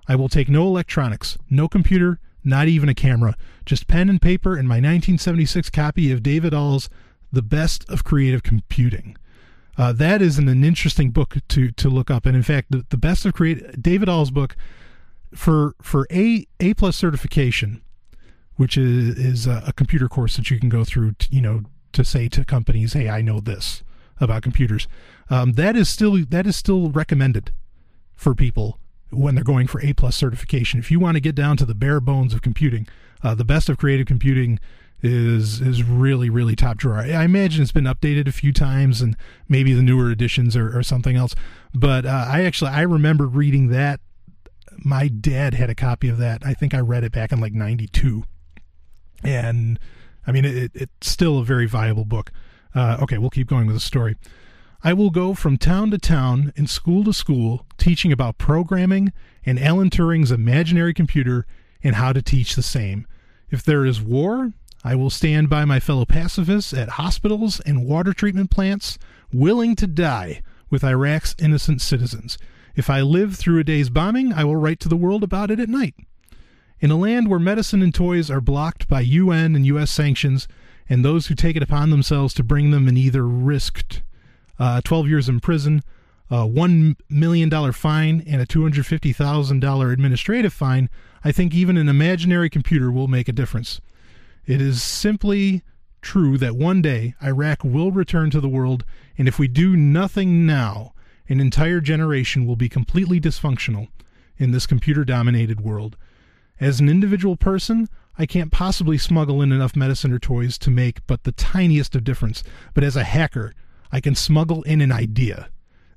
I 0.09 0.16
will 0.16 0.28
take 0.28 0.49
no 0.49 0.62
electronics, 0.66 1.39
no 1.49 1.68
computer, 1.68 2.18
not 2.43 2.66
even 2.66 2.89
a 2.89 2.95
camera, 2.95 3.36
just 3.64 3.86
pen 3.86 4.09
and 4.09 4.20
paper 4.20 4.57
and 4.57 4.66
my 4.66 4.76
1976 4.76 5.70
copy 5.70 6.11
of 6.11 6.22
David 6.22 6.53
Ahl's 6.53 6.89
The 7.32 7.43
Best 7.43 7.89
of 7.89 8.05
Creative 8.05 8.43
Computing. 8.43 9.16
Uh, 9.76 9.93
that 9.93 10.20
is 10.20 10.39
an, 10.39 10.49
an 10.49 10.64
interesting 10.64 11.11
book 11.11 11.36
to 11.49 11.70
to 11.70 11.89
look 11.89 12.11
up, 12.11 12.26
and 12.26 12.34
in 12.34 12.43
fact, 12.43 12.72
the, 12.72 12.84
the 12.89 12.97
best 12.97 13.24
of 13.24 13.32
creative 13.32 13.80
David 13.80 14.09
Ahl's 14.09 14.32
book 14.32 14.57
for 15.32 15.76
for 15.80 16.07
a 16.11 16.47
A 16.59 16.74
plus 16.74 16.97
certification, 16.97 17.80
which 18.59 18.77
is 18.77 19.17
is 19.17 19.47
a, 19.47 19.63
a 19.69 19.73
computer 19.73 20.09
course 20.09 20.37
that 20.37 20.51
you 20.51 20.61
can 20.61 20.69
go 20.69 20.85
through, 20.85 21.13
to, 21.13 21.29
you 21.31 21.41
know, 21.41 21.63
to 21.93 22.05
say 22.05 22.29
to 22.29 22.45
companies, 22.45 22.93
"Hey, 22.93 23.09
I 23.09 23.23
know 23.23 23.41
this 23.41 23.83
about 24.21 24.43
computers." 24.43 24.87
Um, 25.31 25.53
that 25.53 25.77
is 25.77 25.89
still 25.89 26.19
that 26.29 26.47
is 26.47 26.57
still 26.57 26.91
recommended 26.91 27.53
for 28.15 28.35
people 28.35 28.79
when 29.11 29.35
they're 29.35 29.45
going 29.45 29.69
for 29.69 29.81
A 29.81 29.93
plus 29.93 30.17
certification. 30.17 30.81
If 30.81 30.91
you 30.91 31.01
want 31.01 31.15
to 31.15 31.21
get 31.21 31.35
down 31.35 31.57
to 31.59 31.65
the 31.65 31.75
bare 31.75 32.01
bones 32.01 32.35
of 32.35 32.43
computing, 32.43 32.87
uh, 33.23 33.35
the 33.35 33.45
best 33.45 33.69
of 33.69 33.79
creative 33.79 34.07
computing 34.07 34.59
is 35.03 35.61
is 35.61 35.85
really 35.85 36.29
really 36.29 36.57
top 36.57 36.77
drawer. 36.77 36.99
I 36.99 37.23
imagine 37.23 37.63
it's 37.63 37.71
been 37.71 37.85
updated 37.85 38.27
a 38.27 38.33
few 38.33 38.53
times 38.53 39.01
and 39.01 39.17
maybe 39.49 39.73
the 39.73 39.83
newer 39.83 40.11
editions 40.11 40.57
or, 40.57 40.77
or 40.77 40.83
something 40.83 41.15
else. 41.15 41.35
But 41.73 42.05
uh, 42.05 42.27
I 42.29 42.43
actually 42.43 42.73
I 42.73 42.83
remember 42.83 43.27
reading 43.27 43.69
that. 43.69 44.01
My 44.85 45.09
dad 45.09 45.55
had 45.55 45.71
a 45.71 45.75
copy 45.75 46.09
of 46.09 46.19
that. 46.19 46.43
I 46.45 46.55
think 46.55 46.73
I 46.73 46.81
read 46.81 47.05
it 47.05 47.13
back 47.13 47.33
in 47.33 47.41
like 47.41 47.53
'92, 47.53 48.25
and 49.23 49.79
I 50.27 50.33
mean 50.33 50.45
it, 50.45 50.71
it's 50.75 51.09
still 51.09 51.39
a 51.39 51.45
very 51.45 51.66
viable 51.66 52.05
book. 52.05 52.33
Uh, 52.75 52.99
okay, 53.03 53.19
we'll 53.19 53.31
keep 53.31 53.49
going 53.49 53.66
with 53.66 53.77
the 53.77 53.81
story. 53.81 54.16
I 54.85 54.93
will 54.93 55.11
go 55.11 55.35
from 55.35 55.59
town 55.59 55.91
to 55.91 55.99
town 55.99 56.53
and 56.57 56.71
school 56.71 57.03
to 57.05 57.12
school 57.12 57.66
teaching 57.79 58.12
about 58.12 58.39
programming 58.39 59.12
and 59.45 59.59
Alan 59.59 59.91
Turing's 59.91 60.31
imaginary 60.31 60.95
computer 60.95 61.47
and 61.83 61.97
how 61.97 62.12
to 62.12 62.23
teach 62.23 62.55
the 62.55 62.62
same. 62.62 63.07
If 63.51 63.64
there 63.64 63.85
is 63.85 64.01
war, 64.01 64.53
I 64.85 64.95
will 64.95 65.11
stand 65.11 65.51
by 65.51 65.64
my 65.64 65.81
fellow 65.81 66.05
pacifists 66.05 66.73
at 66.73 66.91
hospitals 66.91 67.59
and 67.61 67.87
water 67.87 68.12
treatment 68.12 68.51
plants, 68.51 68.99
willing 69.33 69.75
to 69.77 69.87
die 69.87 70.43
with 70.71 70.85
Iraq's 70.85 71.35
innocent 71.39 71.81
citizens. 71.81 72.39
If 72.77 72.89
I 72.89 73.01
live 73.01 73.37
through 73.37 73.59
a 73.59 73.64
day's 73.64 73.91
bombing, 73.91 74.33
I 74.33 74.45
will 74.45 74.57
write 74.57 74.79
to 74.81 74.89
the 74.89 74.97
world 74.97 75.25
about 75.25 75.51
it 75.51 75.59
at 75.59 75.69
night. 75.69 75.95
In 76.81 76.91
a 76.93 76.97
land 76.97 77.29
where 77.29 77.41
medicine 77.41 77.83
and 77.83 77.93
toys 77.93 78.31
are 78.31 78.41
blocked 78.41 78.87
by 78.87 79.01
UN 79.01 79.57
and 79.57 79.66
US 79.66 79.91
sanctions, 79.91 80.47
and 80.89 81.05
those 81.05 81.26
who 81.26 81.35
take 81.35 81.57
it 81.57 81.62
upon 81.62 81.91
themselves 81.91 82.33
to 82.35 82.45
bring 82.45 82.70
them 82.70 82.87
in 82.87 82.97
either 82.97 83.26
risked 83.26 84.03
uh, 84.59 84.81
12 84.83 85.09
years 85.09 85.29
in 85.29 85.41
prison, 85.41 85.83
a 86.31 86.47
$1 86.47 86.97
million 87.09 87.72
fine, 87.72 88.22
and 88.26 88.41
a 88.41 88.47
$250,000 88.47 89.93
administrative 89.93 90.53
fine, 90.53 90.89
I 91.24 91.33
think 91.33 91.55
even 91.55 91.76
an 91.76 91.89
imaginary 91.89 92.51
computer 92.51 92.91
will 92.93 93.09
make 93.09 93.29
a 93.29 93.33
difference. 93.33 93.81
It 94.47 94.61
is 94.61 94.83
simply 94.83 95.62
true 96.01 96.39
that 96.39 96.55
one 96.57 96.81
day 96.81 97.14
Iraq 97.22 97.64
will 97.64 97.91
return 97.91 98.31
to 98.31 98.41
the 98.41 98.49
world, 98.49 98.85
and 99.16 99.26
if 99.26 99.39
we 99.39 99.49
do 99.49 99.76
nothing 99.76 100.47
now, 100.47 100.93
an 101.29 101.41
entire 101.41 101.81
generation 101.81 102.47
will 102.47 102.57
be 102.57 102.68
completely 102.68 103.20
dysfunctional 103.20 103.89
in 104.39 104.53
this 104.53 104.66
computer 104.66 105.05
dominated 105.05 105.61
world. 105.61 105.97
As 106.61 106.81
an 106.81 106.89
individual 106.89 107.37
person, 107.37 107.89
I 108.19 108.27
can't 108.27 108.51
possibly 108.51 108.99
smuggle 108.99 109.43
in 109.43 109.53
enough 109.53 109.77
medicine 109.77 110.13
or 110.13 110.19
toys 110.19 110.59
to 110.59 110.71
make 110.71 111.07
but 111.07 111.25
the 111.25 111.33
tiniest 111.33 111.95
of 111.95 112.05
difference, 112.05 112.43
but 112.75 112.83
as 112.83 112.97
a 112.97 113.05
hacker, 113.05 113.55
I 113.93 114.01
can 114.01 114.15
smuggle 114.15 114.63
in 114.65 114.81
an 114.81 114.93
idea 114.93 115.49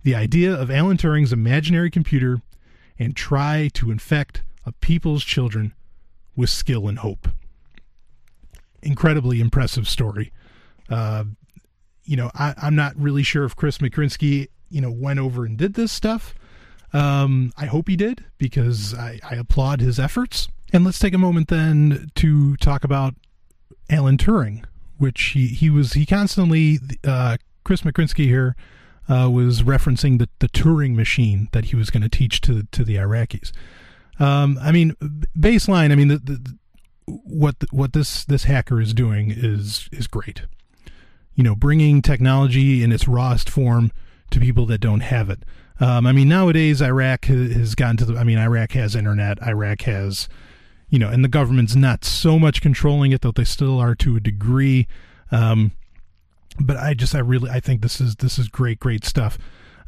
the 0.03 0.15
idea 0.15 0.53
of 0.53 0.71
Alan 0.71 0.97
Turing's 0.97 1.33
imaginary 1.33 1.89
computer 1.89 2.41
and 2.97 3.15
try 3.15 3.69
to 3.73 3.91
infect 3.91 4.43
a 4.65 4.71
people's 4.73 5.23
children 5.23 5.73
with 6.35 6.49
skill 6.49 6.87
and 6.87 6.99
hope. 6.99 7.27
Incredibly 8.81 9.39
impressive 9.39 9.87
story. 9.87 10.31
Uh, 10.89 11.25
you 12.03 12.17
know, 12.17 12.31
I, 12.33 12.53
am 12.61 12.75
not 12.75 12.95
really 12.97 13.23
sure 13.23 13.43
if 13.43 13.55
Chris 13.55 13.77
McCrinsky, 13.77 14.47
you 14.69 14.81
know, 14.81 14.91
went 14.91 15.19
over 15.19 15.45
and 15.45 15.57
did 15.57 15.75
this 15.75 15.91
stuff. 15.91 16.33
Um, 16.93 17.53
I 17.57 17.65
hope 17.65 17.87
he 17.87 17.95
did 17.95 18.25
because 18.37 18.93
I, 18.93 19.19
I 19.29 19.35
applaud 19.35 19.79
his 19.81 19.99
efforts. 19.99 20.47
And 20.73 20.83
let's 20.85 20.99
take 20.99 21.13
a 21.13 21.17
moment 21.17 21.47
then 21.49 22.11
to 22.15 22.55
talk 22.57 22.83
about 22.83 23.15
Alan 23.89 24.17
Turing, 24.17 24.63
which 24.97 25.21
he, 25.21 25.47
he 25.47 25.69
was 25.69 25.93
he 25.93 26.05
constantly 26.05 26.79
uh, 27.03 27.37
Chris 27.63 27.81
McCrinsky 27.81 28.25
here 28.25 28.55
uh, 29.09 29.29
was 29.29 29.63
referencing 29.63 30.19
the, 30.19 30.29
the 30.39 30.47
Turing 30.47 30.95
machine 30.95 31.49
that 31.51 31.65
he 31.65 31.75
was 31.75 31.89
going 31.89 32.03
to 32.03 32.09
teach 32.09 32.41
to 32.41 32.63
to 32.71 32.83
the 32.83 32.95
Iraqis. 32.95 33.51
Um, 34.19 34.57
I 34.61 34.71
mean, 34.71 34.95
baseline. 35.37 35.91
I 35.91 35.95
mean, 35.95 36.09
the, 36.09 36.17
the, 36.17 36.57
what 37.05 37.55
what 37.71 37.93
this 37.93 38.23
this 38.25 38.45
hacker 38.45 38.79
is 38.79 38.93
doing 38.93 39.31
is 39.31 39.89
is 39.91 40.07
great. 40.07 40.43
You 41.35 41.43
know, 41.43 41.55
bringing 41.55 42.01
technology 42.01 42.83
in 42.83 42.91
its 42.91 43.07
rawest 43.07 43.49
form 43.49 43.91
to 44.29 44.39
people 44.39 44.65
that 44.67 44.79
don't 44.79 45.01
have 45.01 45.29
it. 45.29 45.43
Um, 45.81 46.05
I 46.05 46.11
mean, 46.11 46.29
nowadays 46.29 46.81
Iraq 46.81 47.25
has 47.25 47.73
gotten 47.73 47.97
to 47.97 48.05
the. 48.05 48.17
I 48.17 48.23
mean, 48.23 48.37
Iraq 48.37 48.73
has 48.73 48.95
internet. 48.95 49.41
Iraq 49.41 49.81
has, 49.81 50.29
you 50.89 50.99
know, 50.99 51.09
and 51.09 51.23
the 51.23 51.29
government's 51.29 51.75
not 51.75 52.05
so 52.05 52.37
much 52.37 52.61
controlling 52.61 53.11
it, 53.11 53.21
though 53.21 53.31
they 53.31 53.43
still 53.43 53.79
are 53.79 53.95
to 53.95 54.15
a 54.15 54.19
degree. 54.19 54.87
Um, 55.31 55.71
but 56.59 56.77
I 56.77 56.93
just 56.93 57.15
I 57.15 57.19
really 57.19 57.49
I 57.49 57.59
think 57.59 57.81
this 57.81 57.99
is 57.99 58.15
this 58.17 58.37
is 58.37 58.47
great 58.47 58.79
great 58.79 59.03
stuff. 59.03 59.39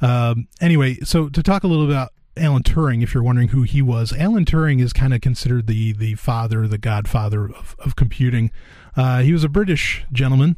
Um, 0.02 0.48
anyway, 0.60 0.96
so 1.04 1.30
to 1.30 1.44
talk 1.44 1.64
a 1.64 1.68
little 1.68 1.86
about 1.86 2.12
Alan 2.36 2.64
Turing, 2.64 3.04
if 3.04 3.14
you're 3.14 3.24
wondering 3.24 3.50
who 3.50 3.62
he 3.62 3.82
was, 3.82 4.12
Alan 4.14 4.46
Turing 4.46 4.82
is 4.82 4.94
kind 4.94 5.14
of 5.14 5.22
considered 5.22 5.68
the 5.68 5.94
the 5.94 6.16
father, 6.16 6.68
the 6.68 6.80
godfather 6.80 7.46
of, 7.46 7.76
of 7.80 7.96
computing. 7.96 8.52
Uh, 8.96 9.22
he 9.22 9.32
was 9.32 9.44
a 9.44 9.50
British 9.50 10.04
gentleman, 10.12 10.58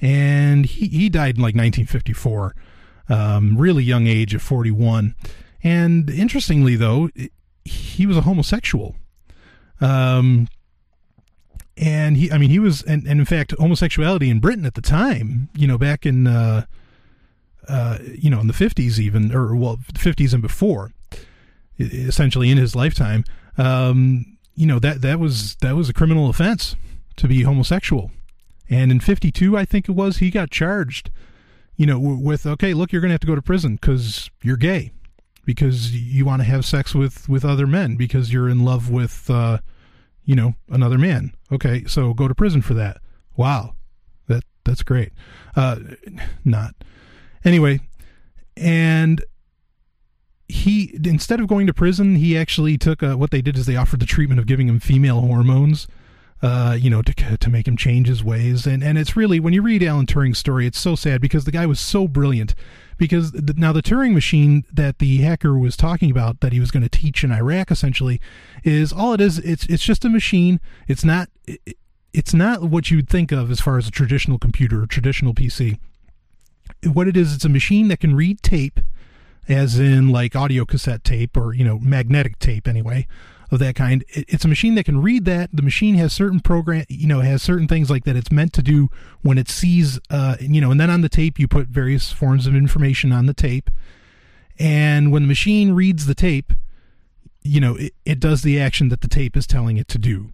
and 0.00 0.66
he, 0.66 0.86
he 0.86 1.08
died 1.08 1.36
in 1.36 1.42
like 1.42 1.54
1954, 1.54 2.54
um, 3.08 3.56
really 3.56 3.82
young 3.82 4.06
age 4.06 4.34
of 4.34 4.42
41. 4.42 5.14
And 5.62 6.08
interestingly, 6.10 6.76
though, 6.76 7.10
he 7.64 8.06
was 8.06 8.16
a 8.16 8.22
homosexual. 8.22 8.96
Um, 9.80 10.48
and 11.78 12.16
he 12.16 12.30
i 12.32 12.38
mean 12.38 12.50
he 12.50 12.58
was 12.58 12.82
and, 12.82 13.06
and 13.06 13.20
in 13.20 13.24
fact 13.24 13.54
homosexuality 13.58 14.28
in 14.28 14.40
britain 14.40 14.66
at 14.66 14.74
the 14.74 14.80
time 14.80 15.48
you 15.54 15.66
know 15.66 15.78
back 15.78 16.04
in 16.04 16.26
uh 16.26 16.64
uh 17.68 17.98
you 18.02 18.28
know 18.28 18.40
in 18.40 18.46
the 18.48 18.52
50s 18.52 18.98
even 18.98 19.32
or 19.34 19.54
well 19.54 19.76
50s 19.76 20.32
and 20.32 20.42
before 20.42 20.90
essentially 21.78 22.50
in 22.50 22.58
his 22.58 22.74
lifetime 22.74 23.24
um 23.56 24.36
you 24.54 24.66
know 24.66 24.78
that 24.78 25.02
that 25.02 25.20
was 25.20 25.54
that 25.56 25.76
was 25.76 25.88
a 25.88 25.92
criminal 25.92 26.28
offense 26.28 26.74
to 27.16 27.28
be 27.28 27.42
homosexual 27.42 28.10
and 28.68 28.90
in 28.90 28.98
52 28.98 29.56
i 29.56 29.64
think 29.64 29.88
it 29.88 29.92
was 29.92 30.18
he 30.18 30.30
got 30.30 30.50
charged 30.50 31.10
you 31.78 31.86
know 31.86 31.98
with 31.98 32.44
okay 32.44 32.74
look 32.74 32.92
you're 32.92 33.00
going 33.00 33.08
to 33.08 33.14
have 33.14 33.20
to 33.20 33.26
go 33.26 33.34
to 33.34 33.40
prison 33.40 33.78
cuz 33.78 34.30
you're 34.42 34.58
gay 34.58 34.92
because 35.46 35.94
you 35.94 36.26
want 36.26 36.40
to 36.40 36.44
have 36.44 36.66
sex 36.66 36.94
with 36.94 37.26
with 37.26 37.42
other 37.42 37.66
men 37.66 37.96
because 37.96 38.30
you're 38.30 38.50
in 38.50 38.62
love 38.62 38.90
with 38.90 39.30
uh 39.30 39.58
you 40.28 40.36
know, 40.36 40.54
another 40.68 40.98
man. 40.98 41.32
Okay, 41.50 41.84
so 41.86 42.12
go 42.12 42.28
to 42.28 42.34
prison 42.34 42.60
for 42.60 42.74
that. 42.74 42.98
Wow, 43.34 43.72
that 44.26 44.44
that's 44.62 44.82
great. 44.82 45.10
Uh, 45.56 45.78
not 46.44 46.74
anyway, 47.46 47.80
and 48.54 49.24
he 50.46 50.94
instead 51.02 51.40
of 51.40 51.48
going 51.48 51.66
to 51.66 51.72
prison, 51.72 52.16
he 52.16 52.36
actually 52.36 52.76
took 52.76 53.00
a, 53.00 53.16
what 53.16 53.30
they 53.30 53.40
did 53.40 53.56
is 53.56 53.64
they 53.64 53.74
offered 53.74 54.00
the 54.00 54.06
treatment 54.06 54.38
of 54.38 54.46
giving 54.46 54.68
him 54.68 54.78
female 54.78 55.22
hormones. 55.22 55.88
Uh, 56.40 56.76
you 56.78 56.88
know, 56.88 57.02
to 57.02 57.36
to 57.36 57.50
make 57.50 57.66
him 57.66 57.76
change 57.76 58.06
his 58.06 58.22
ways, 58.22 58.64
and 58.64 58.82
and 58.82 58.96
it's 58.96 59.16
really 59.16 59.40
when 59.40 59.52
you 59.52 59.60
read 59.60 59.82
Alan 59.82 60.06
Turing's 60.06 60.38
story, 60.38 60.66
it's 60.66 60.78
so 60.78 60.94
sad 60.94 61.20
because 61.20 61.44
the 61.44 61.50
guy 61.50 61.66
was 61.66 61.80
so 61.80 62.06
brilliant 62.06 62.54
because 62.98 63.32
the, 63.32 63.54
now 63.56 63.72
the 63.72 63.82
Turing 63.82 64.12
machine 64.12 64.64
that 64.72 64.98
the 64.98 65.18
hacker 65.18 65.56
was 65.56 65.76
talking 65.76 66.10
about 66.10 66.40
that 66.40 66.52
he 66.52 66.60
was 66.60 66.70
going 66.70 66.82
to 66.82 66.88
teach 66.88 67.24
in 67.24 67.32
Iraq 67.32 67.70
essentially 67.70 68.20
is 68.64 68.92
all 68.92 69.14
it 69.14 69.20
is. 69.20 69.38
It's 69.38 69.64
it's 69.66 69.82
just 69.84 70.04
a 70.04 70.08
machine. 70.08 70.60
It's 70.86 71.04
not. 71.04 71.30
It, 71.46 71.78
it's 72.12 72.34
not 72.34 72.62
what 72.62 72.90
you'd 72.90 73.08
think 73.08 73.32
of 73.32 73.50
as 73.50 73.60
far 73.60 73.78
as 73.78 73.86
a 73.86 73.90
traditional 73.90 74.38
computer 74.38 74.82
or 74.82 74.86
traditional 74.86 75.34
PC. 75.34 75.78
What 76.84 77.06
it 77.06 77.16
is, 77.16 77.34
it's 77.34 77.44
a 77.44 77.50
machine 77.50 77.88
that 77.88 78.00
can 78.00 78.16
read 78.16 78.42
tape, 78.42 78.80
as 79.48 79.78
in 79.78 80.08
like 80.08 80.34
audio 80.34 80.64
cassette 80.64 81.04
tape 81.04 81.36
or 81.36 81.54
you 81.54 81.64
know 81.64 81.78
magnetic 81.78 82.38
tape 82.38 82.66
anyway, 82.66 83.06
of 83.50 83.58
that 83.60 83.74
kind. 83.74 84.04
It's 84.08 84.44
a 84.44 84.48
machine 84.48 84.74
that 84.74 84.84
can 84.84 85.02
read 85.02 85.24
that. 85.24 85.50
The 85.52 85.62
machine 85.62 85.94
has 85.96 86.12
certain 86.12 86.40
program, 86.40 86.84
you 86.88 87.06
know, 87.06 87.20
has 87.20 87.42
certain 87.42 87.68
things 87.68 87.90
like 87.90 88.04
that 88.04 88.16
it's 88.16 88.32
meant 88.32 88.52
to 88.54 88.62
do 88.62 88.88
when 89.22 89.38
it 89.38 89.48
sees, 89.48 89.98
uh, 90.10 90.36
you 90.40 90.60
know, 90.60 90.70
and 90.70 90.80
then 90.80 90.90
on 90.90 91.00
the 91.00 91.08
tape 91.08 91.38
you 91.38 91.48
put 91.48 91.68
various 91.68 92.12
forms 92.12 92.46
of 92.46 92.54
information 92.54 93.12
on 93.12 93.26
the 93.26 93.34
tape, 93.34 93.70
and 94.58 95.12
when 95.12 95.22
the 95.22 95.28
machine 95.28 95.72
reads 95.72 96.06
the 96.06 96.14
tape, 96.14 96.52
you 97.42 97.60
know, 97.60 97.76
it, 97.76 97.94
it 98.04 98.20
does 98.20 98.42
the 98.42 98.60
action 98.60 98.88
that 98.88 99.00
the 99.00 99.08
tape 99.08 99.36
is 99.36 99.46
telling 99.46 99.76
it 99.76 99.88
to 99.88 99.98
do. 99.98 100.32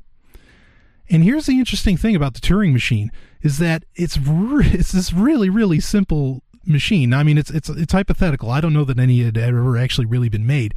And 1.11 1.23
here's 1.23 1.47
the 1.47 1.59
interesting 1.59 1.97
thing 1.97 2.17
about 2.17 2.35
the 2.35 2.41
Turing 2.41 2.73
machine 2.73 3.13
is 3.43 3.59
that 3.59 3.85
it's 3.95 4.19
re- 4.19 4.67
it's 4.73 4.93
this 4.93 5.13
really 5.13 5.51
really 5.51 5.81
simple 5.81 6.43
machine. 6.67 7.13
I 7.13 7.23
mean, 7.23 7.39
it's 7.39 7.51
it's 7.51 7.69
it's 7.69 7.93
hypothetical. 7.93 8.51
I 8.51 8.61
don't 8.61 8.73
know 8.73 8.85
that 8.85 8.99
any 8.99 9.23
had 9.23 9.37
ever 9.37 9.77
actually 9.77 10.07
really 10.07 10.29
been 10.29 10.47
made, 10.47 10.75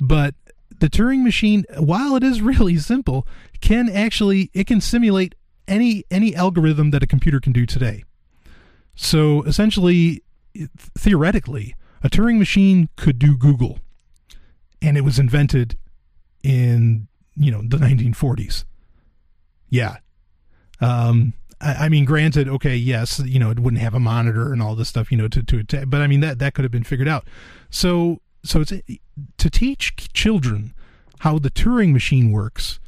but 0.00 0.34
the 0.78 0.88
Turing 0.88 1.22
machine, 1.22 1.64
while 1.78 2.16
it 2.16 2.22
is 2.22 2.40
really 2.42 2.76
simple, 2.78 3.26
can 3.60 3.88
actually 3.88 4.50
it 4.54 4.66
can 4.66 4.80
simulate 4.80 5.34
any 5.68 6.04
any 6.10 6.34
algorithm 6.34 6.90
that 6.90 7.02
a 7.02 7.06
computer 7.06 7.40
can 7.40 7.52
do 7.52 7.66
today. 7.66 8.04
So 8.94 9.42
essentially, 9.42 10.22
theoretically, 10.96 11.74
a 12.02 12.08
Turing 12.08 12.38
machine 12.38 12.88
could 12.96 13.18
do 13.18 13.36
Google, 13.36 13.78
and 14.80 14.96
it 14.96 15.02
was 15.02 15.18
invented 15.18 15.76
in 16.42 17.08
you 17.36 17.50
know 17.50 17.62
the 17.62 17.76
1940s. 17.76 18.64
Yeah. 19.68 19.96
Um, 20.80 21.32
I, 21.60 21.74
I, 21.74 21.88
mean, 21.88 22.04
granted, 22.04 22.48
okay, 22.48 22.76
yes, 22.76 23.18
you 23.20 23.38
know, 23.38 23.50
it 23.50 23.58
wouldn't 23.58 23.82
have 23.82 23.94
a 23.94 24.00
monitor 24.00 24.52
and 24.52 24.62
all 24.62 24.74
this 24.74 24.88
stuff, 24.88 25.10
you 25.10 25.16
know, 25.16 25.28
to 25.28 25.42
to 25.42 25.86
but 25.86 26.00
I 26.00 26.06
mean 26.06 26.20
that 26.20 26.38
that 26.38 26.54
could 26.54 26.64
have 26.64 26.72
been 26.72 26.84
figured 26.84 27.08
out. 27.08 27.26
So 27.70 28.20
so 28.44 28.60
it's 28.60 28.72
to 29.38 29.50
teach 29.50 30.12
children 30.12 30.74
how 31.20 31.38
the 31.38 31.50
Turing 31.50 31.92
machine 31.92 32.30
works 32.30 32.78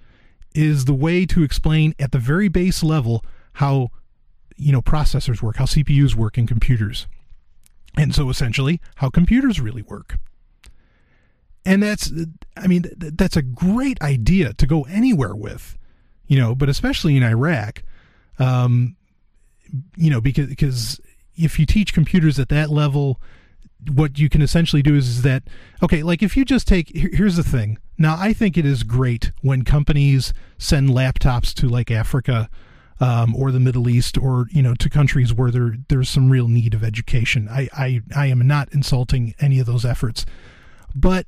is 0.54 0.84
the 0.84 0.94
way 0.94 1.24
to 1.26 1.42
explain 1.42 1.94
at 1.98 2.12
the 2.12 2.18
very 2.18 2.48
base 2.48 2.82
level 2.82 3.24
how 3.54 3.88
you 4.56 4.72
know 4.72 4.82
processors 4.82 5.42
work, 5.42 5.56
how 5.56 5.64
CPUs 5.64 6.14
work 6.14 6.36
in 6.36 6.46
computers. 6.46 7.06
And 7.96 8.14
so 8.14 8.30
essentially 8.30 8.80
how 8.96 9.10
computers 9.10 9.60
really 9.60 9.82
work. 9.82 10.18
And 11.64 11.82
that's 11.82 12.12
I 12.56 12.66
mean 12.66 12.84
that's 12.96 13.36
a 13.36 13.42
great 13.42 14.00
idea 14.02 14.52
to 14.54 14.66
go 14.66 14.82
anywhere 14.82 15.34
with. 15.34 15.76
You 16.26 16.38
know, 16.38 16.54
but 16.54 16.68
especially 16.68 17.16
in 17.16 17.22
Iraq 17.22 17.82
um 18.38 18.96
you 19.96 20.10
know 20.10 20.20
because 20.20 20.46
because 20.46 21.00
if 21.36 21.58
you 21.58 21.66
teach 21.66 21.94
computers 21.94 22.38
at 22.38 22.48
that 22.48 22.70
level 22.70 23.20
what 23.92 24.18
you 24.18 24.28
can 24.28 24.42
essentially 24.42 24.82
do 24.82 24.94
is, 24.94 25.08
is 25.08 25.22
that 25.22 25.44
okay 25.82 26.02
like 26.02 26.22
if 26.22 26.36
you 26.36 26.44
just 26.44 26.66
take 26.66 26.90
here's 26.94 27.36
the 27.36 27.42
thing. 27.42 27.78
Now 27.96 28.16
i 28.18 28.32
think 28.32 28.56
it 28.56 28.66
is 28.66 28.82
great 28.82 29.32
when 29.42 29.62
companies 29.62 30.32
send 30.56 30.90
laptops 30.90 31.52
to 31.54 31.68
like 31.68 31.90
africa 31.90 32.48
um, 33.00 33.34
or 33.36 33.52
the 33.52 33.60
middle 33.60 33.88
east 33.88 34.18
or 34.18 34.46
you 34.50 34.62
know 34.62 34.74
to 34.74 34.90
countries 34.90 35.32
where 35.32 35.50
there 35.50 35.76
there's 35.88 36.08
some 36.08 36.30
real 36.30 36.48
need 36.48 36.74
of 36.74 36.82
education. 36.82 37.48
I 37.48 37.68
i, 37.72 38.00
I 38.14 38.26
am 38.26 38.46
not 38.46 38.72
insulting 38.72 39.34
any 39.40 39.58
of 39.60 39.66
those 39.66 39.84
efforts. 39.84 40.26
But 40.94 41.26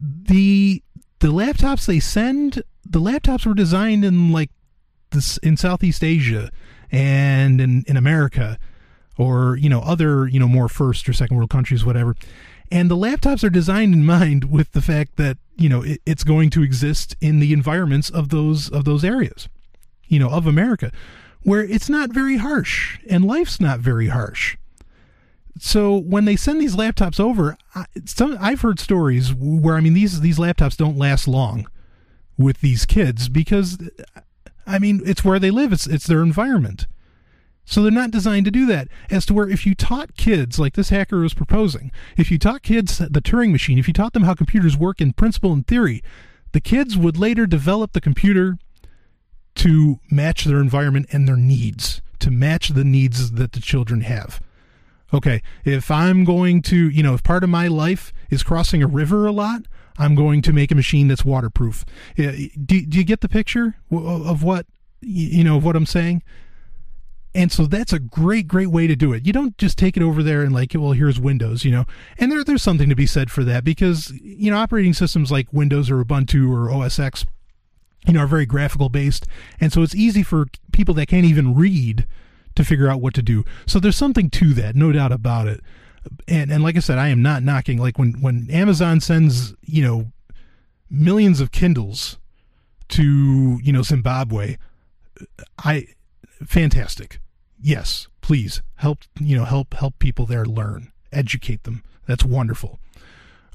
the 0.00 0.82
the 1.20 1.28
laptops 1.28 1.86
they 1.86 2.00
send 2.00 2.62
the 2.84 3.00
laptops 3.00 3.44
were 3.44 3.54
designed 3.54 4.04
in 4.04 4.32
like 4.32 4.50
this 5.10 5.36
in 5.38 5.56
southeast 5.56 6.02
asia 6.02 6.50
and 6.90 7.60
in 7.60 7.84
in 7.86 7.96
america 7.96 8.58
or 9.20 9.56
you 9.56 9.68
know 9.68 9.80
other 9.80 10.26
you 10.26 10.40
know 10.40 10.48
more 10.48 10.68
first 10.68 11.08
or 11.08 11.12
second 11.12 11.36
world 11.36 11.50
countries 11.50 11.84
whatever. 11.84 12.16
And 12.72 12.88
the 12.88 12.96
laptops 12.96 13.42
are 13.42 13.50
designed 13.50 13.92
in 13.92 14.06
mind 14.06 14.50
with 14.50 14.72
the 14.72 14.80
fact 14.80 15.16
that 15.16 15.36
you 15.56 15.68
know 15.68 15.82
it, 15.82 16.00
it's 16.06 16.24
going 16.24 16.48
to 16.50 16.62
exist 16.62 17.16
in 17.20 17.38
the 17.38 17.52
environments 17.52 18.08
of 18.08 18.30
those 18.30 18.70
of 18.70 18.84
those 18.84 19.04
areas 19.04 19.48
you 20.06 20.18
know 20.18 20.30
of 20.30 20.46
america 20.46 20.90
where 21.42 21.62
it's 21.62 21.88
not 21.88 22.10
very 22.10 22.38
harsh 22.38 22.98
and 23.08 23.24
life's 23.24 23.60
not 23.60 23.80
very 23.80 24.08
harsh. 24.08 24.56
So 25.58 25.96
when 25.96 26.24
they 26.24 26.36
send 26.36 26.60
these 26.60 26.76
laptops 26.76 27.20
over 27.20 27.58
I, 27.74 27.84
some 28.06 28.38
i've 28.40 28.62
heard 28.62 28.80
stories 28.80 29.34
where 29.34 29.76
i 29.76 29.80
mean 29.80 29.92
these 29.94 30.20
these 30.20 30.38
laptops 30.38 30.76
don't 30.76 30.96
last 30.96 31.28
long 31.28 31.66
with 32.38 32.62
these 32.62 32.86
kids 32.86 33.28
because 33.28 33.76
i 34.66 34.78
mean 34.78 35.02
it's 35.04 35.24
where 35.24 35.38
they 35.38 35.50
live. 35.50 35.74
It's 35.74 35.86
it's 35.86 36.06
their 36.06 36.22
environment 36.22 36.86
so 37.64 37.82
they're 37.82 37.90
not 37.90 38.10
designed 38.10 38.44
to 38.46 38.50
do 38.50 38.66
that. 38.66 38.88
As 39.10 39.26
to 39.26 39.34
where 39.34 39.48
if 39.48 39.64
you 39.64 39.74
taught 39.74 40.16
kids, 40.16 40.58
like 40.58 40.74
this 40.74 40.90
hacker 40.90 41.20
was 41.20 41.34
proposing, 41.34 41.92
if 42.16 42.30
you 42.30 42.38
taught 42.38 42.62
kids 42.62 42.98
the 42.98 43.22
Turing 43.22 43.52
machine, 43.52 43.78
if 43.78 43.86
you 43.86 43.94
taught 43.94 44.12
them 44.12 44.24
how 44.24 44.34
computers 44.34 44.76
work 44.76 45.00
in 45.00 45.12
principle 45.12 45.52
and 45.52 45.66
theory, 45.66 46.02
the 46.52 46.60
kids 46.60 46.96
would 46.96 47.16
later 47.16 47.46
develop 47.46 47.92
the 47.92 48.00
computer 48.00 48.58
to 49.56 50.00
match 50.10 50.44
their 50.44 50.60
environment 50.60 51.06
and 51.12 51.28
their 51.28 51.36
needs, 51.36 52.02
to 52.18 52.30
match 52.30 52.70
the 52.70 52.84
needs 52.84 53.32
that 53.32 53.52
the 53.52 53.60
children 53.60 54.02
have. 54.02 54.40
Okay, 55.12 55.42
if 55.64 55.90
I'm 55.90 56.24
going 56.24 56.62
to, 56.62 56.88
you 56.88 57.02
know, 57.02 57.14
if 57.14 57.22
part 57.22 57.42
of 57.42 57.50
my 57.50 57.66
life 57.66 58.12
is 58.30 58.42
crossing 58.42 58.82
a 58.82 58.86
river 58.86 59.26
a 59.26 59.32
lot, 59.32 59.62
I'm 59.98 60.14
going 60.14 60.40
to 60.42 60.52
make 60.52 60.70
a 60.70 60.74
machine 60.74 61.08
that's 61.08 61.24
waterproof. 61.24 61.84
Eh, 62.16 62.48
do, 62.64 62.86
do 62.86 62.98
you 62.98 63.04
get 63.04 63.20
the 63.20 63.28
picture 63.28 63.76
of 63.90 64.42
what, 64.42 64.66
you 65.00 65.42
know, 65.42 65.56
of 65.56 65.64
what 65.64 65.76
I'm 65.76 65.86
saying? 65.86 66.22
And 67.34 67.52
so 67.52 67.66
that's 67.66 67.92
a 67.92 68.00
great, 68.00 68.48
great 68.48 68.68
way 68.68 68.88
to 68.88 68.96
do 68.96 69.12
it. 69.12 69.24
You 69.24 69.32
don't 69.32 69.56
just 69.56 69.78
take 69.78 69.96
it 69.96 70.02
over 70.02 70.22
there 70.22 70.42
and 70.42 70.52
like, 70.52 70.72
well, 70.74 70.92
here's 70.92 71.20
Windows, 71.20 71.64
you 71.64 71.70
know. 71.70 71.84
And 72.18 72.30
there, 72.30 72.42
there's 72.42 72.62
something 72.62 72.88
to 72.88 72.96
be 72.96 73.06
said 73.06 73.30
for 73.30 73.44
that 73.44 73.62
because 73.62 74.10
you 74.20 74.50
know 74.50 74.56
operating 74.56 74.94
systems 74.94 75.30
like 75.30 75.52
Windows 75.52 75.90
or 75.90 76.02
Ubuntu 76.02 76.52
or 76.52 76.70
OS 76.70 76.98
X, 76.98 77.24
you 78.06 78.14
know, 78.14 78.20
are 78.20 78.26
very 78.26 78.46
graphical 78.46 78.88
based, 78.88 79.26
and 79.60 79.72
so 79.72 79.82
it's 79.82 79.94
easy 79.94 80.24
for 80.24 80.46
people 80.72 80.94
that 80.94 81.06
can't 81.06 81.24
even 81.24 81.54
read 81.54 82.06
to 82.56 82.64
figure 82.64 82.88
out 82.88 83.00
what 83.00 83.14
to 83.14 83.22
do. 83.22 83.44
So 83.66 83.78
there's 83.78 83.96
something 83.96 84.28
to 84.30 84.52
that, 84.54 84.74
no 84.74 84.90
doubt 84.90 85.12
about 85.12 85.46
it. 85.46 85.60
And 86.26 86.50
and 86.50 86.64
like 86.64 86.76
I 86.76 86.80
said, 86.80 86.98
I 86.98 87.08
am 87.08 87.22
not 87.22 87.44
knocking. 87.44 87.78
Like 87.78 87.96
when 87.96 88.14
when 88.20 88.48
Amazon 88.50 89.00
sends 89.00 89.54
you 89.62 89.84
know 89.84 90.10
millions 90.90 91.40
of 91.40 91.52
Kindles 91.52 92.18
to 92.88 93.60
you 93.62 93.72
know 93.72 93.82
Zimbabwe, 93.82 94.56
I 95.58 95.86
fantastic. 96.44 97.20
Yes, 97.60 98.08
please 98.20 98.62
help, 98.76 99.00
you 99.20 99.36
know, 99.36 99.44
help 99.44 99.74
help 99.74 99.98
people 99.98 100.26
there 100.26 100.46
learn, 100.46 100.92
educate 101.12 101.64
them. 101.64 101.82
That's 102.06 102.24
wonderful. 102.24 102.78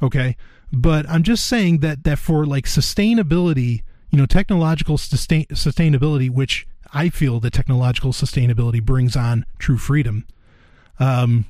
Okay? 0.01 0.37
But 0.71 1.09
I'm 1.09 1.23
just 1.23 1.45
saying 1.45 1.79
that 1.79 2.03
that 2.03 2.19
for 2.19 2.45
like 2.45 2.65
sustainability, 2.65 3.81
you 4.11 4.17
know, 4.19 4.25
technological 4.25 4.97
sustain, 4.97 5.45
sustainability 5.45 6.29
which 6.29 6.67
I 6.93 7.09
feel 7.09 7.39
that 7.41 7.53
technological 7.53 8.11
sustainability 8.11 8.81
brings 8.81 9.15
on 9.15 9.45
true 9.59 9.77
freedom. 9.77 10.27
Um 10.99 11.45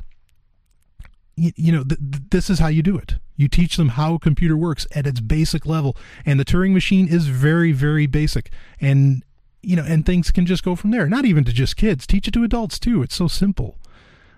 you, 1.37 1.71
know, 1.71 1.83
th- 1.83 1.99
th- 1.99 2.23
this 2.29 2.49
is 2.49 2.59
how 2.59 2.67
you 2.67 2.81
do 2.81 2.97
it. 2.97 3.15
You 3.35 3.47
teach 3.47 3.75
them 3.75 3.89
how 3.89 4.13
a 4.13 4.19
computer 4.19 4.55
works 4.55 4.87
at 4.95 5.05
its 5.05 5.19
basic 5.19 5.65
level, 5.65 5.97
and 6.25 6.39
the 6.39 6.45
Turing 6.45 6.73
machine 6.73 7.07
is 7.07 7.27
very, 7.27 7.73
very 7.73 8.07
basic. 8.07 8.51
And 8.79 9.23
you 9.65 9.75
know, 9.75 9.83
and 9.83 10.05
things 10.05 10.31
can 10.31 10.45
just 10.45 10.63
go 10.63 10.75
from 10.75 10.91
there. 10.91 11.07
Not 11.07 11.25
even 11.25 11.43
to 11.45 11.53
just 11.53 11.75
kids. 11.75 12.05
Teach 12.05 12.27
it 12.27 12.33
to 12.35 12.43
adults 12.43 12.79
too. 12.79 13.01
It's 13.01 13.15
so 13.15 13.27
simple. 13.27 13.77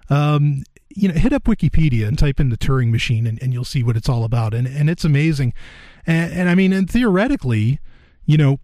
Um, 0.10 0.64
you 0.90 1.08
know, 1.08 1.14
hit 1.14 1.34
up 1.34 1.44
Wikipedia 1.44 2.08
and 2.08 2.18
type 2.18 2.40
in 2.40 2.50
the 2.50 2.58
Turing 2.58 2.92
machine, 2.92 3.28
and, 3.28 3.42
and 3.42 3.54
you'll 3.54 3.66
see 3.66 3.84
what 3.84 3.98
it's 3.98 4.10
all 4.10 4.24
about. 4.24 4.54
And 4.54 4.68
and 4.68 4.90
it's 4.90 5.04
amazing. 5.04 5.54
And, 6.06 6.34
and 6.34 6.50
I 6.50 6.56
mean, 6.56 6.74
and 6.74 6.90
theoretically, 6.90 7.80
you 8.26 8.38
know, 8.38 8.60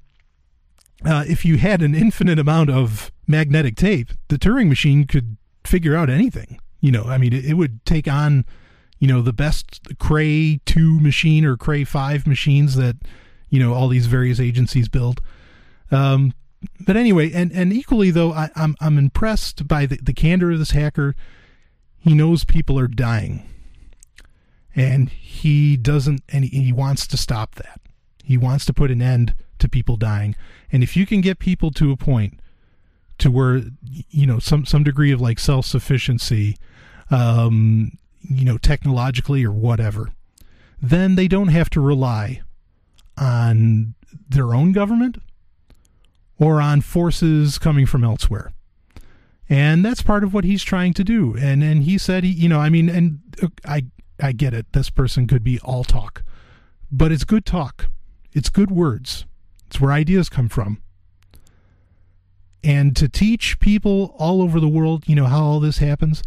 uh, 1.06 1.26
if 1.28 1.46
you 1.46 1.58
had 1.58 1.82
an 1.82 1.94
infinite 1.94 2.40
amount 2.40 2.70
of 2.70 3.12
magnetic 3.28 3.76
tape, 3.76 4.12
the 4.30 4.38
Turing 4.38 4.70
machine 4.70 5.06
could 5.06 5.38
figure 5.66 5.96
out 5.96 6.10
anything. 6.10 6.60
You 6.80 6.92
know, 6.92 7.04
I 7.04 7.18
mean, 7.18 7.34
it, 7.34 7.46
it 7.46 7.54
would 7.54 7.86
take 7.86 8.08
on, 8.08 8.46
you 9.00 9.08
know, 9.08 9.22
the 9.22 9.34
best 9.34 9.98
Cray 10.00 10.60
two 10.66 11.00
machine 11.00 11.46
or 11.46 11.58
Cray 11.58 11.84
five 11.84 12.26
machines 12.26 12.76
that, 12.76 12.98
you 13.50 13.60
know, 13.60 13.74
all 13.74 13.90
these 13.90 14.08
various 14.08 14.40
agencies 14.40 14.90
build. 14.90 15.22
Um, 15.92 16.34
but 16.80 16.98
anyway, 16.98 17.32
and, 17.32 17.52
and 17.52 17.74
equally 17.74 18.12
though, 18.12 18.32
I, 18.32 18.50
I'm 18.56 18.76
I'm 18.80 18.98
impressed 18.98 19.68
by 19.68 19.86
the, 19.86 19.98
the 19.98 20.14
candor 20.14 20.52
of 20.52 20.60
this 20.60 20.72
hacker. 20.72 21.16
He 22.00 22.14
knows 22.14 22.44
people 22.44 22.78
are 22.80 22.88
dying, 22.88 23.48
and 24.76 25.10
he 25.10 25.78
doesn't, 25.78 26.24
and 26.30 26.46
he, 26.46 26.66
he 26.66 26.74
wants 26.74 27.08
to 27.08 27.18
stop 27.18 27.56
that. 27.56 27.80
He 28.24 28.38
wants 28.38 28.66
to 28.66 28.74
put 28.74 28.92
an 28.92 29.02
end 29.02 29.36
to 29.60 29.70
people 29.70 29.98
dying, 29.98 30.36
and 30.72 30.84
if 30.84 30.98
you 30.98 31.06
can 31.06 31.22
get 31.22 31.40
people 31.40 31.72
to 31.72 31.92
a 31.92 31.98
point 31.98 32.40
to 33.20 33.32
where 33.32 33.62
you 34.10 34.26
know 34.26 34.40
some 34.40 34.66
some 34.66 34.84
degree 34.84 35.12
of 35.12 35.22
like 35.22 35.40
self 35.40 35.66
sufficiency, 35.66 36.58
um, 37.10 37.98
you 38.22 38.46
know, 38.46 38.58
technologically 38.58 39.44
or 39.44 39.52
whatever, 39.52 40.10
then 40.82 41.16
they 41.16 41.28
don't 41.28 41.50
have 41.50 41.70
to 41.72 41.82
rely 41.82 42.42
on 43.18 43.94
their 44.30 44.54
own 44.54 44.72
government 44.72 45.18
or 46.44 46.60
on 46.60 46.82
forces 46.82 47.58
coming 47.58 47.86
from 47.86 48.04
elsewhere. 48.04 48.52
And 49.48 49.84
that's 49.84 50.02
part 50.02 50.24
of 50.24 50.34
what 50.34 50.44
he's 50.44 50.64
trying 50.64 50.94
to 50.96 51.04
do. 51.04 51.36
And 51.40 51.64
and 51.64 51.84
he 51.84 51.98
said, 51.98 52.24
he, 52.24 52.32
you 52.32 52.50
know, 52.50 52.60
I 52.60 52.70
mean, 52.70 52.90
and 52.90 53.20
I 53.66 53.86
I 54.22 54.32
get 54.34 54.54
it. 54.54 54.74
This 54.74 54.90
person 54.90 55.26
could 55.26 55.44
be 55.44 55.60
all 55.60 55.84
talk, 55.84 56.24
but 56.92 57.12
it's 57.12 57.24
good 57.24 57.46
talk. 57.46 57.88
It's 58.34 58.50
good 58.50 58.72
words. 58.72 59.26
It's 59.68 59.80
where 59.80 59.92
ideas 59.92 60.30
come 60.30 60.50
from. 60.50 60.82
And 62.64 62.96
to 62.96 63.10
teach 63.10 63.60
people 63.60 64.16
all 64.18 64.42
over 64.42 64.60
the 64.60 64.70
world, 64.70 65.04
you 65.08 65.16
know, 65.16 65.26
how 65.26 65.44
all 65.44 65.60
this 65.60 65.80
happens, 65.80 66.24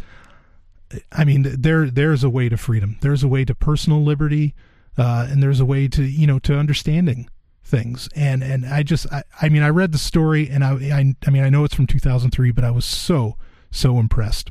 I 1.11 1.25
mean, 1.25 1.45
there 1.59 1.89
there's 1.89 2.23
a 2.23 2.29
way 2.29 2.49
to 2.49 2.57
freedom. 2.57 2.97
There's 3.01 3.23
a 3.23 3.27
way 3.27 3.45
to 3.45 3.53
personal 3.53 4.03
liberty, 4.03 4.55
uh, 4.97 5.27
and 5.29 5.43
there's 5.43 5.59
a 5.59 5.65
way 5.65 5.87
to 5.89 6.03
you 6.03 6.25
know 6.25 6.39
to 6.39 6.57
understanding 6.57 7.29
things. 7.67 8.09
And 8.15 8.43
and 8.43 8.65
I 8.65 8.83
just 8.83 9.11
I, 9.11 9.23
I 9.41 9.49
mean 9.49 9.61
I 9.61 9.69
read 9.69 9.91
the 9.91 9.97
story 9.97 10.49
and 10.49 10.63
I, 10.63 10.71
I 10.71 11.15
I 11.25 11.29
mean 11.29 11.43
I 11.43 11.49
know 11.49 11.63
it's 11.63 11.75
from 11.75 11.87
2003, 11.87 12.51
but 12.51 12.63
I 12.63 12.71
was 12.71 12.85
so 12.85 13.35
so 13.69 13.99
impressed. 13.99 14.49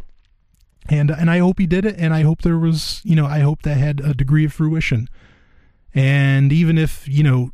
And 0.88 1.10
and 1.10 1.30
I 1.30 1.38
hope 1.38 1.58
he 1.58 1.66
did 1.66 1.84
it, 1.84 1.96
and 1.98 2.14
I 2.14 2.22
hope 2.22 2.42
there 2.42 2.58
was 2.58 3.00
you 3.04 3.16
know 3.16 3.26
I 3.26 3.40
hope 3.40 3.62
that 3.62 3.76
had 3.76 4.00
a 4.00 4.14
degree 4.14 4.44
of 4.44 4.52
fruition. 4.52 5.08
And 5.94 6.52
even 6.52 6.78
if 6.78 7.08
you 7.08 7.24
know 7.24 7.50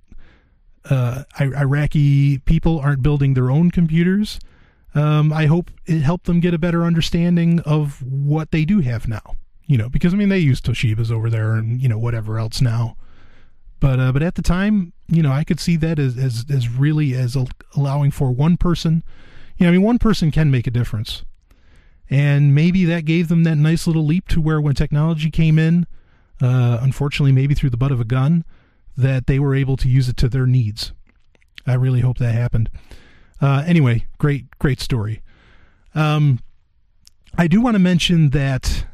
uh, 0.91 1.25
Iraqi 1.41 2.39
people 2.39 2.81
aren't 2.81 3.03
building 3.03 3.35
their 3.35 3.51
own 3.51 3.71
computers, 3.71 4.39
um, 4.95 5.33
I 5.33 5.47
hope 5.47 5.71
it 5.87 6.01
helped 6.01 6.27
them 6.27 6.41
get 6.41 6.53
a 6.53 6.59
better 6.59 6.85
understanding 6.85 7.61
of 7.61 8.03
what 8.03 8.51
they 8.51 8.65
do 8.65 8.81
have 8.81 9.09
now. 9.09 9.37
You 9.67 9.79
know, 9.79 9.89
because 9.89 10.13
I 10.13 10.17
mean 10.17 10.29
they 10.29 10.41
use 10.41 10.61
Toshibas 10.61 11.11
over 11.11 11.31
there 11.31 11.55
and 11.55 11.81
you 11.81 11.89
know 11.89 11.99
whatever 11.99 12.39
else 12.39 12.61
now. 12.61 12.97
But 13.83 13.99
uh, 13.99 14.13
but 14.13 14.23
at 14.23 14.37
the 14.37 14.43
time, 14.43 14.93
you 15.09 15.25
know, 15.25 15.33
I 15.33 15.43
could 15.43 15.59
see 15.59 15.75
that 15.79 15.99
as 15.99 16.17
as, 16.17 16.47
as 16.49 16.69
really 16.69 17.15
as 17.15 17.37
allowing 17.75 18.13
for 18.13 18.31
one 18.31 18.57
person. 18.57 19.03
You 19.59 19.67
know, 19.67 19.71
I 19.71 19.73
mean, 19.73 19.83
one 19.83 19.99
person 19.99 20.31
can 20.31 20.53
make 20.53 20.69
a 20.69 20.71
difference, 20.71 21.25
and 22.09 22.55
maybe 22.55 22.85
that 22.85 23.05
gave 23.05 23.27
them 23.27 23.43
that 23.43 23.57
nice 23.57 23.89
little 23.89 24.07
leap 24.07 24.29
to 24.29 24.41
where 24.41 24.61
when 24.61 24.77
technology 24.77 25.33
came 25.33 25.59
in, 25.59 25.89
uh, 26.41 26.79
unfortunately, 26.81 27.33
maybe 27.33 27.55
through 27.55 27.71
the 27.71 27.77
butt 27.77 27.91
of 27.91 28.01
a 28.01 28.05
gun, 28.05 28.45
that 28.97 29.27
they 29.27 29.41
were 29.41 29.53
able 29.53 29.77
to 29.79 29.89
use 29.89 30.09
it 30.09 30.17
to 30.19 30.29
their 30.29 30.47
needs. 30.47 30.93
I 31.67 31.75
really 31.75 32.01
hope 32.01 32.19
that 32.19 32.35
happened. 32.37 32.71
Uh, 33.41 33.65
anyway, 33.67 34.07
great, 34.17 34.47
great 34.61 34.79
story. 34.79 35.23
Um, 35.93 36.39
I 37.37 37.49
do 37.49 37.61
want 37.61 37.75
to 37.75 37.81
mention 37.81 38.31
that 38.31 38.87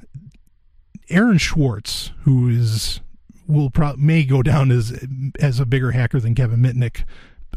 Aaron 1.10 1.38
Swartz, 1.38 2.12
who 2.22 2.48
is 2.48 3.00
will 3.48 3.70
pro- 3.70 3.96
may 3.96 4.22
go 4.22 4.42
down 4.42 4.70
as 4.70 5.04
as 5.40 5.58
a 5.58 5.66
bigger 5.66 5.90
hacker 5.92 6.20
than 6.20 6.34
Kevin 6.34 6.60
Mitnick, 6.60 7.04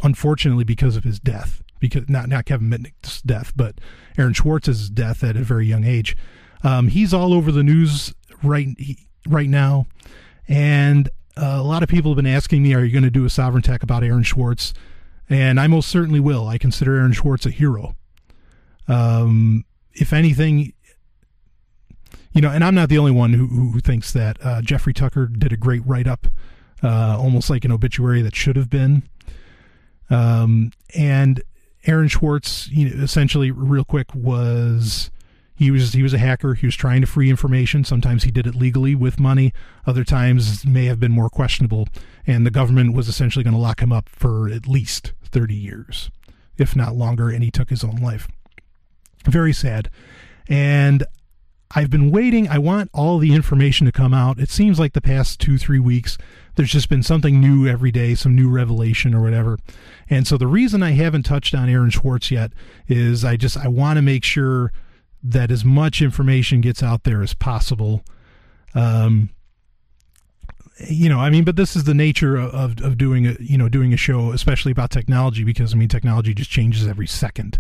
unfortunately 0.02 0.64
because 0.64 0.96
of 0.96 1.04
his 1.04 1.20
death. 1.20 1.62
Because 1.80 2.10
not 2.10 2.30
not 2.30 2.46
Kevin 2.46 2.70
Mitnick's 2.70 3.22
death, 3.22 3.54
but 3.56 3.80
Aaron 4.18 4.34
Swartz's 4.34 4.90
death 4.90 5.24
at 5.24 5.36
a 5.36 5.42
very 5.42 5.68
young 5.68 5.84
age. 5.84 6.16
Um, 6.64 6.88
he's 6.88 7.14
all 7.14 7.34
over 7.34 7.52
the 7.52 7.64
news 7.64 8.14
right 8.44 8.68
right 9.28 9.50
now, 9.50 9.86
and 10.48 11.10
a 11.36 11.62
lot 11.62 11.84
of 11.84 11.90
people 11.90 12.12
have 12.12 12.18
been 12.18 12.28
asking 12.28 12.64
me, 12.64 12.74
"Are 12.74 12.84
you 12.84 12.92
going 12.92 13.04
to 13.04 13.10
do 13.10 13.26
a 13.26 13.30
Sovryn 13.30 13.64
Tech 13.64 13.84
about 13.84 14.04
Aaron 14.04 14.24
Swartz?" 14.24 14.74
And 15.30 15.60
I 15.60 15.68
most 15.68 15.90
certainly 15.90 16.20
will. 16.20 16.48
I 16.48 16.58
consider 16.58 16.98
Aaron 16.98 17.14
Swartz 17.14 17.46
a 17.46 17.52
hero. 17.52 17.96
Um, 18.88 19.66
if 19.94 20.14
anything, 20.14 20.74
you 22.34 22.42
know, 22.42 22.50
and 22.50 22.64
I'm 22.64 22.76
not 22.76 22.90
the 22.90 22.98
only 22.98 23.12
one 23.12 23.34
who, 23.34 23.48
who 23.48 23.80
thinks 23.80 24.14
that 24.14 24.38
uh, 24.44 24.62
Jeffrey 24.62 24.94
Tucker 24.94 25.28
did 25.28 25.52
a 25.52 25.58
great 25.58 25.82
write 25.86 26.08
up, 26.08 26.28
uh, 26.82 27.18
almost 27.20 27.50
like 27.50 27.66
an 27.66 27.72
obituary 27.72 28.22
that 28.22 28.36
should 28.36 28.56
have 28.56 28.70
been. 28.70 29.04
Um, 30.10 30.72
and 30.96 31.42
Aaron 31.86 32.10
Swartz, 32.10 32.70
you 32.70 32.90
know, 32.90 33.04
essentially, 33.04 33.52
real 33.52 33.84
quick, 33.84 34.14
was 34.14 35.10
he 35.56 35.72
was 35.72 35.94
he 35.94 36.04
was 36.04 36.14
a 36.14 36.18
hacker. 36.18 36.54
He 36.54 36.66
was 36.66 36.76
trying 36.76 37.02
to 37.02 37.08
free 37.08 37.30
information. 37.30 37.84
Sometimes 37.84 38.24
he 38.24 38.32
did 38.32 38.48
it 38.48 38.56
legally 38.56 38.96
with 38.96 39.20
money. 39.20 39.54
Other 39.86 40.04
times 40.04 40.66
may 40.66 40.86
have 40.86 41.00
been 41.00 41.12
more 41.12 41.30
questionable. 41.30 41.88
And 42.26 42.46
the 42.46 42.52
government 42.52 42.94
was 42.94 43.08
essentially 43.08 43.44
going 43.44 43.54
to 43.56 43.60
lock 43.60 43.82
him 43.82 43.92
up 43.92 44.10
for 44.10 44.50
at 44.50 44.68
least 44.68 45.14
30 45.24 45.56
years, 45.56 46.12
if 46.58 46.76
not 46.76 46.96
longer. 46.96 47.30
And 47.30 47.44
he 47.44 47.52
took 47.52 47.70
his 47.70 47.84
own 47.84 47.98
life. 47.98 48.28
Very 49.26 49.54
sad. 49.54 49.90
And 50.48 51.04
I've 51.74 51.90
been 51.90 52.12
waiting. 52.12 52.48
I 52.50 52.58
want 52.58 52.90
all 52.94 53.18
the 53.18 53.34
information 53.34 53.86
to 53.86 53.92
come 53.92 54.14
out. 54.14 54.40
It 54.40 54.50
seems 54.50 54.80
like 54.80 54.94
the 54.94 55.02
past 55.02 55.40
two, 55.40 55.58
three 55.58 55.80
weeks, 55.80 56.18
there's 56.56 56.72
just 56.72 56.90
been 56.90 57.04
something 57.04 57.40
new 57.40 57.68
every 57.68 57.92
day, 57.92 58.16
some 58.16 58.36
new 58.36 58.50
revelation 58.50 59.14
or 59.14 59.22
whatever. 59.22 59.58
And 60.10 60.28
so 60.28 60.38
the 60.38 60.48
reason 60.48 60.84
I 60.84 60.92
haven't 60.92 61.24
touched 61.24 61.56
on 61.56 61.70
Aaron 61.70 61.92
Swartz 61.92 62.32
yet 62.32 62.52
is 62.88 63.24
I 63.24 63.38
just 63.38 63.58
I 63.58 63.68
want 63.68 63.98
to 63.98 64.02
make 64.02 64.24
sure 64.24 64.74
that 65.24 65.52
as 65.52 65.64
much 65.64 66.02
information 66.02 66.62
gets 66.62 66.84
out 66.84 67.04
there 67.04 67.22
as 67.22 67.34
possible. 67.34 68.04
Um, 68.74 69.30
you 70.90 71.10
know, 71.10 71.20
I 71.20 71.30
mean, 71.30 71.44
but 71.44 71.56
this 71.56 71.76
is 71.76 71.84
the 71.84 71.94
nature 71.94 72.36
of, 72.38 72.82
of 72.82 72.98
doing 72.98 73.28
a 73.28 73.36
you 73.40 73.58
know 73.58 73.70
doing 73.70 73.94
a 73.94 73.98
show, 73.98 74.32
especially 74.32 74.72
about 74.72 74.90
technology, 74.90 75.44
because 75.44 75.74
I 75.74 75.78
mean, 75.78 75.90
technology 75.90 76.34
just 76.34 76.50
changes 76.50 76.88
every 76.88 77.08
second. 77.08 77.60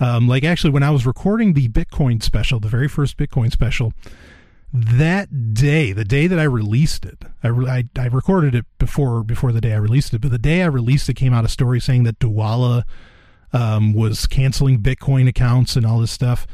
Um, 0.00 0.26
like 0.26 0.44
actually, 0.44 0.70
when 0.70 0.82
I 0.82 0.90
was 0.90 1.06
recording 1.06 1.52
the 1.52 1.68
Bitcoin 1.68 2.22
special, 2.22 2.58
the 2.58 2.68
very 2.68 2.88
first 2.88 3.18
Bitcoin 3.18 3.52
special, 3.52 3.92
that 4.72 5.52
day, 5.52 5.92
the 5.92 6.04
day 6.04 6.26
that 6.26 6.38
I 6.38 6.44
released 6.44 7.04
it, 7.04 7.18
I, 7.42 7.48
I, 7.48 7.84
I, 7.96 8.06
recorded 8.06 8.54
it 8.54 8.64
before 8.78 9.22
before 9.22 9.52
the 9.52 9.60
day 9.60 9.72
I 9.72 9.76
released 9.76 10.14
it, 10.14 10.20
but 10.20 10.30
the 10.30 10.38
day 10.38 10.62
I 10.62 10.66
released 10.66 11.08
it 11.08 11.14
came 11.14 11.34
out 11.34 11.44
a 11.44 11.48
story 11.48 11.80
saying 11.80 12.04
that 12.04 12.18
Dwolla 12.18 12.84
um, 13.52 13.92
was 13.92 14.26
canceling 14.26 14.80
Bitcoin 14.80 15.28
accounts 15.28 15.76
and 15.76 15.84
all 15.84 15.98
this 15.98 16.12
stuff. 16.12 16.46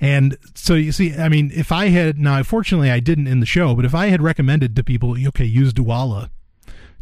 And 0.00 0.36
so 0.54 0.74
you 0.74 0.92
see, 0.92 1.14
I 1.14 1.28
mean, 1.28 1.50
if 1.54 1.70
I 1.70 1.88
had 1.88 2.18
now, 2.18 2.42
fortunately, 2.42 2.90
I 2.90 3.00
didn't 3.00 3.26
in 3.26 3.40
the 3.40 3.46
show, 3.46 3.74
but 3.74 3.84
if 3.84 3.94
I 3.94 4.06
had 4.06 4.22
recommended 4.22 4.74
to 4.76 4.84
people, 4.84 5.16
okay, 5.28 5.44
use 5.44 5.72
Dwolla 5.72 6.30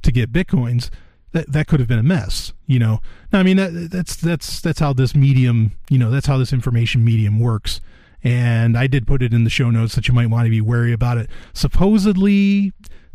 to 0.03 0.13
get 0.13 0.33
bitcoins, 0.33 0.91
that 1.33 1.53
that 1.53 1.67
could 1.67 1.81
have 1.81 1.89
been 1.89 1.99
a 1.99 2.05
mess, 2.05 2.53
you 2.67 2.79
know. 2.79 3.01
Now, 3.33 3.41
I 3.41 3.43
mean, 3.43 3.57
that, 3.59 3.91
that's 3.91 4.17
that's 4.17 4.61
that's 4.61 4.81
how 4.81 4.93
this 4.93 5.15
medium, 5.15 5.73
you 5.91 5.99
know, 5.99 6.11
that's 6.11 6.27
how 6.27 6.39
this 6.39 6.53
information 6.53 7.05
medium 7.05 7.39
works. 7.39 7.81
And 8.25 8.77
I 8.77 8.87
did 8.87 9.07
put 9.07 9.23
it 9.23 9.33
in 9.33 9.45
the 9.45 9.51
show 9.51 9.71
notes 9.71 9.95
that 9.95 10.09
you 10.09 10.15
might 10.15 10.29
want 10.29 10.47
to 10.47 10.51
be 10.51 10.61
wary 10.61 10.93
about 10.93 11.19
it. 11.19 11.31
Supposedly, 11.53 12.73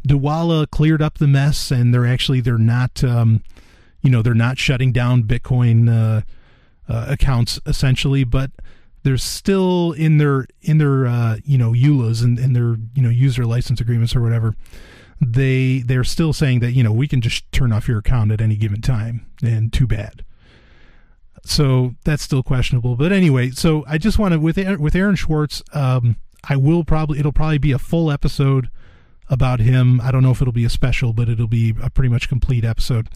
Dwolla 0.07 0.69
cleared 0.69 1.01
up 1.01 1.17
the 1.17 1.27
mess, 1.27 1.71
and 1.71 1.93
they're 1.93 2.05
actually 2.05 2.39
they're 2.39 2.57
not, 2.57 3.03
um, 3.03 3.43
you 4.01 4.09
know, 4.09 4.21
they're 4.21 4.33
not 4.33 4.57
shutting 4.57 4.91
down 4.91 5.23
Bitcoin 5.23 5.89
uh, 5.89 6.21
uh, 6.87 7.05
accounts 7.09 7.59
essentially, 7.65 8.23
but 8.23 8.51
they're 9.03 9.17
still 9.17 9.91
in 9.93 10.17
their 10.17 10.47
in 10.61 10.77
their 10.77 11.05
uh, 11.05 11.37
you 11.43 11.57
know 11.57 11.71
EULAs 11.71 12.23
and, 12.23 12.39
and 12.39 12.55
their 12.55 12.77
you 12.95 13.01
know 13.01 13.09
user 13.09 13.45
license 13.45 13.81
agreements 13.81 14.15
or 14.15 14.21
whatever 14.21 14.55
they 15.21 15.79
they're 15.79 16.03
still 16.03 16.33
saying 16.33 16.59
that 16.59 16.71
you 16.71 16.83
know 16.83 16.91
we 16.91 17.07
can 17.07 17.21
just 17.21 17.49
turn 17.51 17.71
off 17.71 17.87
your 17.87 17.99
account 17.99 18.31
at 18.31 18.41
any 18.41 18.55
given 18.55 18.81
time 18.81 19.25
and 19.41 19.71
too 19.71 19.87
bad. 19.87 20.23
So 21.45 21.95
that's 22.05 22.23
still 22.23 22.43
questionable. 22.43 22.95
But 22.95 23.11
anyway 23.11 23.51
so 23.51 23.83
i 23.87 23.97
just 23.97 24.19
want 24.19 24.33
to 24.33 24.39
with 24.39 24.57
with 24.79 24.95
aaron 24.95 25.17
Swartz, 25.17 25.61
um, 25.73 26.17
i 26.43 26.55
will 26.55 26.83
probably 26.83 27.19
it'll 27.19 27.31
probably 27.31 27.57
be 27.57 27.71
a 27.71 27.79
full 27.79 28.11
episode 28.11 28.69
about 29.29 29.59
him. 29.59 30.01
I 30.01 30.11
don't 30.11 30.23
know 30.23 30.31
if 30.31 30.41
it'll 30.41 30.53
be 30.53 30.65
a 30.65 30.69
special 30.69 31.13
but 31.13 31.29
it'll 31.29 31.47
be 31.47 31.73
a 31.81 31.89
pretty 31.89 32.09
much 32.09 32.29
complete 32.29 32.63
episode. 32.63 33.09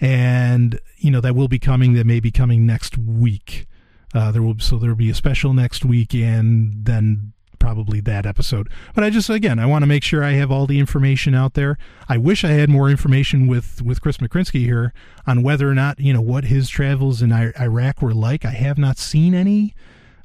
And 0.00 0.80
you 0.98 1.10
know 1.10 1.20
that 1.20 1.36
will 1.36 1.48
be 1.48 1.58
coming 1.58 1.92
that 1.94 2.06
may 2.06 2.20
be 2.20 2.30
coming 2.30 2.66
next 2.66 2.98
week. 2.98 3.66
Uh, 4.14 4.30
there 4.30 4.42
will 4.42 4.58
so 4.58 4.78
there 4.78 4.90
will 4.90 4.96
be 4.96 5.10
a 5.10 5.14
special 5.14 5.52
next 5.52 5.84
week 5.84 6.14
and 6.14 6.84
then 6.84 7.32
probably 7.62 8.00
that 8.00 8.26
episode. 8.26 8.68
But 8.92 9.04
I 9.04 9.10
just 9.10 9.30
again 9.30 9.58
I 9.60 9.66
want 9.66 9.82
to 9.84 9.86
make 9.86 10.02
sure 10.02 10.24
I 10.24 10.32
have 10.32 10.50
all 10.50 10.66
the 10.66 10.80
information 10.80 11.34
out 11.34 11.54
there. 11.54 11.78
I 12.08 12.18
wish 12.18 12.44
I 12.44 12.48
had 12.48 12.68
more 12.68 12.90
information 12.90 13.46
with 13.46 13.80
with 13.80 14.00
Chris 14.00 14.18
McCrinsky 14.18 14.64
here 14.64 14.92
on 15.26 15.44
whether 15.44 15.70
or 15.70 15.74
not 15.74 16.00
you 16.00 16.12
know 16.12 16.20
what 16.20 16.44
his 16.44 16.68
travels 16.68 17.22
in 17.22 17.32
Iraq 17.32 18.02
were 18.02 18.12
like. 18.12 18.44
I 18.44 18.50
have 18.50 18.78
not 18.78 18.98
seen 18.98 19.32
any. 19.32 19.74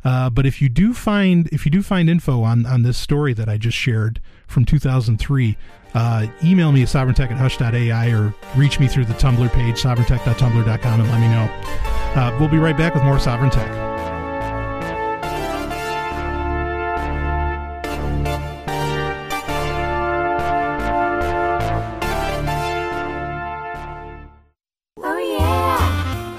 Uh, 0.04 0.30
but 0.30 0.46
if 0.46 0.62
you 0.62 0.70
do 0.70 0.94
find 0.94 1.48
if 1.52 1.66
you 1.66 1.72
do 1.72 1.84
find 1.84 2.10
info 2.10 2.42
on 2.42 2.66
on 2.66 2.82
this 2.82 2.98
story 2.98 3.34
that 3.34 3.48
I 3.48 3.58
just 3.58 3.78
shared 3.78 4.20
from 4.48 4.66
2003, 4.66 5.58
uh, 5.94 6.28
email 6.44 6.72
me 6.72 6.82
at 6.82 6.88
sovryntech 6.88 7.30
at 7.32 7.38
hush.ai 7.38 8.08
or 8.12 8.34
reach 8.56 8.80
me 8.80 8.88
through 8.88 9.06
the 9.06 9.14
Tumblr 9.14 9.52
page 9.52 9.82
sovryntech.tumblr.com 9.82 11.02
and 11.02 11.10
let 11.10 11.22
me 11.22 11.28
know. 11.28 11.50
Uh, 12.20 12.36
we'll 12.40 12.50
be 12.50 12.58
right 12.58 12.78
back 12.78 12.96
with 12.96 13.04
more 13.04 13.18
Sovryn 13.18 13.52
Tech. 13.52 13.87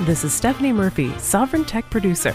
This 0.08 0.24
is 0.24 0.32
Stephanie 0.32 0.72
Murphy, 0.72 1.10
Sovryn 1.18 1.66
Tech 1.66 1.90
Producer. 1.90 2.34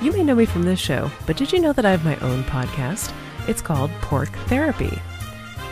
You 0.00 0.12
may 0.12 0.22
know 0.22 0.36
me 0.36 0.46
from 0.46 0.62
this 0.62 0.78
show, 0.78 1.10
but 1.26 1.36
did 1.36 1.52
you 1.52 1.58
know 1.58 1.72
that 1.72 1.84
I 1.84 1.90
have 1.90 2.04
my 2.04 2.16
own 2.18 2.44
podcast? 2.44 3.12
It's 3.48 3.60
called 3.60 3.90
Porc 4.00 4.28
Therapy. 4.46 4.96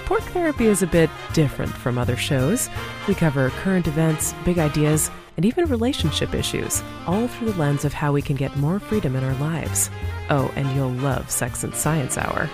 Porc 0.07 0.23
Therapy 0.33 0.67
is 0.67 0.83
a 0.83 0.89
bit 0.89 1.09
different 1.35 1.71
from 1.71 1.99
other 1.99 2.17
shows. 2.17 2.69
We 3.07 3.15
cover 3.15 3.51
current 3.51 3.87
events, 3.87 4.35
big 4.45 4.59
ideas, 4.59 5.09
and 5.37 5.45
even 5.45 5.67
relationship 5.67 6.35
issues, 6.35 6.83
all 7.07 7.29
through 7.29 7.53
the 7.53 7.59
lens 7.61 7.85
of 7.85 7.93
how 7.93 8.11
we 8.11 8.23
can 8.23 8.35
get 8.35 8.57
more 8.57 8.81
freedom 8.81 9.15
in 9.15 9.23
our 9.23 9.37
lives. 9.37 9.89
Oh, 10.31 10.53
and 10.57 10.69
you'll 10.75 10.91
love 10.95 11.31
Sex 11.31 11.63
and 11.63 11.77
Science 11.77 12.19
Hour. 12.19 12.51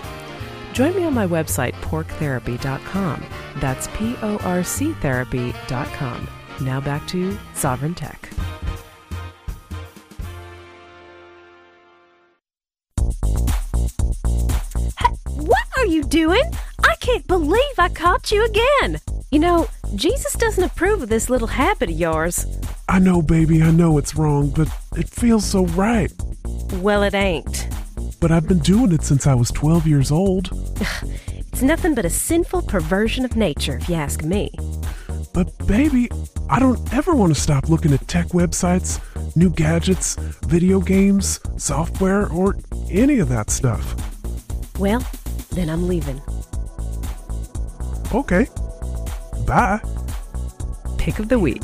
Join 0.73 0.95
me 0.95 1.03
on 1.03 1.15
my 1.15 1.25
website, 1.25 1.73
porctherapy.com. 1.81 3.25
That's 3.55 3.87
P 3.95 4.15
O 4.21 4.37
R 4.43 4.63
C 4.63 4.93
therapy.com 4.93 6.27
Now 6.61 6.79
back 6.79 7.07
to 7.07 7.35
Sovryn 7.55 7.95
Tech. 7.95 8.29
What 15.35 15.67
are 15.77 15.85
you 15.85 16.03
doing? 16.03 16.43
I 16.83 16.95
can't 16.99 17.25
believe 17.27 17.79
I 17.79 17.89
caught 17.89 18.31
you 18.31 18.45
again. 18.45 18.99
You 19.31 19.39
know, 19.39 19.67
Jesus 19.95 20.33
doesn't 20.33 20.63
approve 20.63 21.01
of 21.01 21.09
this 21.09 21.29
little 21.29 21.47
habit 21.47 21.89
of 21.89 21.99
yours. 21.99 22.45
I 22.87 22.99
know, 22.99 23.21
baby, 23.21 23.63
I 23.63 23.71
know 23.71 23.97
it's 23.97 24.15
wrong, 24.15 24.49
but 24.49 24.67
it 24.95 25.09
feels 25.09 25.43
so 25.45 25.65
right. 25.67 26.11
Well, 26.73 27.03
it 27.03 27.13
ain't. 27.15 27.67
But 28.19 28.31
I've 28.31 28.47
been 28.47 28.59
doing 28.59 28.91
it 28.91 29.03
since 29.03 29.25
I 29.25 29.33
was 29.33 29.49
12 29.51 29.87
years 29.87 30.11
old. 30.11 30.49
It's 31.53 31.61
nothing 31.61 31.93
but 31.93 32.03
a 32.03 32.09
sinful 32.09 32.63
perversion 32.63 33.25
of 33.25 33.35
nature, 33.35 33.77
if 33.77 33.87
you 33.87 33.93
ask 33.93 34.23
me. 34.23 34.49
But, 35.35 35.55
baby, 35.67 36.09
I 36.49 36.57
don't 36.57 36.91
ever 36.91 37.13
want 37.13 37.33
to 37.33 37.39
stop 37.39 37.69
looking 37.69 37.93
at 37.93 38.07
tech 38.07 38.29
websites, 38.29 38.99
new 39.35 39.51
gadgets, 39.51 40.15
video 40.47 40.79
games, 40.79 41.39
software, 41.57 42.27
or 42.31 42.57
any 42.89 43.19
of 43.19 43.29
that 43.29 43.51
stuff. 43.51 43.95
Well, 44.79 45.05
then 45.55 45.69
I'm 45.69 45.87
leaving. 45.87 46.21
Okay. 48.13 48.47
Bye. 49.45 49.81
Pick 50.97 51.19
of 51.19 51.29
the 51.29 51.39
week. 51.39 51.63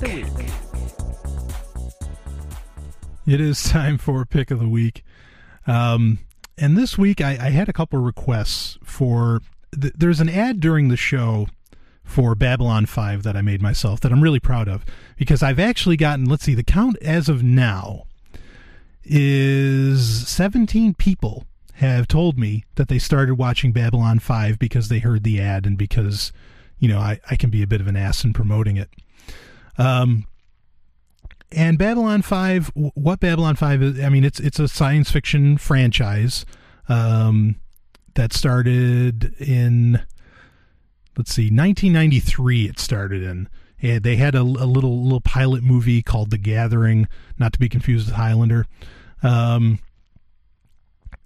It 3.25 3.39
is 3.39 3.63
time 3.63 3.97
for 3.97 4.25
pick 4.25 4.51
of 4.51 4.59
the 4.59 4.67
week. 4.67 5.03
Um, 5.67 6.19
and 6.57 6.77
this 6.77 6.97
week 6.97 7.21
I, 7.21 7.31
I 7.31 7.49
had 7.51 7.69
a 7.69 7.73
couple 7.73 7.99
requests 7.99 8.77
for. 8.83 9.41
Th- 9.79 9.93
there's 9.95 10.19
an 10.19 10.29
ad 10.29 10.59
during 10.59 10.87
the 10.87 10.97
show 10.97 11.47
for 12.03 12.33
Babylon 12.33 12.87
5 12.87 13.21
that 13.21 13.37
I 13.37 13.41
made 13.41 13.61
myself 13.61 13.99
that 13.99 14.11
I'm 14.11 14.21
really 14.21 14.39
proud 14.39 14.67
of 14.67 14.83
because 15.15 15.43
I've 15.43 15.59
actually 15.59 15.95
gotten, 15.95 16.25
let's 16.25 16.43
see, 16.43 16.55
the 16.55 16.63
count 16.63 16.97
as 17.03 17.29
of 17.29 17.43
now 17.43 18.07
is 19.03 20.27
17 20.27 20.95
people 20.95 21.45
have 21.79 22.09
told 22.09 22.37
me 22.37 22.65
that 22.75 22.89
they 22.89 22.99
started 22.99 23.35
watching 23.35 23.71
Babylon 23.71 24.19
5 24.19 24.59
because 24.59 24.89
they 24.89 24.99
heard 24.99 25.23
the 25.23 25.39
ad 25.39 25.65
and 25.65 25.77
because, 25.77 26.33
you 26.77 26.89
know, 26.89 26.99
I, 26.99 27.21
I 27.29 27.37
can 27.37 27.49
be 27.49 27.63
a 27.63 27.67
bit 27.67 27.79
of 27.79 27.87
an 27.87 27.95
ass 27.95 28.25
in 28.25 28.33
promoting 28.33 28.75
it. 28.75 28.89
Um, 29.77 30.25
and 31.53 31.77
Babylon 31.77 32.21
5, 32.21 32.71
what 32.75 33.21
Babylon 33.21 33.55
5 33.55 33.81
is, 33.81 33.99
I 34.01 34.09
mean, 34.09 34.25
it's 34.25 34.41
it's 34.41 34.59
a 34.59 34.67
science 34.67 35.09
fiction 35.09 35.57
franchise 35.57 36.45
um, 36.89 37.55
that 38.15 38.33
started 38.33 39.33
in, 39.39 40.01
let's 41.17 41.33
see, 41.33 41.43
1993 41.43 42.65
it 42.65 42.77
started 42.79 43.23
in. 43.23 43.47
And 43.81 44.03
they 44.03 44.17
had 44.17 44.35
a, 44.35 44.41
a 44.41 44.67
little 44.67 45.01
little 45.01 45.21
pilot 45.21 45.63
movie 45.63 46.01
called 46.01 46.29
The 46.29 46.37
Gathering, 46.37 47.07
not 47.37 47.53
to 47.53 47.59
be 47.59 47.69
confused 47.69 48.07
with 48.07 48.15
Highlander. 48.15 48.65
Um, 49.23 49.79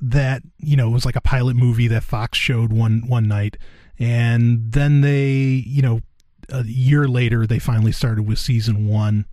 that 0.03 0.43
you 0.59 0.75
know 0.75 0.89
was 0.89 1.05
like 1.05 1.15
a 1.15 1.21
pilot 1.21 1.55
movie 1.55 1.87
that 1.87 2.03
Fox 2.03 2.37
showed 2.37 2.73
one 2.73 3.03
one 3.07 3.27
night, 3.27 3.57
and 3.97 4.71
then 4.71 5.01
they 5.01 5.31
you 5.65 5.81
know 5.81 6.01
a 6.49 6.63
year 6.65 7.07
later 7.07 7.47
they 7.47 7.57
finally 7.57 7.93
started 7.93 8.23
with 8.23 8.37
season 8.37 8.85
one, 8.85 9.25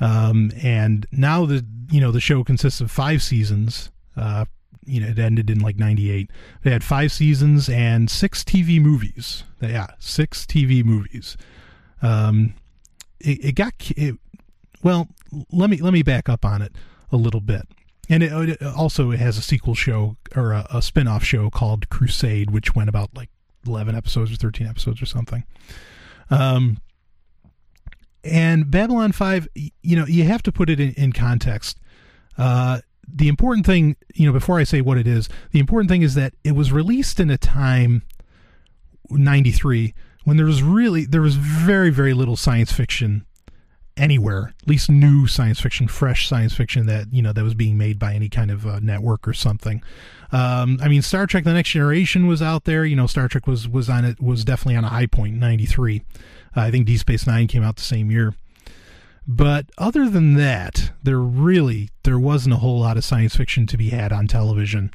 um, 0.00 0.50
and 0.62 1.06
now 1.12 1.44
the 1.44 1.64
you 1.90 2.00
know 2.00 2.10
the 2.10 2.20
show 2.20 2.42
consists 2.42 2.80
of 2.80 2.90
five 2.90 3.22
seasons. 3.22 3.90
Uh, 4.16 4.46
you 4.84 4.98
know 4.98 5.08
it 5.08 5.18
ended 5.18 5.50
in 5.50 5.60
like 5.60 5.76
'98. 5.76 6.30
They 6.62 6.70
had 6.70 6.82
five 6.82 7.12
seasons 7.12 7.68
and 7.68 8.10
six 8.10 8.42
TV 8.42 8.80
movies. 8.80 9.44
Yeah, 9.60 9.88
six 9.98 10.46
TV 10.46 10.82
movies. 10.82 11.36
Um, 12.00 12.54
it, 13.20 13.44
it 13.44 13.52
got 13.54 13.74
it, 13.90 14.16
well. 14.82 15.08
Let 15.50 15.70
me 15.70 15.78
let 15.78 15.94
me 15.94 16.02
back 16.02 16.28
up 16.28 16.44
on 16.44 16.60
it 16.60 16.76
a 17.10 17.16
little 17.16 17.40
bit 17.40 17.66
and 18.12 18.22
it, 18.22 18.60
it, 18.60 18.62
also 18.62 19.10
it 19.10 19.18
has 19.18 19.38
a 19.38 19.42
sequel 19.42 19.74
show 19.74 20.16
or 20.36 20.52
a, 20.52 20.66
a 20.70 20.82
spin-off 20.82 21.24
show 21.24 21.48
called 21.48 21.88
crusade 21.88 22.50
which 22.50 22.74
went 22.74 22.88
about 22.88 23.08
like 23.14 23.30
11 23.66 23.94
episodes 23.94 24.32
or 24.32 24.36
13 24.36 24.66
episodes 24.66 25.00
or 25.00 25.06
something. 25.06 25.44
Um 26.30 26.78
and 28.24 28.70
babylon 28.70 29.10
5 29.10 29.48
you 29.54 29.96
know 29.96 30.06
you 30.06 30.24
have 30.24 30.42
to 30.44 30.52
put 30.52 30.70
it 30.70 30.78
in, 30.78 30.92
in 30.94 31.12
context. 31.12 31.78
Uh 32.36 32.80
the 33.08 33.28
important 33.28 33.66
thing 33.66 33.96
you 34.14 34.26
know 34.26 34.32
before 34.32 34.58
i 34.58 34.64
say 34.64 34.80
what 34.80 34.96
it 34.96 35.06
is 35.06 35.28
the 35.50 35.58
important 35.58 35.90
thing 35.90 36.02
is 36.02 36.14
that 36.14 36.34
it 36.44 36.52
was 36.52 36.70
released 36.70 37.18
in 37.18 37.30
a 37.30 37.36
time 37.36 38.02
93 39.10 39.92
when 40.24 40.36
there 40.36 40.46
was 40.46 40.62
really 40.62 41.04
there 41.04 41.20
was 41.20 41.34
very 41.34 41.90
very 41.90 42.14
little 42.14 42.36
science 42.36 42.72
fiction 42.72 43.26
anywhere, 43.96 44.54
at 44.62 44.68
least 44.68 44.90
new 44.90 45.26
science 45.26 45.60
fiction, 45.60 45.88
fresh 45.88 46.28
science 46.28 46.54
fiction 46.54 46.86
that 46.86 47.12
you 47.12 47.22
know 47.22 47.32
that 47.32 47.42
was 47.42 47.54
being 47.54 47.76
made 47.78 47.98
by 47.98 48.14
any 48.14 48.28
kind 48.28 48.50
of 48.50 48.66
uh, 48.66 48.80
network 48.80 49.26
or 49.26 49.34
something. 49.34 49.82
Um, 50.30 50.78
I 50.82 50.88
mean, 50.88 51.02
Star 51.02 51.26
Trek: 51.26 51.44
The 51.44 51.52
Next 51.52 51.70
Generation 51.70 52.26
was 52.26 52.42
out 52.42 52.64
there. 52.64 52.84
You 52.84 52.96
know, 52.96 53.06
Star 53.06 53.28
Trek 53.28 53.46
was 53.46 53.68
was 53.68 53.88
on 53.88 54.04
it 54.04 54.20
was 54.20 54.44
definitely 54.44 54.76
on 54.76 54.84
a 54.84 54.88
high 54.88 55.06
point 55.06 55.34
in 55.34 55.40
'93. 55.40 56.02
Uh, 56.56 56.60
I 56.60 56.70
think 56.70 56.86
Deep 56.86 56.98
Space 56.98 57.26
Nine 57.26 57.46
came 57.46 57.62
out 57.62 57.76
the 57.76 57.82
same 57.82 58.10
year. 58.10 58.34
But 59.26 59.66
other 59.78 60.08
than 60.08 60.34
that, 60.34 60.90
there 61.02 61.20
really 61.20 61.90
there 62.02 62.18
wasn't 62.18 62.54
a 62.54 62.58
whole 62.58 62.80
lot 62.80 62.96
of 62.96 63.04
science 63.04 63.36
fiction 63.36 63.66
to 63.68 63.76
be 63.76 63.90
had 63.90 64.12
on 64.12 64.26
television. 64.26 64.90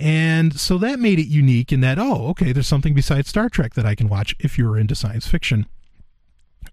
And 0.00 0.58
so 0.58 0.78
that 0.78 1.00
made 1.00 1.18
it 1.18 1.26
unique 1.26 1.72
in 1.72 1.80
that, 1.80 1.98
oh, 1.98 2.28
okay, 2.28 2.52
there's 2.52 2.68
something 2.68 2.94
besides 2.94 3.28
Star 3.28 3.48
Trek 3.48 3.74
that 3.74 3.84
I 3.84 3.96
can 3.96 4.08
watch 4.08 4.34
if 4.38 4.56
you're 4.56 4.78
into 4.78 4.94
science 4.94 5.26
fiction 5.26 5.66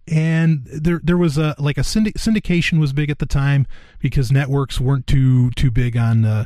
and 0.07 0.65
there 0.65 0.99
there 1.03 1.17
was 1.17 1.37
a 1.37 1.55
like 1.57 1.77
a 1.77 1.83
syndic- 1.83 2.17
syndication 2.17 2.79
was 2.79 2.93
big 2.93 3.09
at 3.09 3.19
the 3.19 3.25
time 3.25 3.65
because 3.99 4.31
networks 4.31 4.79
weren't 4.79 5.07
too 5.07 5.51
too 5.51 5.71
big 5.71 5.97
on 5.97 6.25
uh, 6.25 6.45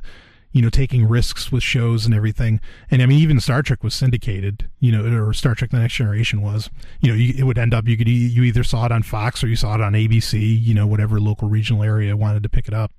you 0.52 0.62
know 0.62 0.70
taking 0.70 1.08
risks 1.08 1.52
with 1.52 1.62
shows 1.62 2.06
and 2.06 2.16
everything. 2.16 2.60
And 2.90 3.02
i 3.02 3.06
mean 3.06 3.20
even 3.20 3.40
star 3.40 3.62
trek 3.62 3.84
was 3.84 3.94
syndicated 3.94 4.70
you 4.80 4.92
know 4.92 5.06
or 5.06 5.34
star 5.34 5.56
trek 5.56 5.72
the 5.72 5.80
next 5.80 5.96
generation 5.96 6.42
was. 6.42 6.70
You 7.02 7.10
know 7.10 7.16
you, 7.16 7.34
it 7.38 7.44
would 7.44 7.58
end 7.58 7.74
up 7.74 7.88
you 7.88 7.98
could 7.98 8.08
e- 8.08 8.12
you 8.28 8.44
either 8.44 8.64
saw 8.64 8.86
it 8.86 8.92
on 8.92 9.04
fox 9.04 9.44
or 9.44 9.48
you 9.48 9.56
saw 9.56 9.76
it 9.76 9.82
on 9.82 9.94
abc 9.94 10.34
you 10.40 10.74
know 10.74 10.88
whatever 10.88 11.20
local 11.20 11.50
regional 11.50 11.84
area 11.84 12.16
wanted 12.16 12.44
to 12.44 12.50
pick 12.50 12.68
it 12.68 12.74
up. 12.74 12.92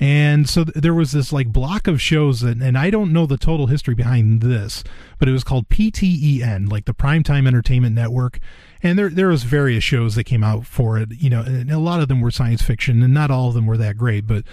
And 0.00 0.48
so 0.48 0.64
th- 0.64 0.74
there 0.74 0.94
was 0.94 1.12
this 1.12 1.32
like 1.32 1.52
block 1.52 1.86
of 1.86 2.00
shows 2.00 2.40
that, 2.40 2.56
and 2.60 2.76
I 2.76 2.90
don't 2.90 3.12
know 3.12 3.26
the 3.26 3.36
total 3.36 3.68
history 3.68 3.94
behind 3.94 4.40
this, 4.42 4.82
but 5.18 5.28
it 5.28 5.32
was 5.32 5.44
called 5.44 5.68
PTEN, 5.68 6.70
like 6.70 6.86
the 6.86 6.94
Primetime 6.94 7.46
Entertainment 7.46 7.94
Network. 7.94 8.40
And 8.84 8.96
there, 8.96 9.08
there 9.08 9.28
was 9.28 9.42
various 9.42 9.82
shows 9.82 10.14
that 10.14 10.24
came 10.24 10.44
out 10.44 10.64
for 10.66 10.98
it, 10.98 11.08
you 11.20 11.28
know, 11.28 11.40
and 11.40 11.70
a 11.72 11.78
lot 11.78 12.00
of 12.00 12.08
them 12.08 12.20
were 12.20 12.30
science 12.30 12.62
fiction 12.62 13.02
and 13.02 13.12
not 13.12 13.30
all 13.30 13.48
of 13.48 13.54
them 13.54 13.66
were 13.66 13.78
that 13.78 13.96
great, 13.96 14.26
but, 14.26 14.44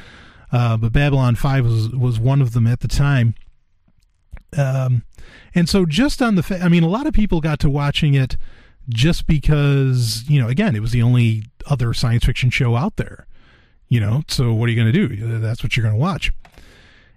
uh, 0.52 0.78
but 0.78 0.92
Babylon 0.92 1.36
5 1.36 1.66
was, 1.66 1.90
was 1.90 2.20
one 2.20 2.42
of 2.42 2.54
them 2.54 2.66
at 2.66 2.80
the 2.80 2.88
time. 2.88 3.36
Um, 4.58 5.04
and 5.54 5.70
so 5.70 5.86
just 5.86 6.22
on 6.22 6.36
the, 6.36 6.44
fa- 6.44 6.62
I 6.62 6.70
mean, 6.70 6.84
a 6.84 6.90
lot 6.90 7.06
of 7.06 7.14
people 7.14 7.42
got 7.42 7.60
to 7.60 7.70
watching 7.70 8.16
it 8.16 8.38
just 8.90 9.28
because, 9.28 10.24
you 10.28 10.42
know, 10.42 10.48
again, 10.48 10.76
it 10.76 10.82
was 10.82 10.92
the 10.92 11.04
only 11.04 11.44
other 11.68 11.94
science 11.94 12.26
fiction 12.26 12.50
show 12.50 12.76
out 12.76 12.96
there 12.96 13.28
you 13.92 14.00
know 14.00 14.24
so 14.30 14.54
what 14.54 14.68
are 14.68 14.72
you 14.72 14.82
going 14.82 14.92
to 14.92 15.08
do 15.08 15.38
that's 15.40 15.62
what 15.62 15.76
you're 15.76 15.84
going 15.84 15.94
to 15.94 16.00
watch 16.00 16.32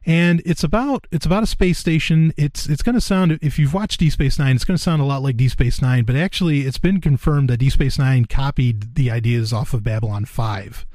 and 0.07 0.43
it's 0.45 0.63
about 0.63 1.07
it's 1.11 1.25
about 1.25 1.43
a 1.43 1.47
space 1.47 1.79
station. 1.79 2.33
It's 2.37 2.69
it's 2.69 2.83
going 2.83 2.95
to 2.95 3.01
sound 3.01 3.39
if 3.41 3.59
you've 3.59 3.73
watched 3.73 4.01
D 4.01 4.11
space 4.11 4.39
nine 4.39 4.55
it's 4.55 4.65
going 4.65 4.77
to 4.77 4.83
sound 4.83 5.01
a 5.01 5.05
lot 5.05 5.23
like 5.23 5.37
D 5.37 5.49
space 5.49 5.81
nine 5.81 6.05
but 6.05 6.17
actually 6.17 6.63
it's 6.63 6.79
been 6.79 7.01
confirmed 7.01 7.49
that 7.51 7.59
D 7.59 7.71
space 7.71 7.99
nine 7.99 8.27
copied 8.27 8.95
the 8.97 9.11
ideas 9.11 9.53
off 9.53 9.73
of 9.73 9.83
babylon 9.83 10.25
5 10.25 10.87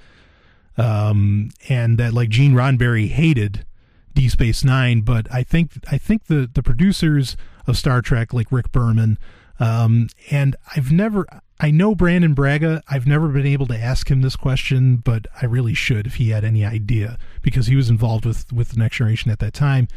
um, 0.78 1.50
and 1.68 1.98
that 1.98 2.14
like 2.14 2.30
gene 2.30 2.54
roddenberry 2.54 3.10
hated 3.10 3.66
D 4.14 4.30
space 4.30 4.64
nine 4.64 5.02
but 5.02 5.32
i 5.34 5.44
think 5.44 5.72
i 5.92 5.98
think 5.98 6.26
the 6.26 6.50
the 6.52 6.64
producers 6.64 7.36
of 7.68 7.78
star 7.78 8.02
trek 8.02 8.34
like 8.34 8.52
rick 8.52 8.72
berman 8.72 9.18
um, 9.60 10.08
and 10.32 10.56
i've 10.76 10.92
never 10.92 11.26
I 11.62 11.72
know 11.72 11.94
Brannon 11.94 12.34
Braga. 12.34 12.82
I've 12.88 13.06
never 13.06 13.28
been 13.28 13.46
able 13.46 13.68
to 13.68 13.78
ask 13.78 14.10
him 14.10 14.22
this 14.22 14.38
question, 14.38 14.98
but 14.98 15.28
I 15.42 15.46
really 15.46 15.74
should 15.74 16.08
if 16.08 16.16
he 16.16 16.30
had 16.30 16.46
any 16.46 16.64
idea 16.64 17.18
because 17.42 17.68
he 17.68 17.76
was 17.76 17.90
involved 17.90 18.26
with 18.26 18.52
with 18.54 18.70
the 18.70 18.78
Next 18.78 18.98
Generation 18.98 19.30
at 19.30 19.40
that 19.40 19.54
time. 19.54 19.90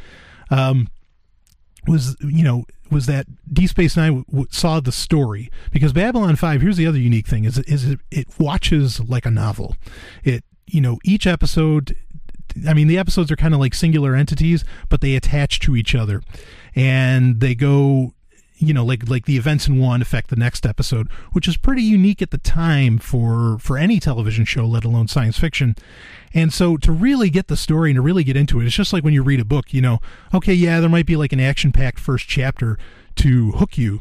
Um, 0.50 0.88
was 1.86 2.16
you 2.20 2.42
know 2.42 2.64
was 2.90 3.06
that 3.06 3.26
D 3.52 3.66
Space 3.66 3.96
Nine 3.96 4.24
w- 4.28 4.46
saw 4.50 4.80
the 4.80 4.92
story 4.92 5.50
because 5.70 5.92
Babylon 5.92 6.34
Five. 6.34 6.62
Here's 6.62 6.76
the 6.76 6.86
other 6.86 6.98
unique 6.98 7.28
thing: 7.28 7.44
is 7.44 7.58
is 7.60 7.88
it, 7.88 8.00
it 8.10 8.28
watches 8.40 8.98
like 9.00 9.24
a 9.24 9.30
novel. 9.30 9.76
It 10.24 10.44
you 10.66 10.80
know 10.80 10.98
each 11.04 11.28
episode. 11.28 11.96
I 12.68 12.74
mean, 12.74 12.88
the 12.88 12.98
episodes 12.98 13.30
are 13.30 13.36
kind 13.36 13.54
of 13.54 13.60
like 13.60 13.72
singular 13.72 14.14
entities, 14.14 14.64
but 14.88 15.00
they 15.00 15.14
attach 15.14 15.60
to 15.60 15.76
each 15.76 15.94
other, 15.94 16.22
and 16.74 17.40
they 17.40 17.54
go 17.54 18.14
you 18.62 18.72
know 18.72 18.84
like 18.84 19.08
like 19.08 19.26
the 19.26 19.36
events 19.36 19.66
in 19.66 19.78
one 19.78 20.00
affect 20.00 20.30
the 20.30 20.36
next 20.36 20.64
episode 20.64 21.10
which 21.32 21.48
is 21.48 21.56
pretty 21.56 21.82
unique 21.82 22.22
at 22.22 22.30
the 22.30 22.38
time 22.38 22.98
for 22.98 23.58
for 23.58 23.76
any 23.76 23.98
television 23.98 24.44
show 24.44 24.64
let 24.64 24.84
alone 24.84 25.08
science 25.08 25.38
fiction. 25.38 25.74
And 26.34 26.50
so 26.50 26.78
to 26.78 26.92
really 26.92 27.28
get 27.28 27.48
the 27.48 27.58
story 27.58 27.90
and 27.90 27.96
to 27.96 28.00
really 28.00 28.24
get 28.24 28.36
into 28.36 28.60
it 28.60 28.66
it's 28.66 28.74
just 28.74 28.92
like 28.92 29.04
when 29.04 29.12
you 29.12 29.22
read 29.22 29.40
a 29.40 29.44
book 29.44 29.74
you 29.74 29.82
know 29.82 30.00
okay 30.32 30.54
yeah 30.54 30.80
there 30.80 30.88
might 30.88 31.06
be 31.06 31.16
like 31.16 31.32
an 31.32 31.40
action 31.40 31.72
packed 31.72 31.98
first 31.98 32.26
chapter 32.26 32.78
to 33.16 33.52
hook 33.52 33.76
you 33.76 34.00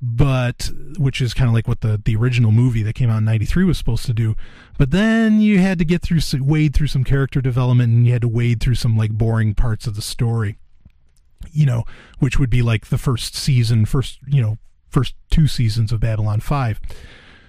but 0.00 0.70
which 0.96 1.20
is 1.20 1.34
kind 1.34 1.48
of 1.48 1.54
like 1.54 1.66
what 1.66 1.80
the 1.80 2.00
the 2.04 2.14
original 2.14 2.52
movie 2.52 2.82
that 2.82 2.94
came 2.94 3.10
out 3.10 3.18
in 3.18 3.24
93 3.24 3.64
was 3.64 3.78
supposed 3.78 4.06
to 4.06 4.14
do. 4.14 4.36
But 4.76 4.90
then 4.90 5.40
you 5.40 5.58
had 5.58 5.78
to 5.78 5.84
get 5.84 6.02
through 6.02 6.20
wade 6.40 6.74
through 6.74 6.86
some 6.86 7.04
character 7.04 7.40
development 7.40 7.92
and 7.92 8.06
you 8.06 8.12
had 8.12 8.22
to 8.22 8.28
wade 8.28 8.60
through 8.60 8.76
some 8.76 8.96
like 8.96 9.12
boring 9.12 9.54
parts 9.54 9.86
of 9.86 9.96
the 9.96 10.02
story 10.02 10.58
you 11.50 11.66
know 11.66 11.84
which 12.18 12.38
would 12.38 12.50
be 12.50 12.62
like 12.62 12.86
the 12.86 12.98
first 12.98 13.34
season 13.34 13.84
first 13.84 14.18
you 14.26 14.42
know 14.42 14.58
first 14.90 15.14
two 15.30 15.46
seasons 15.46 15.92
of 15.92 16.00
Babylon 16.00 16.40
5 16.40 16.80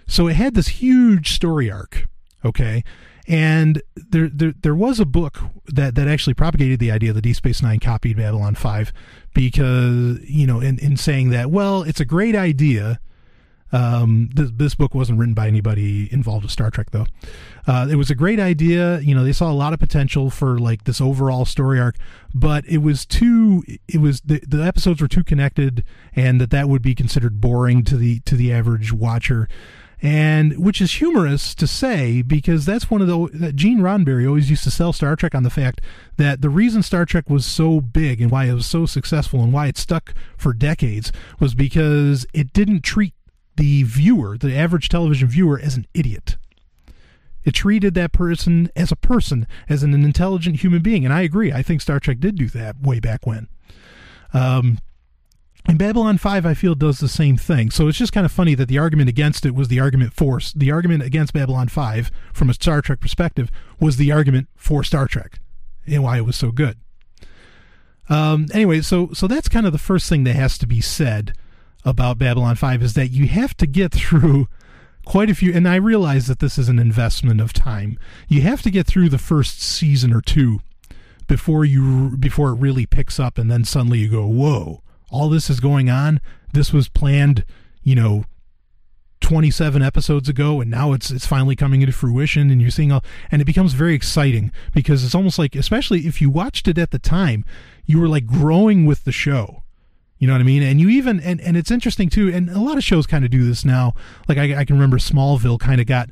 so 0.08 0.28
it 0.28 0.36
had 0.36 0.56
this 0.56 0.68
huge 0.68 1.32
story 1.34 1.72
arc 1.72 2.08
okay? 2.44 2.84
And 3.28 3.82
there, 3.96 4.28
there 4.28 4.54
there 4.60 4.76
was 4.76 5.00
a 5.00 5.06
book 5.06 5.40
that 5.68 5.96
that 5.96 6.08
actually 6.08 6.34
propagated 6.34 6.80
the 6.80 6.92
idea 6.92 7.14
that 7.14 7.22
Deep 7.22 7.36
Space 7.36 7.62
Nine 7.62 7.80
copied 7.80 8.18
Babylon 8.18 8.56
5 8.56 8.92
because 9.36 10.20
you 10.24 10.48
know 10.48 10.60
in 10.60 10.80
in 10.80 10.98
saying 10.98 11.30
that 11.30 11.52
well 11.52 11.84
it's 11.84 12.00
a 12.00 12.06
great 12.06 12.36
idea 12.36 13.00
um, 13.72 14.30
this, 14.34 14.52
this 14.54 14.76
book 14.76 14.96
wasn't 14.96 15.20
written 15.20 15.34
by 15.34 15.48
anybody 15.48 16.12
involved 16.12 16.44
with 16.44 16.52
Star 16.52 16.72
Trek, 16.72 16.92
though. 16.92 17.06
Uh, 17.68 17.88
it 17.90 17.96
was 17.96 18.10
a 18.10 18.16
great 18.16 18.40
idea. 18.40 19.00
You 19.00 19.14
know, 19.14 19.24
they 19.24 19.34
saw 19.34 19.52
a 19.52 19.54
lot 19.54 19.74
of 19.74 19.80
potential 19.80 20.30
for 20.30 20.58
like 20.58 20.86
this 20.86 21.00
overall 21.00 21.46
story 21.46 21.80
arc, 21.80 21.96
but 22.34 22.66
it 22.66 22.80
was 22.80 23.06
too. 23.06 23.64
It 23.88 24.02
was 24.02 24.22
the, 24.22 24.42
the 24.48 24.64
episodes 24.64 25.02
were 25.02 25.08
too 25.08 25.24
connected, 25.24 25.84
and 26.16 26.42
that 26.42 26.50
that 26.52 26.68
would 26.68 26.82
be 26.82 26.96
considered 26.96 27.40
boring 27.40 27.84
to 27.86 27.98
the 27.98 28.20
to 28.22 28.36
the 28.36 28.52
average 28.52 28.92
watcher. 28.92 29.48
And 30.02 30.58
which 30.58 30.80
is 30.80 30.94
humorous 30.94 31.54
to 31.56 31.68
say 31.68 32.22
because 32.22 32.66
that's 32.66 32.90
one 32.90 33.02
of 33.02 33.08
the 33.08 33.52
Gene 33.52 33.80
Roddenberry 33.80 34.26
always 34.26 34.50
used 34.50 34.64
to 34.64 34.72
sell 34.72 34.94
Star 34.94 35.18
Trek 35.18 35.36
on 35.36 35.44
the 35.44 35.50
fact 35.50 35.82
that 36.16 36.42
the 36.42 36.50
reason 36.50 36.82
Star 36.84 37.06
Trek 37.06 37.30
was 37.30 37.46
so 37.46 37.82
big 37.82 38.22
and 38.22 38.32
why 38.32 38.46
it 38.46 38.54
was 38.54 38.66
so 38.66 38.86
successful 38.86 39.44
and 39.44 39.52
why 39.52 39.68
it 39.68 39.78
stuck 39.78 40.14
for 40.38 40.54
decades 40.54 41.12
was 41.42 41.54
because 41.54 42.26
it 42.34 42.54
didn't 42.54 42.82
treat 42.82 43.14
the 43.60 43.84
viewer, 43.84 44.38
the 44.38 44.56
average 44.56 44.88
television 44.88 45.28
viewer, 45.28 45.60
as 45.60 45.76
an 45.76 45.86
idiot. 45.94 46.38
It 47.44 47.52
treated 47.52 47.94
that 47.94 48.14
person 48.14 48.70
as 48.74 48.90
a 48.90 48.96
person, 48.96 49.48
as 49.68 49.84
an 49.84 49.94
intelligent 49.94 50.62
human 50.62 50.82
being. 50.82 51.04
And 51.04 51.14
I 51.14 51.22
agree. 51.22 51.52
I 51.52 51.62
think 51.62 51.82
Star 51.82 52.00
Trek 52.00 52.22
did 52.22 52.36
do 52.36 52.48
that 52.48 52.82
way 52.82 53.02
back 53.02 53.28
when. 53.28 53.50
Um, 54.34 54.80
and 55.68 55.78
Babylon 55.78 56.18
5, 56.18 56.46
I 56.46 56.54
feel, 56.54 56.74
does 56.74 57.00
the 57.00 57.10
same 57.10 57.36
thing. 57.36 57.70
So 57.70 57.90
it's 57.90 57.98
just 57.98 58.14
kind 58.14 58.26
of 58.26 58.32
funny 58.32 58.56
that 58.56 58.70
the 58.70 58.78
argument 58.78 59.10
against 59.10 59.46
it 59.46 59.54
was 59.54 59.68
the 59.68 59.82
argument 59.82 60.14
for 60.14 60.40
the 60.56 60.72
argument 60.72 61.04
against 61.04 61.34
Babylon 61.34 61.68
5 61.68 62.12
from 62.34 62.50
a 62.50 62.54
Star 62.54 62.82
Trek 62.82 63.02
perspective 63.02 63.52
was 63.78 63.98
the 63.98 64.12
argument 64.12 64.48
for 64.56 64.86
Star 64.86 65.06
Trek 65.06 65.40
and 65.86 66.02
why 66.02 66.18
it 66.18 66.26
was 66.26 66.38
so 66.38 66.52
good. 66.52 66.78
Um, 68.08 68.48
anyway, 68.54 68.82
so 68.82 69.10
so 69.14 69.28
that's 69.28 69.50
kind 69.50 69.66
of 69.66 69.74
the 69.74 69.78
first 69.78 70.08
thing 70.08 70.24
that 70.24 70.36
has 70.36 70.58
to 70.60 70.66
be 70.66 70.82
said 70.82 71.34
about 71.86 72.18
Babylon 72.18 72.56
5 72.56 72.84
is 72.84 72.94
that 72.94 73.10
you 73.10 73.28
have 73.28 73.56
to 73.58 73.68
get 73.68 73.92
through 73.94 74.48
quite 75.06 75.30
a 75.30 75.36
few 75.36 75.54
and 75.54 75.68
I 75.68 75.76
realize 75.76 76.28
that 76.28 76.40
this 76.40 76.58
is 76.58 76.70
an 76.70 76.80
investment 76.80 77.42
of 77.42 77.54
time. 77.54 77.98
You 78.28 78.42
have 78.42 78.62
to 78.64 78.72
get 78.72 78.86
through 78.86 79.10
the 79.10 79.18
first 79.18 79.62
season 79.62 80.14
or 80.14 80.22
two 80.22 80.62
before 81.28 81.66
you 81.66 82.18
before 82.18 82.50
it 82.50 82.56
really 82.60 82.86
picks 82.86 83.20
up 83.20 83.38
and 83.38 83.50
then 83.50 83.64
suddenly 83.64 84.00
you 84.00 84.10
go, 84.10 84.28
"Whoa, 84.28 84.84
all 85.10 85.30
this 85.30 85.50
is 85.50 85.60
going 85.60 85.90
on. 85.90 86.22
This 86.54 86.74
was 86.74 86.90
planned, 86.90 87.46
you 87.84 87.96
know, 87.96 88.26
27 89.22 89.82
episodes 89.82 90.30
ago 90.30 90.62
and 90.62 90.72
now 90.72 90.94
it's 90.94 91.12
it's 91.12 91.26
finally 91.26 91.56
coming 91.56 91.82
into 91.82 91.94
fruition 91.94 92.50
and 92.50 92.62
you're 92.62 92.72
seeing 92.72 92.92
all 92.92 93.04
and 93.32 93.42
it 93.42 93.46
becomes 93.46 93.74
very 93.74 93.94
exciting 93.94 94.52
because 94.74 95.04
it's 95.04 95.16
almost 95.16 95.38
like 95.38 95.56
especially 95.56 96.08
if 96.08 96.22
you 96.22 96.30
watched 96.30 96.68
it 96.68 96.78
at 96.78 96.92
the 96.92 97.00
time, 97.00 97.46
you 97.86 98.00
were 98.00 98.08
like 98.08 98.26
growing 98.26 98.86
with 98.86 99.06
the 99.06 99.12
show 99.12 99.64
you 100.20 100.28
know 100.28 100.34
what 100.34 100.42
I 100.42 100.44
mean? 100.44 100.62
And 100.62 100.80
you 100.80 100.90
even 100.90 101.20
and, 101.22 101.40
and 101.42 101.58
it's 101.58 101.72
interesting 101.72 102.10
too. 102.10 102.30
And 102.30 102.50
a 102.50 102.60
lot 102.60 102.78
of 102.78 102.84
shows 102.84 103.08
kind 103.08 103.26
of 103.26 103.32
do 103.32 103.46
this 103.48 103.66
now. 103.66 103.94
Like 104.28 104.38
I, 104.38 104.60
I 104.60 104.66
can 104.66 104.76
remember 104.76 104.98
Smallville 104.98 105.60
kind 105.60 105.82
of 105.82 105.88
got 105.88 106.10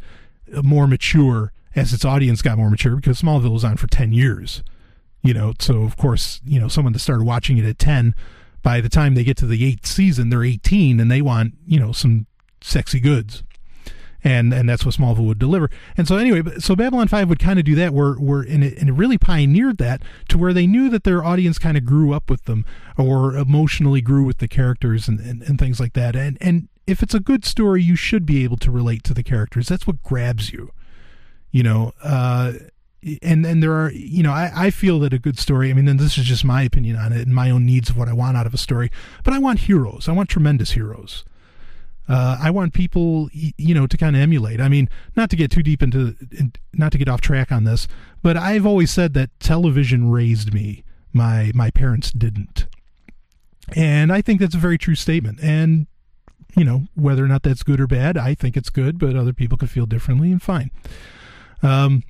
uh, 0.56 0.64
more 0.64 0.88
mature 0.88 1.52
as 1.76 1.94
its 1.94 2.06
audience 2.06 2.42
got 2.42 2.58
more 2.58 2.70
mature 2.70 2.96
because 2.96 3.22
Smallville 3.22 3.52
was 3.52 3.66
on 3.66 3.78
for 3.78 3.88
ten 3.88 4.14
years. 4.14 4.64
You 5.22 5.34
know, 5.34 5.54
so 5.60 5.84
of 5.84 5.98
course, 5.98 6.40
you 6.46 6.60
know, 6.60 6.70
someone 6.70 6.94
that 6.94 7.00
started 7.00 7.26
watching 7.26 7.58
it 7.58 7.66
at 7.66 7.78
ten, 7.78 8.16
by 8.64 8.80
the 8.80 8.90
time 8.90 9.14
they 9.14 9.26
get 9.26 9.36
to 9.38 9.46
the 9.46 9.66
eighth 9.66 9.86
season, 9.86 10.30
they're 10.30 10.44
eighteen 10.44 11.00
and 11.02 11.12
they 11.12 11.22
want 11.22 11.56
you 11.68 11.80
know 11.80 11.92
some 11.92 12.28
sexy 12.62 13.00
goods 13.00 13.44
and 14.23 14.53
and 14.53 14.68
that's 14.68 14.85
what 14.85 14.95
Smallville 14.95 15.26
would 15.26 15.39
deliver. 15.39 15.69
And 15.95 16.07
so 16.07 16.18
anyway, 16.18 16.41
so 16.60 16.76
Babylon 16.76 17.07
Five 17.07 17.30
would 17.30 17.39
kind 17.39 17.60
of 17.60 17.65
do 17.65 17.76
that, 17.76 17.94
where 17.94 18.14
where 18.14 18.41
and 18.41 18.64
it, 18.64 18.77
and 18.77 18.89
it 18.89 18.94
really 18.94 19.18
pioneered 19.18 19.77
that 19.77 20.02
to 20.30 20.38
where 20.38 20.53
they 20.53 20.68
knew 20.68 20.89
that 20.89 21.03
their 21.03 21.23
audience 21.23 21.60
kind 21.60 21.77
of 21.77 21.85
grew 21.85 22.14
up 22.14 22.30
with 22.30 22.45
them 22.45 22.65
or 22.98 23.35
emotionally 23.35 24.02
grew 24.02 24.23
with 24.23 24.38
the 24.39 24.48
characters 24.48 25.07
and, 25.07 25.19
and, 25.19 25.44
and 25.44 25.60
things 25.60 25.80
like 25.80 25.94
that. 25.94 26.15
And 26.15 26.38
and 26.41 26.68
if 26.85 27.03
it's 27.03 27.14
a 27.14 27.19
good 27.19 27.45
story, 27.45 27.84
you 27.84 27.95
should 27.95 28.26
be 28.26 28.44
able 28.44 28.57
to 28.57 28.72
relate 28.72 29.03
to 29.06 29.14
the 29.14 29.23
characters. 29.23 29.68
That's 29.68 29.85
what 29.85 30.02
grabs 30.03 30.52
you, 30.52 30.72
you 31.52 31.64
know. 31.64 31.94
Uh, 32.02 32.53
and 33.22 33.45
and 33.45 33.61
there 33.61 33.73
are 33.73 33.91
you 33.91 34.23
know 34.23 34.31
I, 34.31 34.52
I 34.53 34.69
feel 34.72 34.99
that 34.99 35.14
a 35.14 35.19
good 35.19 35.38
story 35.38 35.69
i 35.69 35.73
mean 35.73 35.85
this 35.98 36.18
is 36.18 36.26
just 36.26 36.44
my 36.44 36.64
opinion 36.64 36.95
on 36.95 37.14
it 37.14 37.26
and 37.26 37.34
my 37.34 37.49
own 37.49 37.65
needs 37.65 37.89
of 37.89 37.98
what 37.98 38.10
i 38.10 38.14
want 38.14 38.35
out 38.35 38.48
of 38.48 38.53
a 38.53 38.57
story 38.57 38.91
but 39.23 39.34
i 39.34 39.39
want 39.39 39.60
heroes 39.60 40.10
i 40.10 40.11
want 40.11 40.30
tremendous 40.30 40.72
heroes 40.72 41.23
uh, 42.10 42.38
I 42.42 42.52
want 42.52 42.74
people, 42.74 43.30
you 43.34 43.74
know, 43.74 43.86
to 43.86 43.98
kind 43.98 44.16
of 44.16 44.22
emulate. 44.22 44.62
I 44.62 44.70
mean, 44.70 44.90
not 45.16 45.30
to 45.32 45.36
get 45.36 45.52
too 45.52 45.64
deep 45.64 45.84
into, 45.84 46.16
not 46.74 46.92
to 46.94 46.98
get 46.98 47.10
off 47.10 47.22
track 47.22 47.52
on 47.52 47.66
this, 47.66 47.88
but 48.24 48.38
I've 48.38 48.66
always 48.66 48.92
said 48.92 49.14
that 49.16 49.30
television 49.40 50.10
raised 50.10 50.54
me. 50.54 50.84
My 51.12 51.52
my 51.54 51.70
parents 51.72 52.12
didn't, 52.12 52.68
and 53.76 54.12
I 54.12 54.22
think 54.22 54.40
that's 54.40 54.56
a 54.56 54.60
very 54.60 54.78
true 54.78 54.96
statement. 54.96 55.40
And 55.42 55.88
you 56.56 56.64
know, 56.64 56.86
whether 56.96 57.24
or 57.24 57.28
not 57.28 57.44
that's 57.44 57.64
good 57.64 57.80
or 57.80 57.88
bad, 57.88 58.18
I 58.18 58.36
think 58.36 58.56
it's 58.56 58.70
good, 58.70 59.00
but 59.00 59.16
other 59.16 59.34
people 59.34 59.58
could 59.58 59.70
feel 59.70 59.86
differently, 59.86 60.32
and 60.32 60.42
fine. 60.42 60.72
Um. 61.62 62.04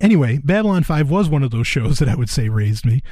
Anyway, 0.00 0.38
Babylon 0.38 0.84
Five 0.84 1.10
was 1.10 1.28
one 1.28 1.42
of 1.42 1.50
those 1.50 1.66
shows 1.66 1.98
that 2.00 2.08
I 2.08 2.14
would 2.14 2.30
say 2.30 2.48
raised 2.48 2.86
me 2.86 3.02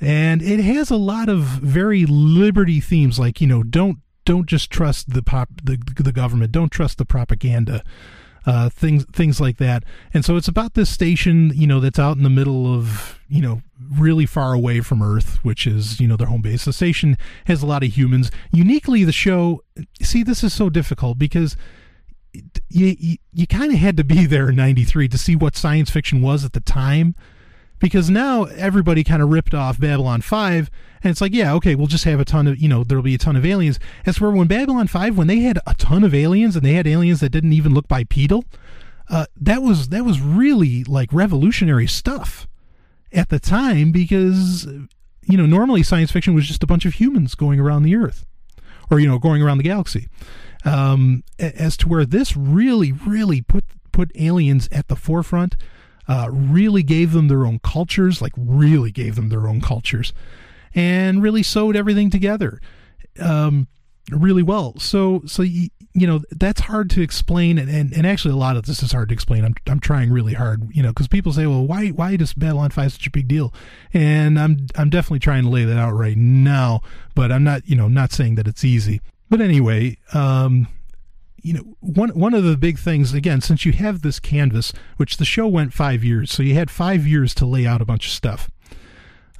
and 0.00 0.42
it 0.42 0.58
has 0.60 0.90
a 0.90 0.96
lot 0.96 1.28
of 1.28 1.40
very 1.40 2.04
liberty 2.04 2.80
themes 2.80 3.18
like 3.18 3.40
you 3.40 3.46
know 3.46 3.62
don't 3.62 3.98
don't 4.24 4.46
just 4.46 4.70
trust 4.70 5.10
the 5.10 5.22
pop 5.22 5.48
the, 5.62 5.78
the 5.96 6.12
government. 6.12 6.52
Don't 6.52 6.70
trust 6.70 6.98
the 6.98 7.04
propaganda 7.04 7.82
uh, 8.46 8.68
things 8.68 9.04
things 9.06 9.40
like 9.40 9.56
that. 9.58 9.84
And 10.12 10.24
so 10.24 10.36
it's 10.36 10.48
about 10.48 10.74
this 10.74 10.90
station 10.90 11.52
you 11.54 11.66
know 11.66 11.80
that's 11.80 11.98
out 11.98 12.16
in 12.16 12.22
the 12.22 12.30
middle 12.30 12.72
of 12.72 13.18
you 13.28 13.40
know 13.40 13.62
really 13.98 14.26
far 14.26 14.52
away 14.52 14.80
from 14.80 15.02
earth 15.02 15.38
which 15.42 15.66
is 15.66 16.00
you 16.00 16.06
know 16.06 16.16
their 16.16 16.26
home 16.26 16.42
base. 16.42 16.64
The 16.64 16.72
station 16.72 17.16
has 17.46 17.62
a 17.62 17.66
lot 17.66 17.82
of 17.82 17.96
humans. 17.96 18.30
Uniquely 18.52 19.04
the 19.04 19.12
show 19.12 19.62
see 20.02 20.22
this 20.22 20.44
is 20.44 20.52
so 20.52 20.68
difficult 20.68 21.18
because 21.18 21.56
you 22.68 22.96
you, 22.98 23.16
you 23.32 23.46
kind 23.46 23.72
of 23.72 23.78
had 23.78 23.96
to 23.96 24.04
be 24.04 24.26
there 24.26 24.50
in 24.50 24.56
93 24.56 25.08
to 25.08 25.18
see 25.18 25.36
what 25.36 25.56
science 25.56 25.90
fiction 25.90 26.20
was 26.20 26.44
at 26.44 26.52
the 26.52 26.60
time 26.60 27.14
because 27.78 28.08
now 28.10 28.44
everybody 28.44 29.04
kind 29.04 29.22
of 29.22 29.28
ripped 29.28 29.54
off 29.54 29.78
Babylon 29.78 30.20
5 30.20 30.70
and 31.02 31.10
it's 31.10 31.20
like 31.20 31.34
yeah 31.34 31.52
okay 31.54 31.74
we'll 31.74 31.86
just 31.86 32.04
have 32.04 32.20
a 32.20 32.24
ton 32.24 32.46
of 32.46 32.58
you 32.58 32.68
know 32.68 32.84
there'll 32.84 33.02
be 33.04 33.14
a 33.14 33.18
ton 33.18 33.36
of 33.36 33.44
aliens. 33.44 33.78
As 34.06 34.18
for 34.18 34.30
when 34.30 34.46
Babylon 34.46 34.86
5 34.86 35.16
when 35.16 35.26
they 35.26 35.40
had 35.40 35.58
a 35.66 35.74
ton 35.74 36.04
of 36.04 36.14
aliens 36.14 36.56
and 36.56 36.64
they 36.64 36.74
had 36.74 36.86
aliens 36.86 37.20
that 37.20 37.30
didn't 37.30 37.52
even 37.52 37.74
look 37.74 37.88
bipedal 37.88 38.44
uh, 39.10 39.26
that 39.40 39.62
was 39.62 39.88
that 39.88 40.04
was 40.04 40.20
really 40.20 40.84
like 40.84 41.12
revolutionary 41.12 41.86
stuff 41.86 42.46
at 43.12 43.28
the 43.28 43.38
time 43.38 43.92
because 43.92 44.66
you 45.26 45.36
know 45.36 45.46
normally 45.46 45.82
science 45.82 46.10
fiction 46.10 46.34
was 46.34 46.46
just 46.46 46.62
a 46.62 46.66
bunch 46.66 46.86
of 46.86 46.94
humans 46.94 47.34
going 47.34 47.60
around 47.60 47.82
the 47.82 47.94
earth 47.94 48.24
or 48.90 48.98
you 48.98 49.08
know 49.08 49.18
going 49.18 49.42
around 49.42 49.58
the 49.58 49.64
galaxy. 49.64 50.08
Um, 50.66 51.24
as 51.38 51.76
to 51.78 51.88
where 51.88 52.06
this 52.06 52.34
really 52.36 52.92
really 52.92 53.42
put 53.42 53.64
put 53.92 54.10
aliens 54.14 54.68
at 54.72 54.88
the 54.88 54.96
forefront 54.96 55.56
uh, 56.08 56.28
really 56.30 56.82
gave 56.82 57.12
them 57.12 57.28
their 57.28 57.46
own 57.46 57.58
cultures, 57.60 58.20
like 58.20 58.32
really 58.36 58.90
gave 58.90 59.14
them 59.16 59.28
their 59.28 59.48
own 59.48 59.60
cultures, 59.60 60.12
and 60.74 61.22
really 61.22 61.42
sewed 61.42 61.76
everything 61.76 62.10
together 62.10 62.60
um, 63.20 63.68
really 64.10 64.42
well. 64.42 64.78
So, 64.78 65.22
so 65.26 65.42
you, 65.42 65.70
you 65.92 66.06
know 66.06 66.22
that's 66.30 66.62
hard 66.62 66.90
to 66.90 67.02
explain, 67.02 67.58
and, 67.58 67.70
and, 67.70 67.92
and 67.92 68.06
actually 68.06 68.32
a 68.32 68.36
lot 68.36 68.56
of 68.56 68.66
this 68.66 68.82
is 68.82 68.92
hard 68.92 69.08
to 69.08 69.14
explain. 69.14 69.44
I'm 69.44 69.54
I'm 69.66 69.80
trying 69.80 70.10
really 70.10 70.34
hard, 70.34 70.68
you 70.74 70.82
know, 70.82 70.90
because 70.90 71.08
people 71.08 71.32
say, 71.32 71.46
well, 71.46 71.66
why 71.66 71.88
why 71.88 72.16
does 72.16 72.34
Babylon 72.34 72.70
Five 72.70 72.92
such 72.92 73.06
a 73.06 73.10
big 73.10 73.28
deal? 73.28 73.54
And 73.92 74.38
I'm 74.38 74.66
I'm 74.74 74.90
definitely 74.90 75.20
trying 75.20 75.44
to 75.44 75.50
lay 75.50 75.64
that 75.64 75.78
out 75.78 75.92
right 75.92 76.16
now, 76.16 76.82
but 77.14 77.30
I'm 77.30 77.44
not 77.44 77.66
you 77.68 77.76
know 77.76 77.88
not 77.88 78.12
saying 78.12 78.34
that 78.36 78.48
it's 78.48 78.64
easy. 78.64 79.00
But 79.30 79.40
anyway, 79.40 79.98
um, 80.12 80.68
you 81.44 81.52
know 81.52 81.76
one 81.80 82.08
one 82.10 82.32
of 82.32 82.42
the 82.42 82.56
big 82.56 82.78
things 82.78 83.12
again 83.12 83.40
since 83.40 83.66
you 83.66 83.72
have 83.72 84.00
this 84.00 84.18
canvas 84.18 84.72
which 84.96 85.18
the 85.18 85.26
show 85.26 85.46
went 85.46 85.74
five 85.74 86.02
years 86.02 86.32
so 86.32 86.42
you 86.42 86.54
had 86.54 86.70
five 86.70 87.06
years 87.06 87.34
to 87.34 87.44
lay 87.46 87.66
out 87.66 87.80
a 87.80 87.84
bunch 87.84 88.06
of 88.06 88.12
stuff. 88.12 88.50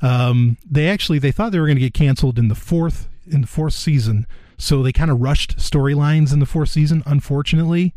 Um, 0.02 0.58
they 0.70 0.86
actually 0.88 1.18
they 1.18 1.32
thought 1.32 1.50
they 1.50 1.58
were 1.58 1.66
going 1.66 1.78
to 1.78 1.80
get 1.80 1.94
canceled 1.94 2.38
in 2.38 2.48
the 2.48 2.54
fourth 2.54 3.08
in 3.26 3.40
the 3.40 3.46
fourth 3.46 3.72
season 3.72 4.26
so 4.58 4.82
they 4.82 4.92
kind 4.92 5.10
of 5.10 5.20
rushed 5.20 5.56
storylines 5.56 6.32
in 6.32 6.40
the 6.40 6.46
fourth 6.46 6.68
season 6.68 7.02
unfortunately. 7.06 7.94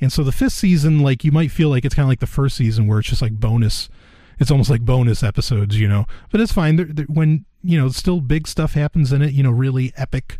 And 0.00 0.10
so 0.10 0.24
the 0.24 0.32
fifth 0.32 0.54
season 0.54 1.00
like 1.00 1.22
you 1.22 1.30
might 1.30 1.50
feel 1.50 1.68
like 1.68 1.84
it's 1.84 1.94
kind 1.94 2.04
of 2.04 2.08
like 2.08 2.20
the 2.20 2.26
first 2.26 2.56
season 2.56 2.86
where 2.86 2.98
it's 2.98 3.10
just 3.10 3.22
like 3.22 3.38
bonus 3.38 3.90
it's 4.38 4.50
almost 4.50 4.70
like 4.70 4.80
bonus 4.80 5.22
episodes 5.22 5.78
you 5.78 5.86
know? 5.86 6.06
But 6.32 6.40
it's 6.40 6.52
fine 6.52 6.76
they're, 6.76 6.86
they're, 6.86 7.06
when 7.06 7.44
you 7.62 7.78
know 7.78 7.90
still 7.90 8.22
big 8.22 8.48
stuff 8.48 8.72
happens 8.72 9.12
in 9.12 9.20
it 9.20 9.34
you 9.34 9.42
know 9.42 9.50
really 9.50 9.92
epic 9.98 10.38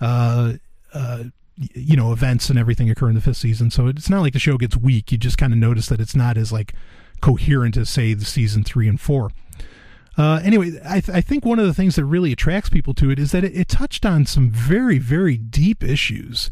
uh, 0.00 0.54
uh, 0.94 1.24
you 1.56 1.96
know, 1.96 2.12
events 2.12 2.50
and 2.50 2.58
everything 2.58 2.90
occur 2.90 3.08
in 3.08 3.14
the 3.14 3.20
fifth 3.20 3.36
season. 3.36 3.70
So 3.70 3.86
it's 3.86 4.10
not 4.10 4.22
like 4.22 4.32
the 4.32 4.38
show 4.38 4.56
gets 4.56 4.76
weak. 4.76 5.12
You 5.12 5.18
just 5.18 5.38
kind 5.38 5.52
of 5.52 5.58
notice 5.58 5.86
that 5.88 6.00
it's 6.00 6.16
not 6.16 6.36
as 6.36 6.52
like 6.52 6.74
coherent 7.20 7.76
as 7.76 7.90
say 7.90 8.14
the 8.14 8.24
season 8.24 8.64
three 8.64 8.88
and 8.88 9.00
four. 9.00 9.30
Uh, 10.18 10.40
anyway, 10.44 10.72
I, 10.84 11.00
th- 11.00 11.16
I 11.16 11.20
think 11.20 11.44
one 11.44 11.58
of 11.58 11.66
the 11.66 11.74
things 11.74 11.96
that 11.96 12.04
really 12.04 12.32
attracts 12.32 12.68
people 12.68 12.92
to 12.94 13.10
it 13.10 13.18
is 13.18 13.32
that 13.32 13.44
it, 13.44 13.56
it 13.56 13.68
touched 13.68 14.04
on 14.04 14.26
some 14.26 14.50
very, 14.50 14.98
very 14.98 15.36
deep 15.36 15.82
issues. 15.82 16.50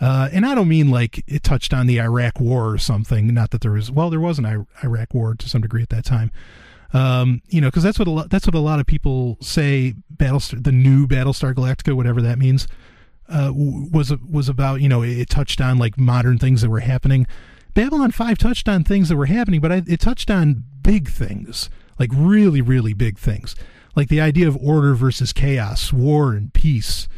Uh, 0.00 0.28
and 0.32 0.46
I 0.46 0.54
don't 0.54 0.68
mean 0.68 0.90
like 0.90 1.24
it 1.26 1.42
touched 1.42 1.74
on 1.74 1.86
the 1.86 2.00
Iraq 2.00 2.40
War 2.40 2.70
or 2.70 2.78
something. 2.78 3.32
Not 3.32 3.50
that 3.50 3.60
there 3.60 3.72
was, 3.72 3.90
well, 3.90 4.10
there 4.10 4.20
was 4.20 4.38
an 4.38 4.46
I- 4.46 4.84
Iraq 4.84 5.12
War 5.12 5.34
to 5.34 5.48
some 5.48 5.62
degree 5.62 5.82
at 5.82 5.90
that 5.90 6.04
time. 6.04 6.30
Um, 6.92 7.42
you 7.48 7.60
know, 7.60 7.68
because 7.68 7.82
that's 7.82 7.98
what 7.98 8.08
a 8.08 8.10
lot, 8.10 8.30
that's 8.30 8.46
what 8.46 8.54
a 8.54 8.60
lot 8.60 8.80
of 8.80 8.86
people 8.86 9.36
say. 9.40 9.94
Battlestar, 10.14 10.62
the 10.62 10.72
new 10.72 11.06
Battlestar 11.06 11.52
Galactica, 11.54 11.94
whatever 11.94 12.22
that 12.22 12.38
means, 12.38 12.66
uh, 13.28 13.52
was 13.54 14.12
was 14.28 14.48
about. 14.48 14.80
You 14.80 14.88
know, 14.88 15.02
it, 15.02 15.28
touched 15.28 15.60
on 15.60 15.78
like 15.78 15.98
modern 15.98 16.38
things 16.38 16.62
that 16.62 16.70
were 16.70 16.80
happening. 16.80 17.26
Babylon 17.74 18.10
Five 18.10 18.38
touched 18.38 18.68
on 18.68 18.84
things 18.84 19.08
that 19.08 19.16
were 19.16 19.26
happening, 19.26 19.60
but 19.60 19.72
I, 19.72 19.82
it 19.86 20.00
touched 20.00 20.30
on 20.30 20.64
big 20.82 21.08
things, 21.08 21.68
like 21.98 22.10
really, 22.12 22.60
really 22.60 22.94
big 22.94 23.18
things, 23.18 23.54
like 23.94 24.08
the 24.08 24.20
idea 24.20 24.48
of 24.48 24.56
order 24.56 24.94
versus 24.94 25.32
chaos, 25.32 25.92
war 25.92 26.32
and 26.32 26.52
peace, 26.52 27.08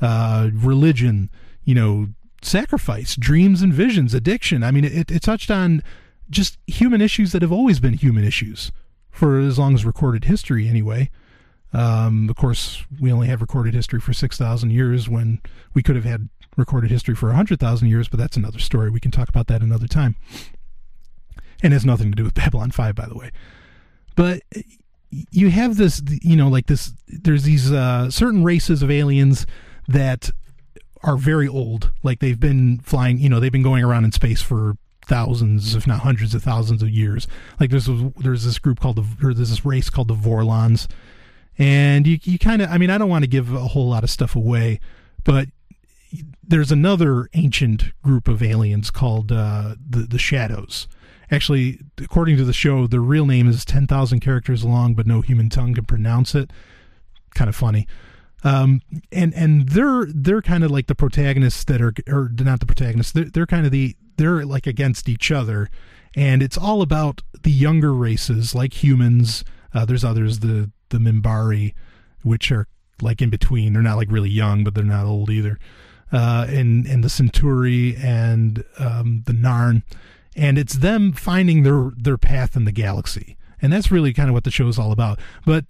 uh, 0.00 0.50
religion. 0.52 1.30
You 1.64 1.74
know, 1.74 2.08
sacrifice, 2.42 3.14
dreams 3.16 3.62
and 3.62 3.72
visions, 3.72 4.14
addiction. 4.14 4.62
I 4.62 4.70
mean, 4.70 4.84
it, 4.84 5.10
it 5.10 5.22
touched 5.22 5.50
on 5.50 5.82
just 6.30 6.58
human 6.66 7.00
issues 7.00 7.32
that 7.32 7.42
have 7.42 7.52
always 7.52 7.80
been 7.80 7.94
human 7.94 8.24
issues 8.24 8.72
for 9.10 9.38
as 9.38 9.58
long 9.58 9.74
as 9.74 9.84
recorded 9.84 10.24
history, 10.24 10.68
anyway. 10.68 11.10
Um, 11.72 12.28
of 12.30 12.36
course, 12.36 12.84
we 13.00 13.12
only 13.12 13.26
have 13.28 13.40
recorded 13.40 13.74
history 13.74 14.00
for 14.00 14.12
6,000 14.12 14.70
years 14.70 15.08
when 15.08 15.40
we 15.74 15.82
could 15.82 15.96
have 15.96 16.04
had 16.04 16.28
recorded 16.56 16.90
history 16.90 17.14
for 17.14 17.26
100,000 17.26 17.88
years, 17.88 18.08
but 18.08 18.18
that's 18.18 18.36
another 18.36 18.58
story. 18.58 18.90
We 18.90 19.00
can 19.00 19.10
talk 19.10 19.28
about 19.28 19.46
that 19.48 19.62
another 19.62 19.86
time. 19.86 20.16
And 21.62 21.72
has 21.72 21.84
nothing 21.84 22.10
to 22.10 22.16
do 22.16 22.24
with 22.24 22.34
Babylon 22.34 22.70
5, 22.70 22.94
by 22.94 23.06
the 23.06 23.16
way. 23.16 23.30
But 24.16 24.42
you 25.10 25.50
have 25.50 25.76
this, 25.76 26.02
you 26.22 26.36
know, 26.36 26.48
like 26.48 26.66
this, 26.66 26.92
there's 27.06 27.44
these 27.44 27.72
uh, 27.72 28.10
certain 28.10 28.44
races 28.44 28.82
of 28.82 28.90
aliens 28.90 29.46
that 29.86 30.30
are 31.02 31.16
very 31.16 31.48
old. 31.48 31.92
Like 32.02 32.20
they've 32.20 32.38
been 32.38 32.80
flying, 32.80 33.18
you 33.18 33.28
know, 33.28 33.40
they've 33.40 33.52
been 33.52 33.62
going 33.62 33.84
around 33.84 34.04
in 34.04 34.12
space 34.12 34.42
for 34.42 34.76
thousands, 35.06 35.74
if 35.74 35.86
not 35.86 36.00
hundreds 36.00 36.34
of 36.34 36.42
thousands 36.42 36.82
of 36.82 36.90
years. 36.90 37.26
Like 37.58 37.70
there's 37.70 37.88
there's 38.18 38.44
this 38.44 38.58
group 38.58 38.80
called 38.80 38.96
the 38.96 39.26
or 39.26 39.34
there's 39.34 39.50
this 39.50 39.64
race 39.64 39.90
called 39.90 40.08
the 40.08 40.14
Vorlons, 40.14 40.86
and 41.58 42.06
you 42.06 42.18
you 42.22 42.38
kind 42.38 42.62
of 42.62 42.70
I 42.70 42.78
mean 42.78 42.90
I 42.90 42.98
don't 42.98 43.08
want 43.08 43.24
to 43.24 43.28
give 43.28 43.52
a 43.52 43.60
whole 43.60 43.88
lot 43.88 44.04
of 44.04 44.10
stuff 44.10 44.36
away, 44.36 44.80
but 45.24 45.48
there's 46.42 46.72
another 46.72 47.28
ancient 47.34 47.92
group 48.02 48.28
of 48.28 48.42
aliens 48.42 48.90
called 48.90 49.32
uh, 49.32 49.74
the 49.88 50.00
the 50.00 50.18
Shadows. 50.18 50.88
Actually, 51.30 51.80
according 51.98 52.38
to 52.38 52.44
the 52.44 52.54
show, 52.54 52.86
their 52.86 53.00
real 53.00 53.26
name 53.26 53.48
is 53.48 53.64
ten 53.64 53.86
thousand 53.86 54.20
characters 54.20 54.64
long, 54.64 54.94
but 54.94 55.06
no 55.06 55.20
human 55.20 55.50
tongue 55.50 55.74
can 55.74 55.84
pronounce 55.84 56.34
it. 56.34 56.50
Kind 57.34 57.48
of 57.48 57.56
funny 57.56 57.86
um 58.44 58.80
and 59.10 59.34
and 59.34 59.70
they're 59.70 60.06
they're 60.14 60.42
kind 60.42 60.62
of 60.62 60.70
like 60.70 60.86
the 60.86 60.94
protagonists 60.94 61.64
that 61.64 61.80
are 61.80 61.92
or 62.08 62.30
not 62.38 62.60
the 62.60 62.66
protagonists 62.66 63.12
they're, 63.12 63.24
they're 63.24 63.46
kind 63.46 63.66
of 63.66 63.72
the 63.72 63.96
they're 64.16 64.44
like 64.44 64.66
against 64.66 65.08
each 65.08 65.30
other 65.30 65.68
and 66.14 66.42
it's 66.42 66.56
all 66.56 66.82
about 66.82 67.22
the 67.42 67.50
younger 67.50 67.92
races 67.92 68.54
like 68.54 68.82
humans 68.82 69.44
uh, 69.74 69.84
there's 69.84 70.04
others 70.04 70.38
the 70.38 70.70
the 70.90 70.98
Minbari 70.98 71.74
which 72.22 72.50
are 72.50 72.66
like 73.00 73.22
in 73.22 73.30
between 73.30 73.72
they're 73.72 73.82
not 73.82 73.96
like 73.96 74.10
really 74.10 74.30
young 74.30 74.64
but 74.64 74.74
they're 74.74 74.84
not 74.84 75.06
old 75.06 75.30
either 75.30 75.58
uh 76.12 76.46
and 76.48 76.86
and 76.86 77.04
the 77.04 77.08
centauri 77.08 77.96
and 77.96 78.64
um 78.78 79.22
the 79.26 79.32
narn 79.32 79.82
and 80.34 80.58
it's 80.58 80.78
them 80.78 81.12
finding 81.12 81.62
their 81.62 81.90
their 81.96 82.18
path 82.18 82.56
in 82.56 82.64
the 82.64 82.72
galaxy 82.72 83.36
and 83.60 83.72
that's 83.72 83.90
really 83.90 84.12
kind 84.12 84.28
of 84.28 84.34
what 84.34 84.44
the 84.44 84.50
show 84.50 84.66
is 84.68 84.78
all 84.78 84.90
about 84.90 85.18
but 85.44 85.66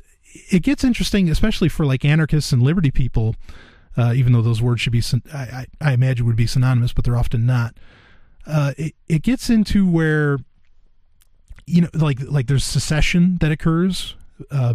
it 0.50 0.62
gets 0.62 0.84
interesting, 0.84 1.28
especially 1.28 1.68
for 1.68 1.86
like 1.86 2.04
anarchists 2.04 2.52
and 2.52 2.62
liberty 2.62 2.90
people. 2.90 3.36
Uh, 3.96 4.12
even 4.14 4.32
though 4.32 4.42
those 4.42 4.62
words 4.62 4.80
should 4.80 4.92
be, 4.92 5.02
I, 5.32 5.38
I, 5.38 5.66
I, 5.80 5.92
imagine, 5.92 6.24
would 6.26 6.36
be 6.36 6.46
synonymous, 6.46 6.92
but 6.92 7.04
they're 7.04 7.16
often 7.16 7.46
not. 7.46 7.74
Uh, 8.46 8.72
it, 8.78 8.94
it 9.08 9.22
gets 9.22 9.50
into 9.50 9.90
where, 9.90 10.38
you 11.66 11.82
know, 11.82 11.88
like 11.94 12.20
like 12.20 12.46
there's 12.46 12.62
secession 12.62 13.38
that 13.40 13.50
occurs, 13.50 14.14
uh, 14.52 14.74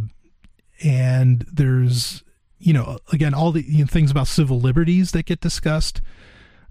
and 0.83 1.45
there's, 1.51 2.23
you 2.59 2.73
know, 2.73 2.99
again 3.11 3.33
all 3.33 3.51
the 3.51 3.63
you 3.63 3.79
know, 3.79 3.87
things 3.87 4.11
about 4.11 4.27
civil 4.27 4.59
liberties 4.59 5.11
that 5.11 5.25
get 5.25 5.41
discussed. 5.41 6.01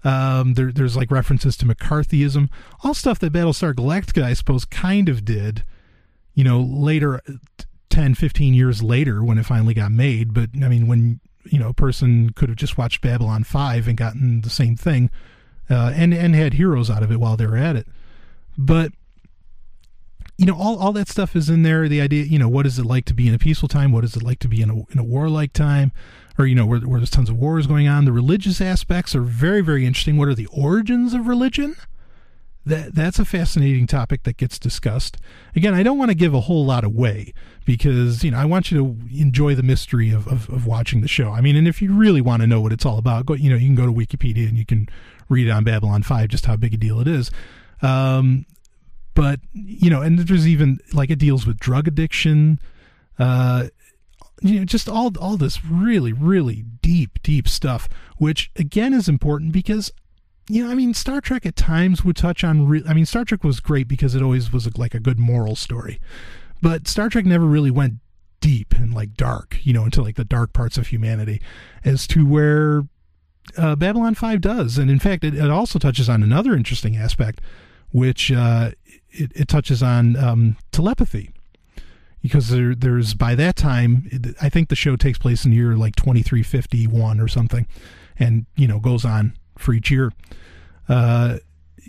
Um, 0.05 0.55
there, 0.55 0.71
there's 0.71 0.97
like 0.97 1.11
references 1.11 1.55
to 1.57 1.65
McCarthyism, 1.65 2.49
all 2.83 2.93
stuff 2.93 3.19
that 3.19 3.31
Battlestar 3.31 3.73
Galactica, 3.73 4.21
I 4.21 4.33
suppose, 4.33 4.65
kind 4.65 5.07
of 5.07 5.23
did. 5.23 5.63
You 6.35 6.43
know, 6.43 6.61
later 6.61 7.21
10, 7.89 8.15
15 8.15 8.53
years 8.55 8.81
later 8.81 9.23
when 9.23 9.37
it 9.37 9.45
finally 9.45 9.75
got 9.75 9.91
made. 9.91 10.33
But 10.33 10.49
I 10.61 10.67
mean, 10.67 10.87
when 10.87 11.19
you 11.45 11.59
know 11.59 11.69
a 11.69 11.73
person 11.73 12.31
could 12.31 12.49
have 12.49 12.57
just 12.57 12.77
watched 12.77 13.01
Babylon 13.01 13.43
Five 13.43 13.87
and 13.87 13.97
gotten 13.97 14.41
the 14.41 14.49
same 14.49 14.75
thing, 14.75 15.09
uh, 15.69 15.93
and 15.95 16.13
and 16.13 16.35
had 16.35 16.55
heroes 16.55 16.89
out 16.89 17.03
of 17.03 17.11
it 17.11 17.19
while 17.19 17.37
they 17.37 17.45
were 17.45 17.57
at 17.57 17.75
it. 17.75 17.87
But 18.57 18.93
you 20.37 20.45
know, 20.45 20.55
all, 20.57 20.77
all 20.79 20.91
that 20.93 21.07
stuff 21.07 21.35
is 21.35 21.49
in 21.49 21.63
there. 21.63 21.87
The 21.87 22.01
idea, 22.01 22.23
you 22.23 22.39
know, 22.39 22.49
what 22.49 22.65
is 22.65 22.79
it 22.79 22.85
like 22.85 23.05
to 23.05 23.13
be 23.13 23.27
in 23.27 23.33
a 23.33 23.39
peaceful 23.39 23.67
time? 23.67 23.91
What 23.91 24.03
is 24.03 24.15
it 24.15 24.23
like 24.23 24.39
to 24.39 24.47
be 24.47 24.61
in 24.61 24.69
a 24.69 24.75
in 24.91 24.99
a 24.99 25.03
warlike 25.03 25.53
time? 25.53 25.91
Or 26.37 26.47
you 26.47 26.55
know, 26.55 26.65
where, 26.65 26.79
where 26.79 26.99
there's 26.99 27.11
tons 27.11 27.29
of 27.29 27.37
wars 27.37 27.67
going 27.67 27.87
on. 27.87 28.05
The 28.05 28.11
religious 28.11 28.59
aspects 28.59 29.15
are 29.15 29.21
very 29.21 29.61
very 29.61 29.85
interesting. 29.85 30.17
What 30.17 30.27
are 30.27 30.35
the 30.35 30.47
origins 30.47 31.13
of 31.13 31.27
religion? 31.27 31.75
that 32.65 32.95
that's 32.95 33.19
a 33.19 33.25
fascinating 33.25 33.87
topic 33.87 34.23
that 34.23 34.37
gets 34.37 34.57
discussed. 34.57 35.17
Again, 35.55 35.73
I 35.73 35.83
don't 35.83 35.97
want 35.97 36.11
to 36.11 36.15
give 36.15 36.33
a 36.33 36.41
whole 36.41 36.65
lot 36.65 36.83
away 36.83 37.33
because 37.65 38.23
you 38.23 38.31
know 38.31 38.37
I 38.37 38.45
want 38.45 38.71
you 38.71 38.77
to 38.77 39.19
enjoy 39.19 39.55
the 39.55 39.63
mystery 39.63 40.11
of, 40.11 40.27
of, 40.27 40.49
of, 40.49 40.65
watching 40.65 41.01
the 41.01 41.07
show. 41.07 41.31
I 41.31 41.41
mean, 41.41 41.55
and 41.55 41.67
if 41.67 41.81
you 41.81 41.93
really 41.93 42.21
want 42.21 42.41
to 42.41 42.47
know 42.47 42.61
what 42.61 42.71
it's 42.71 42.85
all 42.85 42.97
about, 42.97 43.25
go 43.25 43.33
you 43.33 43.49
know 43.49 43.55
you 43.55 43.67
can 43.67 43.75
go 43.75 43.85
to 43.85 43.91
Wikipedia 43.91 44.47
and 44.47 44.57
you 44.57 44.65
can 44.65 44.87
read 45.29 45.47
it 45.47 45.51
on 45.51 45.63
Babylon 45.63 46.03
Five 46.03 46.29
just 46.29 46.45
how 46.45 46.55
big 46.55 46.73
a 46.73 46.77
deal 46.77 46.99
it 46.99 47.07
is. 47.07 47.31
Um, 47.81 48.45
but 49.13 49.39
you 49.53 49.89
know, 49.89 50.01
and 50.01 50.19
there's 50.19 50.47
even 50.47 50.79
like 50.93 51.09
it 51.09 51.19
deals 51.19 51.45
with 51.45 51.59
drug 51.59 51.87
addiction. 51.87 52.59
Uh, 53.19 53.67
you 54.41 54.59
know, 54.59 54.65
just 54.65 54.89
all 54.89 55.11
all 55.19 55.37
this 55.37 55.63
really 55.63 56.13
really 56.13 56.63
deep 56.81 57.21
deep 57.23 57.47
stuff, 57.47 57.87
which 58.17 58.51
again 58.55 58.93
is 58.93 59.07
important 59.07 59.51
because 59.51 59.91
you 60.49 60.63
know, 60.63 60.71
I 60.71 60.75
mean, 60.75 60.93
Star 60.93 61.21
Trek 61.21 61.45
at 61.45 61.55
times 61.55 62.03
would 62.03 62.17
touch 62.17 62.43
on. 62.43 62.67
Re- 62.67 62.83
I 62.87 62.93
mean, 62.93 63.05
Star 63.05 63.23
Trek 63.23 63.43
was 63.43 63.59
great 63.59 63.87
because 63.87 64.13
it 64.13 64.21
always 64.21 64.51
was 64.51 64.77
like 64.77 64.93
a 64.93 64.99
good 64.99 65.19
moral 65.19 65.55
story, 65.55 65.99
but 66.61 66.87
Star 66.87 67.09
Trek 67.09 67.25
never 67.25 67.45
really 67.45 67.71
went 67.71 67.95
deep 68.41 68.73
and 68.75 68.93
like 68.93 69.13
dark, 69.13 69.57
you 69.63 69.71
know, 69.71 69.85
into 69.85 70.01
like 70.01 70.15
the 70.15 70.25
dark 70.25 70.51
parts 70.51 70.77
of 70.77 70.87
humanity, 70.87 71.41
as 71.85 72.05
to 72.07 72.25
where 72.25 72.83
uh, 73.57 73.75
Babylon 73.77 74.15
Five 74.15 74.41
does. 74.41 74.77
And 74.77 74.91
in 74.91 74.99
fact, 74.99 75.23
it, 75.23 75.33
it, 75.33 75.49
also 75.49 75.79
touches 75.79 76.09
on 76.09 76.21
another 76.21 76.53
interesting 76.53 76.97
aspect, 76.97 77.39
which 77.91 78.31
uh, 78.31 78.71
it, 79.13 79.31
it, 79.35 79.47
touches 79.47 79.81
on 79.81 80.15
um, 80.15 80.57
telepathy. 80.71 81.31
Because 82.21 82.49
there, 82.49 82.73
there's 82.73 83.13
by 83.13 83.35
that 83.35 83.55
time, 83.57 84.09
I 84.41 84.47
think 84.47 84.69
the 84.69 84.75
show 84.75 84.95
takes 84.95 85.17
place 85.17 85.43
in 85.43 85.51
year 85.51 85.75
like 85.75 85.95
2351 85.97 87.19
or 87.19 87.27
something, 87.27 87.67
and 88.17 88.45
you 88.55 88.65
know 88.65 88.79
goes 88.79 89.03
on 89.03 89.37
for 89.57 89.73
each 89.73 89.91
year. 89.91 90.13
Uh, 90.87 91.39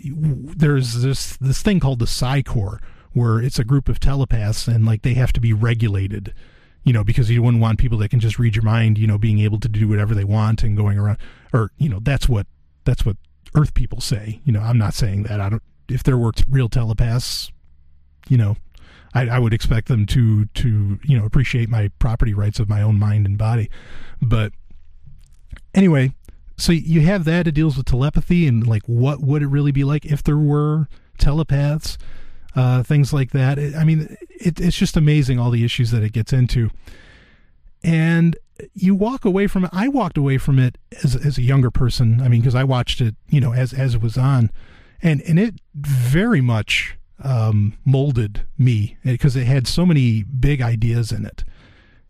there's 0.03 1.01
this 1.01 1.37
this 1.37 1.61
thing 1.61 1.79
called 1.79 1.99
the 1.99 2.07
Psi 2.07 2.41
Corps, 2.41 2.81
where 3.13 3.41
it's 3.41 3.59
a 3.59 3.63
group 3.63 3.87
of 3.87 3.99
telepaths 3.99 4.67
and 4.67 4.85
like 4.85 5.03
they 5.03 5.13
have 5.13 5.31
to 5.33 5.39
be 5.39 5.53
regulated, 5.53 6.33
you 6.83 6.91
know, 6.91 7.03
because 7.03 7.29
you 7.29 7.41
wouldn't 7.41 7.61
want 7.61 7.79
people 7.79 7.97
that 7.99 8.09
can 8.09 8.19
just 8.19 8.37
read 8.37 8.55
your 8.55 8.63
mind, 8.63 8.97
you 8.97 9.07
know, 9.07 9.17
being 9.17 9.39
able 9.39 9.59
to 9.59 9.69
do 9.69 9.87
whatever 9.87 10.13
they 10.13 10.25
want 10.25 10.63
and 10.63 10.75
going 10.75 10.97
around, 10.97 11.17
or 11.53 11.71
you 11.77 11.87
know, 11.87 11.99
that's 12.01 12.27
what 12.27 12.45
that's 12.83 13.05
what 13.05 13.15
Earth 13.55 13.73
people 13.73 14.01
say. 14.01 14.41
You 14.43 14.51
know, 14.51 14.61
I'm 14.61 14.77
not 14.77 14.93
saying 14.93 15.23
that. 15.23 15.39
I 15.39 15.49
don't. 15.49 15.63
If 15.89 16.03
there 16.03 16.17
were 16.17 16.31
real 16.49 16.69
telepaths, 16.69 17.51
you 18.27 18.37
know, 18.37 18.57
I, 19.13 19.27
I 19.27 19.39
would 19.39 19.53
expect 19.53 19.87
them 19.87 20.05
to 20.07 20.45
to 20.45 20.99
you 21.03 21.17
know 21.17 21.25
appreciate 21.25 21.69
my 21.69 21.89
property 21.99 22.33
rights 22.33 22.59
of 22.59 22.69
my 22.69 22.81
own 22.81 22.99
mind 22.99 23.25
and 23.25 23.37
body, 23.37 23.69
but 24.21 24.51
anyway 25.73 26.13
so 26.57 26.71
you 26.71 27.01
have 27.01 27.25
that 27.25 27.47
it 27.47 27.51
deals 27.51 27.75
with 27.75 27.85
telepathy 27.85 28.47
and 28.47 28.65
like 28.65 28.83
what 28.85 29.19
would 29.19 29.41
it 29.41 29.47
really 29.47 29.71
be 29.71 29.83
like 29.83 30.05
if 30.05 30.23
there 30.23 30.37
were 30.37 30.87
telepaths 31.17 31.97
uh, 32.55 32.83
things 32.83 33.11
like 33.11 33.31
that. 33.31 33.59
I 33.59 33.83
mean 33.83 34.15
it, 34.29 34.61
it's 34.61 34.77
just 34.77 34.95
amazing 34.95 35.39
all 35.39 35.51
the 35.51 35.65
issues 35.65 35.91
that 35.91 36.03
it 36.03 36.13
gets 36.13 36.31
into. 36.31 36.69
And 37.83 38.37
you 38.73 38.95
walk 38.95 39.25
away 39.25 39.47
from 39.47 39.65
it 39.65 39.69
i 39.73 39.89
walked 39.89 40.17
away 40.17 40.37
from 40.37 40.57
it 40.57 40.77
as, 41.03 41.13
as 41.13 41.37
a 41.37 41.41
younger 41.41 41.69
person. 41.69 42.21
I 42.21 42.29
mean 42.29 42.39
because 42.39 42.55
i 42.55 42.63
watched 42.63 43.01
it 43.01 43.15
you 43.29 43.41
know 43.41 43.53
as 43.53 43.73
as 43.73 43.95
it 43.95 44.01
was 44.01 44.17
on 44.17 44.49
and 45.01 45.21
and 45.21 45.39
it 45.39 45.55
very 45.73 46.41
much 46.41 46.97
um, 47.23 47.77
molded 47.85 48.45
me 48.57 48.97
because 49.03 49.35
it 49.35 49.45
had 49.45 49.67
so 49.67 49.85
many 49.85 50.23
big 50.23 50.61
ideas 50.61 51.11
in 51.11 51.25
it 51.25 51.43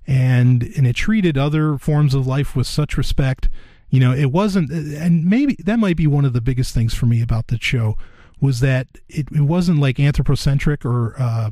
and 0.07 0.63
and 0.75 0.87
it 0.87 0.95
treated 0.95 1.37
other 1.37 1.77
forms 1.77 2.13
of 2.13 2.25
life 2.27 2.55
with 2.55 2.67
such 2.67 2.97
respect 2.97 3.49
You 3.89 3.99
know, 3.99 4.13
it 4.13 4.31
wasn't, 4.31 4.71
and 4.71 5.25
maybe 5.25 5.55
that 5.63 5.79
might 5.79 5.95
be 5.95 6.07
one 6.07 6.25
of 6.25 6.33
the 6.33 6.41
biggest 6.41 6.73
things 6.73 6.93
for 6.93 7.05
me 7.05 7.21
about 7.21 7.47
the 7.47 7.57
show 7.61 7.95
was 8.41 8.59
that 8.59 8.87
it, 9.07 9.27
it 9.31 9.41
wasn't 9.41 9.79
like 9.79 9.99
anthropocentric 9.99 10.83
or 10.83 11.15
uh, 11.19 11.51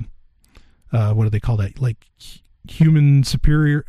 uh, 0.91 1.13
what 1.13 1.23
do 1.23 1.29
they 1.29 1.39
call 1.39 1.57
that? 1.57 1.79
Like 1.79 2.05
human 2.67 3.23
superior. 3.23 3.85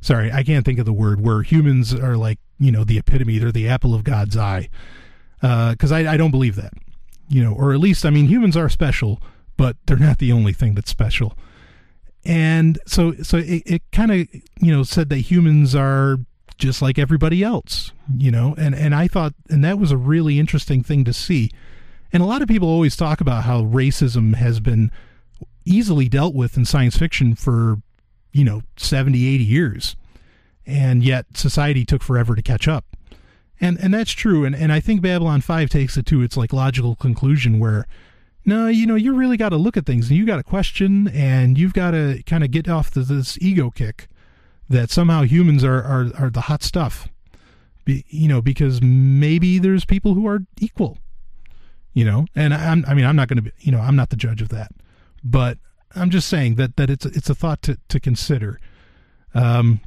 Sorry, 0.00 0.32
I 0.32 0.42
can't 0.42 0.64
think 0.64 0.78
of 0.78 0.86
the 0.86 0.92
word 0.92 1.20
where 1.20 1.42
humans 1.42 1.92
are 1.94 2.16
like 2.16 2.38
you 2.58 2.72
know 2.72 2.84
the 2.84 2.98
epitome. 2.98 3.38
They're 3.38 3.52
the 3.52 3.68
apple 3.68 3.94
of 3.94 4.02
God's 4.02 4.36
eye. 4.36 4.70
Uh, 5.42 5.72
because 5.72 5.92
I, 5.92 6.14
I 6.14 6.16
don't 6.16 6.30
believe 6.30 6.56
that. 6.56 6.72
You 7.28 7.44
know, 7.44 7.52
or 7.52 7.72
at 7.72 7.80
least 7.80 8.06
I 8.06 8.10
mean 8.10 8.26
humans 8.26 8.56
are 8.56 8.68
special, 8.68 9.20
but 9.56 9.76
they're 9.86 9.98
not 9.98 10.18
the 10.18 10.32
only 10.32 10.52
thing 10.52 10.74
that's 10.74 10.90
special. 10.90 11.36
And 12.24 12.78
so 12.86 13.14
so 13.22 13.36
it, 13.38 13.62
it 13.66 13.82
kind 13.92 14.10
of 14.10 14.28
you 14.60 14.72
know 14.74 14.82
said 14.82 15.08
that 15.10 15.18
humans 15.18 15.74
are 15.74 16.18
just 16.56 16.80
like 16.82 16.98
everybody 16.98 17.42
else. 17.42 17.92
You 18.16 18.30
know, 18.30 18.54
and 18.56 18.74
and 18.74 18.94
I 18.94 19.08
thought 19.08 19.34
and 19.50 19.62
that 19.64 19.78
was 19.78 19.92
a 19.92 19.96
really 19.96 20.38
interesting 20.38 20.82
thing 20.82 21.04
to 21.04 21.12
see. 21.12 21.50
And 22.12 22.22
a 22.22 22.26
lot 22.26 22.42
of 22.42 22.48
people 22.48 22.68
always 22.68 22.96
talk 22.96 23.20
about 23.20 23.44
how 23.44 23.62
racism 23.62 24.34
has 24.34 24.60
been 24.60 24.90
easily 25.64 26.08
dealt 26.08 26.34
with 26.34 26.56
in 26.56 26.64
science 26.64 26.96
fiction 26.96 27.34
for, 27.34 27.76
you 28.32 28.44
know, 28.44 28.62
70, 28.76 29.26
80 29.34 29.44
years. 29.44 29.96
And 30.66 31.02
yet 31.02 31.26
society 31.34 31.84
took 31.84 32.02
forever 32.02 32.34
to 32.34 32.42
catch 32.42 32.66
up. 32.66 32.84
And 33.60 33.78
and 33.80 33.92
that's 33.92 34.12
true. 34.12 34.44
And 34.44 34.54
and 34.54 34.72
I 34.72 34.80
think 34.80 35.02
Babylon 35.02 35.40
5 35.40 35.68
takes 35.68 35.96
it 35.96 36.06
to 36.06 36.22
its 36.22 36.36
like 36.36 36.52
logical 36.52 36.94
conclusion 36.96 37.58
where 37.58 37.86
no, 38.44 38.66
you 38.68 38.86
know, 38.86 38.94
you 38.94 39.14
really 39.14 39.36
got 39.36 39.50
to 39.50 39.56
look 39.56 39.76
at 39.76 39.84
things 39.84 40.08
and 40.08 40.16
you 40.16 40.24
got 40.24 40.36
to 40.36 40.42
question 40.42 41.08
and 41.08 41.58
you've 41.58 41.74
got 41.74 41.90
to 41.90 42.22
kind 42.24 42.42
of 42.42 42.50
get 42.50 42.66
off 42.66 42.90
the, 42.90 43.00
this 43.00 43.36
ego 43.42 43.70
kick 43.70 44.08
that 44.70 44.90
somehow 44.90 45.22
humans 45.22 45.62
are, 45.62 45.82
are, 45.82 46.06
are 46.18 46.30
the 46.30 46.42
hot 46.42 46.62
stuff. 46.62 47.08
Be, 47.84 48.06
you 48.08 48.26
know, 48.26 48.40
because 48.40 48.80
maybe 48.80 49.58
there's 49.58 49.84
people 49.84 50.14
who 50.14 50.26
are 50.26 50.40
equal, 50.60 50.96
you 51.92 52.06
know, 52.06 52.26
and 52.34 52.54
I'm, 52.54 52.86
I 52.88 52.94
mean, 52.94 53.04
I'm 53.04 53.16
not 53.16 53.28
going 53.28 53.36
to 53.36 53.42
be, 53.42 53.52
you 53.58 53.70
know, 53.72 53.80
I'm 53.80 53.96
not 53.96 54.08
the 54.08 54.16
judge 54.16 54.40
of 54.40 54.48
that, 54.48 54.72
but 55.22 55.58
I'm 55.94 56.08
just 56.08 56.28
saying 56.28 56.54
that, 56.54 56.76
that 56.76 56.88
it's, 56.88 57.04
it's 57.04 57.28
a 57.28 57.34
thought 57.34 57.60
to, 57.62 57.78
to 57.88 58.00
consider. 58.00 58.60
Um, 59.34 59.80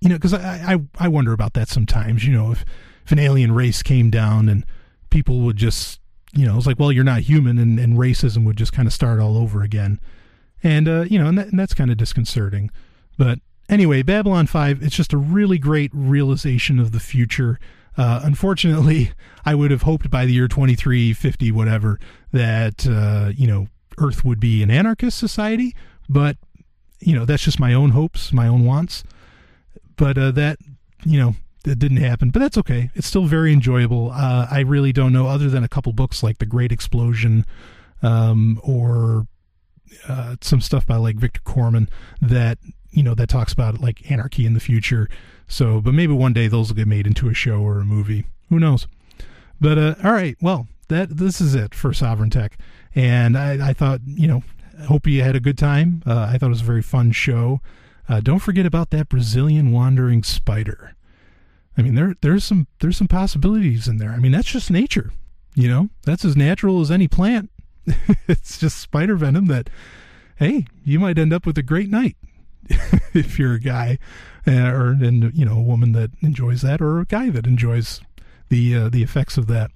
you 0.00 0.08
know, 0.08 0.16
because 0.16 0.34
I, 0.34 0.74
I 0.74 1.04
I 1.04 1.08
wonder 1.08 1.32
about 1.32 1.52
that 1.54 1.68
sometimes. 1.68 2.24
You 2.24 2.32
know, 2.32 2.52
if 2.52 2.64
if 3.04 3.12
an 3.12 3.18
alien 3.18 3.52
race 3.52 3.82
came 3.82 4.10
down 4.10 4.48
and 4.48 4.64
people 5.10 5.40
would 5.40 5.56
just, 5.56 6.00
you 6.34 6.46
know, 6.46 6.56
it's 6.56 6.66
like, 6.66 6.78
well, 6.78 6.92
you're 6.92 7.04
not 7.04 7.22
human, 7.22 7.58
and, 7.58 7.78
and 7.78 7.98
racism 7.98 8.44
would 8.44 8.56
just 8.56 8.72
kind 8.72 8.88
of 8.88 8.94
start 8.94 9.20
all 9.20 9.36
over 9.36 9.62
again, 9.62 10.00
and 10.62 10.88
uh, 10.88 11.02
you 11.02 11.18
know, 11.18 11.26
and, 11.26 11.38
that, 11.38 11.48
and 11.48 11.58
that's 11.58 11.74
kind 11.74 11.90
of 11.90 11.98
disconcerting. 11.98 12.70
But 13.18 13.40
anyway, 13.68 14.02
Babylon 14.02 14.46
Five, 14.46 14.82
it's 14.82 14.96
just 14.96 15.12
a 15.12 15.18
really 15.18 15.58
great 15.58 15.90
realization 15.92 16.78
of 16.78 16.92
the 16.92 17.00
future. 17.00 17.60
Uh, 17.98 18.20
unfortunately, 18.22 19.12
I 19.44 19.54
would 19.54 19.70
have 19.70 19.82
hoped 19.82 20.10
by 20.10 20.24
the 20.24 20.32
year 20.32 20.48
2350, 20.48 21.52
whatever, 21.52 21.98
that 22.32 22.86
uh, 22.86 23.32
you 23.36 23.46
know 23.46 23.68
Earth 23.98 24.24
would 24.24 24.40
be 24.40 24.62
an 24.62 24.70
anarchist 24.70 25.18
society, 25.18 25.76
but 26.08 26.38
you 27.00 27.14
know 27.14 27.26
that's 27.26 27.42
just 27.42 27.60
my 27.60 27.74
own 27.74 27.90
hopes, 27.90 28.32
my 28.32 28.46
own 28.48 28.64
wants 28.64 29.04
but 30.00 30.16
uh, 30.16 30.30
that 30.30 30.58
you 31.04 31.20
know 31.20 31.34
it 31.66 31.78
didn't 31.78 31.98
happen. 31.98 32.30
But 32.30 32.40
that's 32.40 32.56
okay. 32.58 32.90
It's 32.94 33.06
still 33.06 33.26
very 33.26 33.52
enjoyable. 33.52 34.10
Uh, 34.10 34.48
I 34.50 34.60
really 34.60 34.92
don't 34.92 35.12
know 35.12 35.26
other 35.26 35.50
than 35.50 35.62
a 35.62 35.68
couple 35.68 35.92
books 35.92 36.22
like 36.22 36.38
The 36.38 36.46
Great 36.46 36.72
Explosion, 36.72 37.44
um, 38.02 38.58
or 38.64 39.26
uh, 40.08 40.36
some 40.40 40.62
stuff 40.62 40.86
by 40.86 40.96
like 40.96 41.16
Victor 41.16 41.42
Koman 41.44 41.88
that 42.22 42.58
you 42.90 43.02
know 43.02 43.14
that 43.14 43.28
talks 43.28 43.52
about 43.52 43.80
like 43.80 44.10
anarchy 44.10 44.46
in 44.46 44.54
the 44.54 44.60
future. 44.60 45.06
So, 45.46 45.82
but 45.82 45.92
maybe 45.92 46.14
one 46.14 46.32
day 46.32 46.48
those 46.48 46.68
will 46.68 46.76
get 46.76 46.88
made 46.88 47.06
into 47.06 47.28
a 47.28 47.34
show 47.34 47.60
or 47.60 47.80
a 47.80 47.84
movie. 47.84 48.24
Who 48.48 48.58
knows? 48.58 48.88
But 49.60 49.76
uh, 49.76 49.94
all 50.02 50.12
right, 50.12 50.36
well 50.40 50.66
that 50.88 51.18
this 51.18 51.42
is 51.42 51.54
it 51.54 51.74
for 51.74 51.90
Sovryn 51.90 52.32
Tech, 52.32 52.56
and 52.94 53.36
I, 53.36 53.68
I 53.68 53.72
thought 53.74 54.00
you 54.06 54.26
know 54.26 54.42
hope 54.86 55.06
you 55.06 55.22
had 55.22 55.36
a 55.36 55.40
good 55.40 55.58
time. 55.58 56.02
Uh, 56.06 56.20
I 56.20 56.38
thought 56.38 56.46
it 56.46 56.56
was 56.56 56.62
a 56.62 56.64
very 56.64 56.82
fun 56.82 57.12
show. 57.12 57.60
Uh, 58.10 58.18
don't 58.18 58.40
forget 58.40 58.66
about 58.66 58.90
that 58.90 59.08
Brazilian 59.08 59.70
wandering 59.70 60.24
spider. 60.24 60.96
I 61.78 61.82
mean, 61.82 61.94
there 61.94 62.16
there's 62.20 62.44
some 62.44 62.66
there's 62.80 62.96
some 62.96 63.06
possibilities 63.06 63.86
in 63.86 63.98
there. 63.98 64.10
I 64.10 64.18
mean, 64.18 64.32
that's 64.32 64.50
just 64.50 64.68
nature. 64.68 65.12
You 65.54 65.68
know, 65.68 65.90
that's 66.02 66.24
as 66.24 66.36
natural 66.36 66.80
as 66.80 66.90
any 66.90 67.06
plant. 67.06 67.50
it's 68.26 68.58
just 68.58 68.78
spider 68.78 69.14
venom 69.14 69.46
that, 69.46 69.70
hey, 70.36 70.66
you 70.84 70.98
might 70.98 71.18
end 71.18 71.32
up 71.32 71.46
with 71.46 71.56
a 71.56 71.62
great 71.62 71.88
night 71.88 72.16
if 73.14 73.38
you're 73.38 73.54
a 73.54 73.60
guy, 73.60 73.98
uh, 74.44 74.72
or 74.72 74.88
and 74.88 75.32
you 75.32 75.44
know 75.44 75.56
a 75.56 75.62
woman 75.62 75.92
that 75.92 76.10
enjoys 76.20 76.62
that, 76.62 76.82
or 76.82 76.98
a 76.98 77.06
guy 77.06 77.30
that 77.30 77.46
enjoys 77.46 78.00
the 78.48 78.74
uh, 78.74 78.88
the 78.88 79.04
effects 79.04 79.38
of 79.38 79.46
that. 79.46 79.70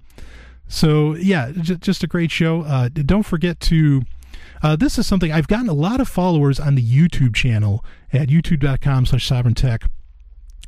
So 0.67 1.15
yeah, 1.15 1.53
j- 1.53 1.77
just 1.77 2.03
a 2.03 2.09
great 2.09 2.33
show. 2.33 2.63
Uh, 2.63 2.89
don't 2.89 3.23
forget 3.23 3.61
to 3.61 4.03
uh, 4.63 4.77
this 4.77 4.99
is 4.99 5.07
something 5.07 5.33
I've 5.33 5.49
gotten 5.49 5.69
a 5.69 5.75
lot 5.75 6.01
of 6.01 6.09
followers 6.09 6.59
on 6.59 6.75
the 6.75 6.83
YouTube 6.83 7.35
channel 7.35 7.85
at 8.13 8.29
youtube.com 8.29 9.07
slash 9.07 9.29
sovryntech. 9.29 9.89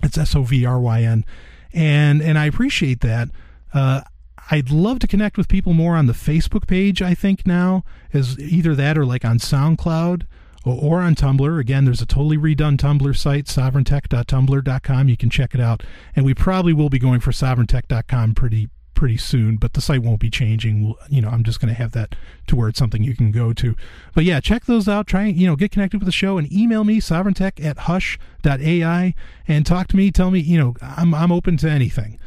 It's 0.02 0.18
S 0.18 0.34
O 0.34 0.42
V 0.42 0.64
R 0.64 0.80
Y 0.80 1.02
N. 1.02 1.24
And, 1.72 2.22
and 2.22 2.38
I 2.38 2.46
appreciate 2.46 3.00
that. 3.00 3.28
Uh, 3.72 4.02
I'd 4.50 4.70
love 4.70 5.00
to 5.00 5.06
connect 5.06 5.36
with 5.36 5.48
people 5.48 5.74
more 5.74 5.96
on 5.96 6.06
the 6.06 6.12
Facebook 6.12 6.66
page, 6.66 7.02
I 7.02 7.14
think 7.14 7.46
now, 7.46 7.84
is 8.12 8.38
either 8.38 8.74
that 8.76 8.96
or 8.96 9.04
like 9.04 9.24
on 9.24 9.38
SoundCloud 9.38 10.22
or, 10.64 11.00
on 11.00 11.14
Tumblr. 11.14 11.60
Again, 11.60 11.84
there's 11.84 12.02
a 12.02 12.06
totally 12.06 12.36
redone 12.36 12.76
Tumblr 12.76 13.16
site, 13.16 13.46
sovryntech.tumblr.com. 13.46 15.08
You 15.08 15.16
can 15.16 15.30
check 15.30 15.54
it 15.54 15.60
out. 15.60 15.82
And 16.14 16.24
we 16.24 16.34
probably 16.34 16.72
will 16.72 16.88
be 16.88 16.98
going 16.98 17.20
for 17.20 17.30
sovryntech.com 17.30 18.34
pretty 18.34 18.68
pretty 18.96 19.16
soon, 19.16 19.56
but 19.56 19.74
the 19.74 19.80
site 19.80 20.02
won't 20.02 20.18
be 20.18 20.30
changing. 20.30 20.84
We'll, 20.84 20.98
you 21.08 21.20
know, 21.20 21.28
I'm 21.28 21.44
just 21.44 21.60
going 21.60 21.68
to 21.68 21.80
have 21.80 21.92
that 21.92 22.16
to 22.48 22.56
where 22.56 22.68
it's 22.68 22.78
something 22.78 23.04
you 23.04 23.14
can 23.14 23.30
go 23.30 23.52
to. 23.52 23.76
But 24.14 24.24
yeah, 24.24 24.40
check 24.40 24.64
those 24.64 24.88
out. 24.88 25.06
Try, 25.06 25.26
you 25.26 25.46
know, 25.46 25.54
get 25.54 25.70
connected 25.70 25.98
with 25.98 26.06
the 26.06 26.12
show 26.12 26.38
and 26.38 26.52
email 26.52 26.82
me, 26.82 27.00
sovryntech 27.00 27.64
at 27.64 27.78
hush.ai, 27.80 29.14
and 29.46 29.66
talk 29.66 29.86
to 29.88 29.96
me. 29.96 30.10
Tell 30.10 30.32
me, 30.32 30.40
you 30.40 30.58
know, 30.58 30.74
I'm, 30.82 31.14
I'm 31.14 31.30
open 31.30 31.56
to 31.58 31.70
anything. 31.70 32.18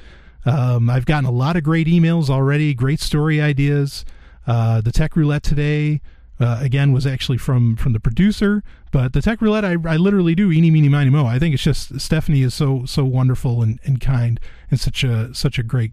Um, 0.46 0.90
I've 0.90 1.06
gotten 1.06 1.26
a 1.26 1.32
lot 1.32 1.58
of 1.58 1.64
great 1.64 1.88
emails 1.88 2.30
already, 2.30 2.74
great 2.74 3.02
story 3.02 3.42
ideas. 3.42 4.06
Uh, 4.48 4.80
the 4.80 4.92
tech 4.92 5.16
roulette 5.16 5.44
today, 5.44 6.02
uh, 6.40 6.60
again, 6.62 6.94
was 6.94 7.06
actually 7.06 7.38
from 7.38 7.76
from 7.76 7.92
the 7.92 8.00
producer. 8.00 8.64
But 8.92 9.14
the 9.14 9.22
tech 9.22 9.42
roulette, 9.42 9.66
I, 9.66 9.76
I 9.86 9.98
literally 9.98 10.34
do 10.34 10.52
eeny 10.52 10.72
meeny 10.72 10.90
miny 10.90 11.10
mo. 11.10 11.26
I 11.26 11.38
think 11.38 11.54
it's 11.54 11.64
just 11.64 12.00
Stephanie 12.00 12.42
is 12.42 12.54
so 12.54 12.86
so 12.86 13.04
wonderful 13.04 13.62
and, 13.62 13.80
and 13.84 14.00
kind 14.00 14.40
and 14.72 14.80
such 14.80 15.04
a 15.04 15.34
such 15.36 15.60
a 15.60 15.64
great 15.64 15.92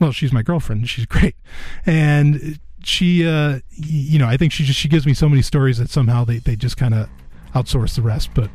well, 0.00 0.12
she's 0.12 0.32
my 0.32 0.42
girlfriend. 0.42 0.88
She's 0.88 1.06
great, 1.06 1.36
and 1.84 2.58
she, 2.82 3.26
uh, 3.26 3.60
you 3.72 4.18
know, 4.18 4.26
I 4.26 4.36
think 4.36 4.52
she 4.52 4.64
just 4.64 4.78
she 4.78 4.88
gives 4.88 5.06
me 5.06 5.14
so 5.14 5.28
many 5.28 5.42
stories 5.42 5.78
that 5.78 5.90
somehow 5.90 6.24
they 6.24 6.38
they 6.38 6.56
just 6.56 6.76
kind 6.76 6.94
of 6.94 7.08
outsource 7.54 7.94
the 7.96 8.02
rest. 8.02 8.30
But 8.34 8.50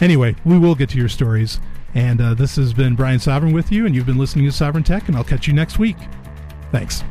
anyway, 0.00 0.36
we 0.44 0.58
will 0.58 0.74
get 0.74 0.90
to 0.90 0.98
your 0.98 1.08
stories. 1.08 1.58
And 1.94 2.22
uh, 2.22 2.34
this 2.34 2.56
has 2.56 2.72
been 2.72 2.96
Brian 2.96 3.18
Sovryn 3.18 3.52
with 3.52 3.70
you, 3.70 3.84
and 3.84 3.94
you've 3.94 4.06
been 4.06 4.16
listening 4.16 4.46
to 4.46 4.50
Sovryn 4.50 4.84
Tech, 4.84 5.08
and 5.08 5.16
I'll 5.16 5.24
catch 5.24 5.46
you 5.46 5.52
next 5.52 5.78
week. 5.78 5.98
Thanks. 6.70 7.04